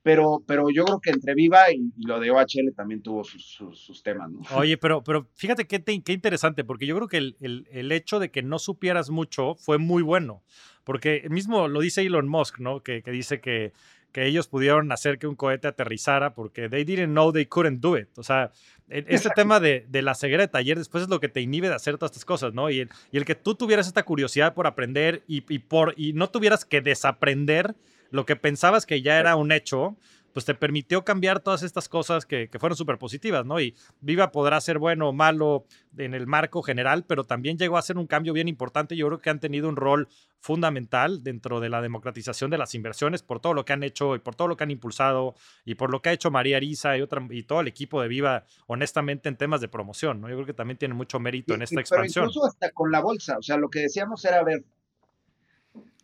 pero, 0.09 0.43
pero 0.47 0.71
yo 0.71 0.87
creo 0.87 1.01
que 1.01 1.11
entre 1.11 1.35
Viva 1.35 1.71
y, 1.71 1.93
lo 1.99 2.19
de 2.19 2.31
OHL 2.31 2.73
también 2.75 3.03
tuvo 3.03 3.25
sus, 3.25 4.03
temas, 4.03 4.31
¿no? 4.31 4.41
Oye, 4.57 4.79
pero, 4.79 5.05
pero 5.05 5.29
fíjate 5.35 5.67
qué, 5.67 5.83
qué 5.85 6.13
interesante, 6.15 6.65
porque 6.65 6.87
yo 6.87 6.97
creo 6.97 7.09
que 7.09 7.19
el, 7.19 7.67
el, 7.71 7.93
hecho 7.93 8.19
de 8.19 8.31
que 8.31 8.43
no 8.43 8.59
supieras 8.59 9.11
mucho 9.11 9.55
fue 9.57 9.77
muy 9.77 10.03
bueno, 10.03 10.43
porque 10.85 11.27
mismo 11.29 11.69
lo 11.69 11.83
dice 11.83 12.01
Elon 12.01 12.27
Musk, 12.27 12.59
¿no? 12.59 12.83
Que, 12.83 13.03
que 13.03 13.11
dice 13.11 13.43
que, 13.43 13.75
que 14.11 14.25
ellos 14.25 14.49
pudieron 14.49 14.91
hacer 14.93 15.19
que 15.19 15.27
un 15.27 15.37
cohete 15.37 15.69
aterrizara 15.69 16.33
porque 16.33 16.71
they 16.71 16.85
didn't 16.85 17.13
know 17.13 17.31
they 17.31 17.45
couldn't 17.45 17.81
do 17.83 17.99
it. 17.99 18.09
O 18.17 18.23
sea, 18.23 18.51
este 18.89 19.29
tema 19.35 19.61
de, 19.61 19.85
de, 19.91 20.01
la 20.01 20.15
ceguera 20.15 20.43
de 20.43 20.49
taller 20.49 20.79
después 20.79 21.03
es 21.03 21.11
lo 21.11 21.21
que 21.21 21.29
te 21.29 21.43
inhibe 21.43 21.69
de 21.69 21.75
hacer 21.75 21.99
todas 21.99 22.13
estas 22.13 22.25
cosas, 22.25 22.55
¿no? 22.55 22.71
Y 22.71 22.81
el, 22.81 22.89
y 23.13 23.19
el 23.19 23.27
que 23.27 23.35
tú 23.35 23.57
tuvieras 23.57 23.87
esta 23.87 24.05
curiosidad 24.05 24.55
por 24.55 24.67
aprender 24.67 25.23
y, 25.29 25.45
y, 25.53 25.59
por, 25.59 25.93
y 25.99 26.15
no 26.15 26.31
tuvieras 26.31 26.65
que 26.65 26.81
desaprender 26.81 27.75
lo 28.11 28.27
que 28.27 28.37
pensabas 28.37 28.87
que 28.87 29.03
ya 29.03 29.19
era 29.19 29.37
un 29.37 29.53
hecho, 29.53 29.97
pues 30.33 30.45
te 30.45 30.55
permitió 30.55 31.05
cambiar 31.05 31.41
todas 31.41 31.63
estas 31.63 31.89
cosas 31.89 32.27
que, 32.27 32.49
fueron 32.61 32.77
súper 32.77 32.99
positivas, 32.99 33.45
¿no? 33.45 33.61
Y 33.61 33.75
Viva 34.01 34.31
podrá 34.31 34.61
ser 34.61 34.79
bueno 34.79 35.09
o 35.09 35.13
malo 35.13 35.65
en 35.97 36.15
el 36.15 36.27
marco 36.27 36.63
general, 36.63 37.05
pero 37.05 37.25
también 37.25 37.59
llegó 37.59 37.77
a 37.77 37.83
ser 37.83 37.99
un 37.99 38.07
cambio 38.07 38.33
bien 38.33 38.47
importante. 38.47 38.97
Yo 38.97 39.07
creo 39.07 39.19
que 39.21 39.31
han 39.31 39.41
tenido 39.41 39.69
un 39.69 39.77
rol 39.77 40.09
fundamental 40.39 41.25
dentro 41.25 41.59
de 41.59 41.69
la 41.69 41.83
democratización 41.83 42.51
de 42.51 42.59
las 42.59 42.75
inversiones 42.75 43.23
por 43.23 43.41
todo 43.41 43.55
lo 43.55 43.65
que 43.65 43.73
han 43.73 43.83
hecho 43.83 44.15
y 44.15 44.21
por 44.21 44.37
todo 44.37 44.47
lo 44.47 44.57
que 44.57 44.65
han 44.65 44.71
impulsado 44.71 45.35
y 45.65 45.75
por 45.75 45.91
lo 45.91 46.03
que 46.03 46.11
ha 46.11 46.13
hecho 46.13 46.31
María 46.31 46.59
Arisa 46.59 46.97
y, 46.97 47.03
otra, 47.03 47.27
y 47.31 47.43
todo 47.43 47.61
el 47.61 47.67
equipo 47.67 48.01
de 48.01 48.09
Viva, 48.09 48.45
honestamente, 48.67 49.29
en 49.29 49.37
temas 49.37 49.61
de 49.61 49.69
promoción, 49.69 50.21
¿no? 50.21 50.29
Yo 50.29 50.37
creo 50.37 50.47
que 50.47 50.55
también 50.55 50.79
tiene 50.79 50.95
mucho 50.95 51.19
mérito 51.19 51.55
en 51.55 51.63
esta 51.63 51.81
expansión. 51.81 52.27
Incluso 52.27 52.47
hasta 52.47 52.71
con 52.71 52.93
la 52.93 53.01
bolsa, 53.01 53.39
o 53.39 53.43
sea, 53.43 53.57
lo 53.57 53.69
que 53.71 53.81
decíamos 53.81 54.25
era, 54.25 54.45
ver, 54.45 54.63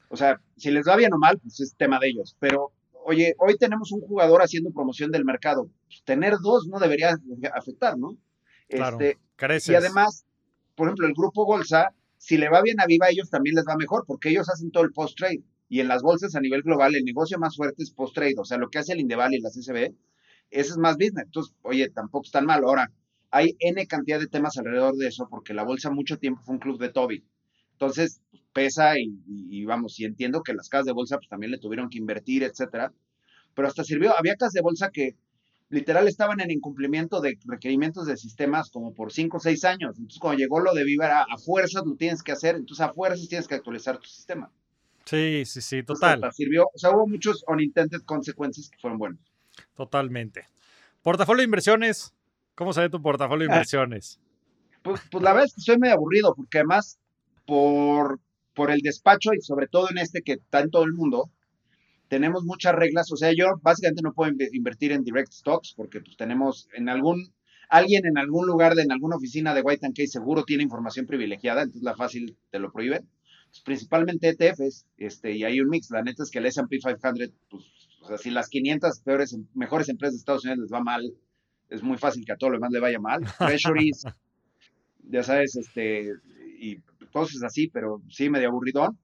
o 0.09 0.17
sea, 0.17 0.41
si 0.57 0.71
les 0.71 0.87
va 0.87 0.97
bien 0.97 1.13
o 1.13 1.19
mal, 1.19 1.39
pues 1.39 1.61
es 1.61 1.75
tema 1.77 1.99
de 1.99 2.09
ellos. 2.09 2.37
Pero, 2.39 2.73
oye, 3.05 3.35
hoy 3.39 3.57
tenemos 3.57 3.93
un 3.93 4.01
jugador 4.01 4.43
haciendo 4.43 4.71
promoción 4.71 5.11
del 5.11 5.25
mercado. 5.25 5.71
Pues, 5.87 6.03
tener 6.05 6.35
dos 6.43 6.67
no 6.67 6.79
debería 6.79 7.17
afectar, 7.55 7.99
¿no? 7.99 8.17
Claro, 8.69 8.99
este, 9.01 9.73
y 9.73 9.75
además, 9.75 10.25
por 10.75 10.89
ejemplo, 10.89 11.07
el 11.07 11.15
grupo 11.15 11.45
Bolsa, 11.45 11.95
si 12.17 12.37
le 12.37 12.49
va 12.49 12.63
bien 12.63 12.81
a 12.81 12.87
Viva, 12.87 13.07
a 13.07 13.11
ellos 13.11 13.31
también 13.31 13.57
les 13.57 13.65
va 13.69 13.77
mejor, 13.77 14.05
porque 14.07 14.31
ellos 14.31 14.49
hacen 14.49 14.71
todo 14.71 14.85
el 14.85 14.93
post-trade. 14.93 15.43
Y 15.69 15.81
en 15.81 15.89
las 15.89 16.03
bolsas 16.03 16.35
a 16.35 16.41
nivel 16.41 16.63
global, 16.63 16.95
el 16.95 17.05
negocio 17.05 17.39
más 17.39 17.57
fuerte 17.57 17.83
es 17.83 17.91
post-trade. 17.91 18.35
O 18.39 18.45
sea, 18.45 18.59
lo 18.59 18.71
que 18.71 18.79
hace 18.79 18.93
el 18.93 19.01
Indeval 19.01 19.35
y 19.35 19.41
las 19.41 19.55
SB, 19.55 19.95
ese 20.51 20.71
es 20.71 20.77
más 20.79 20.97
business. 20.97 21.25
Entonces, 21.27 21.55
oye, 21.63 21.91
tampoco 21.91 22.25
es 22.27 22.33
tan 22.33 22.47
mal. 22.47 22.63
Ahora, 22.65 22.93
hay 23.31 23.57
N 23.59 23.85
cantidad 23.87 24.21
de 24.21 24.29
temas 24.29 24.57
alrededor 24.57 24.95
de 24.95 25.09
eso, 25.09 25.27
porque 25.29 25.55
la 25.55 25.65
bolsa 25.65 25.91
mucho 25.91 26.19
tiempo 26.19 26.43
fue 26.45 26.55
un 26.55 26.61
club 26.61 26.79
de 26.79 26.91
Toby 26.91 27.25
Entonces, 27.75 28.21
pesa 28.53 28.95
y, 28.99 29.65
vamos, 29.65 29.99
y 29.99 30.05
entiendo 30.05 30.43
que 30.43 30.55
las 30.55 30.69
casas 30.69 30.87
de 30.87 30.93
bolsa 30.93 31.17
pues, 31.17 31.29
también 31.29 31.51
le 31.53 31.59
tuvieron 31.59 31.91
que 31.91 31.99
invertir, 31.99 32.43
etcétera. 32.43 32.93
Pero 33.55 33.69
hasta 33.69 33.85
sirvió, 33.85 34.17
había 34.17 34.37
casas 34.37 34.55
de 34.55 34.63
bolsa 34.63 34.91
que 34.91 35.17
literal 35.71 36.07
estaban 36.09 36.41
en 36.41 36.51
incumplimiento 36.51 37.21
de 37.21 37.39
requerimientos 37.47 38.07
de 38.07 38.17
sistemas 38.17 38.71
como 38.71 38.95
por 38.95 39.13
5 39.13 39.37
o 39.37 39.41
6 39.41 39.65
años. 39.65 39.97
Entonces, 39.97 40.21
cuando 40.21 40.39
llegó 40.39 40.61
lo 40.61 40.73
de 40.73 40.85
Viva, 40.85 41.23
a 41.23 41.39
fuerzas 41.39 41.83
lo 41.85 41.97
tienes 41.97 42.23
que 42.23 42.33
hacer, 42.33 42.57
entonces 42.57 42.85
a 42.85 42.93
fuerzas 42.93 43.29
tienes 43.29 43.49
que 43.49 43.57
actualizar 43.57 43.99
tu 43.99 44.09
sistema. 44.09 44.51
Sí, 45.05 45.43
sí, 45.45 45.61
sí, 45.61 45.83
total. 45.83 46.21
sirvió, 46.33 46.65
o 46.73 46.79
sea, 46.79 46.91
hubo 46.91 47.07
muchos 47.07 47.45
unintended 47.47 48.03
consecuencias 48.03 48.71
que 48.71 48.79
fueron 48.79 48.99
buenos. 48.99 49.21
Totalmente. 49.77 50.47
Portafolio 51.03 51.41
de 51.41 51.45
inversiones, 51.45 52.15
¿cómo 52.55 52.73
sale 52.73 52.89
tu 52.89 53.03
portafolio 53.03 53.47
de 53.47 53.53
ah. 53.53 53.57
inversiones? 53.57 54.19
Pues, 54.83 55.01
pues, 55.11 55.23
la 55.23 55.33
verdad 55.33 55.47
es 55.47 55.55
que 55.55 55.61
soy 55.61 55.79
medio 55.79 55.95
aburrido, 55.95 56.35
porque 56.35 56.59
además, 56.59 56.99
por, 57.47 58.21
por 58.55 58.71
el 58.71 58.81
despacho 58.81 59.31
y 59.35 59.41
sobre 59.41 59.67
todo 59.67 59.91
en 59.91 59.99
este 59.99 60.23
que 60.23 60.35
está 60.35 60.61
en 60.61 60.71
todo 60.71 60.85
el 60.85 60.93
mundo, 60.93 61.31
tenemos 62.09 62.45
muchas 62.45 62.75
reglas. 62.75 63.11
O 63.13 63.17
sea, 63.17 63.33
yo 63.37 63.59
básicamente 63.63 64.03
no 64.03 64.13
puedo 64.13 64.33
invertir 64.53 64.93
en 64.93 65.05
direct 65.05 65.33
stocks 65.33 65.75
porque 65.77 66.01
pues 66.01 66.17
tenemos 66.17 66.69
en 66.75 66.89
algún, 66.89 67.33
alguien 67.69 68.07
en 68.07 68.19
algún 68.19 68.47
lugar 68.47 68.75
de 68.75 68.83
en 68.83 68.93
alguna 68.93 69.17
oficina 69.17 69.55
de 69.55 69.63
White 69.63 69.87
and 69.87 69.97
Case 69.97 70.09
seguro 70.09 70.45
tiene 70.45 70.63
información 70.63 71.07
privilegiada, 71.07 71.63
entonces 71.63 71.83
la 71.83 71.97
fácil 71.97 72.37
te 72.51 72.59
lo 72.59 72.73
prohíben 72.73 73.09
principalmente 73.63 74.29
ETFs, 74.29 74.87
este, 74.97 75.33
y 75.33 75.45
hay 75.45 75.61
un 75.61 75.69
mix. 75.69 75.91
La 75.91 76.03
neta 76.03 76.23
es 76.23 76.31
que 76.31 76.39
el 76.39 76.47
S&P 76.47 76.79
500, 76.79 77.31
pues, 77.49 77.65
o 78.01 78.09
sea, 78.09 78.19
si 78.19 78.31
las 78.31 78.49
500 78.49 79.01
peores, 79.01 79.37
mejores 79.55 79.89
empresas 79.89 80.15
de 80.15 80.19
Estados 80.19 80.45
Unidos 80.45 80.63
les 80.63 80.73
va 80.73 80.81
mal, 80.81 81.15
es 81.69 81.83
muy 81.83 81.97
fácil 81.97 82.25
que 82.25 82.33
a 82.33 82.37
todo 82.37 82.51
lo 82.51 82.57
demás 82.57 82.73
le 82.73 82.81
vaya 82.81 82.99
mal. 82.99 83.21
Treasuries, 83.39 84.05
ya 85.09 85.23
sabes, 85.23 85.57
este, 85.57 86.13
y 86.59 86.79
cosas 87.15 87.45
así, 87.45 87.69
pero 87.69 88.03
sí 88.11 88.29
medio 88.29 88.49
aburridón. 88.49 88.99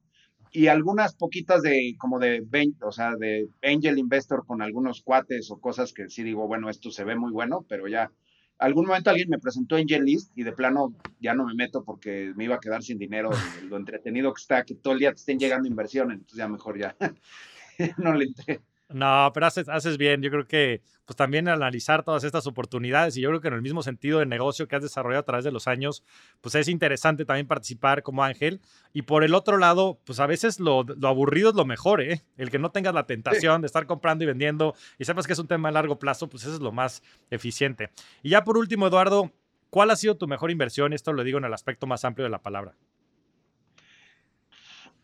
Y 0.52 0.66
algunas 0.66 1.14
poquitas 1.14 1.62
de, 1.62 1.94
como 1.96 2.18
de, 2.18 2.44
o 2.82 2.90
sea, 2.90 3.14
de 3.14 3.48
angel 3.62 3.98
investor 3.98 4.44
con 4.44 4.62
algunos 4.62 5.00
cuates 5.00 5.48
o 5.52 5.60
cosas 5.60 5.92
que 5.92 6.08
sí 6.08 6.24
digo, 6.24 6.48
bueno, 6.48 6.68
esto 6.68 6.90
se 6.90 7.04
ve 7.04 7.14
muy 7.14 7.30
bueno, 7.30 7.64
pero 7.68 7.86
ya 7.86 8.10
algún 8.58 8.86
momento 8.86 9.10
alguien 9.10 9.30
me 9.30 9.38
presentó 9.38 9.76
Angel 9.76 10.04
List 10.04 10.32
y 10.36 10.42
de 10.42 10.52
plano 10.52 10.92
ya 11.20 11.34
no 11.34 11.46
me 11.46 11.54
meto 11.54 11.84
porque 11.84 12.32
me 12.34 12.44
iba 12.44 12.56
a 12.56 12.60
quedar 12.60 12.82
sin 12.82 12.98
dinero, 12.98 13.30
lo 13.68 13.76
entretenido 13.76 14.34
que 14.34 14.40
está, 14.40 14.64
que 14.64 14.74
todo 14.74 14.94
el 14.94 14.98
día 14.98 15.10
te 15.10 15.20
estén 15.20 15.38
llegando 15.38 15.68
inversiones, 15.68 16.16
entonces 16.16 16.38
ya 16.38 16.48
mejor 16.48 16.78
ya 16.78 16.96
no 17.98 18.12
le 18.14 18.24
entré. 18.24 18.60
No, 18.92 19.30
pero 19.32 19.46
haces, 19.46 19.68
haces 19.68 19.98
bien. 19.98 20.20
Yo 20.20 20.30
creo 20.30 20.46
que 20.46 20.82
pues 21.04 21.16
también 21.16 21.48
analizar 21.48 22.02
todas 22.02 22.24
estas 22.24 22.46
oportunidades 22.48 23.16
y 23.16 23.20
yo 23.20 23.28
creo 23.28 23.40
que 23.40 23.48
en 23.48 23.54
el 23.54 23.62
mismo 23.62 23.82
sentido 23.82 24.18
de 24.18 24.26
negocio 24.26 24.66
que 24.66 24.74
has 24.74 24.82
desarrollado 24.82 25.20
a 25.20 25.24
través 25.24 25.44
de 25.44 25.52
los 25.52 25.68
años, 25.68 26.02
pues 26.40 26.56
es 26.56 26.66
interesante 26.66 27.24
también 27.24 27.46
participar 27.46 28.02
como 28.02 28.24
Ángel. 28.24 28.60
Y 28.92 29.02
por 29.02 29.22
el 29.22 29.34
otro 29.34 29.58
lado, 29.58 30.00
pues 30.04 30.18
a 30.18 30.26
veces 30.26 30.58
lo, 30.58 30.84
aburrido 31.02 31.50
es 31.50 31.54
lo 31.54 31.64
mejor, 31.64 32.00
¿eh? 32.00 32.22
El 32.36 32.50
que 32.50 32.58
no 32.58 32.72
tengas 32.72 32.92
la 32.92 33.06
tentación 33.06 33.60
de 33.60 33.66
estar 33.66 33.86
comprando 33.86 34.24
y 34.24 34.26
vendiendo 34.26 34.74
y 34.98 35.04
sepas 35.04 35.26
que 35.26 35.34
es 35.34 35.38
un 35.38 35.46
tema 35.46 35.68
a 35.68 35.72
largo 35.72 36.00
plazo, 36.00 36.28
pues 36.28 36.42
eso 36.42 36.54
es 36.54 36.60
lo 36.60 36.72
más 36.72 37.02
eficiente. 37.30 37.90
Y 38.22 38.30
ya 38.30 38.42
por 38.42 38.58
último, 38.58 38.88
Eduardo, 38.88 39.32
¿cuál 39.70 39.90
ha 39.90 39.96
sido 39.96 40.16
tu 40.16 40.26
mejor 40.26 40.50
inversión? 40.50 40.92
Esto 40.92 41.12
lo 41.12 41.22
digo 41.22 41.38
en 41.38 41.44
el 41.44 41.54
aspecto 41.54 41.86
más 41.86 42.04
amplio 42.04 42.24
de 42.24 42.30
la 42.30 42.42
palabra. 42.42 42.74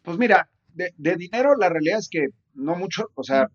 Pues 0.03 0.19
mira, 0.19 0.49
de, 0.75 0.93
de 0.97 1.15
dinero 1.15 1.57
la 1.57 1.69
realidad 1.69 2.01
es 2.01 2.09
que 2.09 2.29
no 2.55 2.75
mucho, 2.75 3.11
o 3.15 3.23
sea, 3.23 3.51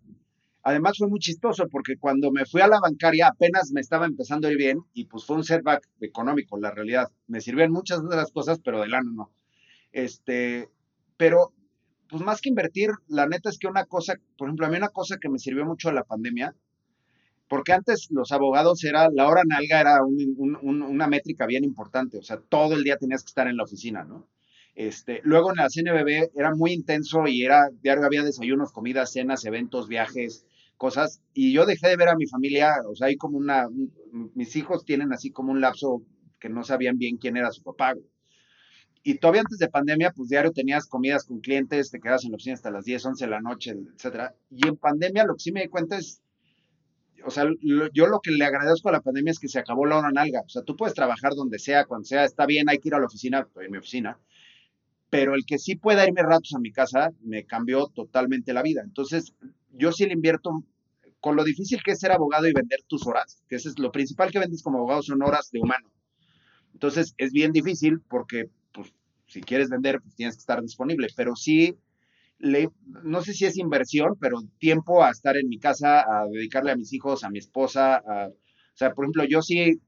Además 0.64 0.98
fue 0.98 1.08
muy 1.08 1.20
chistoso 1.20 1.68
porque 1.70 1.98
cuando 1.98 2.32
me 2.32 2.46
fui 2.46 2.62
a 2.62 2.68
la 2.68 2.80
bancaria 2.80 3.28
apenas 3.28 3.72
me 3.72 3.82
estaba 3.82 4.06
empezando 4.06 4.48
a 4.48 4.52
ir 4.52 4.58
bien 4.58 4.80
y 4.94 5.06
pues 5.06 5.26
fue 5.26 5.36
un 5.36 5.44
setback 5.44 5.88
económico, 6.02 6.58
la 6.60 6.72
realidad. 6.72 7.10
Me 7.28 7.42
sirvieron 7.42 7.74
muchas 7.74 8.08
de 8.08 8.16
las 8.16 8.32
cosas, 8.32 8.60
pero 8.64 8.80
de 8.82 8.88
lana 8.88 9.10
no. 9.12 9.32
Este, 9.92 10.70
pero 11.18 11.54
pues 12.10 12.22
más 12.24 12.42
que 12.42 12.50
invertir, 12.50 12.90
la 13.08 13.26
neta 13.26 13.50
es 13.50 13.58
que 13.58 13.68
una 13.68 13.86
cosa, 13.86 14.16
por 14.38 14.50
ejemplo, 14.50 14.66
a 14.66 14.70
mí 14.70 14.78
una 14.78 14.90
cosa 14.90 15.18
que 15.18 15.30
me 15.30 15.40
sirvió 15.40 15.66
mucho 15.66 15.90
a 15.90 15.94
la 15.94 16.04
pandemia, 16.04 16.54
porque 17.48 17.74
antes 17.74 18.08
los 18.12 18.32
abogados 18.32 18.84
era, 18.84 19.10
la 19.10 19.28
hora 19.28 19.44
nalga 19.46 19.82
era 19.82 20.00
una 20.04 21.08
métrica 21.08 21.46
bien 21.46 21.64
importante, 21.64 22.18
o 22.18 22.22
sea, 22.22 22.38
todo 22.38 22.76
el 22.76 22.84
día 22.84 22.98
tenías 22.98 23.24
que 23.24 23.30
estar 23.30 23.48
en 23.48 23.58
la 23.58 23.64
oficina, 23.64 24.04
¿no? 24.04 24.28
Este, 24.76 25.22
luego 25.24 25.52
en 25.52 25.58
la 25.58 25.70
CNBB 25.70 26.32
era 26.34 26.56
muy 26.56 26.72
intenso 26.72 27.28
y 27.28 27.44
era, 27.44 27.70
diario 27.82 28.06
había 28.06 28.24
desayunos, 28.24 28.72
comidas, 28.72 29.12
cenas, 29.12 29.44
eventos, 29.46 29.88
viajes, 29.88 30.46
cosas, 30.82 31.22
y 31.36 31.54
yo 31.54 31.68
dejé 31.68 31.90
de 31.90 31.96
ver 31.96 32.10
a 32.10 32.16
mi 32.16 32.26
familia, 32.26 32.74
o 32.88 32.96
sea, 32.96 33.06
hay 33.06 33.16
como 33.16 33.38
una, 33.38 33.68
mis 34.34 34.56
hijos 34.56 34.84
tienen 34.84 35.14
así 35.14 35.30
como 35.30 35.52
un 35.52 35.62
lapso 35.62 36.02
que 36.40 36.50
no 36.50 36.64
sabían 36.64 36.98
bien 36.98 37.18
quién 37.18 37.38
era 37.38 37.52
su 37.52 37.62
papá. 37.62 37.94
Y 39.04 39.20
todavía 39.20 39.42
antes 39.42 39.60
de 39.60 39.70
pandemia, 39.70 40.12
pues 40.12 40.30
diario 40.30 40.52
tenías 40.52 40.88
comidas 40.88 41.26
con 41.26 41.40
clientes, 41.40 41.92
te 41.92 42.00
quedabas 42.00 42.26
en 42.26 42.32
la 42.32 42.38
oficina 42.38 42.56
hasta 42.56 42.72
las 42.72 42.84
10, 42.84 43.06
11 43.06 43.26
de 43.26 43.30
la 43.30 43.42
noche, 43.42 43.76
etcétera. 43.94 44.34
Y 44.50 44.68
en 44.68 44.76
pandemia 44.76 45.24
lo 45.24 45.36
que 45.36 45.42
sí 45.42 45.52
me 45.52 45.62
di 45.62 45.68
cuenta 45.68 46.00
es, 46.00 46.24
o 47.24 47.30
sea, 47.30 47.46
yo 47.94 48.08
lo 48.08 48.20
que 48.20 48.32
le 48.32 48.44
agradezco 48.44 48.90
a 48.90 48.94
la 48.94 49.02
pandemia 49.02 49.34
es 49.34 49.40
que 49.40 49.50
se 49.50 49.60
acabó 49.60 49.86
la 49.86 50.00
hora 50.00 50.10
nalga. 50.12 50.42
O 50.42 50.50
sea, 50.50 50.64
tú 50.64 50.76
puedes 50.76 50.96
trabajar 50.96 51.36
donde 51.36 51.60
sea, 51.60 51.86
cuando 51.86 52.06
sea, 52.06 52.26
está 52.26 52.48
bien, 52.48 52.70
hay 52.70 52.80
que 52.80 52.90
ir 52.90 52.96
a 52.96 53.00
la 53.00 53.06
oficina, 53.06 53.48
en 53.62 53.72
mi 53.72 53.78
oficina, 53.78 54.18
pero 55.12 55.36
el 55.36 55.46
que 55.46 55.60
sí 55.60 55.76
pueda 55.76 56.08
irme 56.08 56.24
ratos 56.24 56.56
a 56.56 56.60
mi 56.60 56.72
casa 56.72 57.12
me 57.22 57.46
cambió 57.46 57.86
totalmente 57.86 58.52
la 58.52 58.64
vida. 58.64 58.82
Entonces, 58.84 59.36
yo 59.74 59.92
sí 59.92 60.06
le 60.06 60.14
invierto 60.14 60.64
con 61.20 61.36
lo 61.36 61.44
difícil 61.44 61.82
que 61.84 61.92
es 61.92 62.00
ser 62.00 62.12
abogado 62.12 62.48
y 62.48 62.54
vender 62.54 62.80
tus 62.88 63.06
horas, 63.06 63.44
que 63.48 63.56
eso 63.56 63.70
es 63.70 63.78
lo 63.80 63.92
principal 63.92 64.32
que 64.32 64.40
vendes 64.40 64.64
como 64.64 64.80
abogado 64.80 65.04
son 65.04 65.22
horas 65.22 65.50
de 65.52 65.60
humano. 65.60 65.92
Entonces, 66.74 67.14
es 67.18 67.32
bien 67.32 67.52
difícil 67.52 68.02
porque, 68.10 68.50
pues, 68.74 68.94
si 69.28 69.42
quieres 69.42 69.70
vender, 69.70 70.02
pues 70.02 70.16
tienes 70.16 70.36
que 70.36 70.40
estar 70.40 70.62
disponible, 70.62 71.08
pero 71.16 71.36
sí, 71.36 71.78
le, 72.40 72.70
no 73.04 73.22
sé 73.22 73.34
si 73.34 73.46
es 73.46 73.58
inversión, 73.58 74.16
pero 74.20 74.42
tiempo 74.58 75.04
a 75.04 75.12
estar 75.12 75.38
en 75.38 75.48
mi 75.48 75.60
casa, 75.60 76.02
a 76.02 76.26
dedicarle 76.26 76.72
a 76.72 76.76
mis 76.76 76.92
hijos, 76.92 77.24
a 77.24 77.30
mi 77.30 77.38
esposa, 77.38 77.98
a, 77.98 78.30
o 78.30 78.78
sea, 78.78 78.94
por 78.94 79.06
ejemplo, 79.06 79.24
yo 79.26 79.42
sí 79.42 79.80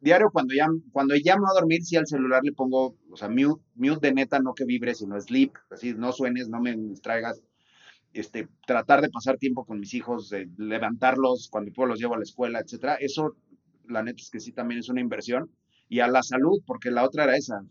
diario 0.00 0.30
cuando 0.32 0.52
ya 0.52 0.66
cuando 0.90 1.14
llamo 1.14 1.46
a 1.48 1.54
dormir, 1.54 1.82
sí 1.84 1.96
al 1.96 2.06
celular 2.06 2.42
le 2.44 2.52
pongo, 2.52 2.96
o 3.10 3.16
sea, 3.16 3.28
mute, 3.28 3.62
mute 3.76 4.08
de 4.08 4.14
neta, 4.14 4.40
no 4.40 4.52
que 4.52 4.64
vibre, 4.64 4.94
sino 4.94 5.18
sleep, 5.20 5.52
así, 5.70 5.94
no 5.94 6.12
suenes, 6.12 6.48
no 6.48 6.60
me 6.60 6.76
distraigas. 6.76 7.40
Este, 8.12 8.48
tratar 8.66 9.00
de 9.00 9.10
pasar 9.10 9.38
tiempo 9.38 9.64
con 9.64 9.80
mis 9.80 9.94
hijos, 9.94 10.28
de 10.30 10.48
levantarlos 10.58 11.48
cuando 11.50 11.72
puedo 11.72 11.88
los 11.88 11.98
llevo 12.00 12.14
a 12.14 12.18
la 12.18 12.24
escuela, 12.24 12.60
etcétera. 12.60 12.94
Eso, 12.96 13.36
la 13.88 14.02
neta 14.02 14.22
es 14.22 14.30
que 14.30 14.40
sí 14.40 14.52
también 14.52 14.80
es 14.80 14.88
una 14.88 15.00
inversión. 15.00 15.50
Y 15.88 16.00
a 16.00 16.08
la 16.08 16.22
salud, 16.22 16.62
porque 16.66 16.90
la 16.90 17.04
otra 17.04 17.24
era 17.24 17.36
esa, 17.36 17.62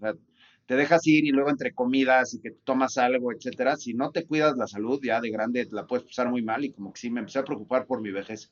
te 0.66 0.76
dejas 0.76 1.06
ir 1.08 1.26
y 1.26 1.32
luego 1.32 1.50
entre 1.50 1.74
comidas 1.74 2.34
y 2.34 2.42
que 2.42 2.52
tomas 2.52 2.98
algo, 2.98 3.32
etcétera. 3.32 3.76
Si 3.78 3.94
no 3.94 4.12
te 4.12 4.26
cuidas 4.26 4.56
la 4.58 4.68
salud, 4.68 5.00
ya 5.04 5.20
de 5.22 5.30
grande 5.32 5.68
la 5.72 5.86
puedes 5.88 6.06
pasar 6.06 6.30
muy 6.30 6.42
mal 6.44 6.64
y 6.66 6.72
como 6.72 6.94
que 6.94 7.00
sí 7.02 7.10
me 7.10 7.20
empecé 7.20 7.40
a 7.40 7.44
preocupar 7.46 7.86
por 7.88 8.02
mi 8.02 8.12
vejez. 8.12 8.52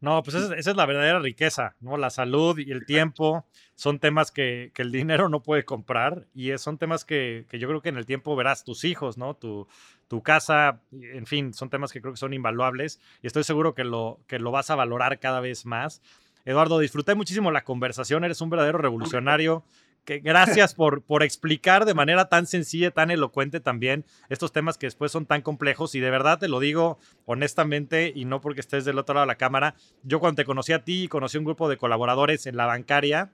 No, 0.00 0.22
pues 0.22 0.36
esa, 0.36 0.54
es 0.54 0.76
la 0.76 0.86
verdadera 0.86 1.18
riqueza, 1.18 1.76
¿no? 1.80 1.96
La 1.96 2.10
salud 2.10 2.58
y 2.58 2.70
el 2.70 2.86
tiempo 2.86 3.46
son 3.74 3.98
temas 3.98 4.30
que, 4.30 4.72
el 4.76 4.92
dinero 4.92 5.28
no 5.28 5.42
puede 5.42 5.64
comprar 5.64 6.26
y 6.34 6.56
son 6.58 6.78
temas 6.78 7.04
que, 7.04 7.46
yo 7.52 7.68
creo 7.68 7.82
que 7.82 7.88
en 7.88 7.96
el 7.96 8.06
tiempo 8.06 8.36
verás 8.36 8.64
tus 8.64 8.84
hijos, 8.84 9.18
¿no? 9.18 9.34
Tu, 9.34 9.66
tu 10.08 10.22
casa, 10.22 10.80
en 10.92 11.26
fin, 11.26 11.52
son 11.52 11.70
temas 11.70 11.92
que 11.92 12.00
creo 12.00 12.12
que 12.12 12.18
son 12.18 12.34
invaluables 12.34 13.00
y 13.22 13.26
estoy 13.26 13.44
seguro 13.44 13.74
que 13.74 13.84
lo, 13.84 14.20
que 14.26 14.38
lo 14.38 14.50
vas 14.50 14.70
a 14.70 14.76
valorar 14.76 15.18
cada 15.18 15.40
vez 15.40 15.66
más. 15.66 16.02
Eduardo, 16.44 16.78
disfruté 16.78 17.14
muchísimo 17.14 17.50
la 17.50 17.64
conversación, 17.64 18.24
eres 18.24 18.40
un 18.40 18.50
verdadero 18.50 18.78
revolucionario 18.78 19.64
gracias 20.22 20.74
por, 20.74 21.02
por 21.02 21.22
explicar 21.22 21.84
de 21.84 21.94
manera 21.94 22.28
tan 22.28 22.46
sencilla, 22.46 22.90
tan 22.90 23.10
elocuente 23.10 23.60
también 23.60 24.04
estos 24.28 24.52
temas 24.52 24.78
que 24.78 24.86
después 24.86 25.12
son 25.12 25.26
tan 25.26 25.42
complejos. 25.42 25.94
Y 25.94 26.00
de 26.00 26.10
verdad 26.10 26.38
te 26.38 26.48
lo 26.48 26.60
digo 26.60 26.98
honestamente 27.24 28.12
y 28.14 28.24
no 28.24 28.40
porque 28.40 28.60
estés 28.60 28.84
del 28.84 28.98
otro 28.98 29.14
lado 29.14 29.26
de 29.26 29.32
la 29.32 29.36
cámara. 29.36 29.74
Yo 30.02 30.20
cuando 30.20 30.36
te 30.36 30.44
conocí 30.44 30.72
a 30.72 30.84
ti 30.84 31.04
y 31.04 31.08
conocí 31.08 31.36
a 31.36 31.40
un 31.40 31.44
grupo 31.44 31.68
de 31.68 31.76
colaboradores 31.76 32.46
en 32.46 32.56
la 32.56 32.66
bancaria, 32.66 33.30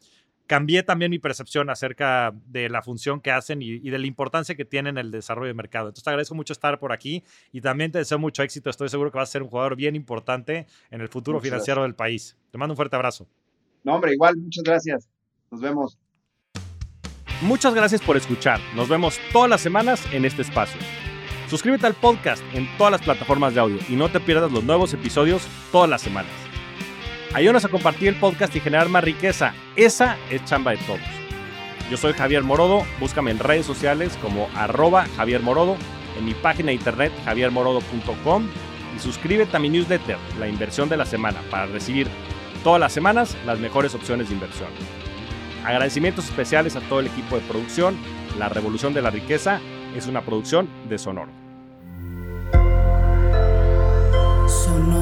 cambié 0.46 0.82
también 0.82 1.10
mi 1.10 1.18
percepción 1.18 1.70
acerca 1.70 2.34
de 2.46 2.68
la 2.68 2.82
función 2.82 3.20
que 3.20 3.30
hacen 3.30 3.62
y, 3.62 3.78
de 3.78 3.98
la 3.98 4.06
importancia 4.06 4.54
que 4.54 4.64
tienen 4.64 4.98
en 4.98 5.06
el 5.06 5.10
desarrollo 5.10 5.48
de 5.48 5.54
mercado. 5.54 5.88
Entonces 5.88 6.04
te 6.04 6.10
agradezco 6.10 6.34
mucho 6.34 6.52
estar 6.52 6.78
por 6.78 6.92
aquí 6.92 7.24
y 7.52 7.60
también 7.60 7.90
te 7.92 7.98
deseo 7.98 8.18
mucho 8.18 8.42
éxito. 8.42 8.70
Estoy 8.70 8.88
seguro 8.88 9.10
que 9.10 9.18
vas 9.18 9.28
a 9.28 9.32
ser 9.32 9.42
un 9.42 9.48
jugador 9.48 9.76
bien 9.76 9.96
importante 9.96 10.66
en 10.90 11.00
el 11.00 11.08
futuro 11.08 11.40
financiero 11.40 11.82
del 11.82 11.94
país. 11.94 12.36
Te 12.50 12.58
mando 12.58 12.72
un 12.72 12.76
fuerte 12.76 12.96
abrazo. 12.96 13.26
No, 13.84 13.94
hombre, 13.94 14.12
igual, 14.12 14.36
muchas 14.36 14.62
gracias. 14.62 15.08
Nos 15.50 15.60
vemos. 15.60 15.98
Muchas 17.42 17.74
gracias 17.74 18.00
por 18.00 18.16
escuchar. 18.16 18.60
Nos 18.76 18.88
vemos 18.88 19.18
todas 19.32 19.50
las 19.50 19.60
semanas 19.60 20.06
en 20.12 20.24
este 20.24 20.42
espacio. 20.42 20.80
Suscríbete 21.50 21.86
al 21.86 21.94
podcast 21.94 22.40
en 22.54 22.68
todas 22.78 22.92
las 22.92 23.02
plataformas 23.02 23.52
de 23.52 23.60
audio 23.60 23.78
y 23.88 23.96
no 23.96 24.08
te 24.08 24.20
pierdas 24.20 24.52
los 24.52 24.62
nuevos 24.62 24.94
episodios 24.94 25.42
todas 25.72 25.90
las 25.90 26.00
semanas. 26.00 26.30
Ayúdanos 27.34 27.64
a 27.64 27.68
compartir 27.68 28.08
el 28.08 28.14
podcast 28.14 28.54
y 28.54 28.60
generar 28.60 28.88
más 28.88 29.02
riqueza. 29.02 29.54
Esa 29.74 30.16
es 30.30 30.44
chamba 30.44 30.70
de 30.70 30.76
todos. 30.78 31.00
Yo 31.90 31.96
soy 31.96 32.12
Javier 32.12 32.44
Morodo. 32.44 32.84
Búscame 33.00 33.32
en 33.32 33.40
redes 33.40 33.66
sociales 33.66 34.16
como 34.22 34.48
arroba 34.54 35.06
Javier 35.16 35.42
Morodo, 35.42 35.76
en 36.16 36.24
mi 36.24 36.34
página 36.34 36.68
de 36.68 36.74
internet 36.74 37.12
javiermorodo.com 37.24 38.46
y 38.96 39.00
suscríbete 39.00 39.56
a 39.56 39.60
mi 39.60 39.68
newsletter, 39.68 40.16
La 40.38 40.46
Inversión 40.46 40.88
de 40.88 40.96
la 40.96 41.06
Semana, 41.06 41.40
para 41.50 41.66
recibir 41.66 42.06
todas 42.62 42.78
las 42.78 42.92
semanas 42.92 43.36
las 43.44 43.58
mejores 43.58 43.96
opciones 43.96 44.28
de 44.28 44.34
inversión. 44.34 44.68
Agradecimientos 45.64 46.24
especiales 46.28 46.74
a 46.76 46.80
todo 46.80 47.00
el 47.00 47.06
equipo 47.06 47.36
de 47.36 47.42
producción 47.42 47.96
La 48.38 48.48
Revolución 48.48 48.92
de 48.94 49.02
la 49.02 49.10
Riqueza 49.10 49.60
es 49.96 50.06
una 50.06 50.22
producción 50.22 50.68
de 50.88 50.98
Sonoro. 50.98 51.30
Sonoro. 54.48 55.01